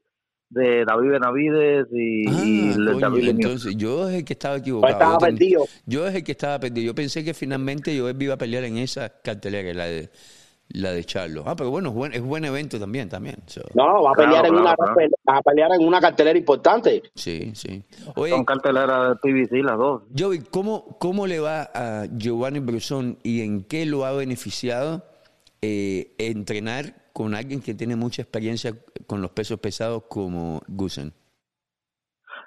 de 0.50 0.86
David 0.86 1.10
Benavides 1.12 1.88
y, 1.92 2.28
Ah, 2.28 2.76
coño, 2.94 3.00
David 3.00 3.30
entonces 3.30 3.76
yo 3.76 4.08
es 4.10 4.16
el 4.18 4.26
que 4.26 4.34
estaba 4.34 4.56
Pues 4.56 4.62
equivocado. 4.62 4.94
estaba 4.94 5.14
Yo 5.14 5.18
ten- 5.20 5.36
perdido. 5.38 5.64
Yo 5.86 6.06
es 6.08 6.16
el 6.16 6.24
que 6.24 6.32
estaba 6.34 6.60
perdido. 6.60 6.86
Yo 6.88 6.96
pensé 6.96 7.24
que 7.24 7.34
finalmente 7.34 7.98
Joel 7.98 8.22
iba 8.22 8.36
a 8.36 8.38
pelear 8.38 8.66
en 8.66 8.78
esa 8.78 9.10
cartelera, 9.10 9.74
la 9.74 9.86
de 9.86 10.10
la 10.70 10.92
de 10.92 11.04
Charlo. 11.04 11.44
Ah, 11.46 11.56
pero 11.56 11.70
bueno, 11.70 11.90
es 11.90 11.96
buen, 11.96 12.14
es 12.14 12.22
buen 12.22 12.46
evento 12.46 12.80
también, 12.80 13.08
también. 13.10 13.36
So, 13.46 13.62
No, 13.76 14.04
va 14.04 14.12
a 14.12 14.14
Claro, 14.14 14.30
pelear 14.32 14.46
en 14.46 14.52
claro, 14.54 14.62
una 14.66 14.76
claro. 14.76 14.96
va 15.30 15.38
a 15.38 15.42
pelear 15.42 15.72
en 15.80 15.88
una 15.88 16.02
cartelera 16.02 16.38
importante. 16.40 17.04
sí, 17.16 17.52
sí. 17.54 17.84
Oye, 18.16 18.32
Son 18.32 18.46
carteleras 18.46 19.10
de 19.10 19.16
PBC 19.18 19.64
las 19.64 19.78
dos. 19.78 20.04
Joey, 20.18 20.40
¿cómo, 20.50 20.98
¿cómo 21.00 21.28
le 21.28 21.40
va 21.40 21.70
a 21.76 22.06
Giovanni 22.18 22.60
Brusón 22.60 23.18
y 23.24 23.42
en 23.42 23.64
qué 23.64 23.86
lo 23.86 24.06
ha 24.06 24.14
beneficiado 24.14 25.04
eh, 25.62 26.16
entrenar 26.18 26.96
con 27.14 27.36
alguien 27.36 27.62
que 27.62 27.76
tiene 27.76 27.96
mucha 27.96 28.24
experiencia 28.24 28.74
con 29.06 29.22
los 29.22 29.30
pesos 29.32 29.60
pesados 29.60 30.04
como 30.10 30.62
Gusen? 30.68 31.14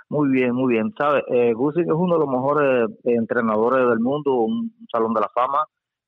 Muy 0.08 0.28
bien, 0.30 0.52
muy 0.52 0.72
bien. 0.74 0.92
¿Sabes? 0.96 1.22
Eh, 1.32 1.52
Gusing 1.52 1.84
es 1.84 1.92
uno 1.94 2.14
de 2.14 2.20
los 2.20 2.28
mejores 2.28 2.90
eh, 3.04 3.14
entrenadores 3.16 3.88
del 3.88 3.98
mundo, 4.00 4.34
un, 4.34 4.52
un 4.80 4.86
salón 4.90 5.12
de 5.14 5.20
la 5.20 5.28
fama, 5.28 5.58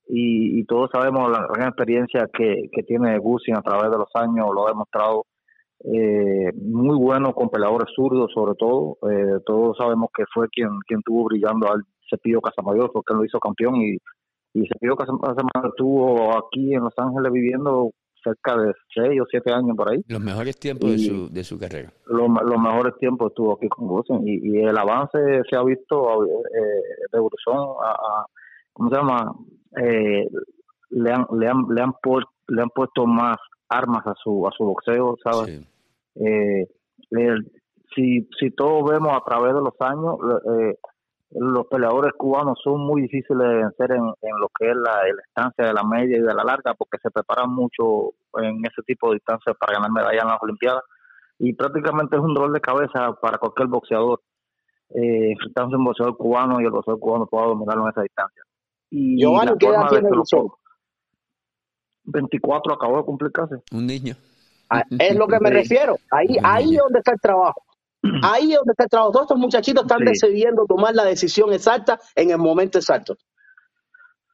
y, 0.09 0.61
y 0.61 0.65
todos 0.65 0.91
sabemos 0.93 1.31
la 1.31 1.47
gran 1.53 1.69
experiencia 1.69 2.29
que, 2.33 2.69
que 2.73 2.83
tiene 2.83 3.19
Gusing 3.19 3.57
a 3.57 3.63
través 3.63 3.91
de 3.91 3.99
los 3.99 4.09
años, 4.15 4.47
lo 4.55 4.67
ha 4.67 4.71
demostrado. 4.71 5.25
Eh, 5.85 6.51
muy 6.61 6.97
bueno 6.97 7.33
con 7.35 7.51
peleadores 7.51 7.87
zurdos, 7.95 8.31
sobre 8.35 8.55
todo. 8.57 8.99
Eh, 9.11 9.39
todos 9.47 9.77
sabemos 9.79 10.09
que 10.17 10.25
fue 10.35 10.49
quien, 10.49 10.71
quien 10.87 11.01
tuvo 11.03 11.25
brillando 11.27 11.71
al 11.71 11.83
Cepillo 12.11 12.41
Casamayor, 12.41 12.91
porque 12.93 13.15
lo 13.15 13.25
hizo 13.25 13.39
campeón, 13.39 13.77
y, 13.77 13.97
y 14.55 14.67
Cepillo 14.67 14.97
Casam- 14.97 15.21
Casamayor 15.21 15.71
estuvo 15.71 16.37
aquí 16.37 16.75
en 16.75 16.83
Los 16.83 16.95
Ángeles 16.97 17.31
viviendo 17.31 17.91
cerca 18.25 18.57
de 18.61 18.73
seis 18.93 19.21
o 19.21 19.25
siete 19.31 19.53
años 19.53 19.77
por 19.77 19.93
ahí 19.93 20.03
Los 20.09 20.21
mejores 20.21 20.59
tiempos 20.59 20.91
de 20.91 20.99
su, 20.99 21.29
de 21.33 21.45
su 21.45 21.57
carrera. 21.57 21.93
los, 22.07 22.29
los 22.29 22.61
mejores 22.61 22.95
tiempos 22.99 23.29
estuvo 23.31 23.53
aquí 23.53 23.69
con 23.69 23.87
Gusen 23.87 24.27
y, 24.27 24.41
y 24.43 24.59
el 24.65 24.77
avance 24.77 25.19
se 25.49 25.57
ha 25.57 25.63
visto 25.63 26.25
eh, 26.27 27.07
de 27.13 27.19
Brusón 27.21 27.77
a, 27.85 27.91
a- 27.93 28.27
¿cómo 28.73 28.91
se 28.91 28.97
llama? 28.97 29.33
Eh, 29.77 30.27
le 30.91 31.13
han 31.13 31.27
le 31.39 31.49
han 31.49 31.65
le 31.69 31.83
han, 31.83 31.93
le 32.49 32.63
han 32.63 32.71
puesto 32.71 33.07
más 33.07 33.37
armas 33.69 34.07
a 34.07 34.15
su 34.23 34.47
a 34.47 34.51
su 34.53 34.65
boxeo, 34.65 35.17
¿sabes? 35.23 35.47
Sí. 35.59 35.69
Eh, 36.25 36.67
el- 37.11 37.53
si 37.95 38.29
si 38.39 38.51
todos 38.51 38.91
vemos 38.91 39.17
a 39.17 39.25
través 39.25 39.55
de 39.55 39.61
los 39.61 39.75
años 39.81 40.17
eh, 40.53 40.77
los 41.33 41.67
peleadores 41.67 42.13
cubanos 42.17 42.59
son 42.63 42.81
muy 42.87 43.03
difíciles 43.03 43.47
de 43.49 43.55
vencer 43.57 43.93
en, 43.93 44.05
en 44.23 44.41
lo 44.41 44.49
que 44.59 44.71
es 44.71 44.77
la, 44.77 45.03
la 45.05 45.23
estancia 45.27 45.67
de 45.67 45.73
la 45.75 45.83
media 45.85 46.17
y 46.17 46.21
de 46.23 46.35
la 46.35 46.45
larga 46.45 46.75
porque 46.75 46.99
se 47.03 47.11
preparan 47.11 47.51
mucho 47.51 48.13
en 48.43 48.61
ese 48.65 48.83
tipo 48.87 49.09
de 49.09 49.15
distancias 49.17 49.55
para 49.59 49.75
ganar 49.75 49.91
medallas 49.91 50.23
en 50.23 50.29
las 50.29 50.43
Olimpiadas 50.43 50.83
y 51.39 51.53
prácticamente 51.55 52.17
es 52.17 52.23
un 52.23 52.35
dolor 52.35 52.53
de 52.53 52.61
cabeza 52.61 53.13
para 53.21 53.39
cualquier 53.39 53.69
boxeador 53.69 54.21
eh, 54.91 55.33
enfrentarse 55.33 55.75
a 55.75 55.79
un 55.79 55.85
boxeador 55.85 56.17
cubano 56.17 56.61
y 56.61 56.65
el 56.65 56.71
boxeador 56.71 57.01
cubano 57.01 57.27
pueda 57.27 57.47
dominarlo 57.47 57.85
en 57.85 57.91
esa 57.91 58.03
distancia. 58.03 58.43
Y 58.91 59.21
Giovanni, 59.21 59.53
la 59.53 59.57
¿qué 59.59 59.67
edad 59.67 59.75
forma 59.83 59.91
de 59.91 60.01
tiene 60.01 60.17
po- 60.31 60.59
24 62.05 62.75
acabó 62.75 62.97
de 62.99 63.05
cumplir 63.05 63.33
casi. 63.33 63.55
Un 63.73 63.87
niño. 63.87 64.15
Ah, 64.71 64.83
Es 64.99 65.17
lo 65.17 65.27
que 65.27 65.39
me 65.41 65.49
Sí. 65.51 65.55
refiero. 65.55 65.97
Ahí, 66.11 66.37
ahí 66.43 66.75
es 66.75 66.81
donde 66.83 66.99
está 67.01 67.13
el 67.13 67.21
trabajo. 67.21 67.63
Ahí 68.23 68.53
es 68.53 68.57
donde 68.59 68.73
está 68.73 68.85
el 68.85 68.91
trabajo. 68.91 69.13
Todos 69.13 69.25
estos 69.25 69.39
muchachitos 69.39 69.83
están 69.83 69.99
Sí. 69.99 70.05
decidiendo 70.07 70.65
tomar 70.67 70.95
la 70.95 71.05
decisión 71.05 71.53
exacta 71.53 71.99
en 72.15 72.31
el 72.31 72.39
momento 72.39 72.79
exacto. 72.79 73.17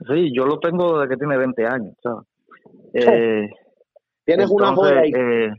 Sí, 0.07 0.31
yo 0.37 0.45
lo 0.45 0.59
tengo 0.61 0.99
desde 0.99 1.15
que 1.15 1.17
tiene 1.19 1.37
20 1.39 1.67
años. 1.67 1.95
¿sabes? 2.03 2.25
Eh, 2.93 3.49
Tienes 4.25 4.51
una 4.51 4.75
joya 4.75 5.01
ahí. 5.01 5.13
eh, 5.17 5.51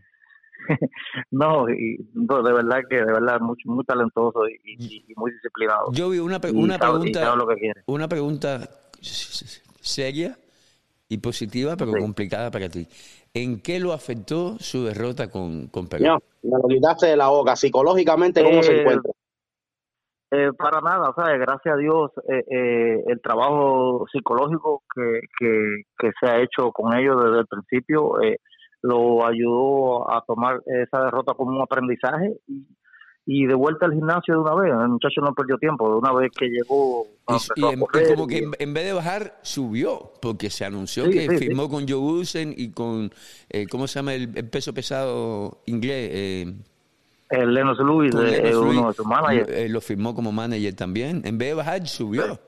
no, 1.31 1.67
y, 1.69 1.97
no, 2.13 2.41
de 2.43 2.53
verdad 2.53 2.79
que 2.89 2.95
de 2.97 3.05
verdad 3.05 3.39
muy, 3.39 3.55
muy 3.65 3.83
talentoso 3.85 4.47
y, 4.47 4.53
y- 4.77 5.05
y 5.07 5.13
muy 5.15 5.31
disciplinado. 5.31 5.85
Joey, 5.95 6.19
una, 6.19 6.39
pre- 6.39 6.51
Y 6.51 6.55
una 6.55 6.77
sabe- 6.77 6.97
y 6.97 6.99
pregunta. 7.11 7.19
sabe 7.21 7.37
lo 7.37 7.47
que 7.47 7.55
quiere. 7.55 7.81
Una 7.87 8.07
pregunta 8.07 8.69
seria 9.81 10.37
y 11.07 11.17
positiva, 11.19 11.75
pero 11.77 11.91
Sí. 11.93 11.99
complicada 11.99 12.49
para 12.51 12.69
ti. 12.69 12.87
¿En 13.33 13.61
qué 13.61 13.79
lo 13.79 13.93
afectó 13.93 14.57
su 14.59 14.85
derrota 14.85 15.29
con, 15.29 15.67
con 15.67 15.87
Perú? 15.87 16.05
No, 16.05 16.19
me 16.43 16.57
lo 16.57 16.67
quitaste 16.67 17.07
de 17.07 17.17
la 17.17 17.27
boca. 17.27 17.55
Psicológicamente, 17.55 18.43
¿cómo 18.43 18.63
se 18.63 18.71
Eh, 18.73 18.81
encuentra? 18.81 19.11
Eh, 20.31 20.49
para 20.57 20.81
nada, 20.81 21.13
¿sabes? 21.15 21.39
Gracias 21.39 21.75
a 21.75 21.77
Dios, 21.77 22.11
eh, 22.27 22.43
eh, 22.49 23.03
el 23.07 23.21
trabajo 23.21 24.05
psicológico 24.11 24.83
que, 24.93 25.19
que, 25.39 25.83
que 25.99 26.11
se 26.19 26.27
ha 26.29 26.41
hecho 26.41 26.71
con 26.71 26.97
ellos 26.97 27.23
desde 27.23 27.39
el 27.41 27.47
principio 27.47 28.19
eh, 28.21 28.39
lo 28.81 29.25
ayudó 29.25 30.09
a 30.11 30.23
tomar 30.25 30.61
esa 30.65 31.05
derrota 31.05 31.33
como 31.35 31.51
un 31.51 31.61
aprendizaje 31.61 32.33
y, 32.47 32.65
y 33.27 33.45
de 33.47 33.55
vuelta 33.55 33.87
al 33.87 33.93
gimnasio 33.93 34.35
de 34.35 34.39
una 34.41 34.55
vez. 34.55 34.71
El 34.71 34.89
muchacho 34.89 35.21
no 35.21 35.33
perdió 35.33 35.57
tiempo, 35.57 35.89
de 35.89 35.95
una 35.97 36.13
vez 36.13 36.31
que 36.37 36.45
llegó, 36.47 37.05
Y, 37.27 37.33
empezó 37.33 37.53
y 37.55 37.65
a 37.65 37.69
en- 37.71 37.79
y 37.81 38.13
como 38.13 38.27
que 38.27 38.37
en, 38.37 38.51
en 38.59 38.73
vez 38.73 38.85
de 38.85 38.93
bajar, 38.93 39.39
subió, 39.41 40.11
porque 40.21 40.49
se 40.49 40.63
anunció 40.65 41.05
Sí, 41.05 41.11
que 41.11 41.19
sí, 41.21 41.27
sí. 41.29 41.37
firmó 41.47 41.67
con 41.69 41.87
Joe 41.87 41.97
Gusen 41.97 42.53
y 42.55 42.71
con, 42.71 43.09
eh, 43.49 43.65
¿cómo 43.69 43.87
se 43.87 43.99
llama 43.99 44.13
el, 44.13 44.37
el 44.37 44.49
peso 44.49 44.73
pesado 44.73 45.59
inglés? 45.65 46.09
Eh, 46.13 46.53
el 47.31 47.53
Lennox 47.53 47.79
Lewis 47.79 48.11
con 48.13 48.27
eh, 48.27 48.55
uno 48.55 48.87
de 48.89 48.93
sus 48.93 49.05
managers. 49.07 49.49
eh, 49.49 49.67
lo 49.69 49.81
firmó 49.81 50.13
como 50.13 50.31
manager 50.31 50.75
también. 50.75 51.23
En 51.25 51.39
vez 51.39 51.49
de 51.49 51.53
bajar, 51.55 51.87
subió. 51.87 52.39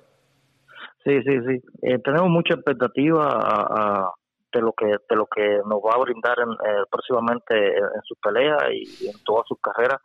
Sí, 1.03 1.13
sí, 1.23 1.33
sí. 1.47 1.61
Eh, 1.81 1.97
tenemos 2.03 2.29
mucha 2.29 2.53
expectativa 2.53 3.25
a- 3.27 3.67
a- 4.03 4.11
de 4.53 4.61
lo 4.61 4.73
que 4.73 4.85
de 4.85 5.15
lo 5.15 5.25
que 5.27 5.57
nos 5.67 5.79
va 5.81 5.95
a 5.95 5.99
brindar 5.99 6.37
en, 6.39 6.49
eh, 6.51 6.83
próximamente 6.89 7.55
en, 7.55 7.83
en 7.83 8.01
sus 8.05 8.17
peleas 8.19 8.57
y, 8.71 9.07
en 9.07 9.15
todas 9.25 9.45
sus 9.47 9.57
carreras. 9.59 9.99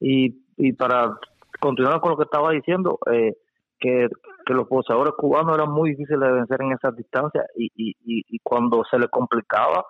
Y, 0.00 0.42
y 0.56 0.72
para 0.72 1.18
continuar 1.60 2.00
con 2.00 2.12
lo 2.12 2.16
que 2.16 2.24
estaba 2.24 2.50
diciendo, 2.52 2.98
eh, 3.10 3.34
que, 3.78 4.08
que 4.46 4.54
los 4.54 4.68
boxeadores 4.68 5.14
cubanos 5.16 5.54
eran 5.54 5.70
muy 5.70 5.90
difíciles 5.90 6.20
de 6.20 6.32
vencer 6.32 6.62
en 6.62 6.72
esas 6.72 6.96
distancias 6.96 7.44
y, 7.56 7.70
y, 7.76 7.94
y, 8.04 8.38
cuando 8.40 8.82
se 8.90 8.98
les 8.98 9.08
complicaba, 9.08 9.84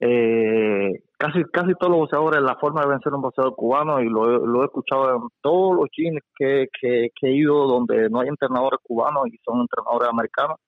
eh, 0.00 1.02
casi 1.18 1.44
casi 1.44 1.74
todos 1.74 1.90
los 1.90 2.00
boxeadores 2.00 2.42
la 2.42 2.56
forma 2.56 2.82
de 2.82 2.88
vencer 2.88 3.12
a 3.12 3.16
un 3.16 3.22
boxeador 3.22 3.54
cubano 3.54 4.00
y 4.00 4.08
lo, 4.08 4.46
lo 4.46 4.62
he 4.62 4.64
escuchado 4.66 5.16
en 5.16 5.22
todos 5.40 5.76
los 5.76 5.86
gyms 5.96 6.20
que, 6.36 6.66
que, 6.80 7.10
he 7.22 7.32
ido 7.32 7.66
donde 7.66 8.08
no 8.10 8.20
hay 8.20 8.28
entrenadores 8.28 8.80
cubanos 8.82 9.26
y 9.28 9.38
son 9.44 9.60
entrenadores 9.60 10.08
americanos 10.08 10.58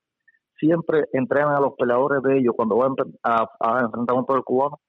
siempre 0.59 1.05
entrenan 1.12 1.55
a 1.55 1.61
los 1.61 1.74
peleadores 1.74 2.22
de 2.22 2.39
ellos 2.39 2.55
cuando 2.57 2.76
van 2.76 2.95
a, 3.24 3.47
enfrentar 3.82 4.16
a 4.16 4.18
un 4.18 4.26
peleador 4.26 4.45
cubano 4.45 4.80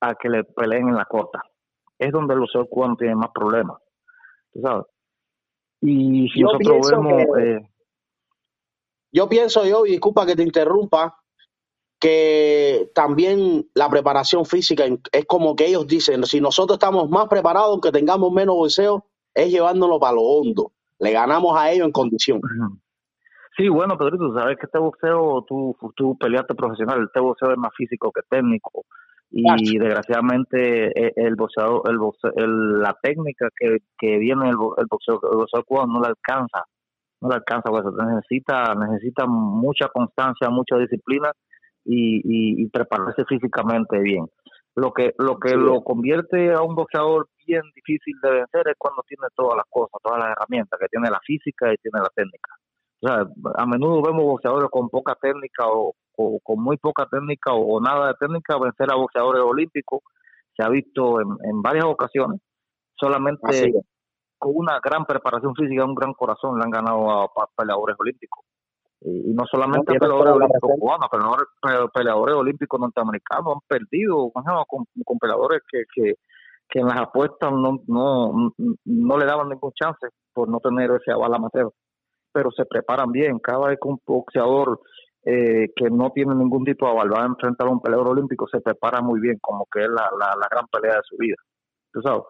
a 0.00 0.14
que 0.14 0.28
le 0.28 0.44
peleen 0.44 0.88
en 0.88 0.94
la 0.94 1.04
corta 1.04 1.42
es 2.00 2.10
donde 2.12 2.34
el 2.34 2.40
boxeador 2.40 2.68
cubano 2.68 2.96
tiene 2.96 3.14
más 3.14 3.30
problemas 3.32 3.78
tú 4.52 4.60
sabes 4.60 4.84
y 5.82 6.28
si 6.30 6.40
Yo 6.40 6.46
nosotros 6.46 6.90
vemos 6.90 7.24
que- 7.36 7.52
eh, 7.56 7.60
Yo 9.12 9.28
pienso 9.28 9.64
yo, 9.64 9.86
y 9.86 9.92
disculpa 9.92 10.24
que 10.26 10.36
te 10.36 10.42
interrumpa, 10.42 11.16
que 11.98 12.90
también 12.94 13.66
la 13.74 13.88
preparación 13.88 14.44
física 14.44 14.84
es 15.12 15.24
como 15.26 15.56
que 15.56 15.66
ellos 15.66 15.86
dicen, 15.86 16.24
si 16.24 16.40
nosotros 16.40 16.76
estamos 16.76 17.08
más 17.10 17.26
preparados, 17.28 17.70
aunque 17.70 17.92
tengamos 17.92 18.30
menos 18.32 18.54
boxeo, 18.56 19.04
es 19.34 19.50
llevándolo 19.50 19.98
para 19.98 20.14
lo 20.14 20.22
hondo. 20.22 20.72
Le 20.98 21.12
ganamos 21.12 21.56
a 21.58 21.70
ellos 21.72 21.86
en 21.86 21.92
condición. 21.92 22.40
Sí, 23.56 23.68
bueno, 23.68 23.98
Pedrito, 23.98 24.32
sabes 24.34 24.56
que 24.58 24.66
este 24.66 24.78
boxeo, 24.78 25.44
tú, 25.48 25.76
tú 25.96 26.16
peleaste 26.16 26.54
profesional, 26.54 27.02
este 27.04 27.20
boxeo 27.20 27.50
es 27.52 27.58
más 27.58 27.72
físico 27.76 28.12
que 28.12 28.22
técnico. 28.30 28.84
Y 29.32 29.78
desgraciadamente 29.78 30.88
eh, 31.06 31.12
el 31.16 31.36
boxeador, 31.36 31.82
el 31.88 31.98
boxeo- 31.98 32.32
el- 32.36 32.80
la 32.80 32.96
técnica 33.00 33.48
que, 33.56 33.78
que 33.98 34.18
viene 34.18 34.48
el, 34.48 34.56
el 34.78 34.86
boxeo, 34.90 35.20
el 35.30 35.38
boxeo 35.38 35.62
cubano 35.64 35.94
no 35.94 36.00
le 36.00 36.08
alcanza, 36.08 36.64
no 37.20 37.28
le 37.28 37.36
alcanza, 37.36 37.70
pues 37.70 37.84
necesita, 38.06 38.74
necesita 38.74 39.26
mucha 39.26 39.88
constancia, 39.88 40.50
mucha 40.50 40.76
disciplina 40.78 41.30
y, 41.84 42.16
y, 42.18 42.62
y 42.64 42.68
prepararse 42.68 43.24
físicamente 43.24 43.98
bien. 44.00 44.26
Lo 44.76 44.92
que, 44.92 45.14
lo 45.18 45.38
que 45.38 45.50
Sí. 45.50 45.56
lo 45.56 45.82
convierte 45.82 46.52
a 46.52 46.62
un 46.62 46.74
boxeador 46.74 47.28
bien 47.46 47.62
difícil 47.74 48.14
de 48.22 48.30
vencer 48.30 48.68
es 48.68 48.74
cuando 48.78 49.02
tiene 49.06 49.26
todas 49.34 49.56
las 49.56 49.66
cosas, 49.68 50.00
todas 50.02 50.18
las 50.20 50.30
herramientas, 50.36 50.78
que 50.80 50.86
tiene 50.88 51.10
la 51.10 51.20
física 51.24 51.72
y 51.72 51.76
tiene 51.76 52.00
la 52.00 52.10
técnica. 52.14 52.54
O 53.02 53.06
sea, 53.06 53.26
a 53.54 53.66
menudo 53.66 54.02
vemos 54.02 54.24
boxeadores 54.24 54.68
con 54.70 54.88
poca 54.90 55.14
técnica 55.14 55.66
o, 55.68 55.94
o 56.16 56.38
con 56.42 56.62
muy 56.62 56.76
poca 56.76 57.06
técnica 57.06 57.52
o, 57.54 57.76
o 57.76 57.80
nada 57.80 58.08
de 58.08 58.14
técnica 58.14 58.58
vencer 58.58 58.92
a 58.92 58.96
boxeadores 58.96 59.42
olímpicos. 59.42 60.00
Se 60.56 60.62
ha 60.62 60.68
visto 60.68 61.20
en, 61.20 61.28
en 61.44 61.62
varias 61.62 61.86
ocasiones. 61.86 62.40
Solamente 62.94 63.72
con 64.38 64.52
una 64.54 64.80
gran 64.80 65.06
preparación 65.06 65.54
física, 65.54 65.84
un 65.84 65.94
gran 65.94 66.12
corazón, 66.12 66.58
le 66.58 66.64
han 66.64 66.70
ganado 66.70 67.10
a, 67.10 67.28
peleadores 67.56 67.96
olímpicos. 67.98 68.44
Y, 69.02 69.30
y 69.30 69.34
no 69.34 69.44
solamente 69.50 69.94
No, 69.94 69.98
peleadores 70.00 70.34
olímpicos 70.34 70.70
cubanos, 70.78 71.08
peleadores, 71.10 71.46
pe- 71.62 71.88
peleadores 71.94 72.34
olímpicos 72.34 72.80
norteamericanos 72.80 73.54
han 73.54 73.60
perdido 73.66 74.30
con, 74.30 74.84
con 75.04 75.18
peleadores 75.18 75.62
que, 75.70 75.84
que, 75.94 76.14
que 76.68 76.80
en 76.80 76.86
las 76.86 77.00
apuestas 77.00 77.50
no, 77.50 77.78
no, 77.86 78.52
no 78.84 79.18
le 79.18 79.24
daban 79.24 79.48
ningún 79.48 79.72
chance 79.72 80.06
por 80.34 80.48
no 80.50 80.60
tener 80.60 80.90
ese 80.90 81.12
aval 81.12 81.34
amateur 81.34 81.70
pero 82.32 82.50
se 82.50 82.64
preparan 82.64 83.10
bien. 83.12 83.38
Cada 83.38 83.68
vez 83.68 83.78
que 83.80 83.88
un 83.88 84.00
boxeador 84.06 84.80
eh, 85.24 85.68
que 85.76 85.90
no 85.90 86.10
tiene 86.12 86.34
ningún 86.34 86.64
tipo 86.64 86.86
de 86.86 86.92
aval 86.92 87.12
va 87.12 87.22
a 87.22 87.26
enfrentar 87.26 87.66
a 87.68 87.70
un 87.70 87.80
peleador 87.80 88.08
olímpico, 88.08 88.48
se 88.48 88.60
prepara 88.60 89.00
muy 89.02 89.20
bien, 89.20 89.38
como 89.40 89.66
que 89.70 89.80
es 89.82 89.88
la, 89.88 90.08
la, 90.18 90.34
la 90.40 90.48
gran 90.50 90.66
pelea 90.68 90.96
de 90.96 91.02
su 91.04 91.16
vida. 91.18 91.36
¿Tú 91.92 92.00
sabes? 92.02 92.22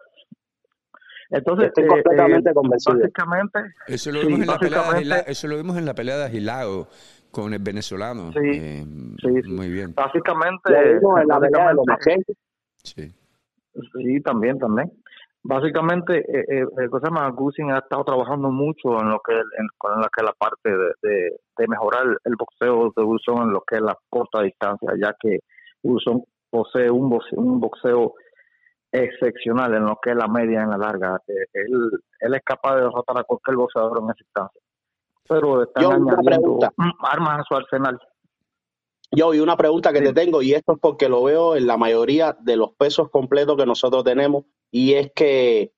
Entonces, 1.29 1.67
Estoy 1.67 1.87
completamente 1.87 2.49
eh, 2.49 2.53
convencido. 2.53 2.97
básicamente, 2.99 3.59
Eso 3.87 4.11
lo 4.11 4.19
Sí, 4.21 4.27
vimos 4.27 4.41
en 4.41 4.47
la 4.47 4.57
pelea 4.59 4.79
de 4.79 4.85
básicamente- 4.87 5.15
Gila- 5.15 5.23
eso 5.31 5.47
lo 5.47 5.57
vimos 5.57 5.77
en 5.77 5.85
la 5.85 5.93
pelea 5.93 6.17
de 6.17 6.25
Agilao 6.25 6.87
con 7.31 7.53
el 7.53 7.59
venezolano. 7.63 8.33
Sí, 8.33 8.39
Eh, 8.43 8.83
sí, 9.21 9.41
sí. 9.43 9.49
Muy 9.49 9.69
bien. 9.69 9.93
básicamente, 9.95 10.71
Lo 10.71 10.93
vimos 10.99 11.21
en 11.21 11.27
la 11.29 11.39
pelea 11.39 11.67
de 11.69 11.73
los 11.75 11.85
básicamente- 11.85 12.33
Machenko. 12.33 12.33
Sí. 12.83 13.13
Sí, 14.03 14.21
también, 14.21 14.59
también. 14.59 14.91
Básicamente, 15.43 16.19
eh, 16.19 16.61
eh, 16.61 16.89
cosa 16.89 17.09
más, 17.09 17.33
Gusin 17.33 17.71
ha 17.71 17.79
estado 17.79 18.03
trabajando 18.03 18.51
mucho 18.51 18.99
en 18.99 19.09
lo 19.09 19.19
que 19.25 19.33
en, 19.33 19.67
con 19.77 19.99
la 19.99 20.07
que 20.15 20.23
la 20.23 20.33
parte 20.33 20.69
de, 20.69 20.93
de, 21.01 21.39
de 21.57 21.67
mejorar 21.67 22.05
el 22.23 22.35
boxeo 22.35 22.93
de 22.95 23.03
Wilson 23.03 23.43
en 23.43 23.53
lo 23.53 23.61
que 23.61 23.77
es 23.77 23.81
la 23.81 23.97
corta 24.09 24.43
distancia, 24.43 24.91
ya 25.01 25.15
que 25.19 25.39
Wilson 25.81 26.23
posee 26.51 26.91
un 26.91 27.09
boxeo, 27.09 27.39
un 27.39 27.59
boxeo 27.59 28.13
excepcional 28.91 29.73
en 29.73 29.85
lo 29.85 29.97
que 30.01 30.11
es 30.11 30.15
la 30.15 30.27
media 30.27 30.59
y 30.59 30.63
en 30.63 30.69
la 30.69 30.77
larga. 30.77 31.19
Eh, 31.27 31.45
él, 31.53 31.91
él 32.19 32.33
es 32.35 32.41
capaz 32.43 32.75
de 32.75 32.81
derrotar 32.81 33.17
a 33.17 33.23
cualquier 33.23 33.57
boxeador 33.57 33.99
en 33.99 34.11
esa 34.11 34.23
instancia. 34.23 34.61
Pero 35.27 35.63
están 35.63 35.83
Yo, 35.83 35.91
añadiendo 35.91 36.59
armas 37.03 37.39
a 37.39 37.43
su 37.43 37.55
arsenal. 37.55 37.99
Yo, 39.13 39.33
y 39.33 39.39
una 39.39 39.57
pregunta 39.57 39.91
que 39.91 39.99
Sí. 39.99 40.05
te 40.05 40.13
tengo, 40.13 40.41
y 40.41 40.53
esto 40.53 40.73
es 40.73 40.79
porque 40.79 41.09
lo 41.09 41.23
veo 41.23 41.55
en 41.57 41.67
la 41.67 41.75
mayoría 41.77 42.37
de 42.39 42.55
los 42.55 42.71
pesos 42.75 43.09
completos 43.09 43.57
que 43.57 43.65
nosotros 43.65 44.03
tenemos, 44.05 44.45
y 44.71 44.93
es 44.93 45.11
que, 45.13 45.73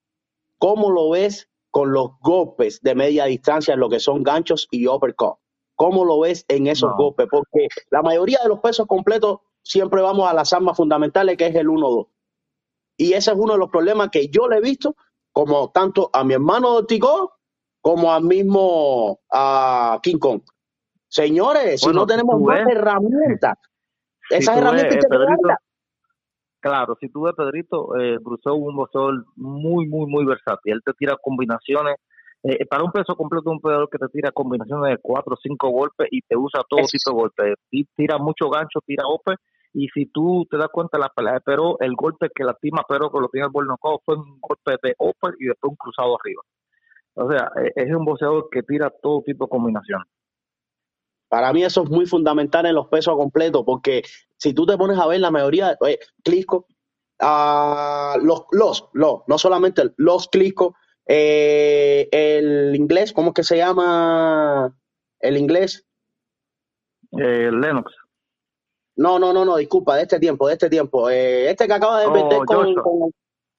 ¿cómo 0.60 0.92
lo 0.92 1.10
ves 1.12 1.50
con 1.72 1.94
los 1.94 2.12
golpes 2.22 2.82
de 2.82 2.96
media 2.96 3.26
distancia 3.26 3.74
en 3.74 3.80
lo 3.80 3.90
que 3.90 4.00
son 4.00 4.24
ganchos 4.24 4.68
y 4.72 4.88
uppercut? 4.88 5.38
¿Cómo 5.76 6.06
lo 6.06 6.20
ves 6.20 6.46
en 6.48 6.68
esos 6.68 6.92
No. 6.92 6.98
golpes? 6.98 7.28
Porque 7.32 7.68
la 7.90 8.04
mayoría 8.04 8.40
de 8.44 8.50
los 8.50 8.60
pesos 8.60 8.88
completos 8.88 9.40
siempre 9.64 10.02
vamos 10.02 10.30
a 10.30 10.34
las 10.34 10.54
armas 10.54 10.78
fundamentales, 10.78 11.36
que 11.38 11.48
es 11.48 11.56
el 11.56 11.70
1-2. 11.70 12.08
Y 12.98 13.14
ese 13.14 13.32
es 13.32 13.38
uno 13.38 13.54
de 13.54 13.60
los 13.60 13.70
problemas 13.72 14.10
que 14.12 14.28
yo 14.30 14.48
le 14.48 14.58
he 14.58 14.62
visto, 14.62 14.96
como 15.34 15.72
tanto 15.72 16.12
a 16.14 16.24
mi 16.24 16.36
hermano 16.36 16.86
Tico, 16.86 17.34
como 17.82 18.14
al 18.14 18.24
mismo 18.24 19.20
a 19.32 20.00
King 20.04 20.20
Kong. 20.20 20.42
Señores, 21.14 21.80
si 21.82 21.92
no 21.92 22.06
tenemos 22.08 22.42
más 22.42 22.66
ves. 22.66 22.76
herramientas, 22.76 23.58
Si 24.30 24.36
esas 24.36 24.58
herramientas 24.58 24.96
ves, 24.96 24.96
hay 24.96 25.02
que 25.02 25.08
Pedrito, 25.10 25.42
crearlas. 25.42 25.58
Claro, 26.60 26.98
si 27.00 27.10
tú 27.10 27.22
ves 27.24 27.36
Pedrito, 27.38 27.96
eh, 28.00 28.16
es 28.16 28.46
un 28.48 28.76
boxeador 28.76 29.26
muy, 29.36 29.88
muy, 29.88 30.08
muy 30.10 30.26
versátil. 30.26 30.74
Él 30.74 30.82
te 30.84 30.94
tira 30.94 31.16
combinaciones. 31.22 31.98
eh, 32.46 32.66
para 32.66 32.84
un 32.84 32.92
peso 32.92 33.16
completo, 33.16 33.52
un 33.52 33.62
peleador 33.62 33.88
que 33.90 33.98
te 34.00 34.08
tira 34.10 34.32
combinaciones 34.32 34.90
de 34.92 34.98
cuatro 35.02 35.36
o 35.36 35.38
cinco 35.42 35.70
golpes 35.70 36.08
y 36.12 36.22
te 36.24 36.36
usa 36.36 36.62
todo 36.68 36.80
Eso. 36.82 36.90
tipo 36.92 37.12
de 37.12 37.16
golpes. 37.22 37.56
Y 37.72 37.86
Tira 37.96 38.18
mucho 38.18 38.50
gancho, 38.50 38.80
tira 38.86 39.04
ope. 39.08 39.36
Y 39.74 39.88
si 39.94 40.08
tú 40.08 40.46
te 40.50 40.58
das 40.58 40.68
cuenta, 40.72 40.98
la 40.98 41.10
pelea 41.10 41.34
de 41.36 41.42
Pero, 41.46 41.78
el 41.80 41.94
golpe 41.96 42.30
que 42.34 42.44
lastima 42.44 42.82
a 42.82 42.86
Pero, 42.90 43.10
que 43.12 43.20
lo 43.20 43.30
tiene 43.30 43.48
el 43.48 43.66
knockout, 43.68 44.02
fue 44.04 44.16
un 44.18 44.40
golpe 44.42 44.76
de 44.84 44.94
ope 44.98 45.30
y 45.40 45.46
después 45.46 45.70
un 45.72 45.76
cruzado 45.78 46.18
arriba. 46.20 46.42
O 47.16 47.30
sea, 47.32 47.52
eh, 47.64 47.72
es 47.76 47.96
un 47.96 48.04
boxeador 48.04 48.48
que 48.52 48.64
tira 48.64 48.92
todo 49.02 49.22
tipo 49.26 49.46
de 49.46 49.50
combinaciones. 49.50 50.08
Para 51.34 51.52
mí 51.52 51.64
eso 51.64 51.82
es 51.84 51.90
muy 51.90 52.06
fundamental 52.06 52.68
en 52.68 52.76
los 52.76 52.90
pesos 52.90 53.16
completos, 53.18 53.64
porque 53.66 54.04
si 54.38 54.54
tú 54.54 54.68
te 54.68 54.78
pones 54.78 55.00
a 55.00 55.08
ver 55.08 55.20
la 55.20 55.32
mayoría, 55.32 55.76
oye, 55.80 55.98
Clisco, 56.24 56.68
ah, 57.20 58.18
los, 58.22 58.44
los, 58.52 58.88
los, 58.94 59.22
no 59.26 59.38
solamente 59.40 59.82
el- 59.82 59.94
los 59.98 60.28
Clisco, 60.28 60.76
eh, 61.08 62.08
el 62.12 62.76
inglés, 62.76 63.14
¿cómo 63.14 63.30
es 63.30 63.34
que 63.34 63.44
se 63.44 63.58
llama 63.58 64.78
el 65.22 65.38
inglés? 65.38 65.88
Eh, 67.20 67.50
Lennox. 67.52 67.92
No, 68.96 69.18
no, 69.18 69.34
no, 69.34 69.44
no, 69.44 69.58
disculpa, 69.58 69.96
de 69.96 70.04
este 70.04 70.20
tiempo, 70.20 70.48
de 70.48 70.54
este 70.54 70.70
tiempo. 70.70 71.10
Eh, 71.10 71.50
este 71.50 71.66
que 71.66 71.74
acaba 71.74 72.02
de 72.02 72.06
Oh, 72.08 72.14
vender 72.14 72.46
con, 72.46 72.58
Joshua. 72.68 72.84
con 72.84 73.12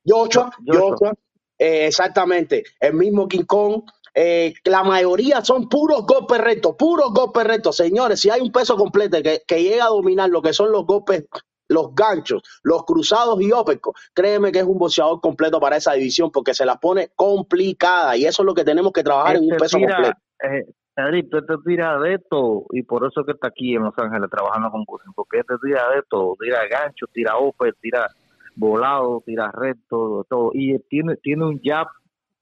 Joshua, 0.07 0.51
Joshua. 0.65 0.91
Joshua, 0.91 1.15
eh, 1.59 1.87
exactamente, 1.89 2.63
el 2.79 2.95
mismo 2.95 3.27
King 3.27 3.45
Kong. 3.47 3.83
Eh, 4.15 4.55
la 4.65 4.83
mayoría 4.85 5.45
son 5.45 5.69
puros 5.69 6.07
golpes 6.07 6.39
rectos, 6.39 6.77
puros 6.79 7.13
golpes 7.13 7.45
rectos. 7.45 7.77
Señores, 7.77 8.21
si 8.21 8.31
hay 8.31 8.41
un 8.41 8.53
peso 8.53 8.77
completo 8.77 9.21
que, 9.23 9.43
que 9.47 9.63
llega 9.63 9.85
a 9.87 9.89
dominar 9.89 10.31
lo 10.31 10.41
que 10.43 10.53
son 10.53 10.71
los 10.73 10.87
golpes, 10.87 11.27
los 11.69 11.95
ganchos, 11.95 12.43
los 12.63 12.85
cruzados 12.85 13.41
y 13.41 13.51
ópecos, 13.51 13.95
créeme 14.13 14.53
que 14.53 14.59
es 14.61 14.65
un 14.65 14.79
boxeador 14.79 15.21
completo 15.21 15.59
para 15.61 15.77
esa 15.79 15.95
división 15.95 16.31
porque 16.31 16.55
se 16.55 16.67
la 16.67 16.77
pone 16.77 17.09
complicada 17.17 18.17
y 18.17 18.25
eso 18.27 18.43
es 18.43 18.47
lo 18.47 18.55
que 18.55 18.65
tenemos 18.65 18.93
que 18.93 19.03
trabajar 19.03 19.37
en 19.37 19.45
un 19.45 19.53
Este 19.53 19.59
peso 19.59 19.79
tira, 19.79 19.95
completo. 19.97 20.19
eh, 20.45 20.65
Edith, 20.97 21.35
este 21.35 21.55
tira 21.67 21.99
de 21.99 22.19
todo 22.31 22.67
y 22.71 22.83
por 22.83 23.07
eso 23.07 23.25
que 23.25 23.33
está 23.33 23.49
aquí 23.49 23.75
en 23.75 23.83
Los 23.83 23.99
Ángeles 23.99 24.31
trabajando 24.31 24.71
con 24.71 24.85
Cousin, 24.85 25.13
porque 25.15 25.41
este 25.41 25.55
tira 25.65 25.89
de 25.91 26.03
todo, 26.09 26.37
tira 26.39 26.61
gancho, 26.69 27.07
tira 27.13 27.37
ope, 27.39 27.73
tira 27.81 28.09
volado, 28.55 29.23
tira 29.27 29.51
recto, 29.53 30.25
todo 30.29 30.51
y 30.53 30.79
tiene 30.89 31.17
tiene 31.17 31.47
un 31.47 31.61
jab 31.65 31.89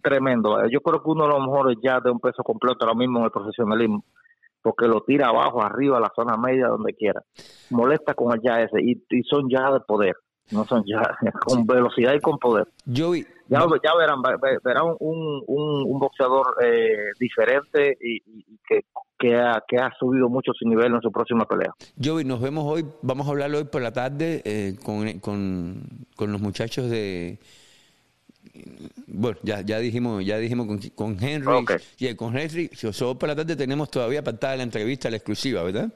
tremendo. 0.02 0.58
Yo 0.68 0.80
creo 0.80 1.02
que 1.02 1.08
uno 1.10 1.24
de 1.24 1.30
los 1.30 1.40
mejores 1.40 1.78
jabs 1.82 2.04
de 2.04 2.10
un 2.10 2.20
peso 2.20 2.42
completo 2.42 2.78
ahora 2.84 2.94
mismo 2.98 3.18
en 3.20 3.24
el 3.26 3.30
profesionalismo, 3.30 4.04
porque 4.60 4.86
lo 4.86 5.00
tira 5.02 5.28
abajo, 5.28 5.62
arriba, 5.62 5.98
a 5.98 6.00
la 6.00 6.12
zona 6.14 6.36
media, 6.36 6.68
donde 6.68 6.92
quiera. 6.94 7.22
Molesta 7.70 8.14
con 8.14 8.32
el 8.32 8.40
jab 8.42 8.60
ese 8.64 8.80
y, 8.82 9.02
y 9.10 9.22
son 9.24 9.48
jabs 9.48 9.74
de 9.74 9.80
poder, 9.80 10.14
no 10.50 10.64
son 10.66 10.84
jabs 10.86 11.16
con 11.44 11.66
velocidad 11.66 12.14
y 12.14 12.20
con 12.20 12.38
poder. 12.38 12.66
Joey, 12.94 13.26
Ya, 13.48 13.64
va- 13.64 13.78
ya 13.82 13.94
verán, 13.96 14.20
ve- 14.22 14.36
ve- 14.40 14.58
verán 14.64 14.84
un, 15.00 15.42
un, 15.46 15.84
un 15.90 15.98
boxeador 15.98 16.56
eh, 16.62 16.96
diferente 17.18 17.96
y, 18.00 18.16
y- 18.16 18.44
y 18.48 18.58
que, 18.68 18.80
que, 19.18 19.36
ha, 19.36 19.62
que 19.66 19.76
ha 19.78 19.90
subido 19.98 20.28
mucho 20.28 20.52
su 20.54 20.68
nivel 20.68 20.94
en 20.94 21.00
su 21.00 21.10
próxima 21.12 21.44
pelea. 21.44 21.72
Joey, 22.02 22.24
nos 22.24 22.40
vemos 22.40 22.64
hoy, 22.66 22.84
vamos 23.02 23.26
a 23.26 23.30
hablar 23.30 23.50
hoy 23.54 23.64
por 23.64 23.80
la 23.82 23.92
tarde 23.92 24.42
eh, 24.44 24.76
con, 24.84 25.18
con, 25.20 25.82
con 26.16 26.32
los 26.32 26.40
muchachos 26.40 26.88
de... 26.90 27.38
Bueno, 29.06 29.38
ya, 29.42 29.60
ya 29.62 29.78
dijimos, 29.78 30.24
ya 30.24 30.38
dijimos 30.38 30.66
con, 30.66 30.78
con 30.94 31.16
Henry. 31.24 31.64
Y 31.98 32.14
con 32.14 32.36
Henry, 32.36 32.68
si 32.72 32.86
os- 32.86 33.16
por 33.18 33.28
la 33.28 33.34
tarde 33.36 33.56
tenemos 33.56 33.90
todavía 33.90 34.22
pactada 34.22 34.56
la 34.56 34.62
entrevista, 34.62 35.08
la 35.10 35.16
exclusiva, 35.16 35.62
¿verdad? 35.62 35.92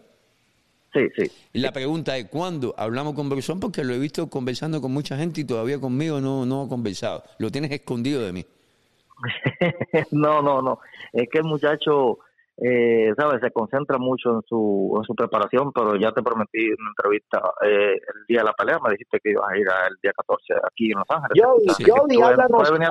Sí, 0.93 1.01
sí. 1.15 1.31
Y 1.53 1.59
la 1.59 1.73
pregunta 1.73 2.17
es, 2.17 2.27
¿cuándo 2.29 2.75
hablamos 2.79 3.13
con 3.15 3.29
Brusón? 3.29 3.61
Porque 3.61 3.85
lo 3.85 3.93
he 3.93 3.99
visto 3.99 4.29
conversando 4.31 4.81
con 4.81 4.93
mucha 4.93 5.17
gente 5.19 5.43
y 5.43 5.45
todavía 5.45 5.79
conmigo 5.79 6.21
no, 6.21 6.47
no 6.47 6.63
ha 6.63 6.69
conversado. 6.69 7.23
Lo 7.39 7.51
tienes 7.51 7.71
escondido 7.71 8.23
de 8.23 8.33
mí. 8.33 8.47
no, 10.11 10.41
no, 10.43 10.63
no. 10.63 10.79
Es 11.13 11.29
que 11.31 11.39
el 11.39 11.45
muchacho, 11.45 12.19
eh, 12.59 13.13
¿sabes? 13.17 13.41
Se 13.43 13.51
concentra 13.51 13.99
mucho 13.99 14.31
en 14.31 14.41
su, 14.49 14.95
en 14.97 15.05
su 15.05 15.15
preparación, 15.15 15.73
pero 15.73 15.97
ya 15.97 16.13
te 16.13 16.23
prometí 16.23 16.65
en 16.67 16.77
una 16.81 16.91
entrevista 16.97 17.43
eh, 17.63 17.93
el 17.95 18.27
día 18.29 18.39
de 18.39 18.45
la 18.45 18.53
pelea, 18.55 18.79
me 18.83 18.91
dijiste 18.93 19.19
que 19.23 19.31
ibas 19.31 19.45
a 19.51 19.57
ir 19.59 19.67
el 19.91 19.97
día 20.03 20.13
14 20.17 20.55
aquí 20.67 20.91
en 20.93 20.99
Los 20.99 21.07
Ángeles. 21.11 21.43
Jody, 21.87 22.17
puedes- 22.17 22.39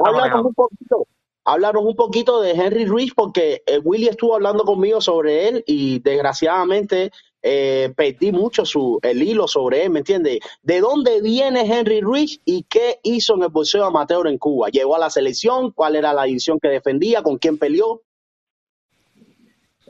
háblanos, 0.05 0.45
un 0.45 0.53
poquito. 0.53 1.07
Háblanos 1.47 1.83
un 1.85 1.95
poquito 1.95 2.41
de 2.41 2.51
Henry 2.51 2.85
Rich 2.85 3.13
porque 3.15 3.61
eh, 3.67 3.79
Willy 3.83 4.07
estuvo 4.07 4.33
hablando 4.35 4.63
conmigo 4.63 4.99
sobre 4.99 5.47
él 5.47 5.63
y 5.67 5.99
desgraciadamente 5.99 7.11
eh, 7.43 7.93
perdí 7.95 8.31
mucho 8.31 8.65
su 8.65 8.97
el 9.03 9.21
hilo 9.21 9.47
sobre 9.47 9.83
él, 9.83 9.91
¿me 9.91 9.99
entiendes? 9.99 10.39
¿De 10.63 10.79
dónde 10.81 11.21
viene 11.21 11.61
Henry 11.61 12.01
Rich 12.01 12.41
y 12.45 12.63
qué 12.63 12.99
hizo 13.03 13.35
en 13.35 13.43
el 13.43 13.49
boxeo 13.49 13.85
amateur 13.85 14.27
en 14.27 14.39
Cuba? 14.39 14.69
¿Llegó 14.69 14.95
a 14.95 14.99
la 14.99 15.11
selección? 15.11 15.71
¿Cuál 15.71 15.95
era 15.95 16.13
la 16.13 16.23
división 16.23 16.59
que 16.59 16.69
defendía? 16.69 17.21
¿Con 17.21 17.37
quién 17.37 17.59
peleó? 17.59 18.01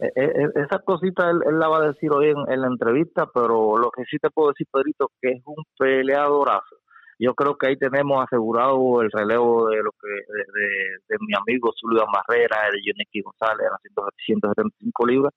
Eh, 0.01 0.11
eh, 0.15 0.49
esa 0.55 0.79
cosita 0.79 1.29
él, 1.29 1.39
él 1.47 1.59
la 1.59 1.69
va 1.69 1.77
a 1.77 1.87
decir 1.87 2.11
hoy 2.11 2.29
en, 2.29 2.37
en 2.51 2.61
la 2.61 2.67
entrevista, 2.67 3.27
pero 3.33 3.77
lo 3.77 3.91
que 3.91 4.03
sí 4.05 4.17
te 4.19 4.29
puedo 4.29 4.49
decir, 4.49 4.67
Pedrito, 4.71 5.09
que 5.21 5.31
es 5.31 5.41
un 5.45 5.63
peleadorazo. 5.77 6.77
Yo 7.17 7.33
creo 7.33 7.57
que 7.57 7.67
ahí 7.67 7.77
tenemos 7.77 8.21
asegurado 8.25 9.01
el 9.01 9.09
relevo 9.11 9.69
de 9.69 9.77
lo 9.77 9.91
que 9.91 10.07
de, 10.09 10.63
de- 11.07 11.17
mi 11.21 11.33
amigo 11.33 11.71
Zulio 11.79 12.05
Barrera, 12.13 12.57
de 12.71 12.79
Yoniki 12.85 13.21
González, 13.21 13.67
a 13.71 13.77
175 14.25 15.05
libras. 15.07 15.33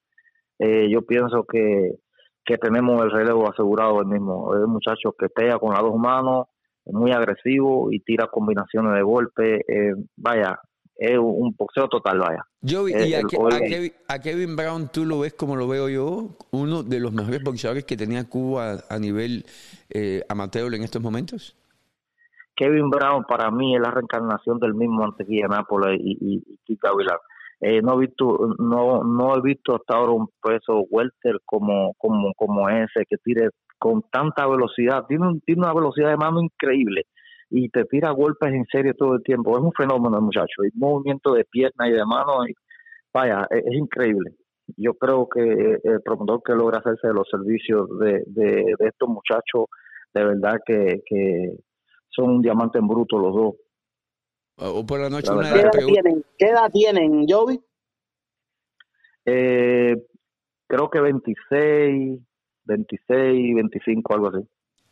Eh, 0.59 0.89
yo 0.89 1.03
pienso 1.03 1.45
que, 1.45 1.93
que 2.45 2.57
tenemos 2.57 3.01
el 3.03 3.11
relevo 3.11 3.49
asegurado 3.49 4.01
el 4.01 4.07
mismo. 4.07 4.53
Es 4.55 4.61
un 4.63 4.71
muchacho 4.71 5.13
que 5.17 5.29
pega 5.29 5.57
con 5.57 5.73
las 5.73 5.81
dos 5.81 5.95
manos, 5.95 6.47
muy 6.85 7.11
agresivo 7.11 7.91
y 7.91 8.01
tira 8.01 8.27
combinaciones 8.27 8.93
de 8.95 9.01
golpe. 9.03 9.61
Eh, 9.67 9.93
vaya, 10.17 10.59
es 10.99 11.17
un 11.17 11.55
boxeo 11.57 11.87
total, 11.87 12.19
vaya. 12.19 12.45
Eh, 12.61 13.07
¿y 13.07 13.13
a, 13.13 13.21
Kevin, 13.23 13.91
a 14.07 14.19
Kevin 14.19 14.55
Brown 14.55 14.89
tú 14.91 15.05
lo 15.05 15.19
ves 15.19 15.33
como 15.33 15.55
lo 15.55 15.67
veo 15.67 15.87
yo? 15.89 16.35
Uno 16.51 16.83
de 16.83 16.99
los 16.99 17.13
mejores 17.13 17.41
boxeadores 17.41 17.85
que 17.85 17.95
tenía 17.95 18.27
Cuba 18.27 18.83
a 18.89 18.99
nivel 18.99 19.45
eh, 19.89 20.23
amateur 20.27 20.73
en 20.73 20.83
estos 20.83 21.01
momentos. 21.01 21.55
Kevin 22.55 22.89
Brown 22.89 23.23
para 23.23 23.49
mí 23.51 23.75
es 23.75 23.81
la 23.81 23.91
reencarnación 23.91 24.59
del 24.59 24.73
mismo 24.73 25.05
Antequilla 25.05 25.47
Nápoles 25.47 25.97
y, 26.03 26.17
y, 26.19 26.43
y 26.45 26.57
Kika 26.65 26.91
Vilar. 26.97 27.19
Eh, 27.61 27.81
no 27.81 27.95
he 27.95 28.07
visto 28.07 28.55
no 28.59 29.03
no 29.03 29.35
he 29.35 29.41
visto 29.41 29.75
hasta 29.75 29.95
ahora 29.95 30.13
un 30.13 30.27
peso 30.41 30.85
welter 30.89 31.39
como 31.45 31.93
como 31.97 32.33
como 32.35 32.69
ese 32.69 33.05
que 33.09 33.17
tire 33.17 33.49
con 33.77 34.01
tanta 34.11 34.47
velocidad 34.47 35.05
tiene 35.07 35.27
un- 35.27 35.41
tiene 35.41 35.61
una 35.63 35.73
velocidad 35.73 36.09
de 36.09 36.15
mano 36.17 36.41
increíble 36.41 37.05
y 37.49 37.69
te 37.69 37.85
tira 37.85 38.11
golpes 38.11 38.53
en 38.53 38.65
serio 38.65 38.93
todo 38.97 39.15
el 39.15 39.23
tiempo. 39.23 39.57
Es 39.57 39.63
un 39.63 39.73
fenómeno 39.73 40.17
el 40.17 40.23
muchacho 40.23 40.63
y 40.63 40.77
movimiento 40.77 41.33
de 41.33 41.45
pierna 41.45 41.87
y 41.87 41.91
de 41.91 42.05
mano 42.05 42.47
y 42.47 42.53
vaya 43.13 43.47
es, 43.49 43.63
es 43.65 43.73
increíble. 43.73 44.31
Yo 44.77 44.93
creo 44.93 45.27
que 45.27 45.79
el 45.83 46.01
promotor 46.03 46.41
que 46.43 46.53
logra 46.53 46.77
hacerse 46.79 47.07
de 47.07 47.13
los 47.13 47.27
servicios 47.29 47.89
de, 47.99 48.23
de, 48.27 48.75
de 48.77 48.87
estos 48.87 49.09
muchachos 49.09 49.65
de 50.13 50.23
verdad 50.23 50.59
que, 50.65 51.01
que 51.05 51.57
son 52.09 52.29
un 52.29 52.41
diamante 52.41 52.79
en 52.79 52.87
bruto 52.87 53.17
los 53.19 53.33
dos. 53.33 53.55
O, 54.57 54.79
o 54.79 54.85
por 54.85 54.99
la 54.99 55.09
noche 55.09 55.27
La 55.27 55.37
una 55.37 55.53
¿Qué 55.53 55.59
edad 55.59 55.71
tienen, 55.71 56.25
¿Qué 56.37 56.45
edad 56.47 56.71
tienen 56.71 57.25
Joey? 57.27 57.59
Eh, 59.25 59.95
creo 60.67 60.89
que 60.89 60.99
26, 60.99 62.19
26, 62.65 63.55
25, 63.55 64.13
algo 64.13 64.27
así. 64.29 64.47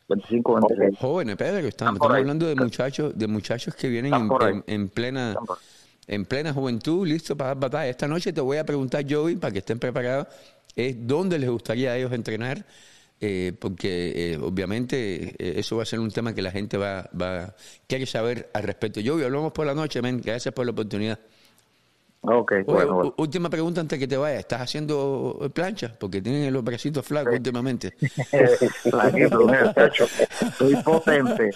25, 0.07 0.53
26. 0.67 0.99
Jóvenes, 0.99 1.35
Pedro, 1.35 1.67
estamos, 1.67 1.99
hablando 2.01 2.47
de 2.47 2.55
muchachos, 2.55 3.17
de 3.17 3.27
muchachos 3.27 3.75
que 3.75 3.89
vienen 3.89 4.13
en, 4.67 4.89
plena, 4.89 5.35
en 6.07 6.25
plena 6.25 6.53
juventud, 6.53 7.05
listos 7.05 7.37
para 7.37 7.49
dar 7.49 7.59
batalla. 7.59 7.89
Esta 7.89 8.07
noche 8.07 8.31
te 8.31 8.39
voy 8.39 8.57
a 8.57 8.65
preguntar, 8.65 9.05
Joey, 9.07 9.35
para 9.35 9.51
que 9.51 9.59
estén 9.59 9.79
preparados, 9.79 10.27
es 10.75 10.95
dónde 11.05 11.37
les 11.39 11.49
gustaría 11.49 11.91
a 11.91 11.97
ellos 11.97 12.13
entrenar, 12.13 12.65
eh, 13.19 13.51
porque 13.59 14.33
eh, 14.33 14.37
obviamente 14.37 15.35
eh, 15.37 15.59
eso 15.59 15.75
va 15.75 15.83
a 15.83 15.85
ser 15.85 15.99
un 15.99 16.11
tema 16.11 16.33
que 16.33 16.41
la 16.41 16.51
gente 16.51 16.77
va, 16.77 17.09
va 17.19 17.53
quiere 17.87 18.05
saber 18.05 18.49
al 18.53 18.63
respecto. 18.63 19.01
Joey, 19.03 19.25
hablamos 19.25 19.51
por 19.51 19.65
la 19.65 19.73
noche, 19.73 20.01
men. 20.01 20.21
Gracias 20.21 20.53
por 20.53 20.65
la 20.65 20.71
oportunidad. 20.71 21.19
Ok, 22.29 22.51
Oye, 22.51 22.63
bueno, 22.65 22.93
bueno. 22.95 23.13
última 23.17 23.49
pregunta 23.49 23.79
antes 23.79 23.97
que 23.97 24.07
te 24.07 24.17
vayas. 24.17 24.39
¿Estás 24.41 24.61
haciendo 24.61 25.49
plancha? 25.53 25.93
Porque 25.97 26.21
tienen 26.21 26.51
los 26.51 26.63
bracitos 26.63 27.05
flacos 27.05 27.33
últimamente. 27.33 27.91
Flaquito, 28.83 29.39
mira, 29.45 29.73
chacho, 29.73 30.05
Soy 30.57 30.75
potente. 30.83 31.51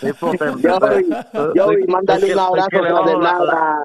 Soy 0.00 0.12
potente. 0.12 0.68
Joey, 0.68 1.06
Joey, 1.56 1.86
mándale 1.88 2.20
Es 2.20 2.26
que- 2.26 2.32
un 2.34 2.38
abrazo 2.38 2.68
que 2.70 2.82
le 2.82 2.92
vamos 2.92 3.22
la- 3.22 3.30
a 3.30 3.82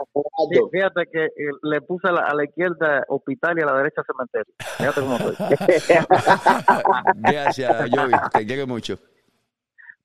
Sí. 0.51 0.59
Fíjate 0.71 1.03
que 1.11 1.25
eh, 1.25 1.31
le 1.63 1.81
puse 1.81 2.07
a 2.07 2.11
la, 2.11 2.21
a 2.21 2.35
la 2.35 2.43
izquierda 2.45 3.03
hospital 3.07 3.57
y 3.57 3.61
a 3.63 3.65
la 3.65 3.73
derecha 3.77 4.01
cementerio. 4.05 4.53
Fíjate 4.77 5.01
cómo 5.01 5.17
soy. 5.17 5.35
Gracias, 7.15 7.89
Joey. 7.91 8.11
Te 8.33 8.45
quiero 8.45 8.67
mucho. 8.67 8.99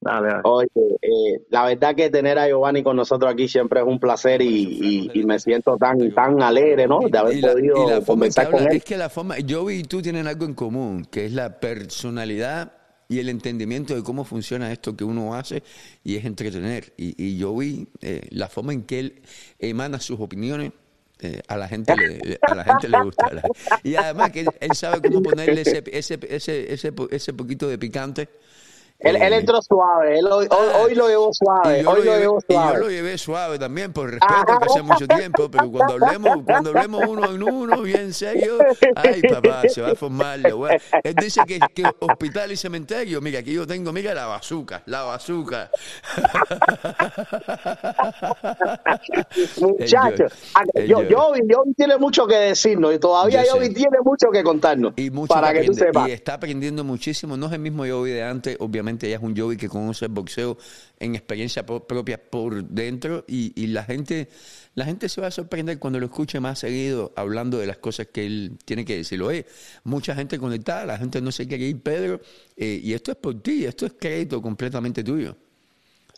Dale, 0.04 0.28
dale. 0.28 0.40
Oye, 0.44 0.68
eh, 1.00 1.40
la 1.50 1.64
verdad 1.66 1.94
que 1.94 2.10
tener 2.10 2.36
a 2.36 2.48
Giovanni 2.48 2.82
con 2.82 2.96
nosotros 2.96 3.32
aquí 3.32 3.46
siempre 3.46 3.80
es 3.80 3.86
un 3.86 4.00
placer 4.00 4.42
y, 4.42 4.46
y- 4.48 5.10
y 5.14 5.24
me 5.24 5.38
siento 5.38 5.76
tan 5.76 6.12
tan 6.12 6.42
alegre, 6.42 6.88
¿no? 6.88 7.00
De 7.08 7.16
haber 7.18 7.36
Y 7.36 7.40
la, 7.40 7.52
podido 7.52 7.76
y 7.76 7.86
la 7.86 8.00
forma 8.00 8.26
en 8.26 8.32
que 8.32 8.42
conversar 8.42 8.50
con 8.50 8.54
habla, 8.60 8.70
él. 8.72 8.76
es 8.78 8.84
que 8.84 8.96
la 8.96 9.08
forma, 9.08 9.36
Joey 9.48 9.78
y 9.78 9.82
tú 9.84 10.02
tienen 10.02 10.26
algo 10.26 10.44
en 10.44 10.54
común, 10.54 11.04
que 11.04 11.26
es 11.26 11.32
la 11.32 11.60
personalidad 11.60 12.72
y 13.08 13.20
el 13.20 13.28
entendimiento 13.28 13.94
de 13.94 14.02
cómo 14.02 14.24
funciona 14.24 14.72
esto 14.72 14.96
que 14.96 15.04
uno 15.04 15.34
hace 15.36 15.62
y 16.02 16.16
es 16.16 16.24
entretener. 16.24 16.92
Y, 16.96 17.14
y 17.22 17.40
Joey, 17.40 17.86
eh, 18.00 18.22
la 18.30 18.48
forma 18.48 18.72
en 18.72 18.82
que 18.82 18.98
él 18.98 19.22
emana 19.60 20.00
sus 20.00 20.18
opiniones, 20.18 20.72
eh, 21.20 21.40
a 21.46 21.56
la 21.56 21.68
gente 21.68 21.94
le, 21.96 22.40
a 22.44 22.54
la 22.56 22.64
gente 22.64 22.88
le 22.88 23.00
gusta. 23.04 23.32
La- 23.32 23.42
y 23.84 23.94
además 23.94 24.32
que 24.32 24.40
él, 24.40 24.50
él 24.58 24.74
sabe 24.74 25.00
cómo 25.00 25.22
ponerle 25.22 25.60
ese, 25.60 25.84
ese, 25.92 26.18
ese, 26.28 26.72
ese, 26.72 26.92
ese 27.12 27.32
poquito 27.34 27.68
de 27.68 27.78
picante. 27.78 28.28
Él, 29.02 29.16
él 29.16 29.32
Eh, 29.32 29.36
entró 29.38 29.60
suave, 29.62 30.18
él 30.18 30.26
hoy, 30.26 30.46
hoy, 30.50 30.68
hoy 30.82 30.94
lo 30.94 31.08
llevó 31.08 31.30
suave, 31.32 31.82
yo, 31.82 31.90
hoy 31.90 31.98
lo 31.98 32.04
lo 32.04 32.06
llevé, 32.10 32.20
llevó 32.20 32.38
y 32.48 32.52
yo 32.54 32.60
suave. 32.60 32.78
lo 32.78 32.90
llevé 32.90 33.18
suave 33.18 33.58
también, 33.58 33.92
por 33.92 34.10
respeto, 34.10 34.58
que 34.58 34.64
hace 34.70 34.82
mucho 34.82 35.06
tiempo, 35.08 35.50
pero 35.50 35.70
cuando 35.70 35.94
hablemos, 35.94 36.38
cuando 36.44 36.70
hablemos 36.70 37.02
uno 37.08 37.30
en 37.32 37.42
uno, 37.42 37.82
bien 37.82 38.12
serio, 38.14 38.58
ay 38.96 39.22
papá, 39.22 39.62
se 39.68 39.80
va 39.82 39.90
a 39.92 39.94
formar. 39.94 40.38
la 40.38 40.54
wea. 40.54 40.78
Él 41.02 41.14
dice 41.16 41.40
que, 41.46 41.58
que 41.74 41.84
hospital 42.00 42.52
y 42.52 42.56
cementerio, 42.56 43.20
mira, 43.20 43.40
aquí 43.40 43.52
yo 43.52 43.66
tengo, 43.66 43.92
mira 43.92 44.14
la 44.14 44.26
bazuca, 44.26 44.82
la 44.86 45.02
bazuca. 45.02 45.70
Muchachos, 49.58 50.32
ah, 50.54 50.62
yo, 50.86 50.96
Joey. 50.96 51.12
Joey, 51.12 51.40
Joey 51.50 51.74
tiene 51.76 51.96
mucho 51.98 52.26
que 52.26 52.36
decirnos 52.36 52.94
y 52.94 52.98
todavía 52.98 53.44
Yo. 53.44 53.52
Joey 53.52 53.72
tiene 53.72 53.98
mucho 54.04 54.28
que 54.32 54.42
contarnos. 54.42 54.92
Y 54.96 55.10
mucho 55.10 55.32
para 55.34 55.52
que 55.52 55.60
tú 55.64 55.72
aprende. 55.72 55.84
sepas. 55.86 56.08
Y 56.08 56.12
está 56.12 56.34
aprendiendo 56.34 56.84
muchísimo. 56.84 57.36
No 57.36 57.46
es 57.46 57.52
el 57.52 57.58
mismo 57.60 57.84
Joey 57.86 58.12
de 58.12 58.22
antes. 58.22 58.56
Obviamente 58.60 58.91
ella 59.00 59.16
es 59.16 59.22
un 59.22 59.36
Joey 59.36 59.56
que 59.56 59.68
conoce 59.68 60.06
el 60.06 60.12
boxeo 60.12 60.58
en 60.98 61.14
experiencia 61.14 61.64
propia 61.64 62.18
por 62.18 62.64
dentro. 62.64 63.24
Y, 63.26 63.52
y 63.60 63.68
la 63.68 63.84
gente 63.84 64.28
la 64.74 64.86
gente 64.86 65.08
se 65.08 65.20
va 65.20 65.26
a 65.26 65.30
sorprender 65.30 65.78
cuando 65.78 66.00
lo 66.00 66.06
escuche 66.06 66.40
más 66.40 66.60
seguido 66.60 67.12
hablando 67.16 67.58
de 67.58 67.66
las 67.66 67.78
cosas 67.78 68.08
que 68.08 68.24
él 68.24 68.58
tiene 68.64 68.84
que 68.84 68.96
decir. 68.96 69.20
Oye, 69.22 69.44
mucha 69.84 70.14
gente 70.14 70.38
conectada, 70.38 70.86
la 70.86 70.98
gente 70.98 71.20
no 71.20 71.30
se 71.30 71.46
quiere 71.46 71.66
ir, 71.66 71.82
Pedro. 71.82 72.20
eh, 72.56 72.80
y 72.82 72.94
esto 72.94 73.12
es 73.12 73.18
por 73.18 73.42
ti, 73.42 73.64
esto 73.64 73.86
es 73.86 73.94
crédito 73.98 74.40
completamente 74.40 75.04
tuyo. 75.04 75.36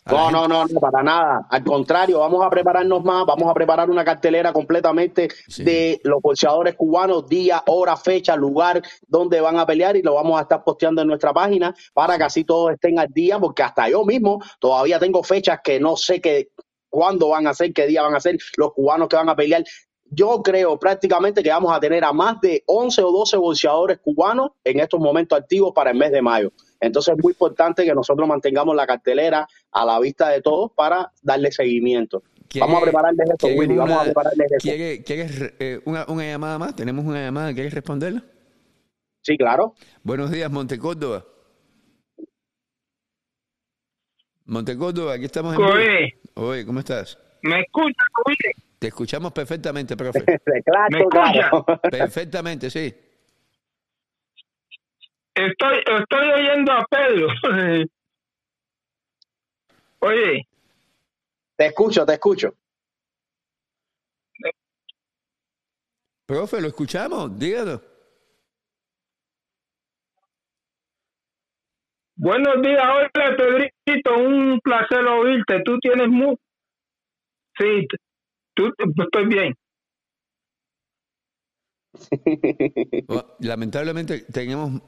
No, 0.07 0.29
no, 0.29 0.47
no, 0.47 0.65
no, 0.65 0.79
para 0.79 1.01
nada. 1.01 1.47
Al 1.49 1.63
contrario, 1.63 2.19
vamos 2.19 2.45
a 2.45 2.49
prepararnos 2.51 3.03
más, 3.03 3.25
vamos 3.25 3.49
a 3.49 3.53
preparar 3.55 3.89
una 3.89 4.05
cartelera 4.05 4.53
completamente 4.53 5.29
Sí. 5.47 5.63
de 5.63 5.99
los 6.03 6.21
boxeadores 6.21 6.75
cubanos, 6.75 7.27
día, 7.27 7.63
hora, 7.65 7.97
fecha, 7.97 8.35
lugar, 8.35 8.83
donde 9.07 9.41
van 9.41 9.57
a 9.57 9.65
pelear 9.65 9.97
y 9.97 10.03
lo 10.03 10.13
vamos 10.13 10.37
a 10.37 10.43
estar 10.43 10.63
posteando 10.63 11.01
en 11.01 11.07
nuestra 11.07 11.33
página 11.33 11.73
para 11.93 12.17
que 12.19 12.23
así 12.23 12.43
todos 12.43 12.73
estén 12.73 12.99
al 12.99 13.07
día, 13.11 13.39
porque 13.39 13.63
hasta 13.63 13.89
yo 13.89 14.05
mismo 14.05 14.39
todavía 14.59 14.99
tengo 14.99 15.23
fechas 15.23 15.59
que 15.63 15.79
no 15.79 15.95
sé 15.97 16.21
qué, 16.21 16.49
cuándo 16.87 17.29
van 17.29 17.47
a 17.47 17.55
ser, 17.55 17.73
qué 17.73 17.87
día 17.87 18.03
van 18.03 18.13
a 18.13 18.19
ser 18.19 18.37
los 18.57 18.73
cubanos 18.73 19.07
que 19.07 19.15
van 19.15 19.29
a 19.29 19.35
pelear. 19.35 19.63
Yo 20.11 20.43
creo 20.43 20.77
prácticamente 20.77 21.41
que 21.41 21.49
vamos 21.49 21.75
a 21.75 21.79
tener 21.79 22.03
a 22.05 22.13
más 22.13 22.39
de 22.41 22.63
11 22.67 23.01
o 23.01 23.11
12 23.11 23.37
boxeadores 23.37 23.97
cubanos 24.03 24.51
en 24.63 24.79
estos 24.79 24.99
momentos 24.99 25.35
activos 25.39 25.71
para 25.73 25.89
el 25.89 25.97
mes 25.97 26.11
de 26.11 26.21
mayo. 26.21 26.51
Entonces 26.79 27.15
es 27.17 27.23
muy 27.23 27.31
importante 27.31 27.83
que 27.85 27.93
nosotros 27.93 28.27
mantengamos 28.27 28.75
la 28.75 28.85
cartelera 28.85 29.47
a 29.71 29.85
la 29.85 29.99
vista 29.99 30.29
de 30.29 30.41
todos 30.41 30.71
para 30.73 31.11
darle 31.21 31.51
seguimiento. 31.51 32.21
¿Quiere- 32.47 32.67
Vamos 32.67 32.81
a 32.81 32.85
prepararles 32.85 33.27
eso, 33.29 33.37
quiere 33.39 33.59
Willy, 33.59 33.75
vamos 33.75 33.97
a 33.99 34.03
prepararles 34.03 34.51
eso. 34.51 34.61
¿quiere- 34.61 35.03
¿Quieres 35.03 35.53
eh, 35.59 35.81
una, 35.85 36.05
una 36.07 36.23
llamada 36.25 36.59
más? 36.59 36.75
¿Tenemos 36.75 37.03
una 37.05 37.21
llamada? 37.21 37.53
¿Quieres 37.53 37.73
responderla? 37.73 38.23
Sí, 39.21 39.37
claro. 39.37 39.73
Buenos 40.03 40.29
días, 40.31 40.51
Montecórdoba. 40.51 41.25
Montecórdoba, 44.45 45.13
aquí 45.13 45.25
estamos 45.25 45.55
en. 45.55 45.61
Oye, 45.63 46.19
Oye, 46.35 46.65
¿cómo 46.65 46.79
estás? 46.79 47.17
¿me 47.41 47.61
escuchas, 47.61 48.07
Willy? 48.25 48.53
Te 48.79 48.87
escuchamos 48.87 49.31
perfectamente, 49.31 49.95
profe. 49.97 50.23
claro, 50.65 50.87
¿Me 50.91 50.99
escucha? 50.99 51.31
claro. 51.31 51.65
Perfectamente, 51.89 52.69
sí. 52.69 52.93
Estoy, 55.35 55.83
estoy 55.85 56.29
oyendo 56.31 56.71
a 56.71 56.85
Pedro. 56.89 57.27
Oye, 59.99 60.47
Te 61.57 61.65
escucho, 61.67 62.05
te 62.05 62.13
escucho. 62.13 62.53
Profe, 66.25 66.61
lo 66.61 66.69
escuchamos, 66.69 67.37
dígalo. 67.37 67.81
buenos 72.15 72.61
días, 72.61 72.83
hola 72.83 73.35
Pedrito, 73.37 74.17
un 74.17 74.59
placer 74.63 75.05
oírte. 75.05 75.61
Tú 75.63 75.77
tienes 75.79 76.07
muy... 76.07 76.35
Sí, 77.57 77.87
tú, 78.55 78.73
estoy 78.77 79.25
bien. 79.27 79.53
Bueno, 83.07 83.25
Lamentablemente 83.39 84.21
tenemos 84.31 84.81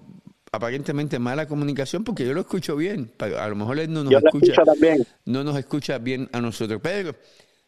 aparentemente 0.52 1.20
mala 1.20 1.48
comunicación 1.48 2.04
porque 2.04 2.26
yo 2.26 2.34
lo 2.34 2.42
escucho 2.42 2.76
bien. 2.76 3.12
A 3.20 3.48
lo 3.48 3.56
mejor 3.56 3.80
él 3.80 3.92
no 3.92 4.04
nos 4.04 4.12
Yo 4.12 4.20
escucha. 4.20 4.64
también. 4.64 5.06
No 5.26 5.44
nos 5.44 5.58
escucha 5.58 5.98
bien 5.98 6.30
a 6.32 6.42
nosotros. 6.42 6.82
Pedro, 6.82 7.14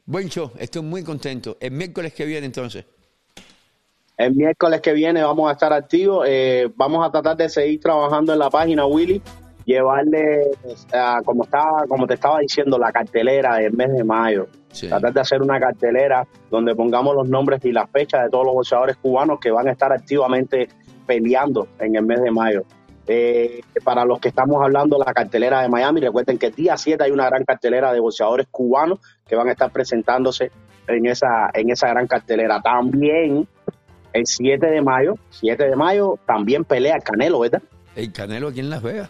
buen 0.05 0.29
show, 0.29 0.51
estoy 0.57 0.81
muy 0.81 1.03
contento. 1.03 1.57
El 1.59 1.71
miércoles 1.71 2.13
que 2.13 2.25
viene 2.25 2.45
entonces. 2.45 2.85
El 4.17 4.35
miércoles 4.35 4.81
que 4.81 4.93
viene 4.93 5.23
vamos 5.23 5.49
a 5.49 5.53
estar 5.53 5.71
activos. 5.71 6.25
eh, 6.27 6.69
vamos 6.75 7.05
a 7.07 7.11
tratar 7.11 7.37
de 7.37 7.47
seguir 7.49 7.79
trabajando 7.79 8.33
en 8.33 8.39
la 8.39 8.49
página, 8.49 8.85
Willy. 8.85 9.21
Llevarle, 9.65 10.45
ah, 10.93 11.21
como 11.23 11.43
estaba, 11.43 11.85
como 11.87 12.07
te 12.07 12.15
estaba 12.15 12.39
diciendo, 12.39 12.77
la 12.79 12.91
cartelera 12.91 13.57
del 13.57 13.71
mes 13.73 13.93
de 13.93 14.03
mayo. 14.03 14.47
Sí. 14.71 14.87
Tratar 14.87 15.13
de 15.13 15.21
hacer 15.21 15.41
una 15.41 15.59
cartelera 15.59 16.27
donde 16.49 16.75
pongamos 16.75 17.15
los 17.15 17.29
nombres 17.29 17.63
y 17.63 17.71
las 17.71 17.89
fechas 17.91 18.23
de 18.23 18.29
todos 18.29 18.45
los 18.45 18.55
boxeadores 18.55 18.97
cubanos 18.97 19.39
que 19.39 19.51
van 19.51 19.67
a 19.67 19.71
estar 19.71 19.91
activamente 19.93 20.69
peleando 21.09 21.67
en 21.79 21.95
el 21.95 22.05
mes 22.05 22.21
de 22.21 22.29
mayo. 22.29 22.63
Eh, 23.07 23.61
para 23.83 24.05
los 24.05 24.19
que 24.19 24.27
estamos 24.27 24.61
hablando, 24.61 24.99
la 25.03 25.11
cartelera 25.11 25.63
de 25.63 25.67
Miami, 25.67 26.01
recuerden 26.01 26.37
que 26.37 26.45
el 26.45 26.53
día 26.53 26.77
7 26.77 27.03
hay 27.03 27.09
una 27.09 27.25
gran 27.25 27.43
cartelera 27.43 27.91
de 27.91 27.99
boxeadores 27.99 28.45
cubanos 28.51 28.99
que 29.27 29.35
van 29.35 29.47
a 29.47 29.53
estar 29.53 29.71
presentándose 29.71 30.51
en 30.87 31.07
esa, 31.07 31.49
en 31.55 31.71
esa 31.71 31.87
gran 31.87 32.05
cartelera. 32.05 32.61
También 32.61 33.47
el 34.13 34.27
7 34.27 34.63
de 34.67 34.81
mayo, 34.83 35.15
7 35.31 35.67
de 35.67 35.75
mayo, 35.75 36.19
también 36.27 36.63
pelea 36.63 36.97
el 36.97 37.01
Canelo, 37.01 37.39
¿verdad? 37.39 37.63
El 37.95 38.13
Canelo 38.13 38.49
aquí 38.49 38.59
en 38.59 38.69
Las 38.69 38.83
Vegas. 38.83 39.09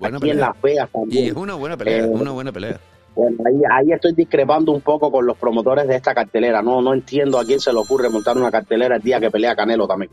Buena 0.00 0.16
Aquí 0.16 0.30
en. 0.30 0.40
Las 0.40 0.62
Vegas 0.62 0.88
Y 0.88 0.92
también. 0.92 1.24
es 1.26 1.32
una 1.34 1.54
buena 1.56 1.76
pelea, 1.76 1.98
Eh, 1.98 2.06
una 2.06 2.30
buena 2.30 2.52
pelea. 2.52 2.80
Bueno, 3.14 3.36
ahí, 3.44 3.60
ahí 3.70 3.92
estoy 3.92 4.14
discrepando 4.14 4.72
un 4.72 4.80
poco 4.80 5.10
con 5.12 5.26
los 5.26 5.36
promotores 5.36 5.86
de 5.88 5.96
esta 5.96 6.14
cartelera. 6.14 6.62
No, 6.62 6.80
no 6.80 6.94
entiendo 6.94 7.38
a 7.38 7.44
quién 7.44 7.60
se 7.60 7.70
le 7.70 7.78
ocurre 7.80 8.08
montar 8.08 8.38
una 8.38 8.50
cartelera 8.50 8.96
el 8.96 9.02
día 9.02 9.20
que 9.20 9.30
pelea 9.30 9.54
Canelo 9.54 9.86
también. 9.86 10.10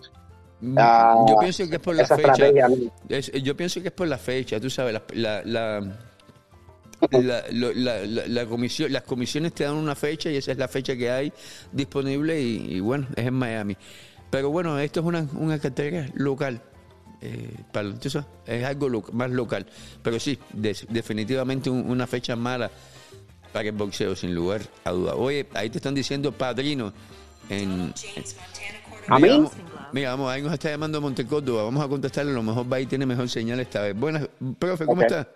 Mm, 0.62 0.76
ah, 0.80 1.26
yo 1.28 1.36
pienso 1.38 1.68
que 1.70 1.76
es 1.76 1.82
por 1.82 1.96
la 1.96 2.06
fecha. 2.08 2.50
yo 3.44 3.58
pienso 3.58 3.82
que 3.82 3.88
es 3.90 3.94
por 3.94 4.08
la 4.08 4.18
fecha, 4.18 4.60
tú 4.60 4.70
sabes, 4.70 4.94
la, 4.94 5.04
la, 5.14 5.44
la- 5.44 5.98
la- 7.12 7.44
lo- 7.52 7.74
la- 7.74 8.06
la- 8.06 8.28
la 8.28 8.46
comisión, 8.46 8.92
las 8.92 9.04
comisiones 9.04 9.54
te 9.54 9.66
dan 9.66 9.76
una 9.76 9.96
fecha 9.96 10.30
y 10.32 10.38
esa 10.38 10.52
es 10.54 10.58
la 10.58 10.68
fecha 10.68 10.96
que 10.96 11.12
hay 11.12 11.32
disponible 11.72 12.42
y, 12.42 12.76
y 12.76 12.80
bueno, 12.80 13.08
es 13.16 13.26
en 13.28 13.34
Miami. 13.34 13.76
Pero 14.30 14.50
bueno, 14.50 14.80
esto 14.80 15.02
es 15.02 15.06
una, 15.06 15.28
una 15.36 15.60
cartera 15.60 16.08
local. 16.16 16.62
eh, 17.22 17.50
para, 17.72 17.94
tú 17.96 18.10
sabes, 18.10 18.28
es 18.46 18.64
algo 18.64 18.88
lo- 18.90 19.04
más 19.14 19.32
local. 19.32 19.66
Pero 20.04 20.20
sí, 20.20 20.38
des- 20.54 20.86
definitivamente 20.90 21.70
un- 21.70 21.90
una 21.90 22.06
fecha 22.08 22.36
mala 22.36 22.70
para 23.52 23.68
el 23.70 23.72
boxeo, 23.76 24.16
sin 24.16 24.34
lugar 24.36 24.62
a 24.84 24.92
duda. 24.92 25.16
Oye, 25.16 25.48
ahí 25.54 25.70
te 25.70 25.78
están 25.78 25.96
diciendo 25.96 26.32
padrino 26.32 26.94
en, 27.50 27.94
¿A 29.08 29.20
Mira, 29.20 29.34
mí? 29.34 29.38
vamos- 29.44 29.58
Mira, 29.94 30.10
vamos, 30.12 30.32
ahí 30.32 30.42
nos 30.42 30.52
está 30.54 30.70
llamando 30.72 31.00
Monte 31.00 31.26
Córdoba. 31.26 31.64
Vamos 31.64 31.86
a 31.86 31.88
contestarle, 31.88 32.32
a 32.32 32.36
lo 32.36 32.44
mejor 32.44 32.72
va 32.72 32.80
y 32.82 32.86
tiene 32.86 33.06
mejor 33.06 33.30
señal 33.30 33.60
esta 33.60 33.84
vez. 33.84 33.96
Buenas, 33.98 34.28
profe, 34.60 34.86
¿cómo 34.86 35.02
Ok. 35.02 35.08
está? 35.08 35.28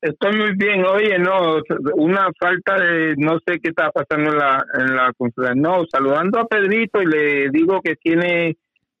Estoy 0.00 0.36
muy 0.36 0.54
bien. 0.56 0.84
Oye, 0.84 1.18
no, 1.18 1.56
una 1.94 2.28
falta 2.38 2.76
de, 2.78 3.14
no 3.16 3.38
sé 3.46 3.58
qué 3.60 3.70
está 3.70 3.90
pasando 3.90 4.30
en 4.30 4.38
la, 4.38 4.64
en 4.78 4.94
la. 4.96 5.54
No, 5.56 5.84
saludando 5.90 6.38
a 6.38 6.46
Pedrito 6.46 7.02
y 7.02 7.06
le 7.06 7.50
digo 7.50 7.80
que 7.80 7.96
tiene 7.96 8.56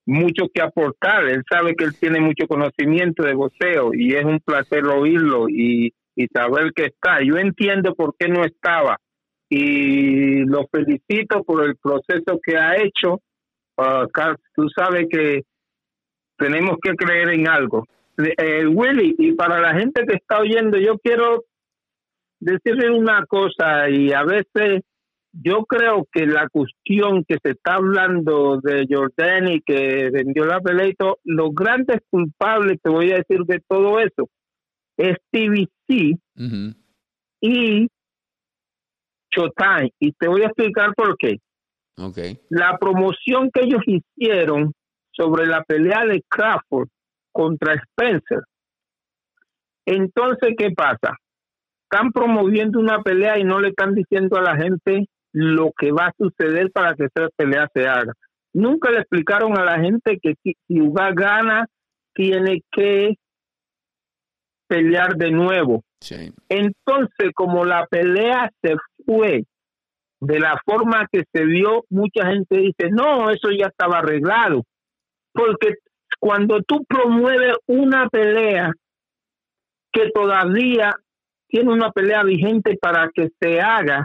mucho 0.06 0.46
que 0.52 0.60
aportar. 0.62 1.24
Él 1.28 1.42
sabe 1.48 1.76
que 1.76 1.84
él 1.84 1.96
tiene 1.98 2.20
mucho 2.20 2.48
conocimiento 2.48 3.22
de 3.22 3.34
boxeo 3.34 3.90
y 3.94 4.14
es 4.14 4.24
un 4.24 4.40
placer 4.40 4.86
oírlo 4.86 5.48
y, 5.48 5.94
y 6.16 6.26
saber 6.28 6.72
que 6.74 6.86
está. 6.86 7.22
Yo 7.22 7.36
entiendo 7.36 7.94
por 7.94 8.16
qué 8.18 8.26
no 8.28 8.44
estaba 8.44 8.98
y 9.48 10.44
lo 10.44 10.66
felicito 10.68 11.42
por 11.44 11.64
el 11.64 11.76
proceso 11.76 12.38
que 12.42 12.56
ha 12.56 12.76
hecho. 12.76 13.20
Carl, 14.12 14.36
tú 14.54 14.68
sabes 14.76 15.06
que 15.08 15.42
tenemos 16.36 16.76
que 16.82 16.94
creer 16.94 17.30
en 17.30 17.48
algo. 17.48 17.84
Eh, 18.18 18.66
Willy, 18.66 19.14
y 19.18 19.32
para 19.32 19.60
la 19.60 19.74
gente 19.74 20.04
que 20.04 20.16
está 20.16 20.40
oyendo, 20.40 20.76
yo 20.78 20.98
quiero 20.98 21.44
decirle 22.40 22.90
una 22.90 23.24
cosa 23.26 23.88
y 23.88 24.12
a 24.12 24.24
veces 24.24 24.82
yo 25.32 25.64
creo 25.64 26.06
que 26.10 26.26
la 26.26 26.48
cuestión 26.48 27.24
que 27.24 27.36
se 27.42 27.52
está 27.52 27.74
hablando 27.74 28.60
de 28.60 28.86
Jordani 28.88 29.60
que 29.60 30.10
vendió 30.10 30.44
la 30.46 30.60
pelea 30.60 30.88
y 30.88 30.94
los 31.24 31.54
grandes 31.54 32.00
culpables, 32.10 32.78
te 32.82 32.90
voy 32.90 33.12
a 33.12 33.16
decir 33.16 33.44
de 33.44 33.60
todo 33.68 34.00
eso, 34.00 34.28
es 34.96 35.16
TVC 35.30 36.18
Ujú. 36.36 36.74
y 37.40 37.88
Showtime. 39.30 39.92
Y 39.98 40.12
te 40.12 40.28
voy 40.28 40.42
a 40.42 40.46
explicar 40.46 40.94
por 40.94 41.16
qué. 41.16 41.38
Ok. 41.98 42.18
La 42.50 42.78
promoción 42.78 43.50
que 43.52 43.64
ellos 43.64 43.82
hicieron 43.86 44.72
sobre 45.12 45.46
la 45.46 45.64
pelea 45.64 46.04
de 46.06 46.22
Crawford 46.28 46.88
contra 47.32 47.74
Spencer. 47.74 48.42
Entonces, 49.84 50.54
¿qué 50.56 50.70
pasa? 50.70 51.16
Están 51.90 52.12
promoviendo 52.12 52.78
una 52.78 53.02
pelea 53.02 53.38
y 53.38 53.44
no 53.44 53.60
le 53.60 53.68
están 53.68 53.94
diciendo 53.94 54.36
a 54.36 54.42
la 54.42 54.56
gente 54.56 55.06
lo 55.32 55.72
que 55.76 55.92
va 55.92 56.06
a 56.06 56.14
suceder 56.18 56.70
para 56.70 56.94
que 56.94 57.04
esa 57.04 57.28
pelea 57.36 57.68
se 57.74 57.86
haga. 57.86 58.12
Nunca 58.52 58.90
le 58.90 58.98
explicaron 58.98 59.58
a 59.58 59.64
la 59.64 59.78
gente 59.78 60.18
que 60.22 60.34
si 60.42 60.54
si 60.66 60.80
Uga 60.80 61.12
gana, 61.12 61.66
tiene 62.14 62.62
que 62.70 63.14
pelear 64.66 65.16
de 65.16 65.30
nuevo. 65.30 65.82
Sí. 66.00 66.32
Entonces, 66.48 67.30
como 67.34 67.64
la 67.64 67.86
pelea 67.86 68.50
se 68.62 68.76
fue 69.08 69.44
de 70.20 70.40
la 70.40 70.60
forma 70.66 71.06
que 71.10 71.24
se 71.32 71.44
vio, 71.44 71.84
mucha 71.90 72.26
gente 72.26 72.58
dice, 72.58 72.90
no, 72.90 73.30
eso 73.30 73.50
ya 73.50 73.66
estaba 73.66 73.98
arreglado. 73.98 74.64
Porque 75.32 75.74
cuando 76.18 76.60
tú 76.62 76.84
promueves 76.84 77.54
una 77.66 78.08
pelea 78.08 78.72
que 79.92 80.10
todavía 80.10 80.92
tiene 81.48 81.72
una 81.72 81.90
pelea 81.90 82.24
vigente 82.24 82.76
para 82.80 83.08
que 83.14 83.28
se 83.40 83.60
haga, 83.60 84.04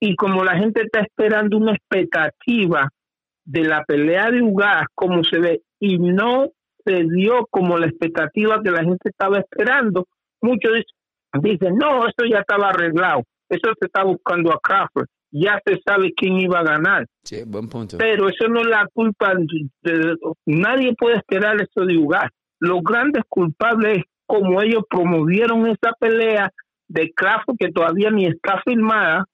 y 0.00 0.14
como 0.14 0.44
la 0.44 0.56
gente 0.56 0.82
está 0.82 1.00
esperando 1.00 1.58
una 1.58 1.72
expectativa 1.72 2.88
de 3.44 3.64
la 3.64 3.84
pelea 3.84 4.30
de 4.30 4.42
Ugas, 4.42 4.84
como 4.94 5.24
se 5.24 5.38
ve, 5.40 5.62
y 5.80 5.98
no 5.98 6.46
se 6.84 7.04
dio 7.04 7.46
como 7.50 7.76
la 7.78 7.86
expectativa 7.86 8.62
que 8.62 8.70
la 8.70 8.84
gente 8.84 9.10
estaba 9.10 9.38
esperando, 9.38 10.06
muchos 10.40 10.84
dicen, 11.42 11.76
no, 11.76 12.06
eso 12.06 12.24
ya 12.30 12.38
estaba 12.38 12.70
arreglado, 12.70 13.24
eso 13.48 13.72
se 13.78 13.86
está 13.86 14.04
buscando 14.04 14.52
a 14.52 14.58
Crawford, 14.60 15.06
ya 15.30 15.60
se 15.64 15.80
sabe 15.86 16.12
quién 16.14 16.38
iba 16.38 16.60
a 16.60 16.64
ganar, 16.64 17.06
Sí, 17.24 17.42
buen 17.46 17.68
punto. 17.68 17.98
pero 17.98 18.28
eso 18.28 18.48
no 18.48 18.60
es 18.60 18.66
la 18.66 18.86
culpa, 18.92 19.34
de, 19.34 19.68
de- 19.82 20.16
nadie 20.46 20.94
puede 20.96 21.16
esperar 21.16 21.60
eso 21.60 21.84
de 21.84 21.96
Ugas. 21.98 22.30
Los 22.60 22.82
grandes 22.82 23.22
culpables 23.28 23.98
es 23.98 24.04
como 24.26 24.60
ellos 24.62 24.82
promovieron 24.90 25.66
esa 25.66 25.92
pelea 25.98 26.50
de 26.88 27.12
Crawford 27.14 27.56
que 27.58 27.70
todavía 27.70 28.10
ni 28.10 28.26
está 28.26 28.60
firmada 28.64 29.24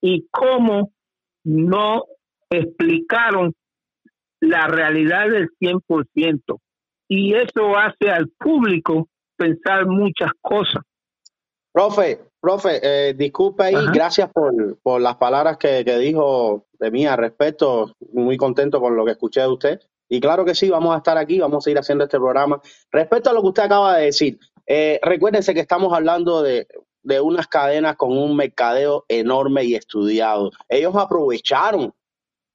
y 0.00 0.26
cómo 0.30 0.92
no 1.44 2.04
explicaron 2.50 3.52
la 4.40 4.66
realidad 4.66 5.28
del 5.30 5.48
100%. 5.60 6.58
Y 7.08 7.34
eso 7.34 7.76
hace 7.76 8.10
al 8.10 8.28
público 8.38 9.08
pensar 9.36 9.86
muchas 9.86 10.30
cosas. 10.40 10.82
Profe, 11.72 12.18
profe, 12.44 12.80
eh, 12.82 13.14
disculpe 13.14 13.64
ahí, 13.64 13.74
Ajá. 13.74 13.90
gracias 13.90 14.30
por, 14.30 14.78
por 14.82 15.00
las 15.00 15.16
palabras 15.16 15.56
que, 15.56 15.82
que 15.82 15.96
dijo 15.96 16.66
de 16.78 16.90
mí 16.90 17.06
al 17.06 17.16
respecto. 17.16 17.94
Muy 18.12 18.36
contento 18.36 18.80
con 18.80 18.94
lo 18.94 19.04
que 19.04 19.12
escuché 19.12 19.40
de 19.40 19.48
usted. 19.48 19.80
Y 20.10 20.20
claro 20.20 20.44
que 20.44 20.54
sí, 20.54 20.68
vamos 20.68 20.94
a 20.94 20.98
estar 20.98 21.16
aquí, 21.16 21.40
vamos 21.40 21.58
a 21.58 21.60
seguir 21.64 21.78
haciendo 21.78 22.04
este 22.04 22.18
programa. 22.18 22.60
Respecto 22.92 23.30
a 23.30 23.32
lo 23.32 23.40
que 23.40 23.48
usted 23.48 23.62
acaba 23.62 23.96
de 23.96 24.04
decir, 24.04 24.38
eh, 24.66 25.00
recuérdense 25.02 25.54
que 25.54 25.60
estamos 25.60 25.90
hablando 25.94 26.42
de, 26.42 26.68
de 27.02 27.20
unas 27.20 27.46
cadenas 27.46 27.96
con 27.96 28.16
un 28.16 28.36
mercadeo 28.36 29.06
enorme 29.08 29.64
y 29.64 29.74
estudiado. 29.74 30.50
Ellos 30.68 30.94
aprovecharon 30.96 31.94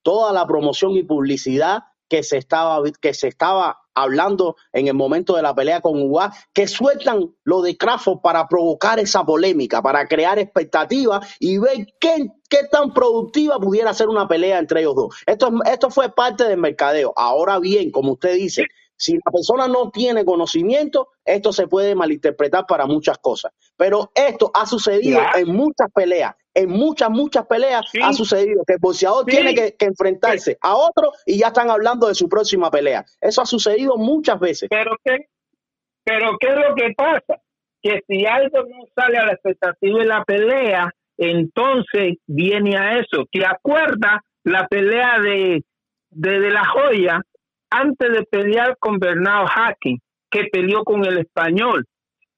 toda 0.04 0.32
la 0.32 0.46
promoción 0.46 0.92
y 0.92 1.04
publicidad 1.04 1.80
que 2.08 2.22
se 2.22 2.38
estaba 2.38 2.82
que 3.02 3.14
se 3.16 3.28
estaba 3.28 3.80
hablando 4.02 4.56
en 4.74 4.88
el 4.88 4.94
momento 4.94 5.36
de 5.36 5.42
la 5.42 5.56
pelea 5.56 5.82
con 5.82 6.02
Ugas, 6.02 6.36
que 6.54 6.68
sueltan 6.68 7.34
lo 7.44 7.62
de 7.62 7.78
Crawford 7.78 8.22
para 8.22 8.48
provocar 8.48 9.00
esa 9.00 9.24
polémica, 9.26 9.82
para 9.82 10.08
crear 10.08 10.40
expectativas 10.40 11.36
y 11.40 11.58
ver 11.58 11.88
qué, 12.00 12.28
qué 12.50 12.60
tan 12.72 12.94
productiva 12.94 13.60
pudiera 13.60 13.94
ser 13.94 14.10
una 14.10 14.28
pelea 14.28 14.60
entre 14.60 14.82
ellos 14.82 14.96
dos. 14.96 15.16
Esto, 15.26 15.52
esto 15.66 15.90
fue 15.90 16.10
parte 16.10 16.46
del 16.46 16.58
mercadeo. 16.60 17.14
Ahora 17.16 17.60
bien, 17.60 17.92
como 17.92 18.14
usted 18.14 18.36
dice, 18.36 18.66
Si 18.98 19.14
la 19.14 19.32
persona 19.32 19.68
no 19.68 19.92
tiene 19.92 20.26
conocimiento, 20.26 21.08
esto 21.24 21.54
se 21.54 21.68
puede 21.68 21.96
malinterpretar 21.96 22.66
para 22.68 22.86
muchas 22.86 23.18
cosas. 23.20 23.54
Pero 23.78 24.12
esto 24.14 24.52
ha 24.54 24.66
sucedido 24.66 25.22
en 25.36 25.56
muchas 25.56 25.88
peleas. 25.94 26.36
En 26.56 26.70
muchas, 26.70 27.10
muchas 27.10 27.46
peleas 27.46 27.86
Sí. 27.92 28.00
ha 28.04 28.12
sucedido 28.12 28.64
que 28.66 28.74
el 28.74 28.80
boxeador 28.80 29.24
Sí. 29.28 29.32
tiene 29.36 29.54
que, 29.54 29.76
que 29.78 29.86
enfrentarse 29.86 30.58
a 30.62 30.76
otro 30.76 31.12
y 31.26 31.38
ya 31.40 31.48
están 31.48 31.70
hablando 31.70 32.08
de 32.08 32.16
su 32.16 32.28
próxima 32.28 32.72
pelea. 32.72 33.06
Eso 33.22 33.42
ha 33.42 33.46
sucedido 33.46 33.98
muchas 33.98 34.40
veces. 34.40 34.68
Pero 34.70 34.92
qué, 35.04 35.28
pero 36.04 36.38
qué 36.40 36.48
es 36.48 36.56
lo 36.56 36.76
que 36.76 36.94
pasa, 36.98 37.42
que 37.82 38.02
si 38.08 38.26
algo 38.26 38.64
no 38.64 38.84
sale 38.96 39.18
a 39.20 39.26
la 39.28 39.34
expectativa 39.34 40.00
de 40.00 40.06
la 40.06 40.24
pelea, 40.26 40.92
entonces 41.18 42.16
viene 42.28 42.78
a 42.78 42.98
eso. 43.00 43.26
¿Te 43.32 43.46
acuerdas 43.46 44.20
la 44.44 44.68
pelea 44.68 45.20
de, 45.20 45.64
de, 46.10 46.40
de 46.40 46.50
la 46.50 46.66
joya 46.66 47.22
antes 47.70 48.12
de 48.12 48.24
pelear 48.24 48.76
con 48.80 48.98
Bernardo 48.98 49.48
Hacking, 49.48 50.00
que 50.32 50.46
peleó 50.52 50.84
con 50.84 51.06
el 51.06 51.20
español? 51.20 51.86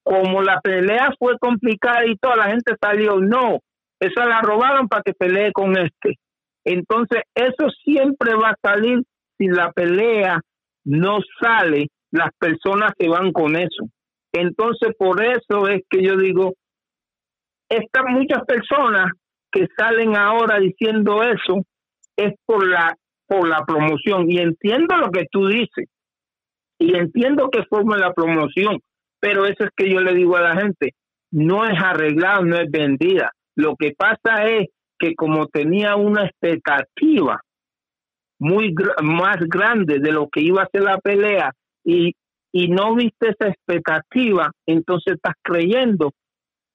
Como 0.03 0.41
la 0.41 0.59
pelea 0.61 1.13
fue 1.17 1.37
complicada 1.39 2.05
y 2.05 2.17
toda 2.17 2.35
la 2.35 2.45
gente 2.47 2.73
salió, 2.81 3.17
no, 3.19 3.59
esa 4.01 4.25
la 4.25 4.41
robaron 4.41 4.87
para 4.87 5.03
que 5.03 5.13
pelee 5.13 5.51
con 5.53 5.77
este. 5.77 6.17
Entonces, 6.65 7.21
eso 7.35 7.69
siempre 7.83 8.33
va 8.35 8.49
a 8.49 8.57
salir 8.61 9.03
si 9.37 9.47
la 9.47 9.71
pelea 9.71 10.41
no 10.83 11.19
sale, 11.39 11.87
las 12.11 12.29
personas 12.37 12.91
se 12.97 13.07
van 13.07 13.31
con 13.31 13.55
eso. 13.55 13.85
Entonces, 14.33 14.95
por 14.97 15.23
eso 15.23 15.67
es 15.67 15.83
que 15.89 16.03
yo 16.03 16.17
digo, 16.17 16.53
estas 17.69 18.03
muchas 18.09 18.43
personas 18.45 19.11
que 19.51 19.67
salen 19.77 20.15
ahora 20.15 20.59
diciendo 20.59 21.21
eso 21.23 21.63
es 22.17 22.33
por 22.45 22.67
la 22.67 22.95
por 23.27 23.47
la 23.47 23.63
promoción 23.65 24.29
y 24.29 24.39
entiendo 24.39 24.97
lo 24.97 25.09
que 25.09 25.25
tú 25.31 25.47
dices 25.47 25.87
y 26.77 26.97
entiendo 26.97 27.49
que 27.49 27.63
forma 27.63 27.97
la 27.97 28.13
promoción, 28.13 28.79
pero 29.21 29.45
eso 29.45 29.63
es 29.63 29.69
que 29.73 29.89
yo 29.89 30.01
le 30.01 30.13
digo 30.13 30.35
a 30.35 30.41
la 30.41 30.55
gente, 30.55 30.95
no 31.31 31.65
es 31.65 31.81
arreglado, 31.81 32.43
no 32.43 32.57
es 32.57 32.69
vendida. 32.69 33.31
Lo 33.55 33.75
que 33.75 33.93
pasa 33.97 34.45
es 34.47 34.69
que 34.99 35.15
como 35.15 35.47
tenía 35.47 35.95
una 35.95 36.25
expectativa 36.25 37.41
muy 38.39 38.73
gr- 38.73 39.01
más 39.01 39.37
grande 39.39 39.99
de 39.99 40.11
lo 40.11 40.29
que 40.29 40.41
iba 40.41 40.63
a 40.63 40.69
ser 40.71 40.83
la 40.83 40.97
pelea 40.99 41.51
y, 41.83 42.13
y 42.51 42.67
no 42.69 42.95
viste 42.95 43.29
esa 43.29 43.47
expectativa, 43.49 44.51
entonces 44.65 45.15
estás 45.15 45.35
creyendo 45.41 46.13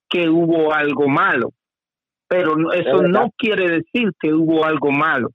que 0.09 0.29
hubo 0.29 0.73
algo 0.73 1.09
malo. 1.09 1.51
Pero 2.29 2.73
eso 2.73 3.03
no 3.09 3.31
quiere 3.37 3.69
decir 3.69 4.11
que 4.21 4.33
hubo 4.33 4.65
algo 4.65 4.91
malo. 4.91 5.31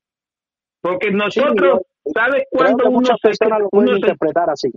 Porque 0.82 1.12
nosotros, 1.12 1.80
yo 2.06 2.12
¿sabes 2.14 2.44
que 2.52 2.58
uno 2.90 3.08
se, 3.22 3.32
uno 3.72 3.88
se 3.88 3.96
interpretar 4.00 4.50
así. 4.50 4.72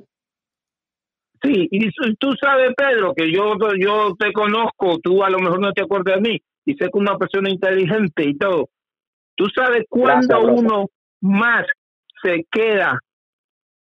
Sí, 1.42 1.68
y 1.70 1.90
tú 2.16 2.32
sabes, 2.40 2.72
Pedro, 2.76 3.12
que 3.14 3.30
yo, 3.30 3.54
yo 3.78 4.14
te 4.18 4.32
conozco, 4.32 4.98
tú 5.02 5.22
a 5.24 5.30
lo 5.30 5.38
mejor 5.40 5.60
no 5.60 5.72
te 5.72 5.82
acuerdas 5.82 6.16
de 6.16 6.20
mí, 6.20 6.42
y 6.64 6.74
sé 6.74 6.86
que 6.90 6.98
una 6.98 7.18
persona 7.18 7.50
inteligente 7.50 8.24
y 8.24 8.36
todo. 8.36 8.68
Tú 9.36 9.46
sabes 9.54 9.84
cuándo 9.88 10.40
Gracias, 10.42 10.60
uno 10.60 10.86
más 11.20 11.66
se 12.22 12.44
queda, 12.50 12.98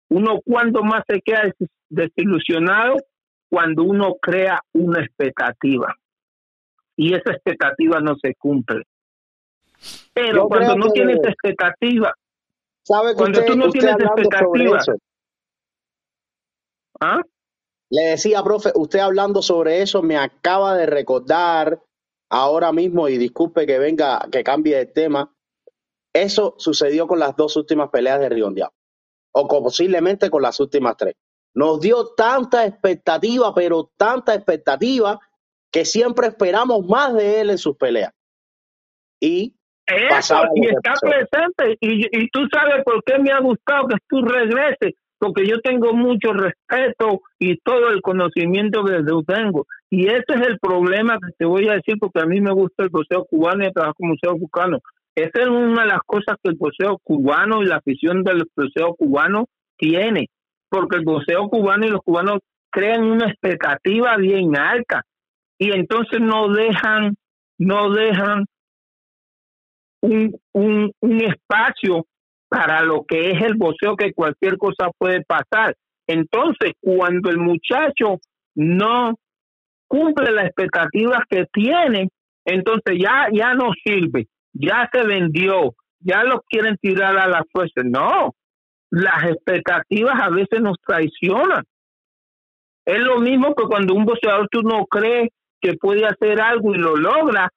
uno 0.10 0.40
cuándo 0.46 0.84
más 0.84 1.04
se 1.08 1.22
queda 1.22 1.44
des- 1.44 1.70
desilusionado, 1.90 2.96
cuando 3.50 3.84
uno 3.84 4.16
crea 4.22 4.62
una 4.74 5.02
expectativa. 5.04 5.94
Y 6.96 7.14
esa 7.14 7.34
expectativa 7.34 8.00
no 8.00 8.16
se 8.22 8.34
cumple. 8.36 8.84
Pero 10.14 10.44
Yo 10.44 10.48
cuando 10.48 10.76
no 10.76 10.92
tienes 10.92 11.18
expectativa, 11.24 12.14
¿Sabe 12.84 13.10
que 13.12 13.16
Cuando 13.16 13.40
usted, 13.40 13.52
tú 13.52 13.58
no 13.60 13.70
tienes 13.70 13.96
expectativa. 14.00 14.80
¿ah? 17.00 17.22
Le 17.90 18.02
decía, 18.12 18.42
profe, 18.44 18.72
usted 18.76 19.00
hablando 19.00 19.42
sobre 19.42 19.82
eso 19.82 20.02
me 20.02 20.18
acaba 20.18 20.76
de 20.76 20.86
recordar 20.86 21.80
ahora 22.32 22.72
mismo, 22.72 23.08
y 23.10 23.18
disculpe 23.18 23.68
que 23.68 23.78
venga, 23.78 24.28
que 24.32 24.44
cambie 24.44 24.78
de 24.78 24.86
tema, 24.88 25.32
eso 26.14 26.56
sucedió 26.58 27.06
con 27.08 27.20
las 27.20 27.36
dos 27.36 27.56
últimas 27.58 27.90
peleas 27.90 28.20
de 28.20 28.30
Riondeado, 28.30 28.74
o 29.34 29.48
con- 29.48 29.64
posiblemente 29.64 30.30
con 30.30 30.42
las 30.42 30.60
últimas 30.60 30.98
tres. 30.98 31.16
Nos 31.54 31.82
dio 31.82 32.08
tanta 32.16 32.66
expectativa, 32.66 33.54
pero 33.54 33.92
tanta 33.98 34.34
expectativa, 34.34 35.20
que 35.72 35.86
siempre 35.86 36.28
esperamos 36.28 36.86
más 36.88 37.14
de 37.14 37.42
él 37.42 37.50
en 37.50 37.58
sus 37.58 37.76
peleas. 37.78 38.14
Y 39.22 39.54
Eso, 39.86 40.36
y 40.56 40.68
está 40.68 40.94
presente. 41.02 41.78
Y, 41.82 42.06
y 42.18 42.30
tú 42.30 42.48
sabes 42.52 42.84
por 42.86 43.04
qué 43.04 43.20
me 43.20 43.32
ha 43.32 43.40
gustado 43.40 43.88
que 43.88 43.96
tú 44.08 44.22
regreses, 44.22 44.94
porque 45.22 45.46
yo 45.46 45.62
tengo 45.62 45.94
mucho 45.94 46.34
respeto 46.34 47.22
y 47.38 47.56
todo 47.58 47.92
el 47.92 48.02
conocimiento 48.02 48.84
que 48.84 49.04
yo 49.08 49.22
tengo. 49.22 49.68
Y 49.88 50.08
ese 50.08 50.26
es 50.30 50.48
el 50.48 50.58
problema 50.58 51.20
que 51.20 51.32
te 51.38 51.46
voy 51.46 51.70
a 51.70 51.74
decir, 51.74 51.98
porque 52.00 52.22
a 52.22 52.26
mí 52.26 52.42
me 52.42 52.52
gusta 52.52 52.84
el 52.84 52.90
boxeo 52.90 53.26
cubano 53.26 53.64
y 53.64 53.72
trabajo 53.72 53.94
como 54.00 54.14
boxeo 54.14 54.40
cubano. 54.40 54.80
Esa 55.16 55.42
es 55.42 55.48
una 55.48 55.84
de 55.84 55.90
las 55.90 56.00
cosas 56.08 56.38
que 56.44 56.50
el 56.50 56.56
boxeo 56.56 56.98
cubano 57.04 57.62
y 57.62 57.68
la 57.68 57.76
afición 57.76 58.24
del 58.24 58.46
boxeo 58.56 58.96
cubano 58.96 59.46
tiene, 59.78 60.32
porque 60.70 60.98
el 60.98 61.06
boxeo 61.06 61.50
cubano 61.50 61.86
y 61.86 61.92
los 61.92 62.02
cubanos 62.02 62.40
crean 62.72 63.04
una 63.04 63.28
expectativa 63.28 64.18
bien 64.18 64.58
alta 64.58 65.04
y 65.60 65.70
entonces 65.72 66.20
no 66.20 66.52
dejan, 66.52 67.14
no 67.60 67.92
dejan 67.92 68.46
un, 70.02 70.36
un 70.54 71.22
espacio 71.22 72.08
para 72.52 72.84
lo 72.84 73.06
que 73.08 73.32
es 73.32 73.42
el 73.42 73.54
boxeo, 73.56 73.96
que 73.96 74.12
cualquier 74.12 74.58
cosa 74.58 74.90
puede 74.98 75.24
pasar. 75.24 75.74
Entonces, 76.06 76.74
cuando 76.82 77.30
el 77.30 77.38
muchacho 77.38 78.20
no 78.56 79.18
cumple 79.88 80.32
las 80.32 80.48
expectativas 80.48 81.22
que 81.30 81.46
tiene, 81.54 82.10
entonces 82.44 82.98
ya, 83.00 83.28
ya 83.32 83.54
no 83.54 83.72
sirve, 83.82 84.28
ya 84.52 84.90
se 84.92 85.04
vendió, 85.04 85.76
ya 86.02 86.26
lo 86.26 86.42
quieren 86.42 86.76
tirar 86.82 87.18
a 87.18 87.30
la 87.30 87.46
fuerza. 87.54 87.84
No, 87.86 88.36
las 88.90 89.32
expectativas 89.32 90.16
a 90.22 90.30
veces 90.30 90.60
nos 90.60 90.76
traicionan. 90.86 91.64
Es 92.84 93.00
lo 93.00 93.20
mismo 93.20 93.56
que 93.56 93.64
cuando 93.64 93.94
un 93.94 94.04
boxeador 94.04 94.50
tú 94.52 94.62
no 94.62 94.86
crees 94.88 95.30
que 95.62 95.76
puede 95.76 96.06
hacer 96.06 96.42
algo 96.42 96.76
y 96.76 96.80
lo 96.80 96.98
logra, 96.98 97.50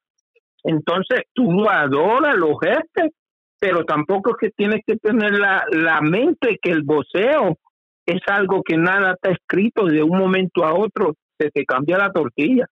entonces 0.62 1.22
tú 1.32 1.50
lo 1.50 1.68
adoras, 1.68 2.36
lo 2.36 2.54
gestes, 2.58 3.10
pero 3.58 3.84
tampoco 3.84 4.30
es 4.30 4.36
que 4.38 4.50
tienes 4.50 4.82
que 4.86 4.96
tener 4.96 5.38
la, 5.38 5.64
la 5.70 6.00
mente 6.00 6.58
que 6.60 6.70
el 6.70 6.82
boxeo 6.82 7.58
es 8.06 8.20
algo 8.26 8.62
que 8.62 8.76
nada 8.76 9.12
está 9.12 9.30
escrito 9.30 9.86
de 9.86 10.02
un 10.02 10.18
momento 10.18 10.64
a 10.64 10.74
otro, 10.74 11.14
se 11.38 11.50
te 11.50 11.64
cambia 11.64 11.98
la 11.98 12.12
tortilla. 12.12 12.66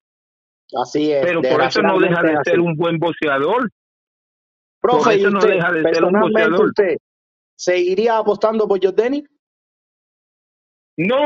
así 0.80 1.12
es. 1.12 1.24
Pero 1.24 1.42
por 1.42 1.62
eso 1.62 1.82
no 1.82 1.98
deja 1.98 2.22
de 2.22 2.36
ser 2.44 2.60
un 2.60 2.76
buen. 2.76 2.98
Profe, 2.98 5.04
por 5.04 5.14
¿y 5.14 5.20
eso 5.20 5.30
no 5.30 5.40
deja 5.40 5.72
de 5.72 5.94
ser 5.94 6.04
un 6.04 6.20
boxeador. 6.20 6.66
usted 6.66 6.96
seguiría 7.54 8.18
apostando 8.18 8.66
por 8.66 8.82
Jordani? 8.82 9.24
No, 10.97 11.16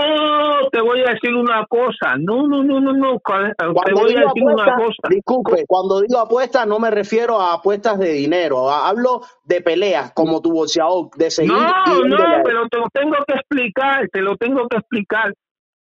te 0.70 0.80
voy 0.80 1.01
a 1.01 1.12
decir 1.12 1.34
una 1.34 1.66
cosa. 1.66 2.16
No, 2.18 2.47
no, 2.47 2.62
no, 2.62 2.80
no, 2.80 2.93
no. 2.93 3.14
Te 3.14 3.55
Cuando 3.72 4.01
voy 4.01 4.14
a 4.14 4.20
decir 4.20 4.43
una 4.44 4.62
apuesta, 4.62 4.76
cosa. 4.76 5.09
disculpe, 5.10 5.64
cuando 5.66 6.01
digo 6.02 6.20
apuestas 6.20 6.66
no 6.68 6.78
me 6.78 6.90
refiero 6.90 7.40
a 7.40 7.55
apuestas 7.55 7.98
de 7.98 8.12
dinero, 8.12 8.70
hablo 8.70 9.22
de 9.44 9.60
peleas 9.60 10.12
como 10.12 10.40
tu 10.40 10.52
boxeador, 10.52 11.10
de 11.16 11.30
seguir 11.30 11.52
No, 11.52 12.05
no, 12.05 12.16
pero 12.44 12.68
te 12.68 12.78
lo 12.78 12.88
tengo 12.93 13.16
que 13.26 13.34
explicar, 13.34 14.09
te 14.12 14.20
lo 14.20 14.36
tengo 14.36 14.68
que 14.68 14.76
explicar. 14.76 15.32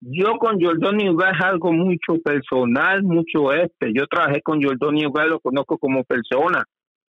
Yo 0.00 0.36
con 0.38 0.60
Jordani 0.60 1.08
Ugal 1.08 1.32
es 1.34 1.44
algo 1.44 1.72
mucho 1.72 2.20
personal, 2.22 3.02
mucho 3.04 3.52
este. 3.52 3.92
Yo 3.94 4.06
trabajé 4.06 4.42
con 4.42 4.60
Jordani 4.60 5.06
Ugal, 5.06 5.30
lo 5.30 5.40
conozco 5.40 5.78
como 5.78 6.04
persona. 6.04 6.64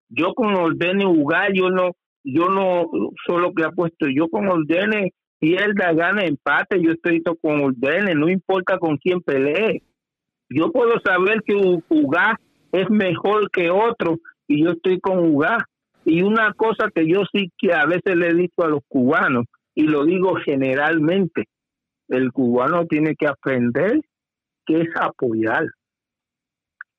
Yo 0.10 0.34
con 0.34 0.56
Ordene 0.56 1.06
Ugal, 1.06 1.52
yo 1.56 1.69
no, 1.72 1.91
yo 2.23 2.49
no 2.49 2.85
solo 3.26 3.52
que 3.53 3.64
apuesto, 3.64 4.06
yo 4.07 4.30
con 4.30 4.48
Ordene 4.48 5.11
pierda, 5.44 5.91
gana, 5.91 6.24
empate, 6.24 6.82
yo 6.82 6.91
estoy 6.91 7.22
to- 7.22 7.36
con 7.36 7.60
Ordene, 7.60 8.15
no 8.15 8.30
importa 8.30 8.78
con 8.78 8.95
quién 8.95 9.20
pelee. 9.20 9.84
Yo 10.49 10.72
puedo 10.72 11.02
saber 11.03 11.41
que 11.45 11.53
Ugal 11.90 12.38
es 12.72 12.90
mejor 12.90 13.52
que 13.52 13.70
otro 13.70 14.20
y 14.48 14.64
yo 14.64 14.72
estoy 14.72 15.02
con 15.02 15.20
Ugal. 15.20 15.61
Y 16.06 16.22
una 16.22 16.53
cosa 16.53 16.90
que 16.95 17.06
yo 17.06 17.24
sí 17.30 17.52
que 17.57 17.74
a 17.74 17.86
veces 17.86 18.15
le 18.15 18.30
he 18.30 18.34
dicho 18.34 18.64
a 18.64 18.70
los 18.70 18.80
cubanos, 18.88 19.44
y 19.76 19.84
lo 19.84 20.06
digo 20.06 20.36
generalmente, 20.45 21.49
el 22.07 22.32
cubano 22.32 22.86
tiene 22.86 23.14
que 23.18 23.28
aprender 23.28 23.99
que 24.65 24.80
es 24.84 24.90
apoyar. 24.95 25.65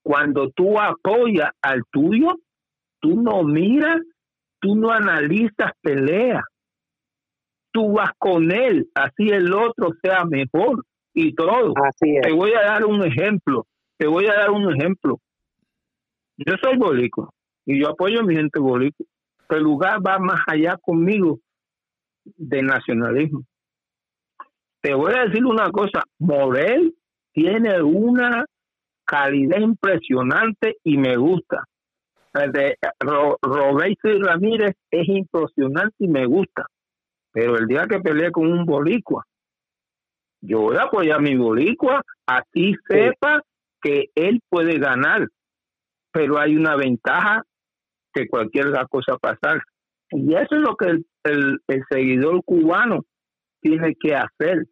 Cuando 0.03 0.51
tú 0.51 0.79
apoyas 0.79 1.51
al 1.63 1.81
tuyo, 1.91 2.35
tú 3.01 3.23
no 3.23 3.43
miras, 3.43 4.03
tú 4.61 4.77
no 4.77 4.91
analizas 4.91 5.73
pelea. 5.81 6.45
Tú 7.75 7.93
vas 7.93 8.11
con 8.19 8.53
él, 8.53 8.89
así 8.95 9.29
el 9.31 9.53
otro 9.53 9.89
sea 10.01 10.25
mejor 10.25 10.85
y 11.13 11.35
todo. 11.35 11.75
Así 11.85 12.15
es. 12.17 12.23
Te 12.23 12.33
voy 12.33 12.53
a 12.55 12.63
dar 12.63 12.85
un 12.85 13.05
ejemplo, 13.05 13.67
te 13.99 14.07
voy 14.07 14.27
a 14.27 14.35
dar 14.35 14.51
un 14.53 14.73
ejemplo. 14.73 15.19
Yo 16.37 16.55
soy 16.63 16.77
bolico 16.79 17.35
y 17.67 17.81
yo 17.81 17.89
apoyo 17.91 18.21
a 18.21 18.25
mi 18.25 18.37
gente 18.37 18.61
bolico. 18.61 19.05
Pero 19.49 19.59
el 19.59 19.65
lugar 19.65 19.99
va 20.07 20.19
más 20.21 20.41
allá 20.47 20.77
conmigo 20.81 21.41
de 22.25 22.63
nacionalismo. 22.63 23.43
te 24.81 24.95
voy 24.95 25.13
a 25.15 25.25
decir 25.25 25.45
una 25.45 25.71
cosa, 25.71 26.05
Morel 26.19 26.95
tiene 27.33 27.83
una 27.83 28.45
calidad 29.05 29.59
impresionante 29.59 30.77
y 30.85 30.97
me 30.97 31.17
gusta. 31.17 31.65
El 32.35 32.53
de 32.53 32.77
Ro- 33.01 33.39
Roberto 33.43 34.09
y 34.09 34.19
Ramírez 34.21 34.75
es 34.91 35.09
impresionante 35.09 35.95
y 35.99 36.09
me 36.09 36.25
gusta. 36.27 36.67
Pero 37.35 37.59
el 37.59 37.67
día 37.67 37.87
que 37.89 37.99
peleé 37.99 38.31
con 38.31 38.51
un 38.51 38.65
boricua, 38.65 39.25
yo 40.41 40.61
voy 40.61 40.77
a 40.77 40.83
apoyar 40.85 41.19
a 41.19 41.21
mi 41.23 41.37
boricua, 41.37 42.01
así 42.27 42.77
sepa 42.89 43.43
que 43.83 44.11
él 44.15 44.41
puede 44.49 44.79
ganar. 44.79 45.27
Pero 46.13 46.39
hay 46.39 46.57
una 46.57 46.77
ventaja 46.77 47.43
que 48.13 48.29
cualquier 48.29 48.67
cosa 48.89 49.19
pasar. 49.19 49.61
Y 50.11 50.33
eso 50.35 50.55
es 50.55 50.61
lo 50.61 50.77
que 50.77 50.87
el, 50.91 51.07
el- 51.25 51.59
el 51.67 51.83
seguidor 51.91 52.41
cubano 52.45 53.01
tiene 53.61 53.97
que 53.99 54.15
hacer. 54.15 54.67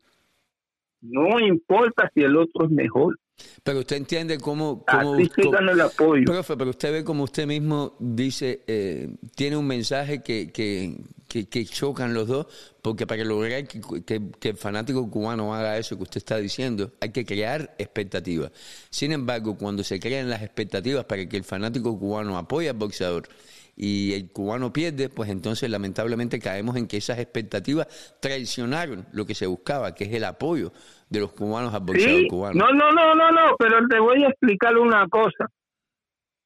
No 1.01 1.41
importa 1.41 2.09
si 2.15 2.23
el 2.23 2.37
otro 2.37 2.67
es 2.67 2.71
mejor. 2.71 3.19
Pero 3.63 3.81
usted 3.81 3.97
entiende 3.97 4.39
cómo... 4.39 4.85
cómo, 4.85 5.15
Así 5.15 5.29
cómo- 5.29 5.59
el 5.59 5.81
apoyo. 5.81 6.25
Profe, 6.25 6.57
pero 6.57 6.71
usted 6.71 6.93
ve 6.93 7.05
como 7.05 7.25
usted 7.25 7.47
mismo 7.47 7.95
dice, 7.99 8.63
eh, 8.67 9.09
tiene 9.35 9.57
un 9.57 9.67
mensaje 9.67 10.23
que, 10.23 10.51
que, 10.51 10.97
que, 11.29 11.47
que 11.49 11.65
chocan 11.65 12.13
los 12.13 12.27
dos, 12.29 12.47
porque 12.83 13.07
para 13.07 13.25
lograr 13.25 13.67
que, 13.67 13.81
que- 14.05 14.21
que 14.41 14.49
el 14.51 14.57
fanático 14.57 15.09
cubano 15.11 15.55
haga 15.55 15.79
eso 15.79 15.97
que 15.97 16.03
usted 16.03 16.19
está 16.19 16.37
diciendo, 16.39 16.93
hay 17.01 17.11
que 17.11 17.25
crear 17.25 17.75
expectativas. 17.79 18.51
Sin 18.91 19.13
embargo, 19.13 19.57
cuando 19.57 19.85
se 19.85 20.01
crean 20.01 20.29
las 20.29 20.43
expectativas 20.43 21.05
para 21.05 21.27
que 21.29 21.37
el 21.37 21.45
fanático 21.45 21.99
cubano 21.99 22.37
apoye 22.37 22.69
al 22.69 22.77
boxeador 22.77 23.29
y 23.75 24.13
el 24.13 24.31
cubano 24.31 24.73
pierde, 24.73 25.09
pues 25.09 25.31
entonces 25.31 25.71
lamentablemente 25.71 26.39
caemos 26.39 26.77
en 26.77 26.87
que 26.87 26.99
esas 26.99 27.19
expectativas 27.19 28.17
traicionaron 28.21 29.07
lo 29.13 29.25
que 29.25 29.35
se 29.35 29.47
buscaba, 29.47 29.95
que 29.95 30.05
es 30.05 30.13
el 30.13 30.25
apoyo 30.25 30.73
de 31.09 31.21
los 31.21 31.33
cubanos 31.33 31.73
al 31.75 31.81
boxeador 31.81 32.21
Sí, 32.21 32.29
cubano. 32.29 32.59
no, 32.59 32.73
no, 32.73 32.93
no, 32.93 33.15
no, 33.15 33.31
no, 33.31 33.57
pero 33.59 33.87
te 33.89 33.99
voy 33.99 34.25
a 34.25 34.29
explicar 34.29 34.77
una 34.77 35.09
cosa. 35.09 35.47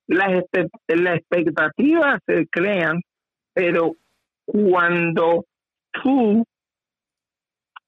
Las, 0.09 0.45
las 0.87 1.17
expectativas 1.17 2.21
se 2.27 2.47
crean, 2.49 3.01
pero 3.53 3.93
cuando 4.47 5.45
tú 5.91 6.45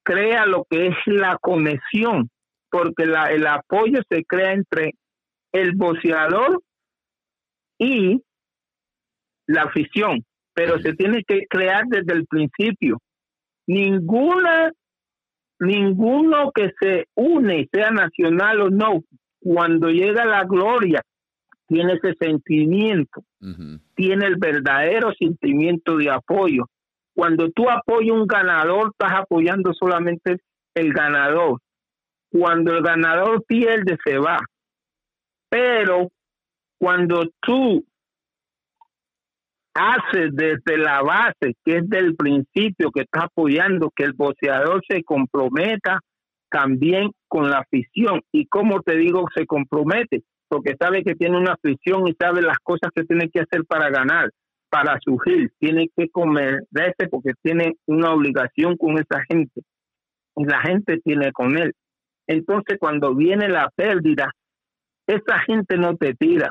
creas 0.02 0.46
lo 0.48 0.64
que 0.68 0.88
es 0.88 0.94
la 1.06 1.38
conexión, 1.40 2.28
porque 2.70 3.06
la, 3.06 3.26
el 3.30 3.46
apoyo 3.46 4.00
se 4.10 4.24
crea 4.24 4.52
entre 4.52 4.94
el 5.52 5.72
boxeador 5.76 6.60
y 7.78 8.20
la 9.48 9.62
afición, 9.62 10.24
pero 10.54 10.78
se 10.78 10.92
tiene 10.94 11.24
que 11.24 11.46
crear 11.48 11.84
desde 11.88 12.12
el 12.12 12.26
principio. 12.26 12.98
Ninguna 13.66 14.72
ninguno 15.60 16.52
que 16.52 16.72
se 16.80 17.06
une, 17.14 17.68
sea 17.72 17.90
nacional 17.90 18.60
o 18.60 18.70
no, 18.70 19.02
cuando 19.40 19.88
llega 19.88 20.24
la 20.24 20.44
gloria, 20.44 21.02
tiene 21.66 21.94
ese 21.94 22.14
sentimiento, 22.18 23.22
tiene 23.94 24.26
el 24.26 24.36
verdadero 24.36 25.12
sentimiento 25.18 25.96
de 25.96 26.10
apoyo. 26.10 26.64
Cuando 27.14 27.50
tú 27.50 27.68
apoyas 27.68 28.16
un 28.16 28.26
ganador, 28.26 28.92
estás 28.92 29.20
apoyando 29.20 29.72
solamente 29.74 30.38
el 30.74 30.92
ganador. 30.92 31.60
Cuando 32.30 32.72
el 32.74 32.82
ganador 32.82 33.44
pierde, 33.44 33.98
se 34.04 34.18
va. 34.18 34.38
Pero 35.50 36.08
cuando 36.78 37.28
tú 37.40 37.84
haces 39.78 40.30
desde 40.32 40.76
la 40.76 41.02
base, 41.02 41.54
que 41.64 41.78
es 41.78 41.88
del 41.88 42.16
principio, 42.16 42.90
que 42.90 43.02
estás 43.02 43.24
apoyando, 43.24 43.92
que 43.94 44.04
el 44.04 44.12
boxeador 44.12 44.82
se 44.88 45.04
comprometa 45.04 46.00
también 46.50 47.10
con 47.28 47.50
la 47.50 47.58
afición. 47.58 48.20
Y 48.32 48.46
como 48.46 48.80
te 48.82 48.96
digo, 48.96 49.26
se 49.34 49.46
compromete, 49.46 50.22
porque 50.48 50.74
sabe 50.78 51.04
que 51.04 51.14
tiene 51.14 51.38
una 51.38 51.52
afición 51.52 52.08
y 52.08 52.14
sabe 52.18 52.42
las 52.42 52.58
cosas 52.58 52.90
que 52.94 53.04
tiene 53.04 53.30
que 53.30 53.40
hacer 53.40 53.64
para 53.66 53.90
ganar, 53.90 54.30
para 54.70 54.98
surgir. 55.00 55.50
Tiene 55.58 55.88
que 55.96 56.08
comerse 56.08 57.08
porque 57.10 57.32
tiene 57.42 57.74
una 57.86 58.12
obligación 58.12 58.76
con 58.76 58.98
esa 58.98 59.22
gente. 59.28 59.62
Y 60.36 60.44
la 60.44 60.60
gente 60.62 60.98
tiene 61.04 61.32
con 61.32 61.56
él. 61.58 61.72
Entonces, 62.26 62.78
cuando 62.78 63.14
viene 63.14 63.48
la 63.48 63.70
pérdida, 63.74 64.30
esa 65.06 65.38
gente 65.40 65.78
no 65.78 65.96
te 65.96 66.14
tira, 66.14 66.50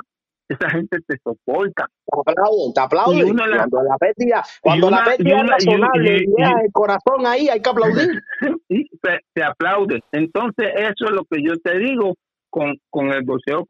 esa 0.50 0.70
gente 0.70 1.00
te 1.08 1.18
soporta. 1.24 1.88
Te 2.06 2.20
aplauden, 2.32 2.74
te 2.74 2.82
aplauden. 2.82 3.30
Una 3.32 3.46
cuando 3.58 3.84
la 3.84 3.98
pérdida, 3.98 4.44
cuando 4.62 4.88
una- 4.88 4.98
la 5.00 5.04
pérdida 5.06 5.36
es 5.38 5.44
una- 5.44 5.58
y- 5.60 5.66
razonable 5.66 6.12
y- 6.12 6.16
y, 6.24 6.26
llega 6.28 6.50
y- 6.62 6.66
el 6.66 6.72
corazón 6.72 7.26
ahí, 7.26 7.50
hay 7.50 7.62
que 7.62 7.70
aplaudir. 7.70 8.22
y 8.70 8.88
se, 9.04 9.20
se 9.36 9.44
aplaude. 9.44 10.02
Entonces, 10.12 10.68
eso 10.76 11.06
es 11.06 11.12
lo 11.12 11.24
que 11.26 11.42
yo 11.44 11.58
te 11.58 11.78
digo 11.80 12.16
con, 12.50 12.76
con 12.90 13.12
el 13.12 13.24
boxeo 13.24 13.66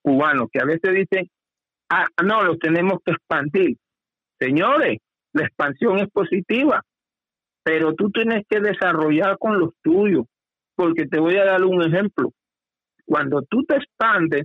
cubano, 0.00 0.48
que 0.50 0.60
a 0.60 0.64
veces 0.64 0.94
dicen, 0.94 1.28
ah, 1.90 2.06
no, 2.24 2.42
lo 2.42 2.56
tenemos 2.56 2.98
que 3.04 3.12
expandir. 3.12 3.76
Señores, 4.40 4.98
la 5.34 5.44
expansión 5.44 5.98
es 5.98 6.08
positiva, 6.10 6.80
pero 7.62 7.94
tú 7.94 8.10
tienes 8.10 8.44
que 8.48 8.60
desarrollar 8.60 9.36
con 9.38 9.58
los 9.58 9.70
tuyos, 9.82 10.24
porque 10.74 11.06
te 11.06 11.20
voy 11.20 11.36
a 11.36 11.44
dar 11.44 11.62
un 11.64 11.82
ejemplo. 11.82 12.30
Cuando 13.06 13.42
tú 13.42 13.62
te 13.64 13.76
expandes 13.76 14.44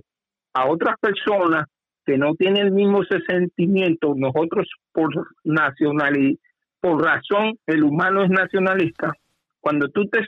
a 0.54 0.68
otras 0.68 0.96
personas 1.00 1.66
que 2.04 2.16
no 2.16 2.34
tienen 2.34 2.66
el 2.66 2.72
mismo 2.72 3.02
ese 3.02 3.20
sentimiento, 3.28 4.14
nosotros 4.16 4.68
por 4.92 5.10
nacionalidad, 5.44 6.38
por 6.80 7.02
razón, 7.04 7.58
el 7.66 7.82
humano 7.82 8.22
es 8.22 8.30
nacionalista, 8.30 9.12
cuando 9.60 9.88
tú 9.88 10.06
te 10.08 10.20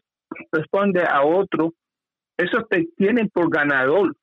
respondes 0.53 1.05
a 1.09 1.23
otro, 1.23 1.73
eso 2.37 2.67
te 2.69 2.89
tienen 2.97 3.29
por 3.29 3.51
ganador, 3.51 4.15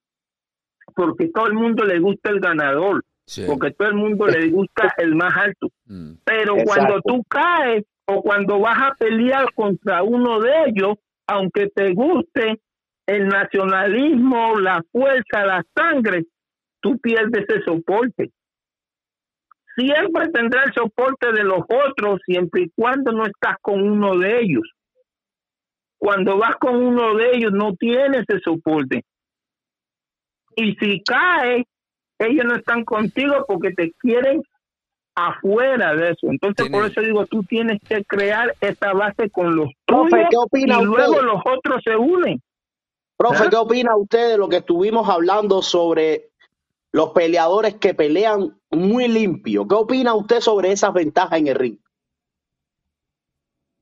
porque 0.96 1.30
todo 1.30 1.48
el 1.48 1.54
mundo 1.54 1.84
le 1.86 2.00
gusta 2.00 2.30
el 2.32 2.40
ganador, 2.40 3.04
Sí. 3.26 3.44
porque 3.46 3.72
todo 3.72 3.90
el 3.90 3.96
mundo 3.96 4.26
le 4.28 4.48
gusta 4.50 4.84
el 4.98 5.16
más 5.16 5.36
alto. 5.36 5.68
Mm. 5.86 6.12
Pero 6.24 6.58
Exacto. 6.58 6.64
cuando 6.74 7.02
tú 7.02 7.24
caes 7.28 7.84
o 8.06 8.22
cuando 8.22 8.60
vas 8.60 8.78
a 8.80 8.96
pelear 8.96 9.54
contra 9.54 10.02
uno 10.04 10.40
de 10.40 10.52
ellos, 10.68 10.96
aunque 11.28 11.68
te 11.70 11.94
guste 11.94 12.62
el 13.08 13.28
nacionalismo, 13.30 14.60
la 14.60 14.84
fuerza, 14.92 15.46
la 15.46 15.64
sangre, 15.76 16.26
tú 16.82 16.98
pierdes 17.00 17.46
ese 17.48 17.64
soporte. 17.64 18.32
Siempre 19.76 20.30
tendrá 20.30 20.64
el 20.64 20.74
soporte 20.74 21.32
de 21.32 21.44
los 21.44 21.62
otros 21.62 22.20
siempre 22.26 22.64
y 22.64 22.70
cuando 22.76 23.12
no 23.12 23.26
estás 23.26 23.56
con 23.62 23.82
uno 23.82 24.18
de 24.18 24.42
ellos. 24.42 24.70
Cuando 26.00 26.38
vas 26.38 26.56
con 26.60 26.76
uno 26.76 27.16
de 27.16 27.32
ellos 27.36 27.52
no 27.54 27.74
tienes 27.76 28.24
ese 28.28 28.40
soporte. 28.42 29.04
Y 30.56 30.76
si 30.76 31.02
caes, 31.04 31.64
ellos 32.20 32.46
no 32.46 32.56
están 32.56 32.84
contigo 32.84 33.46
porque 33.48 33.72
te 33.72 33.92
quieren 34.00 34.42
afuera 35.16 35.96
de 35.96 36.10
eso. 36.10 36.28
Entonces, 36.30 36.66
Tiene- 36.66 36.78
por 36.78 36.90
eso 36.92 37.02
digo, 37.02 37.26
tú 37.28 37.44
tienes 37.44 37.80
que 37.88 38.04
crear 38.06 38.54
esa 38.62 38.94
base 38.94 39.30
con 39.30 39.56
los 39.56 39.70
Profe, 39.86 40.10
tuyos 40.10 40.28
¿qué 40.30 40.38
opina 40.38 40.82
y 40.82 40.86
luego 40.86 41.22
los 41.22 41.42
otros 41.46 41.82
se 41.84 41.96
unen. 41.96 42.40
Profe, 43.18 43.44
¿Ah? 43.46 43.50
¿qué 43.50 43.56
opina 43.56 43.96
usted 43.98 44.30
de 44.30 44.38
lo 44.38 44.48
que 44.48 44.58
estuvimos 44.58 45.10
hablando 45.10 45.62
sobre 45.62 46.30
los 46.92 47.10
peleadores 47.12 47.76
que 47.76 47.94
pelean 47.94 48.60
muy 48.70 49.08
limpio? 49.08 49.68
¿Qué 49.68 49.76
opina 49.76 50.14
usted 50.14 50.40
sobre 50.40 50.72
esas 50.72 50.94
ventajas 50.94 51.40
en 51.40 51.48
el 51.48 51.56
ring? 51.56 51.78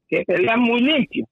que 0.07 0.23
pelean 0.23 0.59
muy 0.61 0.79
limpio. 0.81 1.25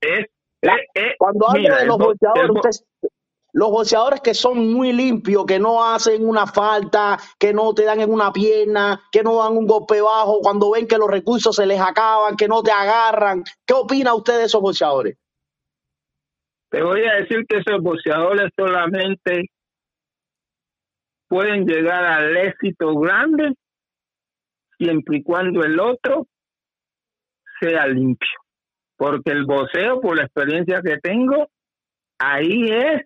Es, 0.00 0.26
La- 0.60 0.74
es- 0.74 0.88
es- 0.94 1.14
Cuando 1.18 1.48
habla 1.48 1.60
mira, 1.60 1.78
de 1.78 1.86
los 1.86 1.98
bo- 1.98 2.06
boxeadores, 2.06 2.50
usted- 2.50 3.08
los 3.52 3.70
boxeadores 3.70 4.20
que 4.20 4.34
son 4.34 4.72
muy 4.72 4.92
limpios, 4.92 5.46
que 5.46 5.60
no 5.60 5.84
hacen 5.84 6.28
una 6.28 6.46
falta, 6.48 7.16
que 7.38 7.52
no 7.54 7.72
te 7.74 7.84
dan 7.84 8.00
en 8.00 8.12
una 8.12 8.32
pierna, 8.32 9.00
que 9.12 9.22
no 9.22 9.36
dan 9.38 9.56
un 9.56 9.66
golpe 9.68 10.00
bajo, 10.00 10.40
cuando 10.40 10.72
ven 10.72 10.88
que 10.88 10.98
los 10.98 11.08
recursos 11.08 11.54
se 11.54 11.64
les 11.64 11.80
acaban, 11.80 12.36
que 12.36 12.48
no 12.48 12.60
te 12.62 12.72
agarran. 12.72 13.44
¿Qué 13.64 13.74
opina 13.74 14.12
usted 14.14 14.38
de 14.38 14.44
esos 14.44 14.60
boxeadores? 14.60 15.16
Te 16.70 16.82
voy 16.82 17.04
a 17.04 17.16
decir 17.16 17.44
que 17.48 17.58
esos 17.58 17.82
boxeadores 17.82 18.50
solamente 18.56 19.50
pueden 21.28 21.66
llegar 21.66 22.04
al 22.04 22.36
éxito 22.36 22.94
grande 22.98 23.54
siempre 24.78 25.18
y 25.18 25.22
cuando 25.22 25.62
el 25.62 25.78
otro 25.78 26.26
sea 27.60 27.86
limpio. 27.86 28.28
Porque 28.96 29.32
el 29.32 29.44
boxeo, 29.44 30.00
por 30.00 30.16
la 30.16 30.24
experiencia 30.24 30.80
que 30.82 30.98
tengo, 30.98 31.48
ahí 32.18 32.68
es 32.70 33.02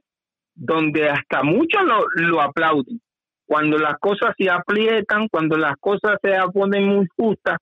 donde 0.55 1.09
hasta 1.09 1.43
muchos 1.43 1.83
lo, 1.85 2.05
lo 2.17 2.41
aplauden. 2.41 3.01
Cuando 3.47 3.79
las 3.79 3.99
cosas 3.99 4.35
se 4.39 4.51
aprietan, 4.51 5.29
cuando 5.29 5.57
las 5.57 5.75
cosas 5.81 6.19
se 6.23 6.33
ponen 6.53 6.87
muy 6.87 7.07
justas, 7.17 7.59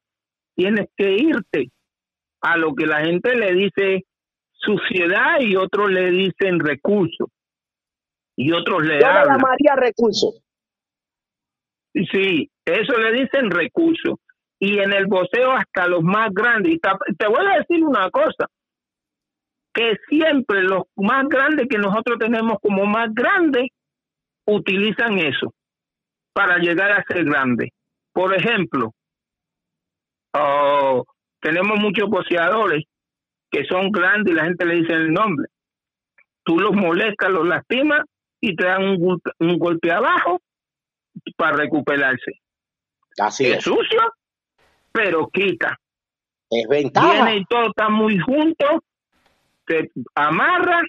tienes 0.54 0.88
que 0.96 1.12
irte 1.12 1.70
a 2.40 2.56
lo 2.56 2.74
que 2.74 2.86
la 2.86 3.04
gente 3.04 3.34
le 3.36 3.52
dice 3.52 4.04
suciedad 4.62 5.40
y 5.40 5.56
otros 5.56 5.90
le 5.90 6.10
dicen 6.10 6.60
recursos. 6.60 7.28
Y 8.36 8.52
otros 8.52 8.82
le 8.82 8.94
Yo 8.94 8.98
le 9.01 9.05
hablan. 9.06 9.36
llamaría 9.39 9.74
recursos. 9.76 10.40
Sí, 11.94 12.51
eso 12.64 12.97
le 12.98 13.12
dicen 13.12 13.51
recursos. 13.51 14.14
y 14.64 14.78
en 14.78 14.93
el 14.93 15.06
boxeo 15.06 15.51
hasta 15.51 15.89
los 15.89 16.02
más 16.05 16.32
grandes. 16.32 16.74
Y 16.74 16.78
te- 16.78 17.14
te 17.18 17.26
voy 17.26 17.44
a 17.44 17.59
decir 17.59 17.82
una 17.84 18.09
cosa, 18.10 18.47
que 19.74 19.97
siempre 20.09 20.62
los 20.62 20.84
más 20.94 21.26
grandes 21.28 21.66
que 21.68 21.78
nosotros 21.78 22.16
tenemos 22.20 22.59
como 22.62 22.86
más 22.86 23.12
grandes 23.12 23.70
utilizan 24.47 25.18
eso 25.18 25.52
para 26.32 26.59
llegar 26.59 26.93
a 26.93 27.02
ser 27.09 27.24
grandes. 27.24 27.70
Por 28.12 28.36
ejemplo, 28.36 28.93
oh, 30.34 31.05
tenemos 31.40 31.80
muchos 31.80 32.09
boxeadores 32.09 32.84
que 33.52 33.64
son 33.66 33.90
grandes 33.92 34.32
y 34.32 34.36
la 34.36 34.44
gente 34.44 34.64
le 34.64 34.76
dice 34.76 34.94
el 34.94 35.12
nombre. 35.12 35.46
Tú 36.42 36.58
los 36.58 36.72
molestas, 36.72 37.30
los 37.30 37.46
lastimas 37.46 38.00
y 38.40 38.56
te 38.56 38.64
dan 38.64 38.82
un, 38.82 39.20
un 39.38 39.58
golpe 39.58 39.92
abajo 39.92 40.40
para 41.36 41.56
recuperarse. 41.58 42.32
Así 43.18 43.44
es 43.46 43.58
es. 43.58 43.64
sucio, 43.64 44.00
pero 44.90 45.28
quita. 45.28 45.78
Es 46.50 46.66
ventaja. 46.66 47.12
Viene 47.12 47.36
y 47.36 47.44
todo 47.44 47.68
está 47.68 47.88
muy 47.90 48.18
junto, 48.18 48.82
te 49.66 49.90
amarra 50.14 50.80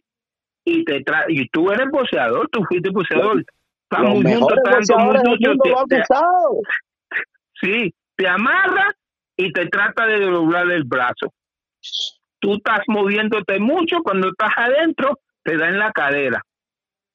y 0.65 0.83
te 0.85 1.03
trae. 1.03 1.25
Y 1.29 1.47
tú 1.49 1.69
eres 1.69 1.87
boxeador, 1.91 2.49
tú 2.49 2.63
fuiste 2.65 2.89
boxeador. 2.89 3.45
Está 3.83 4.03
muy 4.03 4.23
junto, 4.33 4.55
está 4.55 4.71
dando 4.71 5.05
muy 5.05 5.35
sucio, 5.37 5.53
te- 5.87 5.95
te-. 5.95 6.03
Sí, 7.61 7.93
te 8.17 8.27
amarra 8.27 8.87
y 9.37 9.51
te 9.53 9.67
trata 9.67 10.05
de 10.05 10.19
doblar 10.25 10.69
el 10.71 10.83
brazo. 10.83 11.33
Tú 12.43 12.55
estás 12.55 12.81
moviéndote 12.89 13.57
mucho, 13.57 14.03
cuando 14.03 14.27
estás 14.27 14.51
adentro, 14.57 15.17
te 15.43 15.55
da 15.55 15.69
en 15.69 15.79
la 15.79 15.91
cadera. 15.93 16.41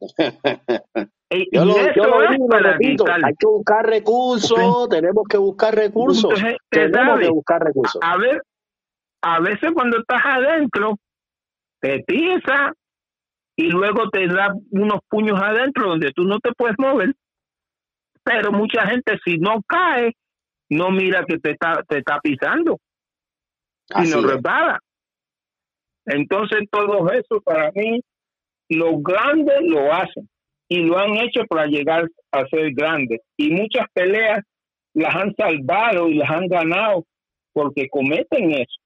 Y, 1.30 1.54
Yo 1.54 1.62
y 1.62 1.66
lo, 1.66 1.74
yo 1.76 1.82
eso 1.82 2.06
lo 2.06 2.22
es 2.22 2.30
digo 2.30 2.44
y 2.46 2.48
lo 2.48 2.48
para 2.48 2.72
repito, 2.72 3.04
hay 3.06 3.34
que 3.38 3.46
buscar 3.46 3.84
recursos, 3.86 4.88
tenemos 4.88 5.24
que 5.28 5.36
buscar 5.36 5.74
recursos, 5.74 6.24
Entonces, 6.24 6.56
te 6.70 6.88
tenemos 6.88 7.06
sabe, 7.06 7.24
que 7.26 7.30
buscar 7.30 7.62
recursos. 7.62 8.00
a 8.02 8.16
ver, 8.16 8.42
a 9.20 9.40
veces 9.40 9.70
cuando 9.74 9.98
estás 9.98 10.22
adentro, 10.24 10.96
te 11.82 12.02
pisa 12.04 12.72
y 13.56 13.64
luego 13.64 14.08
te 14.08 14.26
da 14.26 14.54
unos 14.70 15.00
puños 15.10 15.38
adentro 15.38 15.90
donde 15.90 16.12
tú 16.12 16.24
no 16.24 16.38
te 16.38 16.50
puedes 16.56 16.76
mover. 16.78 17.14
Pero 18.24 18.50
mucha 18.50 18.86
gente, 18.86 19.18
si 19.22 19.36
no 19.36 19.60
cae, 19.66 20.16
no 20.70 20.90
mira 20.90 21.26
que 21.26 21.38
te 21.38 21.50
está, 21.50 21.82
te 21.86 21.98
está 21.98 22.20
pisando 22.20 22.78
y 23.90 24.00
Así 24.00 24.10
no 24.12 24.30
es. 24.30 24.42
Entonces, 26.08 26.60
todo 26.70 27.10
eso 27.12 27.40
para 27.42 27.70
mí, 27.72 28.00
los 28.68 29.02
grandes 29.02 29.56
lo 29.62 29.92
hacen 29.92 30.28
y 30.68 30.78
lo 30.82 30.98
han 30.98 31.16
hecho 31.16 31.44
para 31.48 31.66
llegar 31.66 32.08
a 32.32 32.46
ser 32.48 32.72
grandes. 32.74 33.20
Y 33.36 33.50
muchas 33.50 33.86
peleas 33.92 34.40
las 34.94 35.14
han 35.14 35.34
salvado 35.36 36.08
y 36.08 36.14
las 36.14 36.30
han 36.30 36.46
ganado 36.48 37.04
porque 37.52 37.88
cometen 37.88 38.52
eso. 38.52 38.80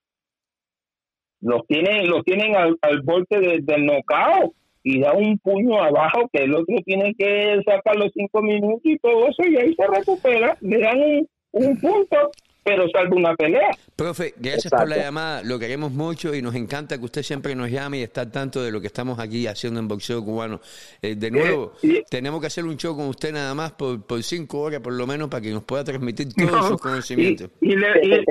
Los 1.40 1.66
tienen, 1.66 2.08
los 2.08 2.22
tienen 2.24 2.54
al, 2.56 2.76
al 2.82 3.02
borde 3.02 3.40
de- 3.40 3.60
del 3.62 3.84
knockout 3.86 4.54
y 4.84 5.00
da 5.00 5.12
un 5.12 5.38
puño 5.38 5.82
abajo 5.82 6.28
que 6.32 6.44
el 6.44 6.54
otro 6.54 6.76
tiene 6.84 7.14
que 7.14 7.60
sacar 7.66 7.96
los 7.96 8.10
cinco 8.14 8.42
minutos 8.42 8.80
y 8.84 8.98
todo 8.98 9.28
eso 9.28 9.42
y 9.48 9.56
ahí 9.56 9.74
se 9.74 9.86
recupera, 9.86 10.56
le 10.60 10.78
dan 10.78 11.00
un, 11.00 11.28
un 11.52 11.80
punto, 11.80 12.30
pero 12.64 12.84
salva 12.92 13.16
una 13.16 13.34
pelea. 13.34 13.70
Profe, 13.96 14.34
gracias 14.36 14.70
por 14.72 14.88
la 14.88 14.96
llamada. 14.96 15.42
Lo 15.42 15.58
queremos 15.58 15.92
mucho 15.92 16.34
y 16.34 16.42
nos 16.42 16.54
encanta 16.54 16.98
que 16.98 17.04
usted 17.04 17.22
siempre 17.22 17.54
nos 17.54 17.70
llame 17.70 17.98
y 17.98 18.02
está 18.02 18.22
al 18.22 18.30
tanto 18.30 18.62
de 18.62 18.70
lo 18.70 18.80
que 18.80 18.86
estamos 18.86 19.18
aquí 19.18 19.46
haciendo 19.46 19.80
en 19.80 19.88
boxeo 19.88 20.24
cubano. 20.24 20.60
Eh, 21.00 21.14
de 21.16 21.30
nuevo, 21.30 21.72
y- 21.82 22.02
tenemos 22.10 22.40
que 22.40 22.46
hacer 22.46 22.64
un 22.64 22.76
show 22.76 22.96
con 22.96 23.08
usted 23.08 23.32
nada 23.32 23.54
más 23.54 23.72
por, 23.72 24.06
por 24.06 24.22
cinco 24.22 24.60
horas 24.60 24.80
por 24.80 24.92
lo 24.92 25.06
menos 25.06 25.28
para 25.28 25.40
que 25.40 25.50
nos 25.50 25.64
pueda 25.64 25.84
transmitir 25.84 26.32
todos 26.34 26.50
No, 26.52 26.62
sus 26.68 26.80
conocimientos. 26.80 27.50
Y, 27.60 27.72
y 27.72 27.76
le, 27.76 27.88
y- 28.02 28.24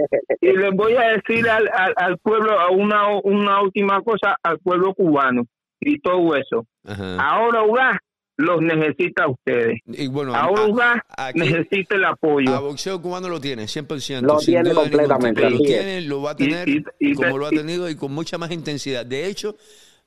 y 0.50 0.58
les 0.58 0.72
voy 0.74 0.94
a 0.96 1.10
decir 1.10 1.48
al, 1.50 1.68
al, 1.74 1.94
al 1.98 2.18
pueblo 2.18 2.60
a 2.60 2.70
una, 2.72 3.16
una 3.24 3.62
última 3.62 4.02
cosa 4.02 4.36
al 4.44 4.58
pueblo 4.60 4.94
cubano 4.94 5.46
y 5.80 6.00
todo 6.00 6.36
eso. 6.36 6.66
Ajá. 6.86 7.18
Ahora 7.20 7.64
UGA 7.64 8.00
los 8.38 8.62
necesita 8.62 9.24
a 9.26 9.30
ustedes. 9.30 9.80
Y 9.86 10.08
bueno, 10.08 10.34
a- 10.34 10.42
Ahora 10.42 11.06
a- 11.10 11.32
necesita 11.34 11.96
el 11.96 12.06
a 12.06 12.10
apoyo. 12.10 12.60
boxeo 12.62 13.02
cubano 13.02 13.30
lo 13.30 13.40
tiene, 13.40 13.68
100%. 13.68 14.26
Lo 14.26 14.40
sin 14.40 14.54
tiene 14.56 14.70
duda 14.72 14.82
completamente, 14.82 15.42
Lo 15.50 15.56
es. 15.58 15.62
tiene, 15.64 16.02
lo 16.02 16.22
va 16.24 16.32
a 16.32 16.34
Y- 16.34 16.50
tener 16.50 16.70
y- 16.70 16.84
y- 17.00 17.14
como 17.14 17.38
lo 17.38 17.46
ha 17.48 17.54
y- 17.54 17.58
tenido 17.58 17.90
y 17.90 17.96
con 17.96 18.12
mucha 18.14 18.38
más 18.38 18.52
intensidad. 18.52 19.06
De 19.06 19.28
hecho, 19.28 19.56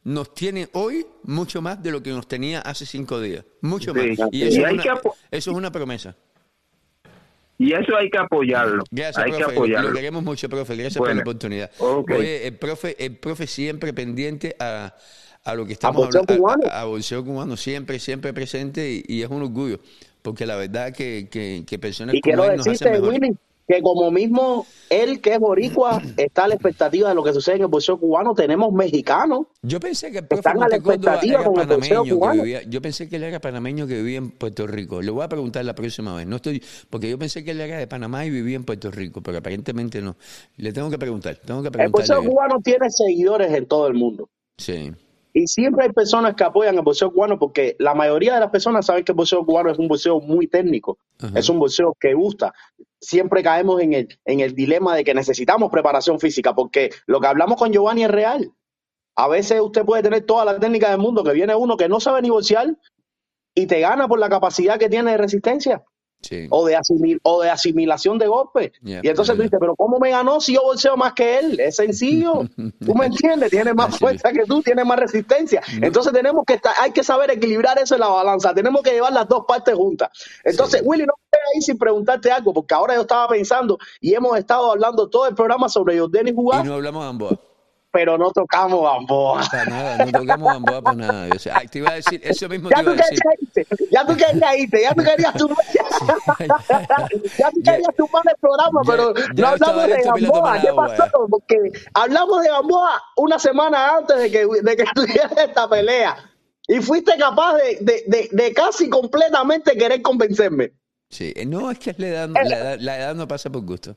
nos 0.03 0.35
tiene 0.35 0.69
hoy 0.73 1.07
mucho 1.23 1.63
más 1.63 1.83
de 1.83 1.91
lo 1.93 2.03
que 2.03 2.11
nos 2.11 2.27
tenía 2.27 2.61
hace 2.61 2.85
cinco 2.87 3.21
días. 3.21 3.45
Mucho 3.61 3.93
Sí. 3.95 3.99
más. 4.19 4.29
Y 4.33 4.39
Y 4.39 4.43
eso, 4.49 4.61
es 4.61 4.67
hay 4.67 4.75
una, 4.75 4.83
que 4.83 4.91
eso 5.31 5.51
es 5.51 5.57
una 5.57 5.71
promesa. 5.71 6.17
Y 7.57 7.73
eso 7.73 7.97
hay 7.97 8.11
que 8.11 8.19
apoyarlo. 8.19 8.83
Gracias, 8.91 9.25
hay 9.25 9.31
que 9.31 9.39
profe. 9.39 9.53
apoyarlo. 9.55 9.91
Lo 9.91 9.95
queremos 9.97 10.23
mucho, 10.25 10.49
profe. 10.49 10.75
Gracias 10.75 10.97
por 10.99 11.07
Bueno, 11.07 11.19
la 11.19 11.23
oportunidad. 11.23 11.71
ok. 11.79 12.11
Oye, 12.19 12.47
el 12.49 12.55
profe, 12.59 12.97
el 13.05 13.17
profe 13.17 13.47
siempre 13.47 13.93
pendiente 13.93 14.57
a, 14.59 14.93
a 15.45 15.55
lo 15.55 15.67
que 15.67 15.73
estamos 15.75 16.07
hablando. 16.07 16.37
cubano. 16.37 16.63
A, 16.71 16.81
a 16.81 16.85
boxeo 16.85 17.25
cubano, 17.25 17.57
siempre, 17.57 17.99
siempre 17.99 18.33
presente 18.33 18.91
y, 18.91 19.05
y 19.07 19.23
es 19.23 19.31
un 19.31 19.43
orgullo. 19.43 19.79
Porque 20.23 20.47
la 20.47 20.57
verdad 20.57 20.93
que, 20.93 21.29
que, 21.31 21.65
que 21.67 21.79
personas 21.79 22.15
Y 22.15 22.21
quiero 22.21 22.45
decirte. 22.45 22.99
Willy, 23.01 23.37
que 23.67 23.81
como 23.81 24.11
mismo 24.11 24.67
él 24.91 25.21
que 25.23 25.35
es 25.35 25.39
boricua 25.39 26.01
está 26.19 26.45
a 26.45 26.49
la 26.49 26.55
expectativa 26.55 27.09
de 27.09 27.15
lo 27.15 27.23
que 27.23 27.33
sucede 27.33 27.57
en 27.57 27.63
el 27.63 27.69
boxeo 27.69 27.99
cubano, 27.99 28.35
tenemos 28.35 28.73
mexicanos. 28.73 29.47
Yo 29.63 29.81
pensé 29.81 30.11
que 30.11 30.19
el 30.19 30.27
profe 30.27 30.41
Están 30.41 30.63
a 30.63 30.69
la 30.69 30.77
expectativa 30.77 31.41
era 31.41 31.45
con 31.51 31.61
el 31.61 32.09
cubano. 32.11 32.43
vivía. 32.43 32.63
Yo 32.63 32.81
pensé 32.83 33.09
que 33.09 33.17
él 33.17 33.25
era 33.25 33.41
panameño 33.41 33.87
que 33.87 33.97
vivía 33.97 34.19
en 34.19 34.31
Puerto 34.31 34.67
Rico. 34.67 35.03
Le 35.03 35.11
voy 35.11 35.25
a 35.25 35.29
preguntar 35.29 35.65
la 35.65 35.75
próxima 35.75 36.15
vez. 36.15 36.27
No 36.27 36.37
estoy, 36.37 36.63
porque 36.91 37.09
yo 37.11 37.19
pensé 37.19 37.45
que 37.45 37.51
él 37.53 37.61
era 37.61 37.79
de 37.79 37.87
Panamá 37.87 38.25
y 38.25 38.31
vivía 38.31 38.57
en 38.57 38.65
Puerto 38.65 38.91
Rico, 38.91 39.23
pero 39.23 39.39
aparentemente 39.39 40.01
no. 40.01 40.17
Le 40.57 40.73
tengo 40.73 40.91
que 40.91 40.99
preguntar. 40.99 41.37
Tengo 41.37 41.61
que 41.63 41.69
El 41.69 41.73
preguntarle. 41.73 42.15
boxeo 42.17 42.31
cubano 42.31 42.61
tiene 42.63 42.91
seguidores 42.91 43.53
en 43.53 43.67
todo 43.67 43.87
el 43.87 43.95
mundo. 43.95 44.29
Sí. 44.59 44.93
Y 45.37 45.49
siempre 45.49 45.85
hay 45.85 45.93
personas 45.93 46.37
que 46.37 46.45
apoyan 46.45 46.77
el 46.77 46.83
boxeo 46.83 47.13
cubano 47.13 47.41
porque 47.41 47.75
la 47.81 47.93
mayoría 47.93 48.35
de 48.35 48.41
las 48.41 48.51
personas 48.51 48.87
saben 48.87 49.05
que 49.05 49.11
el 49.11 49.17
boxeo 49.17 49.45
cubano 49.45 49.69
es 49.69 49.79
un 49.79 49.89
boxeo 49.89 50.21
muy 50.21 50.47
técnico, 50.47 50.97
Ajá. 51.19 51.37
es 51.37 51.49
un 51.49 51.59
boxeo 51.59 51.97
que 51.99 52.15
gusta. 52.15 52.55
Siempre 53.01 53.43
caemos 53.43 53.83
en 53.83 53.95
el, 53.95 54.19
en 54.25 54.39
el 54.39 54.55
dilema 54.55 54.95
de 54.95 55.03
que 55.03 55.13
necesitamos 55.13 55.73
preparación 55.73 56.21
física 56.21 56.55
porque 56.55 56.91
lo 57.07 57.21
que 57.21 57.27
hablamos 57.27 57.59
con 57.59 57.73
Giovanni 57.73 58.05
es 58.05 58.11
real. 58.13 58.53
A 59.17 59.27
veces 59.27 59.61
usted 59.61 59.85
puede 59.85 60.05
tener 60.05 60.25
toda 60.25 60.45
la 60.45 60.59
técnica 60.61 60.91
del 60.91 60.99
mundo, 60.99 61.25
que 61.25 61.33
viene 61.33 61.55
uno 61.57 61.77
que 61.77 61.89
no 61.89 61.99
sabe 61.99 62.23
ni 62.23 62.31
boxear 62.31 62.77
y 63.57 63.67
te 63.67 63.81
gana 63.81 64.07
por 64.07 64.21
la 64.21 64.29
capacidad 64.29 64.79
que 64.79 64.89
tiene 64.89 65.11
de 65.11 65.17
resistencia 65.17 65.83
Sí. 66.25 66.47
o 66.51 66.65
de, 66.67 66.77
asimil- 66.77 67.21
o 67.23 67.43
de 67.43 67.51
asimilación 67.51 68.19
de 68.19 68.27
golpes. 68.27 68.73
Ya, 68.83 69.01
y 69.03 69.09
entonces 69.09 69.35
ya, 69.35 69.37
tú 69.37 69.43
dices, 69.43 69.59
pero 69.61 69.77
¿cómo 69.77 69.99
me 69.99 70.11
ganó 70.11 70.41
si 70.41 70.55
yo 70.55 70.63
bolseo 70.63 70.97
más 70.97 71.13
que 71.13 71.39
él? 71.39 71.61
Es 71.61 71.77
sencillo. 71.77 72.43
¿Tú 72.85 72.95
me 72.95 73.07
entiendes? 73.07 73.51
Tiene 73.51 73.75
más 73.75 73.99
fuerza 73.99 74.33
que 74.33 74.45
tú, 74.45 74.63
tiene 74.63 74.85
más 74.85 74.99
resistencia. 74.99 75.63
Entonces 75.81 76.13
tenemos 76.13 76.45
que 76.47 76.55
estar, 76.55 76.73
hay 76.81 76.91
que 76.93 77.05
saber 77.05 77.31
equilibrar 77.31 77.79
eso 77.79 77.95
en 77.95 78.01
la 78.01 78.09
balanza. 78.09 78.55
Tenemos 78.55 78.83
que 78.83 78.93
llevar 78.93 79.13
las 79.13 79.29
dos 79.29 79.45
partes 79.47 79.75
juntas. 79.75 80.11
Entonces, 80.45 80.81
Sí. 80.81 80.87
Willy, 80.87 81.05
no 81.07 81.13
me 81.33 81.39
voy 81.39 81.55
a 81.55 81.57
ir 81.59 81.63
sin 81.63 81.79
preguntarte 81.79 82.31
algo, 82.31 82.53
porque 82.55 82.75
ahora 82.75 82.95
yo 82.95 83.03
estaba 83.03 83.29
pensando 83.29 83.79
y 84.01 84.15
hemos 84.15 84.37
estado 84.39 84.73
hablando 84.73 85.09
todo 85.09 85.27
el 85.29 85.35
programa 85.35 85.69
sobre 85.69 85.99
Jordan 85.99 86.27
y 86.29 86.31
Y 86.31 86.35
jugar, 86.35 86.65
no 86.65 86.75
hablamos 86.75 87.03
de 87.03 87.07
Gamboa. 87.07 87.39
Pero 87.95 88.19
no 88.19 88.33
tocamos 88.33 88.83
Gamboa. 88.83 89.41
Para 89.49 89.65
nada, 89.67 90.05
no 90.05 90.11
tocamos 90.11 90.53
Gamboa 90.53 90.83
para 90.83 90.97
nada. 90.97 91.29
Yo 91.29 91.39
sé- 91.39 91.53
ay, 91.53 91.69
te 91.69 91.79
iba 91.79 91.91
a 91.91 91.95
decir, 91.95 92.21
eso 92.25 92.49
mismo 92.49 92.69
te 92.69 92.75
Ya 92.75 92.83
iba 92.83 92.93
tú 92.93 92.99
a 93.01 93.03
decir. 93.05 93.19
querías 93.21 93.43
irte, 93.43 93.89
ya 93.93 94.05
tú 94.05 94.17
querías 94.17 94.59
irte, 94.59 94.83
ya 94.83 94.95
tú 94.95 95.03
querías 95.05 95.33
tu 95.35 95.49
ya 97.39 97.51
tú 97.51 97.61
querías 97.63 97.95
tumbar 97.97 98.23
el 98.27 98.37
programa, 98.41 98.81
Ya- 98.85 98.91
pero 98.91 99.15
ya 99.35 99.43
no 99.45 99.67
hablamos 99.67 99.87
de 99.89 100.03
Gamboa. 100.03 100.61
¿Qué 100.61 100.73
pasó? 100.75 101.05
Porque 101.31 101.57
hablamos 101.95 102.43
de 102.43 102.49
Gamboa 102.49 103.03
una 103.17 103.39
semana 103.39 103.97
antes 103.99 104.19
de 104.19 104.31
que, 104.31 104.47
de 104.63 104.77
que 104.77 104.85
tuviera 104.95 105.31
esta 105.45 105.69
pelea. 105.69 106.17
Y 106.67 106.81
fuiste 106.81 107.13
capaz 107.19 107.57
de, 107.59 107.79
de, 107.81 108.05
de, 108.07 108.29
de 108.33 108.55
casi 108.55 108.89
completamente 108.89 109.77
querer 109.77 110.01
convencerme. 110.03 110.73
Sí, 111.11 111.33
eh, 111.37 111.45
no, 111.47 111.71
es 111.71 111.79
que 111.79 111.91
es 111.91 111.99
la 111.99 112.07
edad, 112.09 112.29
la 112.31 112.43
edad, 112.59 112.77
la 112.81 112.99
edad 112.99 113.15
no 113.15 113.29
pasa 113.29 113.51
por 113.51 113.63
gusto. 113.65 113.97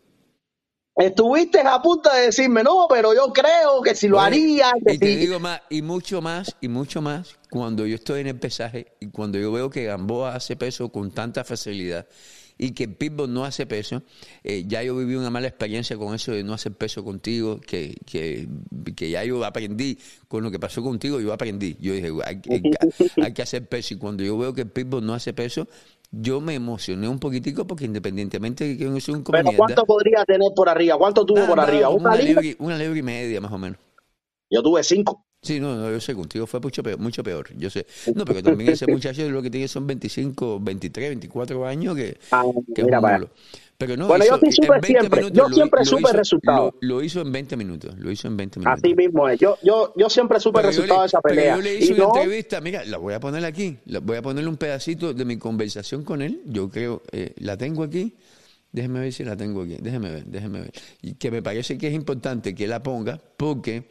Estuviste 0.98 1.60
a 1.60 1.80
punto 1.82 2.10
de 2.12 2.22
decirme, 2.22 2.64
no, 2.64 2.88
pero 2.90 3.14
yo 3.14 3.32
creo 3.32 3.82
que 3.84 3.94
si 3.94 4.08
lo 4.08 4.20
haría, 4.20 4.72
que 4.86 4.96
Y 4.96 4.98
te 4.98 5.06
digo 5.16 5.40
más, 5.40 5.62
y 5.70 5.82
mucho 5.84 6.22
más, 6.22 6.56
y 6.60 6.68
mucho 6.68 7.02
más, 7.02 7.36
cuando 7.52 7.86
yo 7.86 7.96
estoy 7.96 8.22
en 8.22 8.28
el 8.28 8.40
pesaje 8.40 8.88
y 9.00 9.08
cuando 9.08 9.38
yo 9.38 9.52
veo 9.52 9.70
que 9.70 9.86
Gamboa 9.86 10.34
hace 10.36 10.56
peso 10.56 10.90
con 10.90 11.12
tanta 11.12 11.44
facilidad 11.44 12.08
y 12.60 12.72
que 12.72 12.88
Pitbull 12.88 13.32
no 13.32 13.46
hace 13.46 13.68
peso, 13.68 14.02
eh, 14.44 14.64
ya 14.66 14.82
yo 14.82 14.96
viví 14.98 15.14
una 15.14 15.30
mala 15.30 15.48
experiencia 15.48 15.96
con 15.96 16.16
eso 16.16 16.32
de 16.32 16.44
no 16.44 16.56
hacer 16.56 16.72
peso 16.72 17.04
contigo, 17.04 17.62
que, 17.62 17.96
que, 18.08 18.48
que 18.96 19.12
ya 19.12 19.24
yo 19.24 19.46
aprendí 19.46 20.00
con 20.28 20.44
lo 20.44 20.50
que 20.50 20.58
pasó 20.58 20.82
contigo, 20.82 21.22
yo 21.22 21.32
aprendí. 21.32 21.78
Yo 21.80 21.94
dije, 21.94 22.10
hay, 22.26 22.42
hay 22.50 22.62
que- 22.64 22.72
hay 23.22 23.34
que 23.34 23.42
hacer 23.44 23.68
peso 23.70 23.94
y 23.94 23.98
cuando 23.98 24.24
yo 24.24 24.36
veo 24.40 24.56
que 24.56 24.66
Pitbull 24.66 25.06
no 25.06 25.14
hace 25.14 25.34
peso, 25.34 25.68
yo 26.12 26.42
me 26.42 26.56
emocioné 26.56 27.08
un 27.08 27.20
poquitico 27.20 27.68
porque 27.68 27.86
independientemente 27.86 28.64
de 28.66 28.78
que 28.78 28.84
yo 28.84 29.00
soy 29.00 29.16
un 29.16 29.24
come 29.24 29.44
pero 29.44 29.58
¿cuánto 29.58 29.86
podría 29.86 30.24
tener 30.26 30.52
por 30.56 30.70
arriba? 30.70 30.98
¿Cuánto 30.98 31.26
tuvo 31.26 31.40
nada, 31.40 31.50
por 31.50 31.60
arriba? 31.60 31.90
¿Una 31.90 32.10
una 32.10 32.16
libra? 32.16 32.42
libra, 32.42 32.66
una 32.66 32.78
libra 32.78 33.00
y 33.00 33.04
media 33.04 33.42
más 33.42 33.52
o 33.52 33.58
menos. 33.58 33.78
Yo 34.50 34.64
tuve 34.64 34.84
cinco. 34.84 35.27
Sí, 35.42 35.60
no, 35.60 35.76
no, 35.76 35.90
yo 35.92 36.02
sé, 36.02 36.16
contigo 36.16 36.48
fue 36.48 36.60
mucho 36.60 36.82
peor, 36.84 37.00
mucho 37.00 37.24
peor, 37.24 37.48
yo 37.58 37.70
sé. 37.70 37.86
No, 38.16 38.26
pero 38.26 38.42
también 38.42 38.72
ese 38.72 38.88
muchacho 38.88 39.30
lo 39.30 39.42
que 39.42 39.50
tiene 39.50 39.68
son 39.68 39.86
25, 39.86 40.60
23, 40.60 41.10
24 41.10 41.66
años 41.68 41.96
que, 41.96 42.18
Ah, 42.32 42.44
que 42.76 42.84
mira 42.84 43.00
para. 43.00 43.28
Pero 43.78 43.96
no, 43.96 44.08
Bueno, 44.08 44.26
yo 44.26 44.40
hizo- 44.42 44.52
súper 44.64 44.82
20 44.82 44.88
siempre, 44.88 45.22
minutos 45.22 45.38
yo 45.38 45.48
lo- 45.50 45.56
siempre 45.56 45.80
lo 45.82 45.86
supe 45.86 46.02
hizo- 46.02 46.14
resultado. 46.14 46.74
Lo, 46.82 46.96
lo 46.96 47.04
hizo 47.04 47.22
en 47.22 47.32
20 47.32 47.56
minutos, 47.56 47.96
lo 48.00 48.10
hizo 48.10 48.28
en 48.28 48.36
20 48.36 48.60
minutos. 48.60 48.82
Así 48.84 48.96
mismo 48.96 49.30
es. 49.30 49.40
Yo, 49.40 49.56
yo, 49.62 49.94
yo 49.96 50.10
siempre 50.10 50.40
supe 50.40 50.58
el 50.60 50.66
Pero 50.66 50.72
yo 50.72 50.82
resultado 50.82 51.00
le- 51.00 51.04
de 51.04 51.08
esa 51.08 51.22
pero 51.22 51.36
pelea. 51.36 51.56
yo 51.56 51.62
le 51.62 51.76
hice 51.76 51.94
una 51.94 52.04
no, 52.06 52.16
entrevista, 52.18 52.60
mira, 52.60 52.84
la 52.86 52.98
voy 52.98 53.14
a 53.14 53.20
poner 53.20 53.46
aquí, 53.46 53.78
la- 53.86 54.00
voy 54.00 54.18
a 54.18 54.24
ponerle 54.24 54.50
un 54.50 54.58
pedacito 54.58 55.14
de 55.14 55.24
mi 55.26 55.38
conversación 55.38 56.04
con 56.04 56.24
él, 56.24 56.42
yo 56.46 56.70
creo, 56.70 57.04
eh, 57.12 57.34
la 57.38 57.56
tengo 57.56 57.84
aquí, 57.84 58.16
déjeme 58.72 59.00
ver 59.02 59.14
si 59.14 59.24
la 59.24 59.38
tengo 59.38 59.62
aquí, 59.62 59.78
déjeme 59.80 60.10
ver, 60.10 60.26
déjeme 60.26 60.62
ver. 60.62 60.72
Y 61.04 61.14
que 61.14 61.30
me 61.30 61.44
parece 61.44 61.78
que 61.78 61.88
es 61.90 61.94
importante 61.94 62.56
que 62.56 62.66
la 62.68 62.82
ponga 62.82 63.22
porque 63.38 63.88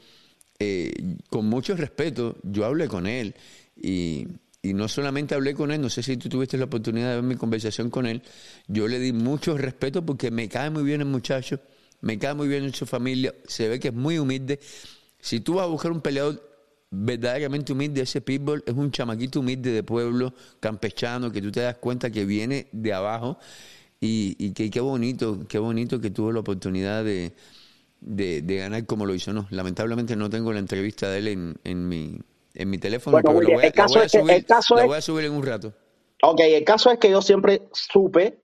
eh, 0.59 1.17
con 1.29 1.47
mucho 1.47 1.77
respeto 1.77 2.37
yo 2.43 2.65
hablé 2.65 2.89
con 2.89 3.07
él 3.07 3.35
y, 3.77 4.27
no 4.63 4.89
solamente 4.89 5.37
hablé 5.37 5.55
con 5.55 5.71
él, 5.71 5.81
no 5.81 5.89
sé 5.89 6.03
si 6.03 6.17
tú 6.17 6.29
tuviste 6.29 6.59
la 6.59 6.65
oportunidad 6.65 7.11
de 7.11 7.15
ver 7.17 7.23
mi 7.23 7.37
conversación 7.37 7.89
con 7.89 8.05
él, 8.05 8.21
yo 8.67 8.89
le 8.89 8.99
di 8.99 9.13
mucho 9.13 9.57
respeto 9.57 10.05
porque 10.05 10.33
me 10.33 10.49
cae 10.49 10.71
muy 10.71 10.83
bien 10.83 11.03
el 11.03 11.07
muchacho, 11.07 11.61
me 12.01 12.19
cae 12.19 12.35
muy 12.35 12.49
bien 12.49 12.65
en 12.65 12.75
su 12.75 12.85
familia, 12.85 13.33
se 13.47 13.69
ve 13.69 13.79
que 13.79 13.89
es 13.89 13.95
muy 13.95 14.19
humilde. 14.19 14.59
Si 15.21 15.39
tú 15.39 15.55
vas 15.55 15.67
a 15.67 15.69
buscar 15.69 15.93
un 15.93 16.01
peleador 16.01 16.43
verdaderamente 16.91 17.73
humilde, 17.73 18.01
ese 18.01 18.21
Pitbull 18.21 18.65
es 18.67 18.75
un 18.75 18.91
chamaquito 18.91 19.39
humilde 19.39 19.71
de 19.71 19.85
pueblo, 19.85 20.35
campechano, 20.59 21.31
que 21.31 21.41
tú 21.41 21.53
te 21.53 21.61
das 21.61 21.77
cuenta 21.77 22.11
que 22.11 22.25
viene 22.25 22.67
de 22.73 22.93
abajo 22.93 23.39
y, 24.01 24.35
y 24.37 24.51
que 24.51 24.69
qué 24.69 24.81
bonito, 24.81 25.47
qué 25.49 25.61
bonito 25.61 26.01
que 26.01 26.11
tuvo 26.11 26.33
la 26.33 26.41
oportunidad 26.41 27.05
de, 27.05 27.35
de, 28.01 28.43
de 28.43 28.57
ganar 28.59 28.87
como 28.87 29.07
lo 29.07 29.15
hizo. 29.15 29.33
No, 29.33 29.47
lamentablemente 29.51 30.17
no 30.17 30.31
tengo 30.31 30.53
la 30.53 30.59
entrevista 30.61 31.11
de 31.11 31.19
él 31.19 31.29
en, 31.29 31.55
en 31.65 31.89
mi 31.89 32.19
en 32.59 32.71
mi 32.71 32.79
teléfono, 32.79 33.13
Bueno, 33.13 33.29
pero 33.29 33.39
Willy, 33.39 33.51
la 33.51 33.57
voy 33.57 33.65
a, 33.65 33.67
el 33.67 33.73
caso 33.75 33.95
la 33.95 33.99
voy 33.99 34.03
a 34.03 34.07
es 34.07 34.13
que- 34.13 34.19
subir, 34.21 34.35
el 34.37 34.45
caso 34.47 34.75
la 34.77 34.81
es- 34.83 34.87
voy 34.89 34.97
a 34.97 35.01
subir 35.03 35.25
en 35.27 35.33
un 35.33 35.45
rato. 35.45 35.73
Ok, 36.23 36.41
el 36.41 36.65
caso 36.65 36.91
es 36.91 36.99
que 36.99 37.11
yo 37.11 37.21
siempre 37.21 37.69
supe 37.73 38.41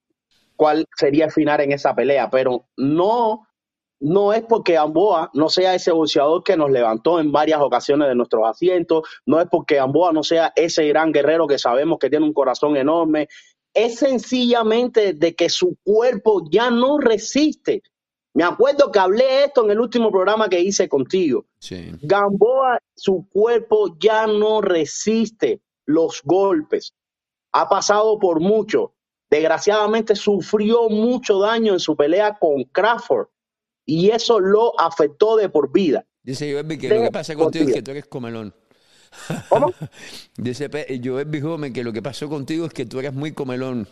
cuál 0.57 0.87
sería 0.99 1.25
el 1.25 1.31
final 1.33 1.61
en 1.63 1.73
esa 1.73 1.95
pelea, 1.95 2.29
pero 2.29 2.67
no, 2.77 3.47
no 4.01 4.35
es 4.35 4.43
porque 4.43 4.75
Gamboa 4.75 5.31
no 5.33 5.49
sea 5.49 5.75
ese 5.75 5.93
boxeador 5.93 6.45
que 6.45 6.59
nos 6.59 6.71
levantó 6.71 7.19
en 7.21 7.33
varias 7.33 7.63
ocasiones 7.63 8.07
de 8.09 8.15
nuestros 8.15 8.47
asientos, 8.47 9.09
no 9.25 9.41
es 9.41 9.49
porque 9.51 9.77
Gamboa 9.77 10.13
no 10.13 10.23
sea 10.23 10.53
ese 10.57 10.87
gran 10.89 11.11
guerrero 11.11 11.47
que 11.47 11.59
sabemos 11.59 11.99
que 11.99 12.11
tiene 12.11 12.27
un 12.27 12.35
corazón 12.35 12.77
enorme, 12.77 13.29
es 13.73 13.97
sencillamente 13.97 15.15
de 15.15 15.35
que 15.35 15.49
su 15.49 15.79
cuerpo 15.83 16.43
ya 16.51 16.71
no 16.71 16.99
resiste. 16.99 17.83
Me 18.35 18.45
acuerdo 18.45 18.91
que 18.91 18.99
hablé 18.99 19.45
esto 19.45 19.65
en 19.65 19.73
el 19.73 19.81
último 19.81 20.11
programa 20.11 20.49
que 20.49 20.61
hice 20.61 20.89
contigo. 20.89 21.47
Sí. 21.59 21.93
Gamboa, 22.01 22.79
su 22.95 23.29
cuerpo 23.31 23.97
ya 23.99 24.27
no 24.27 24.63
resiste 24.63 25.61
los 25.85 26.23
golpes. 26.25 26.95
Ha 27.53 27.69
pasado 27.69 28.19
por 28.19 28.41
mucho. 28.41 28.95
Desgraciadamente 29.31 30.15
sufrió 30.15 30.89
mucho 30.89 31.41
daño 31.41 31.75
en 31.75 31.81
su 31.81 31.97
pelea 31.97 32.39
con 32.39 32.65
Crawford 32.65 33.29
y 33.85 34.11
eso 34.11 34.41
lo 34.41 34.79
afectó 34.81 35.37
de 35.37 35.49
por 35.49 35.73
vida. 35.73 36.07
Dice 36.23 36.51
Joel 36.51 36.79
que 36.79 36.89
De 36.89 36.97
lo 36.97 37.03
que 37.03 37.11
pasa 37.11 37.35
contigo 37.35 37.69
es 37.69 37.75
que 37.75 37.83
tú 37.83 37.91
eres 37.91 38.07
comelón. 38.07 38.55
¿Cómo? 39.49 39.73
Dice 40.37 40.71
Joel 41.03 41.41
Gómez 41.41 41.73
que 41.73 41.85
lo 41.85 41.93
que 41.93 42.03
pasó 42.03 42.29
contigo 42.29 42.67
es 42.67 42.73
que 42.73 42.87
tú 42.87 42.99
eres 42.99 43.13
muy 43.13 43.33
comelón. 43.33 43.89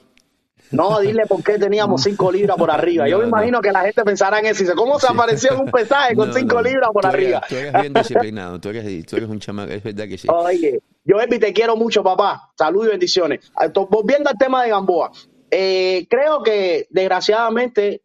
No, 0.70 1.00
dile 1.00 1.26
por 1.26 1.42
qué 1.42 1.58
teníamos 1.58 2.02
cinco 2.02 2.30
libras 2.30 2.56
por 2.56 2.70
arriba. 2.70 3.08
Yo 3.08 3.16
No, 3.16 3.22
me 3.22 3.28
imagino 3.28 3.60
que 3.60 3.72
la 3.72 3.80
gente 3.82 4.02
pensará 4.04 4.38
en 4.38 4.46
eso. 4.46 4.62
y 4.62 4.66
Dice, 4.66 4.76
¿cómo 4.76 4.98
se 4.98 5.08
apareció 5.08 5.52
en 5.54 5.60
un 5.60 5.70
pesaje 5.70 6.14
con 6.14 6.32
cinco 6.32 6.56
no. 6.56 6.62
libras 6.62 6.90
por 6.92 7.02
Tú 7.02 7.08
eres- 7.08 7.20
arriba? 7.24 7.42
tú 7.48 7.54
eres 7.56 7.72
bien 7.72 7.92
disciplinado, 7.92 8.60
tú 8.60 8.68
eres, 8.70 9.06
tú 9.06 9.16
eres 9.16 9.28
un 9.28 9.38
chamaco, 9.40 9.72
es 9.72 9.82
verdad 9.82 10.06
que 10.08 10.18
sí. 10.18 10.28
Oye, 10.30 10.80
yo 11.04 11.16
te 11.28 11.52
quiero 11.52 11.76
mucho, 11.76 12.02
papá. 12.02 12.52
Salud 12.56 12.86
y 12.86 12.90
bendiciones. 12.90 13.50
Ah, 13.56 13.68
Volviendo 13.88 14.30
al 14.30 14.36
tema 14.38 14.62
de 14.62 14.70
Gamboa, 14.70 15.10
eh, 15.50 16.06
creo 16.08 16.42
que 16.42 16.86
desgraciadamente 16.90 18.02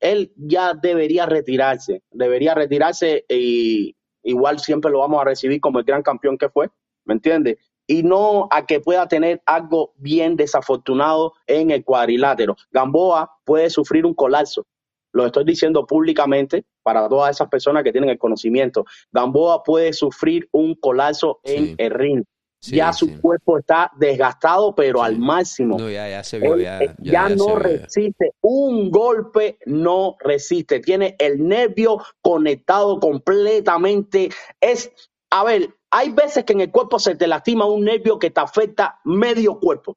él 0.00 0.32
ya 0.36 0.74
debería 0.74 1.26
retirarse. 1.26 2.02
Debería 2.10 2.54
retirarse 2.54 3.24
y 3.28 3.96
igual 4.22 4.58
siempre 4.60 4.90
lo 4.90 5.00
vamos 5.00 5.20
a 5.20 5.24
recibir 5.24 5.60
como 5.60 5.78
el 5.78 5.84
gran 5.84 6.02
campeón 6.02 6.36
que 6.38 6.48
fue, 6.48 6.68
¿me 7.04 7.14
entiendes? 7.14 7.56
Y 7.88 8.04
no 8.04 8.46
a 8.50 8.66
que 8.66 8.78
pueda 8.80 9.08
tener 9.08 9.42
algo 9.46 9.94
bien 9.96 10.36
desafortunado 10.36 11.32
en 11.46 11.70
el 11.72 11.82
cuadrilátero. 11.84 12.54
Gamboa 12.70 13.32
puede 13.44 13.70
sufrir 13.70 14.04
un 14.06 14.14
colapso. 14.14 14.66
Lo 15.12 15.24
estoy 15.24 15.44
diciendo 15.44 15.86
públicamente 15.86 16.64
para 16.82 17.08
todas 17.08 17.34
esas 17.34 17.48
personas 17.48 17.82
que 17.82 17.90
tienen 17.92 18.10
el 18.10 18.18
conocimiento. 18.18 18.84
Gamboa 19.10 19.62
puede 19.62 19.92
sufrir 19.94 20.48
un 20.52 20.74
colapso 20.74 21.40
en 21.42 21.74
el 21.78 21.90
ring. 21.90 22.24
Sí, 22.60 22.74
ya 22.76 22.92
su 22.92 23.06
sí. 23.06 23.18
cuerpo 23.20 23.56
está 23.56 23.90
desgastado, 23.98 24.74
pero 24.74 24.98
Sí. 24.98 25.04
al 25.06 25.18
máximo. 25.18 25.78
No, 25.78 25.88
ya, 25.88 26.08
ya 26.10 26.24
se 26.24 26.40
vio, 26.40 26.54
Él, 26.54 26.62
ya, 26.62 26.78
eh, 26.80 26.94
ya, 26.98 27.12
ya 27.12 27.28
ya 27.28 27.36
no 27.36 27.54
resiste. 27.56 28.32
Un 28.40 28.90
golpe 28.90 29.58
no 29.64 30.16
resiste. 30.18 30.80
Tiene 30.80 31.14
el 31.20 31.46
nervio 31.46 32.02
conectado 32.20 32.98
completamente. 33.00 34.30
Es, 34.60 34.90
a 35.30 35.44
ver, 35.44 35.74
hay 35.90 36.10
veces 36.10 36.44
que 36.44 36.52
en 36.52 36.60
el 36.62 36.70
cuerpo 36.70 36.98
se 36.98 37.16
te 37.16 37.26
lastima 37.26 37.66
un 37.66 37.84
nervio 37.84 38.18
que 38.18 38.30
te 38.30 38.40
afecta 38.40 39.00
medio 39.04 39.58
cuerpo. 39.58 39.96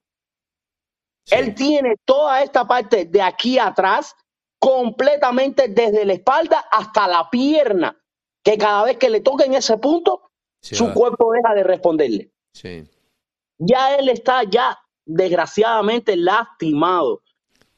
Sí. 1.25 1.35
Él 1.35 1.55
tiene 1.55 1.95
toda 2.05 2.41
esta 2.41 2.67
parte 2.67 3.05
de 3.05 3.21
aquí 3.21 3.59
atrás 3.59 4.15
completamente 4.59 5.67
desde 5.69 6.05
la 6.05 6.13
espalda 6.13 6.65
hasta 6.71 7.07
la 7.07 7.29
pierna, 7.29 7.99
que 8.43 8.57
cada 8.57 8.83
vez 8.83 8.97
que 8.97 9.09
le 9.09 9.21
toca 9.21 9.43
en 9.43 9.53
ese 9.53 9.77
punto, 9.77 10.31
su 10.61 10.87
va. 10.87 10.93
cuerpo 10.93 11.31
deja 11.31 11.53
de 11.55 11.63
responderle. 11.63 12.31
Sí. 12.53 12.83
Ya 13.57 13.95
él 13.95 14.09
está 14.09 14.43
ya 14.43 14.77
desgraciadamente 15.05 16.15
lastimado. 16.15 17.21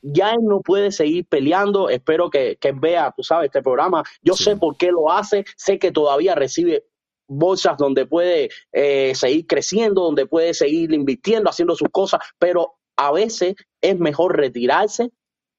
Ya 0.02 0.32
él 0.32 0.40
no 0.44 0.60
puede 0.60 0.92
seguir 0.92 1.26
peleando. 1.28 1.90
Espero 1.90 2.30
que, 2.30 2.58
que 2.58 2.74
vea, 2.74 3.14
tú 3.16 3.24
sabes, 3.24 3.46
este 3.46 3.62
programa. 3.62 4.04
Yo 4.22 4.34
sé 4.34 4.58
por 4.58 4.76
qué 4.76 4.92
lo 4.92 5.10
hace. 5.10 5.46
Sé 5.56 5.80
que 5.80 5.92
todavía 5.92 6.36
recibe 6.36 6.86
bolsas 7.28 7.78
donde 7.78 8.06
puede 8.06 8.50
eh, 8.72 9.14
seguir 9.16 9.48
creciendo, 9.48 10.04
donde 10.04 10.26
puede 10.26 10.54
seguir 10.54 10.94
invirtiendo, 10.94 11.50
haciendo 11.50 11.76
sus 11.76 11.90
cosas, 11.90 12.22
pero 12.38 12.76
a 12.96 13.12
veces 13.12 13.56
es 13.82 14.00
mejor 14.00 14.38
retirarse 14.38 15.12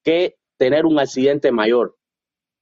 que 0.02 0.36
tener 0.56 0.86
un 0.86 0.98
accidente 0.98 1.50
mayor. 1.50 1.96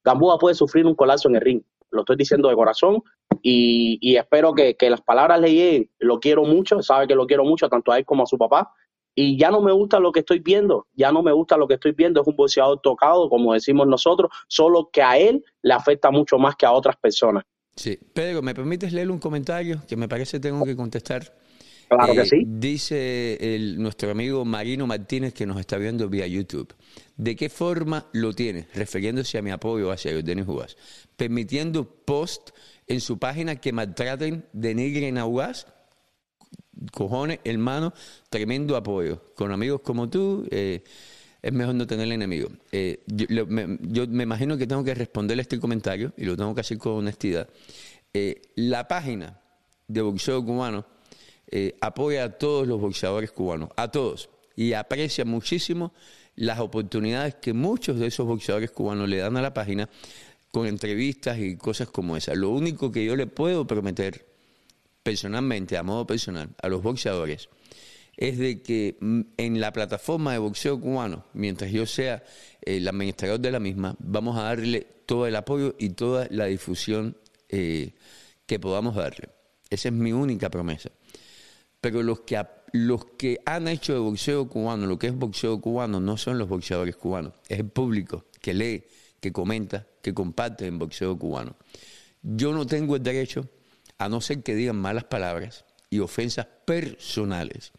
Gamboa 0.03 0.37
puede 0.37 0.55
sufrir 0.55 0.85
un 0.85 0.95
colapso 0.95 1.29
en 1.29 1.35
el 1.35 1.41
ring. 1.41 1.61
Lo 1.91 2.01
estoy 2.01 2.15
diciendo 2.15 2.49
de 2.49 2.55
corazón 2.55 3.03
y, 3.41 4.15
espero 4.15 4.53
que, 4.53 4.75
que 4.75 4.89
las 4.89 5.01
palabras 5.01 5.39
le 5.39 5.53
lleguen. 5.53 5.91
Lo 5.99 6.19
quiero 6.19 6.43
mucho, 6.43 6.81
sabe 6.81 7.07
que 7.07 7.15
lo 7.15 7.27
quiero 7.27 7.43
mucho, 7.45 7.69
tanto 7.69 7.91
a 7.91 7.99
él 7.99 8.05
como 8.05 8.23
a 8.23 8.25
su 8.25 8.37
papá. 8.37 8.73
Y 9.15 9.37
ya 9.37 9.51
no 9.51 9.61
me 9.61 9.71
gusta 9.71 9.99
lo 9.99 10.11
que 10.11 10.21
estoy 10.21 10.39
viendo, 10.39 10.87
ya 10.93 11.11
no 11.11 11.21
me 11.21 11.31
gusta 11.31 11.55
lo 11.55 11.67
que 11.67 11.75
estoy 11.75 11.91
viendo. 11.91 12.21
Es 12.21 12.27
un 12.27 12.35
boxeador 12.35 12.79
tocado, 12.81 13.29
como 13.29 13.53
decimos 13.53 13.85
nosotros, 13.85 14.31
solo 14.47 14.89
que 14.91 15.03
a 15.03 15.17
él 15.17 15.43
le 15.61 15.73
afecta 15.73 16.09
mucho 16.09 16.39
más 16.39 16.55
que 16.55 16.65
a 16.65 16.71
otras 16.71 16.97
personas. 16.97 17.43
Sí. 17.75 17.97
Pedro, 18.13 18.41
¿me 18.41 18.53
permites 18.53 18.93
leer 18.93 19.09
un 19.11 19.19
comentario 19.19 19.81
que 19.87 19.95
me 19.95 20.07
parece 20.07 20.39
tengo 20.39 20.63
que 20.63 20.75
contestar? 20.75 21.35
Claro 21.89 22.13
Eh, 22.13 22.15
que 22.15 22.25
sí. 22.25 22.43
Dice 22.45 23.37
el- 23.55 23.81
nuestro 23.81 24.09
amigo 24.11 24.45
Marino 24.45 24.87
Martínez 24.87 25.33
que 25.33 25.45
nos 25.45 25.59
está 25.59 25.77
viendo 25.77 26.07
vía 26.09 26.25
YouTube. 26.27 26.73
¿De 27.17 27.35
qué 27.35 27.49
forma 27.49 28.07
lo 28.13 28.33
tiene? 28.33 28.67
Refiriéndose 28.73 29.37
a 29.37 29.41
mi 29.41 29.51
apoyo 29.51 29.91
hacia 29.91 30.13
Denis 30.21 30.47
Uvas. 30.47 30.77
Permitiendo 31.15 31.85
post 31.87 32.49
en 32.87 32.99
su 33.01 33.17
página 33.19 33.55
que 33.57 33.71
maltraten, 33.73 34.45
denigren 34.53 35.17
a 35.17 35.25
Uvas. 35.25 35.67
Cojones, 36.91 37.39
hermano, 37.43 37.93
tremendo 38.29 38.75
apoyo. 38.75 39.33
Con 39.35 39.51
amigos 39.51 39.81
como 39.81 40.09
tú, 40.09 40.47
eh, 40.51 40.83
es 41.43 41.53
mejor 41.53 41.75
no 41.75 41.85
tener 41.85 42.11
enemigos. 42.11 42.51
Eh, 42.71 43.03
yo, 43.05 43.25
lo- 43.29 43.45
me, 43.45 43.77
yo 43.81 44.07
me 44.07 44.23
imagino 44.23 44.57
que 44.57 44.65
tengo 44.65 44.83
que 44.83 44.95
responderle 44.95 45.41
este 45.43 45.59
comentario 45.59 46.11
y 46.17 46.23
lo 46.25 46.35
tengo 46.35 46.55
que 46.55 46.61
hacer 46.61 46.77
con 46.79 46.93
honestidad. 46.93 47.47
Eh, 48.13 48.41
la 48.55 48.87
página 48.87 49.39
de 49.87 50.01
boxeo 50.01 50.43
cubano 50.43 50.85
eh, 51.51 51.75
apoya 51.81 52.23
a 52.23 52.29
todos 52.31 52.65
los 52.67 52.79
boxeadores 52.81 53.31
cubanos, 53.31 53.69
a 53.75 53.91
todos, 53.91 54.29
y 54.55 54.73
aprecia 54.73 55.25
muchísimo 55.25 55.93
las 56.35 56.59
oportunidades 56.59 57.35
que 57.35 57.53
muchos 57.53 57.99
de 57.99 58.07
esos 58.07 58.25
boxeadores 58.25 58.71
cubanos 58.71 59.07
le 59.09 59.17
dan 59.17 59.37
a 59.37 59.41
la 59.41 59.53
página 59.53 59.87
con 60.51 60.65
entrevistas 60.65 61.37
y 61.39 61.57
cosas 61.57 61.89
como 61.89 62.15
esa. 62.15 62.33
Lo 62.35 62.49
único 62.49 62.91
que 62.91 63.03
yo 63.05 63.15
le 63.15 63.27
puedo 63.27 63.67
prometer 63.67 64.25
personalmente, 65.03 65.77
a 65.77 65.83
modo 65.83 66.07
personal, 66.07 66.49
a 66.61 66.69
los 66.69 66.81
boxeadores, 66.81 67.49
es 68.17 68.37
de 68.37 68.61
que 68.61 68.97
mm, 68.99 69.21
en 69.37 69.59
la 69.59 69.73
plataforma 69.73 70.33
de 70.33 70.39
boxeo 70.39 70.79
cubano, 70.79 71.25
mientras 71.33 71.71
yo 71.71 71.85
sea 71.85 72.23
el 72.61 72.87
administrador 72.87 73.39
de 73.39 73.51
la 73.51 73.59
misma, 73.59 73.95
vamos 73.99 74.37
a 74.37 74.43
darle 74.43 74.87
todo 75.05 75.27
el 75.27 75.35
apoyo 75.35 75.75
y 75.79 75.89
toda 75.89 76.27
la 76.29 76.45
difusión 76.45 77.17
eh, 77.49 77.93
que 78.45 78.59
podamos 78.59 78.95
darle. 78.95 79.29
Esa 79.69 79.89
es 79.89 79.93
mi 79.93 80.11
única 80.13 80.49
promesa. 80.49 80.91
Pero 81.81 82.01
los 82.03 82.21
que, 82.21 82.41
los 82.71 83.05
que 83.05 83.39
han 83.45 83.67
hecho 83.67 83.93
de 83.93 83.99
boxeo 83.99 84.47
cubano, 84.47 84.85
lo 84.85 84.97
que 84.97 85.07
es 85.07 85.15
boxeo 85.15 85.59
cubano, 85.59 85.99
no 85.99 86.17
son 86.17 86.37
los 86.37 86.47
boxeadores 86.47 86.95
cubanos, 86.95 87.33
es 87.49 87.59
el 87.59 87.67
público 87.67 88.25
que 88.39 88.53
lee, 88.53 88.83
que 89.19 89.31
comenta, 89.31 89.87
que 90.01 90.13
comparte 90.13 90.67
en 90.67 90.79
boxeo 90.79 91.17
cubano. 91.17 91.55
Yo 92.21 92.53
no 92.53 92.65
tengo 92.65 92.95
el 92.95 93.03
derecho 93.03 93.49
a 93.97 94.07
no 94.07 94.21
ser 94.21 94.43
que 94.43 94.55
digan 94.55 94.77
malas 94.77 95.03
palabras 95.05 95.65
y 95.89 95.99
ofensas 95.99 96.47
personales, 96.65 97.73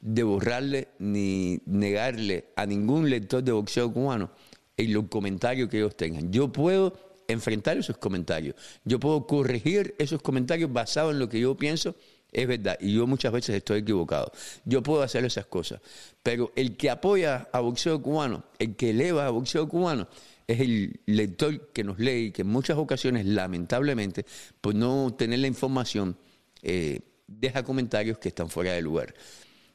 de 0.00 0.22
borrarle 0.22 0.88
ni 0.98 1.60
negarle 1.66 2.46
a 2.56 2.66
ningún 2.66 3.10
lector 3.10 3.42
de 3.42 3.52
boxeo 3.52 3.92
cubano 3.92 4.30
en 4.76 4.92
los 4.92 5.08
comentarios 5.08 5.68
que 5.68 5.78
ellos 5.78 5.96
tengan. 5.96 6.32
Yo 6.32 6.52
puedo 6.52 6.94
enfrentar 7.28 7.76
esos 7.78 7.96
comentarios, 7.98 8.56
yo 8.84 8.98
puedo 8.98 9.26
corregir 9.26 9.94
esos 9.98 10.20
comentarios 10.20 10.72
basados 10.72 11.12
en 11.12 11.20
lo 11.20 11.28
que 11.28 11.40
yo 11.40 11.56
pienso 11.56 11.94
es 12.32 12.46
verdad, 12.46 12.78
y 12.80 12.94
yo 12.94 13.06
muchas 13.06 13.32
veces 13.32 13.56
estoy 13.56 13.80
equivocado. 13.80 14.32
Yo 14.64 14.82
puedo 14.82 15.02
hacer 15.02 15.24
esas 15.24 15.46
cosas, 15.46 15.80
pero 16.22 16.52
el 16.54 16.76
que 16.76 16.90
apoya 16.90 17.48
a 17.52 17.60
boxeo 17.60 18.00
cubano, 18.00 18.44
el 18.58 18.76
que 18.76 18.90
eleva 18.90 19.26
a 19.26 19.30
boxeo 19.30 19.68
cubano, 19.68 20.08
es 20.46 20.60
el 20.60 21.00
lector 21.06 21.70
que 21.72 21.84
nos 21.84 21.98
lee 21.98 22.26
y 22.26 22.30
que 22.32 22.42
en 22.42 22.48
muchas 22.48 22.76
ocasiones, 22.76 23.26
lamentablemente, 23.26 24.26
por 24.60 24.74
no 24.74 25.14
tener 25.16 25.40
la 25.40 25.46
información, 25.46 26.16
eh, 26.62 27.00
deja 27.26 27.62
comentarios 27.62 28.18
que 28.18 28.28
están 28.28 28.50
fuera 28.50 28.72
de 28.72 28.82
lugar. 28.82 29.14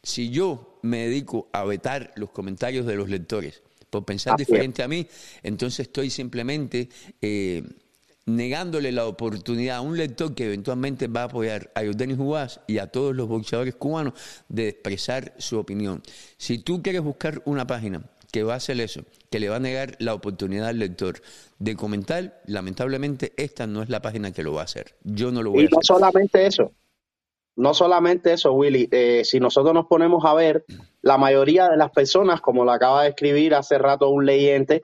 Si 0.05 0.29
yo 0.29 0.77
me 0.83 1.07
dedico 1.07 1.49
a 1.51 1.63
vetar 1.63 2.11
los 2.15 2.29
comentarios 2.29 2.85
de 2.85 2.95
los 2.95 3.09
lectores 3.09 3.63
por 3.89 4.05
pensar 4.05 4.37
diferente 4.37 4.83
a 4.83 4.87
mí, 4.87 5.07
entonces 5.41 5.87
estoy 5.87 6.11
simplemente 6.11 6.89
eh, 7.21 7.63
negándole 8.27 8.91
la 8.91 9.07
oportunidad 9.07 9.77
a 9.77 9.81
un 9.81 9.97
lector 9.97 10.35
que 10.35 10.45
eventualmente 10.45 11.07
va 11.07 11.21
a 11.21 11.25
apoyar 11.25 11.71
a 11.73 11.83
Jordanis 11.83 12.17
Juárez 12.17 12.59
y 12.67 12.77
a 12.77 12.85
todos 12.85 13.15
los 13.15 13.27
boxeadores 13.27 13.73
cubanos 13.73 14.13
de 14.47 14.69
expresar 14.69 15.33
su 15.39 15.57
opinión. 15.57 16.03
Si 16.37 16.59
tú 16.59 16.83
quieres 16.83 17.01
buscar 17.01 17.41
una 17.45 17.65
página 17.65 18.03
que 18.31 18.43
va 18.43 18.53
a 18.53 18.57
hacer 18.57 18.79
eso, 18.81 19.01
que 19.31 19.39
le 19.39 19.49
va 19.49 19.55
a 19.55 19.59
negar 19.59 19.95
la 19.97 20.13
oportunidad 20.13 20.67
al 20.67 20.77
lector 20.77 21.19
de 21.57 21.75
comentar, 21.75 22.43
lamentablemente 22.45 23.33
esta 23.37 23.65
no 23.65 23.81
es 23.81 23.89
la 23.89 24.03
página 24.03 24.31
que 24.31 24.43
lo 24.43 24.53
va 24.53 24.61
a 24.61 24.65
hacer. 24.65 24.93
Yo 25.03 25.31
no 25.31 25.41
lo 25.41 25.49
voy 25.49 25.61
y 25.61 25.63
a 25.63 25.65
hacer. 25.65 25.77
no 25.77 25.81
solamente 25.81 26.45
eso, 26.45 26.71
no 27.57 27.73
solamente 27.73 28.33
eso, 28.33 28.51
Willy, 28.53 28.87
eh, 28.91 29.23
si 29.23 29.39
nosotros 29.39 29.73
nos 29.73 29.85
ponemos 29.87 30.23
a 30.25 30.33
ver, 30.33 30.65
la 31.01 31.17
mayoría 31.17 31.69
de 31.69 31.77
las 31.77 31.91
personas, 31.91 32.41
como 32.41 32.65
lo 32.65 32.71
acaba 32.71 33.03
de 33.03 33.09
escribir 33.09 33.55
hace 33.55 33.77
rato 33.77 34.09
un 34.09 34.25
leyente, 34.25 34.83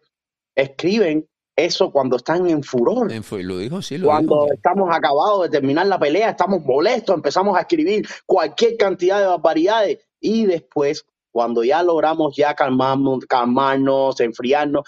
escriben 0.56 1.28
eso 1.56 1.92
cuando 1.92 2.16
están 2.16 2.48
en 2.50 2.64
furor. 2.64 3.12
En 3.12 3.24
fu- 3.24 3.38
Lo 3.38 3.58
dijo, 3.58 3.82
sí, 3.82 3.98
lo 3.98 4.08
Cuando 4.08 4.44
dijo. 4.44 4.54
estamos 4.54 4.90
acabados 4.96 5.44
de 5.44 5.50
terminar 5.50 5.86
la 5.88 6.00
pelea, 6.00 6.30
estamos 6.32 6.64
molestos, 6.64 7.16
empezamos 7.16 7.58
a 7.58 7.62
escribir 7.62 8.08
cualquier 8.26 8.78
cantidad 8.78 9.20
de 9.20 9.26
barbaridades 9.28 10.00
y 10.20 10.46
después, 10.46 11.06
cuando 11.32 11.64
ya 11.64 11.84
logramos 11.84 12.36
ya 12.36 12.54
calmarnos, 12.56 13.26
calmarnos, 13.26 14.20
enfriarnos, 14.22 14.84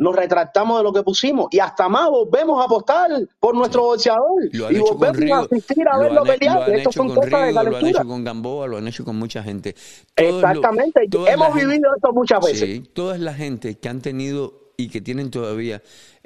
nos 0.00 0.16
retractamos 0.16 0.78
de 0.78 0.82
lo 0.82 0.92
que 0.94 1.02
pusimos 1.02 1.48
y 1.50 1.58
hasta 1.58 1.88
más 1.90 2.08
volvemos 2.08 2.60
a 2.60 2.64
apostar 2.64 3.10
por 3.38 3.54
nuestro 3.54 3.82
boxeador 3.82 4.44
y 4.50 4.58
volvemos 4.78 5.30
a 5.30 5.38
asistir 5.44 5.86
a 5.86 5.96
lo 5.96 6.02
verlo 6.02 6.20
han, 6.22 6.26
lo 6.26 6.32
han 6.32 6.72
Esto 6.72 6.72
hecho 6.72 6.92
son 6.92 7.06
con 7.08 7.16
cosas 7.16 7.30
de 7.30 7.36
Río, 7.36 7.52
lo 7.52 7.58
han 7.60 7.64
calentura. 7.66 7.90
hecho 7.90 8.08
con 8.08 8.24
Gamboa, 8.24 8.66
lo 8.66 8.76
han 8.78 8.88
hecho 8.88 9.04
con 9.04 9.16
mucha 9.16 9.42
gente. 9.42 9.74
Todos 10.14 10.34
Exactamente. 10.42 11.00
Hemos 11.12 11.48
gente- 11.48 11.66
vivido 11.66 11.90
esto 11.94 12.12
muchas 12.14 12.40
veces. 12.44 12.60
Sí, 12.60 12.80
toda 12.94 13.18
la 13.18 13.34
gente 13.34 13.78
que 13.78 13.88
han 13.90 14.00
tenido 14.00 14.72
y 14.78 14.88
que 14.88 15.02
tienen 15.02 15.30
todavía 15.30 15.82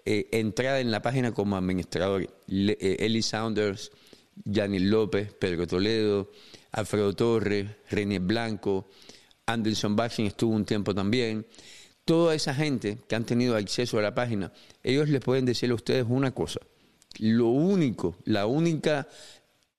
eh, 0.06 0.28
entrada 0.32 0.78
en 0.78 0.90
la 0.92 1.02
página 1.02 1.32
como 1.34 1.56
administradores, 1.56 2.28
Le- 2.46 2.78
eh, 2.80 2.96
Eli 3.00 3.22
Saunders, 3.22 3.90
Yanni 4.44 4.78
López, 4.78 5.32
Pedro 5.34 5.66
Toledo, 5.66 6.30
Alfredo 6.70 7.12
Torres, 7.14 7.66
René 7.90 8.20
Blanco, 8.20 8.86
Anderson 9.46 9.96
Bashing 9.96 10.26
estuvo 10.26 10.54
un 10.54 10.64
tiempo 10.64 10.94
también. 10.94 11.44
Toda 12.04 12.34
esa 12.34 12.54
gente 12.54 12.98
que 13.08 13.14
han 13.14 13.24
tenido 13.24 13.56
acceso 13.56 13.98
a 13.98 14.02
la 14.02 14.14
página, 14.14 14.52
ellos 14.82 15.08
les 15.08 15.20
pueden 15.20 15.44
decir 15.44 15.70
a 15.70 15.74
ustedes 15.74 16.04
una 16.08 16.32
cosa. 16.32 16.60
Lo 17.18 17.48
único, 17.48 18.16
la 18.24 18.46
única, 18.46 19.08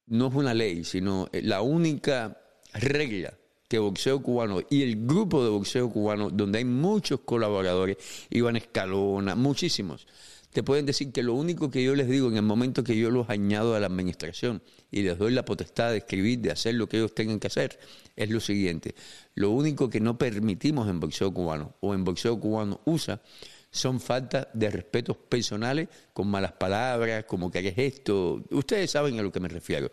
no 0.07 0.27
es 0.27 0.33
una 0.33 0.53
ley, 0.53 0.83
sino 0.83 1.27
eh, 1.31 1.41
la 1.41 1.61
única 1.61 2.41
regla 2.73 3.33
que 3.67 3.79
boxeo 3.79 4.21
cubano 4.21 4.61
y 4.69 4.83
el 4.83 5.05
grupo 5.05 5.43
de 5.43 5.49
boxeo 5.49 5.89
cubano, 5.89 6.29
donde 6.29 6.59
hay 6.59 6.65
muchos 6.65 7.21
colaboradores, 7.21 7.97
Iván 8.29 8.55
Escalona, 8.55 9.35
muchísimos, 9.35 10.07
te 10.55 10.63
pueden 10.63 10.85
decir 10.85 11.11
que 11.11 11.21
lo 11.21 11.33
único 11.33 11.69
que 11.69 11.83
yo 11.83 11.95
les 11.95 12.07
digo 12.07 12.29
en 12.29 12.37
el 12.37 12.41
momento 12.41 12.81
que 12.81 12.97
yo 12.97 13.11
los 13.11 13.29
añado 13.29 13.75
a 13.75 13.79
la 13.81 13.87
administración 13.87 14.63
y 14.89 15.01
les 15.01 15.17
doy 15.17 15.33
la 15.33 15.43
potestad 15.43 15.91
de 15.91 15.97
escribir, 15.97 16.39
de 16.39 16.51
hacer 16.51 16.75
lo 16.75 16.87
que 16.87 16.95
ellos 16.95 17.13
tengan 17.13 17.41
que 17.41 17.47
hacer, 17.47 17.77
es 18.15 18.29
lo 18.29 18.39
siguiente. 18.39 18.95
Lo 19.33 19.49
único 19.49 19.89
que 19.89 19.99
no 19.99 20.17
permitimos 20.17 20.87
en 20.87 21.01
boxeo 21.01 21.33
cubano 21.33 21.75
o 21.81 21.93
en 21.93 22.05
boxeo 22.05 22.39
cubano 22.39 22.79
USA 22.85 23.21
son 23.69 23.99
faltas 23.99 24.47
de 24.53 24.71
respetos 24.71 25.17
personales 25.17 25.89
con 26.13 26.29
malas 26.29 26.53
palabras, 26.53 27.25
como 27.25 27.51
que 27.51 27.59
hagas 27.59 27.77
esto. 27.77 28.41
Ustedes 28.49 28.91
saben 28.91 29.19
a 29.19 29.23
lo 29.23 29.33
que 29.33 29.41
me 29.41 29.49
refiero, 29.49 29.91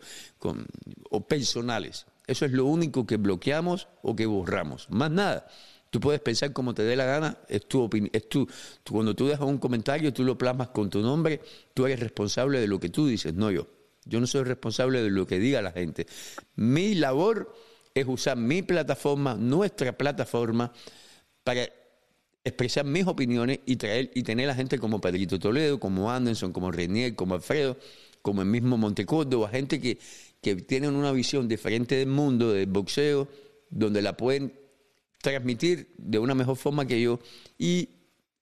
o 1.09 1.27
personales. 1.27 2.05
Eso 2.25 2.45
es 2.45 2.53
lo 2.53 2.67
único 2.67 3.05
que 3.05 3.17
bloqueamos 3.17 3.89
o 4.01 4.15
que 4.15 4.25
borramos. 4.25 4.89
Más 4.89 5.11
nada. 5.11 5.45
Tú 5.93 5.99
puedes 5.99 6.21
pensar 6.21 6.51
como 6.53 6.73
te 6.73 6.81
dé 6.81 6.95
la 6.95 7.05
gana, 7.05 7.37
es 7.47 7.67
tu 7.67 7.79
opinión, 7.83 8.09
es 8.13 8.27
tu, 8.27 8.47
tú- 8.83 8.93
cuando 8.93 9.13
tú 9.15 9.27
dejas 9.27 9.47
un 9.47 9.59
comentario, 9.59 10.11
tú 10.11 10.23
lo 10.23 10.35
plasmas 10.35 10.69
con 10.69 10.89
tu 10.89 11.01
nombre, 11.03 11.39
tú 11.75 11.85
eres 11.85 11.99
responsable 11.99 12.59
de 12.59 12.65
lo 12.65 12.79
que 12.79 12.89
tú 12.89 13.05
dices, 13.05 13.35
no 13.35 13.51
yo. 13.51 13.67
Yo 14.05 14.19
no 14.19 14.25
soy 14.25 14.41
responsable 14.43 15.03
de 15.03 15.11
lo 15.11 15.27
que 15.27 15.37
diga 15.37 15.61
la 15.61 15.71
gente. 15.71 16.07
Mi 16.55 16.95
labor 16.95 17.53
es 17.93 18.07
usar 18.07 18.37
mi 18.37 18.63
plataforma, 18.63 19.35
nuestra 19.35 19.95
plataforma, 19.95 20.73
para 21.43 21.69
expresar 22.43 22.85
mis 22.85 23.05
opiniones 23.05 23.59
y 23.67 23.75
traer 23.75 24.09
y 24.15 24.23
tener 24.23 24.49
a 24.49 24.55
gente 24.55 24.79
como 24.79 24.99
Pedrito 24.99 25.37
Toledo, 25.37 25.79
como 25.79 26.11
Anderson, 26.11 26.51
como 26.53 26.71
Renier, 26.71 27.13
como 27.15 27.35
Alfredo, 27.35 27.77
como 28.23 28.41
el 28.41 28.47
mismo 28.47 28.77
Montecordo, 28.77 29.45
a 29.45 29.49
gente 29.49 29.79
que, 29.79 29.99
que 30.41 30.55
tienen 30.55 30.95
una 30.95 31.11
visión 31.11 31.47
diferente 31.47 31.97
del 31.97 32.07
mundo, 32.09 32.51
del 32.51 32.65
boxeo, 32.65 33.27
donde 33.69 34.01
la 34.01 34.17
pueden 34.17 34.62
transmitir 35.23 35.87
de 35.97 36.19
una 36.19 36.35
mejor 36.35 36.57
forma 36.57 36.85
que 36.85 37.01
yo 37.01 37.17
y 37.57 37.89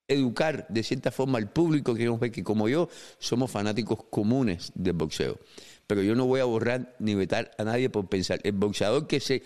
educar 0.08 0.66
de 0.68 0.82
cierta 0.82 1.12
forma 1.12 1.38
al 1.38 1.50
público 1.50 1.94
que 1.94 2.04
nos 2.04 2.18
ve 2.18 2.32
que 2.32 2.42
como 2.42 2.68
yo 2.68 2.88
somos 3.18 3.50
fanáticos 3.52 4.00
comunes 4.10 4.72
del 4.74 4.94
boxeo. 4.94 5.38
Pero 5.86 6.02
yo 6.02 6.14
no 6.16 6.26
voy 6.26 6.40
a 6.40 6.44
borrar 6.44 6.96
ni 6.98 7.14
vetar 7.14 7.52
a 7.56 7.62
nadie 7.64 7.88
por 7.88 8.08
pensar. 8.08 8.40
El 8.42 8.52
boxeador 8.52 9.06
que 9.06 9.20
se 9.20 9.42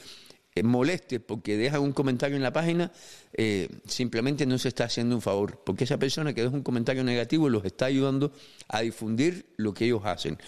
eh, 0.54 0.62
moleste 0.62 1.20
porque 1.20 1.58
deja 1.58 1.78
un 1.78 1.92
comentario 1.92 2.36
en 2.36 2.42
la 2.42 2.54
página, 2.54 2.90
eh, 3.34 3.68
simplemente 3.86 4.46
no 4.46 4.56
se 4.58 4.68
está 4.68 4.84
haciendo 4.84 5.14
un 5.14 5.20
favor, 5.20 5.60
porque 5.62 5.84
esa 5.84 5.98
persona 5.98 6.32
que 6.32 6.42
deja 6.42 6.54
un 6.54 6.62
comentario 6.62 7.04
negativo 7.04 7.50
los 7.50 7.64
está 7.66 7.84
ayudando 7.84 8.32
a 8.68 8.80
difundir 8.80 9.44
lo 9.58 9.74
que 9.74 9.84
ellos 9.84 10.00
hacen. 10.04 10.38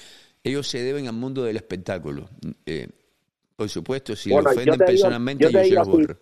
Ellos 0.43 0.67
se 0.67 0.83
deben 0.83 1.07
al 1.07 1.15
mundo 1.15 1.45
del 1.45 1.57
espectáculo. 1.57 2.31
Eh, 2.65 2.89
por 3.57 3.69
supuesto, 3.69 4.17
si 4.17 4.31
Bueno, 4.31 4.45
lo 4.45 4.51
ofenden 4.53 4.75
digo- 4.75 4.87
personalmente, 4.87 5.45
yo 5.45 5.51
yo, 5.51 5.63
se 5.65 5.75
los 5.75 5.87
borro. 5.87 6.19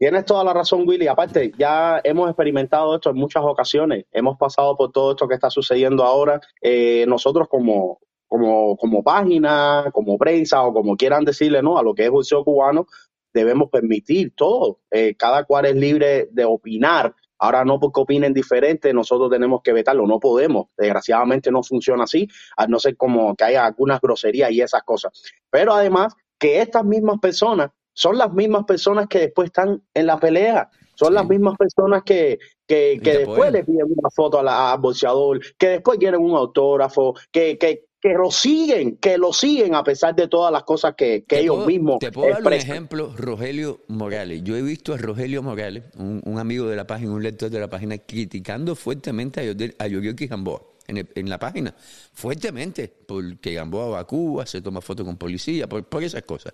Tienes 0.00 0.24
toda 0.24 0.42
la 0.42 0.54
razón, 0.54 0.88
Willy. 0.88 1.08
Aparte, 1.08 1.52
ya 1.58 2.00
hemos 2.02 2.30
experimentado 2.30 2.94
esto 2.94 3.10
en 3.10 3.16
muchas 3.16 3.42
ocasiones. 3.44 4.06
Hemos 4.12 4.38
pasado 4.38 4.74
por 4.74 4.90
todo 4.92 5.10
esto 5.10 5.28
que 5.28 5.34
está 5.34 5.50
sucediendo 5.50 6.04
ahora. 6.04 6.40
Eh, 6.62 7.04
nosotros 7.06 7.48
como, 7.48 8.00
como, 8.26 8.78
como 8.78 9.02
página, 9.02 9.90
como 9.92 10.16
prensa 10.16 10.62
o 10.62 10.72
como 10.72 10.96
quieran 10.96 11.26
decirle, 11.26 11.62
¿no? 11.62 11.76
A 11.76 11.82
lo 11.82 11.94
que 11.94 12.06
es 12.06 12.10
boxeo 12.10 12.42
cubano, 12.42 12.86
debemos 13.34 13.68
permitir 13.68 14.32
todo. 14.34 14.78
Eh, 14.90 15.16
cada 15.18 15.44
cual 15.44 15.66
es 15.66 15.76
libre 15.76 16.30
de 16.32 16.46
opinar. 16.46 17.14
Ahora 17.38 17.66
no 17.66 17.78
porque 17.78 18.00
opinen 18.00 18.32
diferente, 18.32 18.94
nosotros 18.94 19.30
tenemos 19.30 19.60
que 19.62 19.74
vetarlo. 19.74 20.06
No 20.06 20.18
podemos. 20.18 20.68
Desgraciadamente 20.78 21.50
no 21.50 21.62
funciona 21.62 22.04
así, 22.04 22.26
a 22.56 22.66
no 22.66 22.78
ser 22.78 22.96
como 22.96 23.36
que 23.36 23.44
haya 23.44 23.66
algunas 23.66 24.00
groserías 24.00 24.50
y 24.50 24.62
esas 24.62 24.82
cosas. 24.82 25.12
Pero 25.50 25.74
además, 25.74 26.14
que 26.38 26.62
estas 26.62 26.86
mismas 26.86 27.18
personas 27.20 27.70
son 28.00 28.16
las 28.16 28.32
mismas 28.32 28.64
personas 28.64 29.08
que 29.08 29.18
después 29.18 29.46
están 29.48 29.82
en 29.92 30.06
la 30.06 30.18
pelea. 30.18 30.70
Son 30.94 31.08
Sí. 31.08 31.14
las 31.14 31.28
mismas 31.28 31.54
personas 31.58 32.02
que, 32.02 32.38
que, 32.66 32.98
que 33.02 33.18
después 33.18 33.52
le 33.52 33.62
piden 33.62 33.88
una 33.94 34.08
foto 34.10 34.38
a 34.38 34.42
la- 34.42 34.72
al 34.72 34.78
boxeador, 34.80 35.38
que 35.58 35.68
después 35.68 35.98
quieren 35.98 36.20
un 36.22 36.34
autógrafo, 36.34 37.14
que, 37.30 37.58
que, 37.58 37.84
que 38.00 38.14
lo 38.14 38.30
siguen, 38.30 38.96
que 38.96 39.18
lo 39.18 39.34
siguen 39.34 39.74
a 39.74 39.84
pesar 39.84 40.14
de 40.14 40.28
todas 40.28 40.50
las 40.50 40.62
cosas 40.62 40.94
que, 40.96 41.24
que 41.28 41.40
ellos 41.40 41.56
puedo- 41.56 41.66
mismos 41.66 41.98
Te 41.98 42.10
puedo 42.10 42.30
dar 42.32 42.42
un 42.42 42.52
ejemplo, 42.54 43.12
Rogelio 43.18 43.80
Morales. 43.88 44.42
Yo 44.44 44.56
he 44.56 44.62
visto 44.62 44.94
a 44.94 44.96
Rogelio 44.96 45.42
Morales, 45.42 45.84
un, 45.98 46.22
un 46.24 46.38
amigo 46.38 46.66
de 46.68 46.76
la 46.76 46.86
página, 46.86 47.12
un 47.12 47.22
lector 47.22 47.50
de 47.50 47.60
la 47.60 47.68
página, 47.68 47.98
criticando 47.98 48.74
fuertemente 48.74 49.40
a, 49.40 49.84
a 49.84 49.86
Yorioki 49.86 50.26
Gamboa 50.26 50.62
en, 50.88 50.96
el- 50.98 51.08
en 51.14 51.28
la 51.28 51.38
página. 51.38 51.74
Fuertemente, 52.12 52.92
porque 53.06 53.54
Gamboa 53.54 53.88
va 53.88 53.98
a 54.00 54.04
Cuba, 54.04 54.44
se 54.44 54.60
toma 54.60 54.80
fotos 54.82 55.06
con 55.06 55.16
policía, 55.16 55.66
por, 55.68 55.82
por 55.84 56.02
esas 56.04 56.22
cosas. 56.24 56.52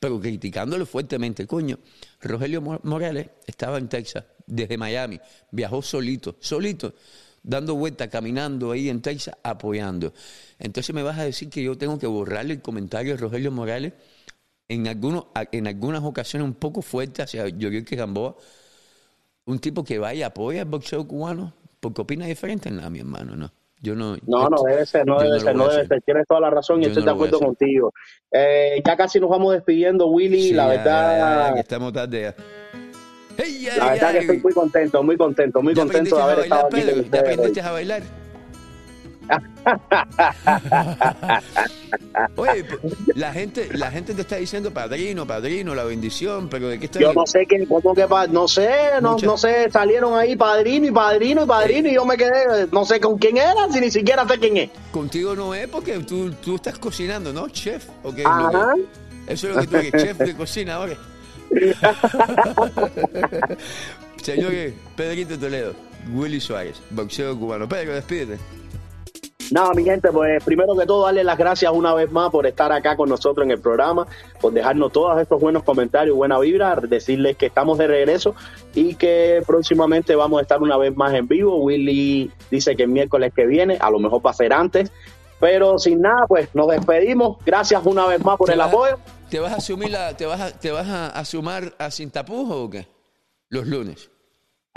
Pero 0.00 0.20
criticándolo 0.20 0.86
fuertemente, 0.86 1.46
coño. 1.46 1.78
Rogelio 2.20 2.62
Mo- 2.62 2.80
Morales 2.84 3.30
estaba 3.46 3.78
en 3.78 3.88
Texas, 3.88 4.24
desde 4.46 4.78
Miami, 4.78 5.20
viajó 5.50 5.82
solito, 5.82 6.36
solito 6.40 6.94
dando 7.42 7.74
vueltas, 7.76 8.08
caminando 8.08 8.72
ahí 8.72 8.88
en 8.88 9.00
Texas, 9.00 9.34
apoyando. 9.42 10.12
Entonces 10.58 10.94
me 10.94 11.02
vas 11.02 11.18
a 11.18 11.24
decir 11.24 11.48
que 11.48 11.62
yo 11.62 11.78
tengo 11.78 11.98
que 11.98 12.06
borrarle 12.06 12.54
el 12.54 12.62
comentario 12.62 13.12
de 13.12 13.18
Rogelio 13.18 13.50
Morales 13.50 13.94
en, 14.68 14.86
en 14.86 15.66
algunas 15.66 16.02
ocasiones 16.04 16.46
un 16.46 16.54
poco 16.54 16.82
fuerte 16.82 17.22
hacia 17.22 17.48
Yorioki 17.48 17.96
Gamboa, 17.96 18.36
un 19.46 19.58
tipo 19.58 19.82
que 19.84 19.98
vaya 19.98 20.20
y 20.20 20.22
apoya 20.22 20.60
el 20.62 20.68
boxeo 20.68 21.06
cubano, 21.08 21.54
porque 21.80 22.02
opina 22.02 22.26
diferente, 22.26 22.70
nada, 22.70 22.90
mi 22.90 23.00
hermano, 23.00 23.34
no. 23.36 23.52
Yo 23.80 23.94
no. 23.94 24.16
No, 24.26 24.48
no 24.48 24.62
debe 24.62 24.84
ser, 24.86 25.06
no 25.06 25.20
debe 25.20 25.38
ser, 25.40 25.54
no 25.54 25.68
debe 25.68 25.86
ser. 25.86 26.02
Tienes 26.02 26.26
toda 26.26 26.40
la 26.40 26.50
razón 26.50 26.80
y 26.80 26.84
Yo 26.84 26.88
estoy 26.88 27.04
de 27.04 27.10
acuerdo 27.10 27.38
contigo. 27.38 27.92
Eh, 28.32 28.82
ya 28.84 28.96
casi 28.96 29.20
nos 29.20 29.30
vamos 29.30 29.52
despidiendo, 29.52 30.08
Willy. 30.08 30.48
Sí, 30.48 30.52
la 30.52 30.66
verdad, 30.68 31.54
ya, 31.54 31.60
estamos 31.60 31.92
tarde 31.92 32.22
ya. 32.22 32.34
¡Ey, 33.42 33.60
ya, 33.60 33.76
la 33.76 33.90
verdad 33.92 34.00
ya! 34.00 34.12
que 34.12 34.18
estoy 34.18 34.38
muy 34.38 34.52
contento, 34.52 35.02
muy 35.02 35.16
contento, 35.16 35.62
muy 35.62 35.74
¿Ya 35.74 35.82
contento 35.82 36.16
de 36.16 36.22
haber 36.22 36.38
estado 36.40 36.66
aquí 36.66 36.82
hoy. 36.82 37.08
aprendiste 37.18 37.60
a 37.60 37.70
bailar? 37.70 38.02
Oye, 42.36 42.64
la 43.14 43.32
gente, 43.32 43.68
la 43.72 43.90
gente 43.90 44.14
te 44.14 44.22
está 44.22 44.36
diciendo 44.36 44.72
padrino, 44.72 45.26
padrino, 45.26 45.74
la 45.74 45.84
bendición, 45.84 46.48
pero 46.48 46.68
¿de 46.68 46.78
qué 46.78 46.86
está 46.86 47.00
Yo 47.00 47.12
no 47.12 47.26
sé 47.26 47.46
qué, 47.46 47.66
cómo 47.66 47.94
que 47.94 48.06
no 48.30 48.48
sé, 48.48 48.68
no, 49.02 49.16
no 49.18 49.36
sé, 49.36 49.70
salieron 49.70 50.18
ahí 50.18 50.36
padrino 50.36 50.86
y 50.86 50.90
padrino 50.90 51.44
y 51.44 51.46
padrino 51.46 51.88
y 51.88 51.94
yo 51.94 52.04
me 52.04 52.16
quedé, 52.16 52.66
no 52.72 52.84
sé 52.84 53.00
con 53.00 53.18
quién 53.18 53.36
era, 53.36 53.68
si 53.70 53.80
ni 53.80 53.90
siquiera 53.90 54.26
sé 54.26 54.38
quién 54.38 54.56
es. 54.56 54.70
Contigo 54.90 55.34
no 55.34 55.54
es 55.54 55.68
porque 55.68 55.98
tú, 56.00 56.30
tú 56.32 56.56
estás 56.56 56.78
cocinando, 56.78 57.32
¿no? 57.32 57.48
Chef. 57.48 57.86
¿o 58.02 58.12
qué 58.14 58.22
es 58.22 58.28
lo 58.28 58.32
Ajá. 58.32 58.72
que- 58.74 59.32
eso 59.32 59.48
es 59.48 59.54
lo 59.54 59.60
que 59.60 59.66
tú 59.66 59.76
eres, 59.76 59.92
chef 59.92 60.18
de 60.18 60.34
cocina 60.34 60.74
ahora. 60.76 60.96
Señores, 64.22 64.74
Pedrito 64.96 65.38
Toledo, 65.38 65.74
Willy 66.12 66.40
Suárez, 66.40 66.80
boxeo 66.90 67.38
cubano. 67.38 67.68
Pedro, 67.68 67.94
despídete. 67.94 68.38
Nada, 69.50 69.72
mi 69.74 69.82
gente, 69.82 70.10
pues 70.12 70.44
primero 70.44 70.76
que 70.76 70.84
todo, 70.84 71.06
darle 71.06 71.24
las 71.24 71.38
gracias 71.38 71.72
una 71.72 71.94
vez 71.94 72.10
más 72.12 72.30
por 72.30 72.46
estar 72.46 72.70
acá 72.70 72.96
con 72.96 73.08
nosotros 73.08 73.44
en 73.46 73.50
el 73.50 73.60
programa, 73.60 74.06
por 74.40 74.52
dejarnos 74.52 74.92
todos 74.92 75.18
estos 75.20 75.40
buenos 75.40 75.62
comentarios, 75.62 76.14
buena 76.16 76.38
vibra, 76.38 76.76
decirles 76.76 77.36
que 77.36 77.46
estamos 77.46 77.78
de 77.78 77.86
regreso 77.86 78.34
y 78.74 78.94
que 78.96 79.42
próximamente 79.46 80.14
vamos 80.16 80.38
a 80.38 80.42
estar 80.42 80.60
una 80.60 80.76
vez 80.76 80.94
más 80.94 81.14
en 81.14 81.26
vivo. 81.28 81.56
Willy 81.62 82.30
dice 82.50 82.76
que 82.76 82.82
el 82.82 82.90
miércoles 82.90 83.32
que 83.34 83.46
viene, 83.46 83.78
a 83.80 83.90
lo 83.90 83.98
mejor 83.98 84.24
va 84.24 84.30
a 84.32 84.34
ser 84.34 84.52
antes, 84.52 84.92
pero 85.40 85.78
sin 85.78 86.02
nada, 86.02 86.26
pues 86.28 86.48
nos 86.54 86.68
despedimos. 86.68 87.38
Gracias 87.46 87.80
una 87.86 88.06
vez 88.06 88.22
más 88.22 88.36
por 88.36 88.48
¿Te 88.48 88.52
el 88.52 88.58
vas- 88.58 88.68
apoyo. 88.68 88.98
¿Te 89.30 89.38
vas 89.40 89.52
a 89.52 89.56
asumir 89.56 89.90
la, 89.90 90.14
te 90.16 90.26
vas 90.26 90.40
a, 90.40 90.50
te 90.58 90.70
vas 90.70 90.88
a, 90.88 91.08
a 91.08 91.24
sumar 91.24 91.74
a 91.78 91.90
sin 91.90 92.10
tapujos 92.10 92.54
o 92.56 92.68
qué? 92.68 92.86
Los 93.48 93.66
lunes. 93.66 94.10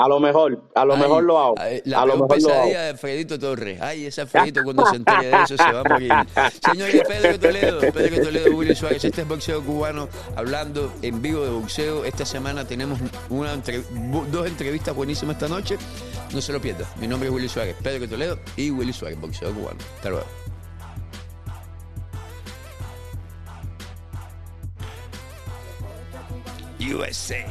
A 0.03 0.07
lo 0.07 0.19
mejor, 0.19 0.63
a 0.73 0.83
lo 0.83 0.95
Ay, 0.95 0.99
mejor 0.99 1.23
lo 1.23 1.37
hago. 1.39 1.55
La 1.85 2.01
A 2.01 2.05
lo 2.07 2.13
mejor 2.13 2.41
lo 2.41 2.49
hago. 2.49 2.53
pesadilla 2.57 2.81
de 2.81 2.89
Alfredito 2.89 3.37
Torres. 3.37 3.79
Ay, 3.81 4.07
ese 4.07 4.21
Alfredito 4.21 4.63
cuando 4.63 4.83
se 4.87 4.95
entere 4.95 5.27
de 5.27 5.43
eso 5.43 5.55
se 5.57 5.71
va 5.71 5.81
a 5.81 5.83
morir. 5.83 6.11
Señores, 6.71 7.01
Pedro 7.07 7.39
Toledo, 7.39 7.79
Pedro 7.79 8.23
Toledo, 8.23 8.55
Willy 8.55 8.75
Suárez, 8.75 9.03
este 9.05 9.21
es 9.21 9.27
boxeo 9.27 9.63
cubano 9.63 10.09
hablando 10.35 10.91
en 11.03 11.21
vivo 11.21 11.43
de 11.43 11.51
boxeo. 11.51 12.03
Esta 12.03 12.25
semana 12.25 12.65
tenemos 12.65 12.99
una 13.29 13.53
entre- 13.53 13.83
dos 14.31 14.47
entrevistas 14.47 14.95
buenísimas 14.95 15.35
esta 15.35 15.47
noche. 15.47 15.77
No 16.33 16.41
se 16.41 16.51
lo 16.51 16.59
pierdan. 16.59 16.87
Mi 16.99 17.07
nombre 17.07 17.29
es 17.29 17.35
Willy 17.35 17.47
Suárez, 17.49 17.75
Pedro 17.83 18.09
Toledo 18.09 18.39
y 18.55 18.71
Willy 18.71 18.93
Suárez, 18.93 19.19
boxeo 19.21 19.53
cubano. 19.53 19.77
Hasta 19.97 20.09
luego. 20.09 20.25
USA. 26.79 27.45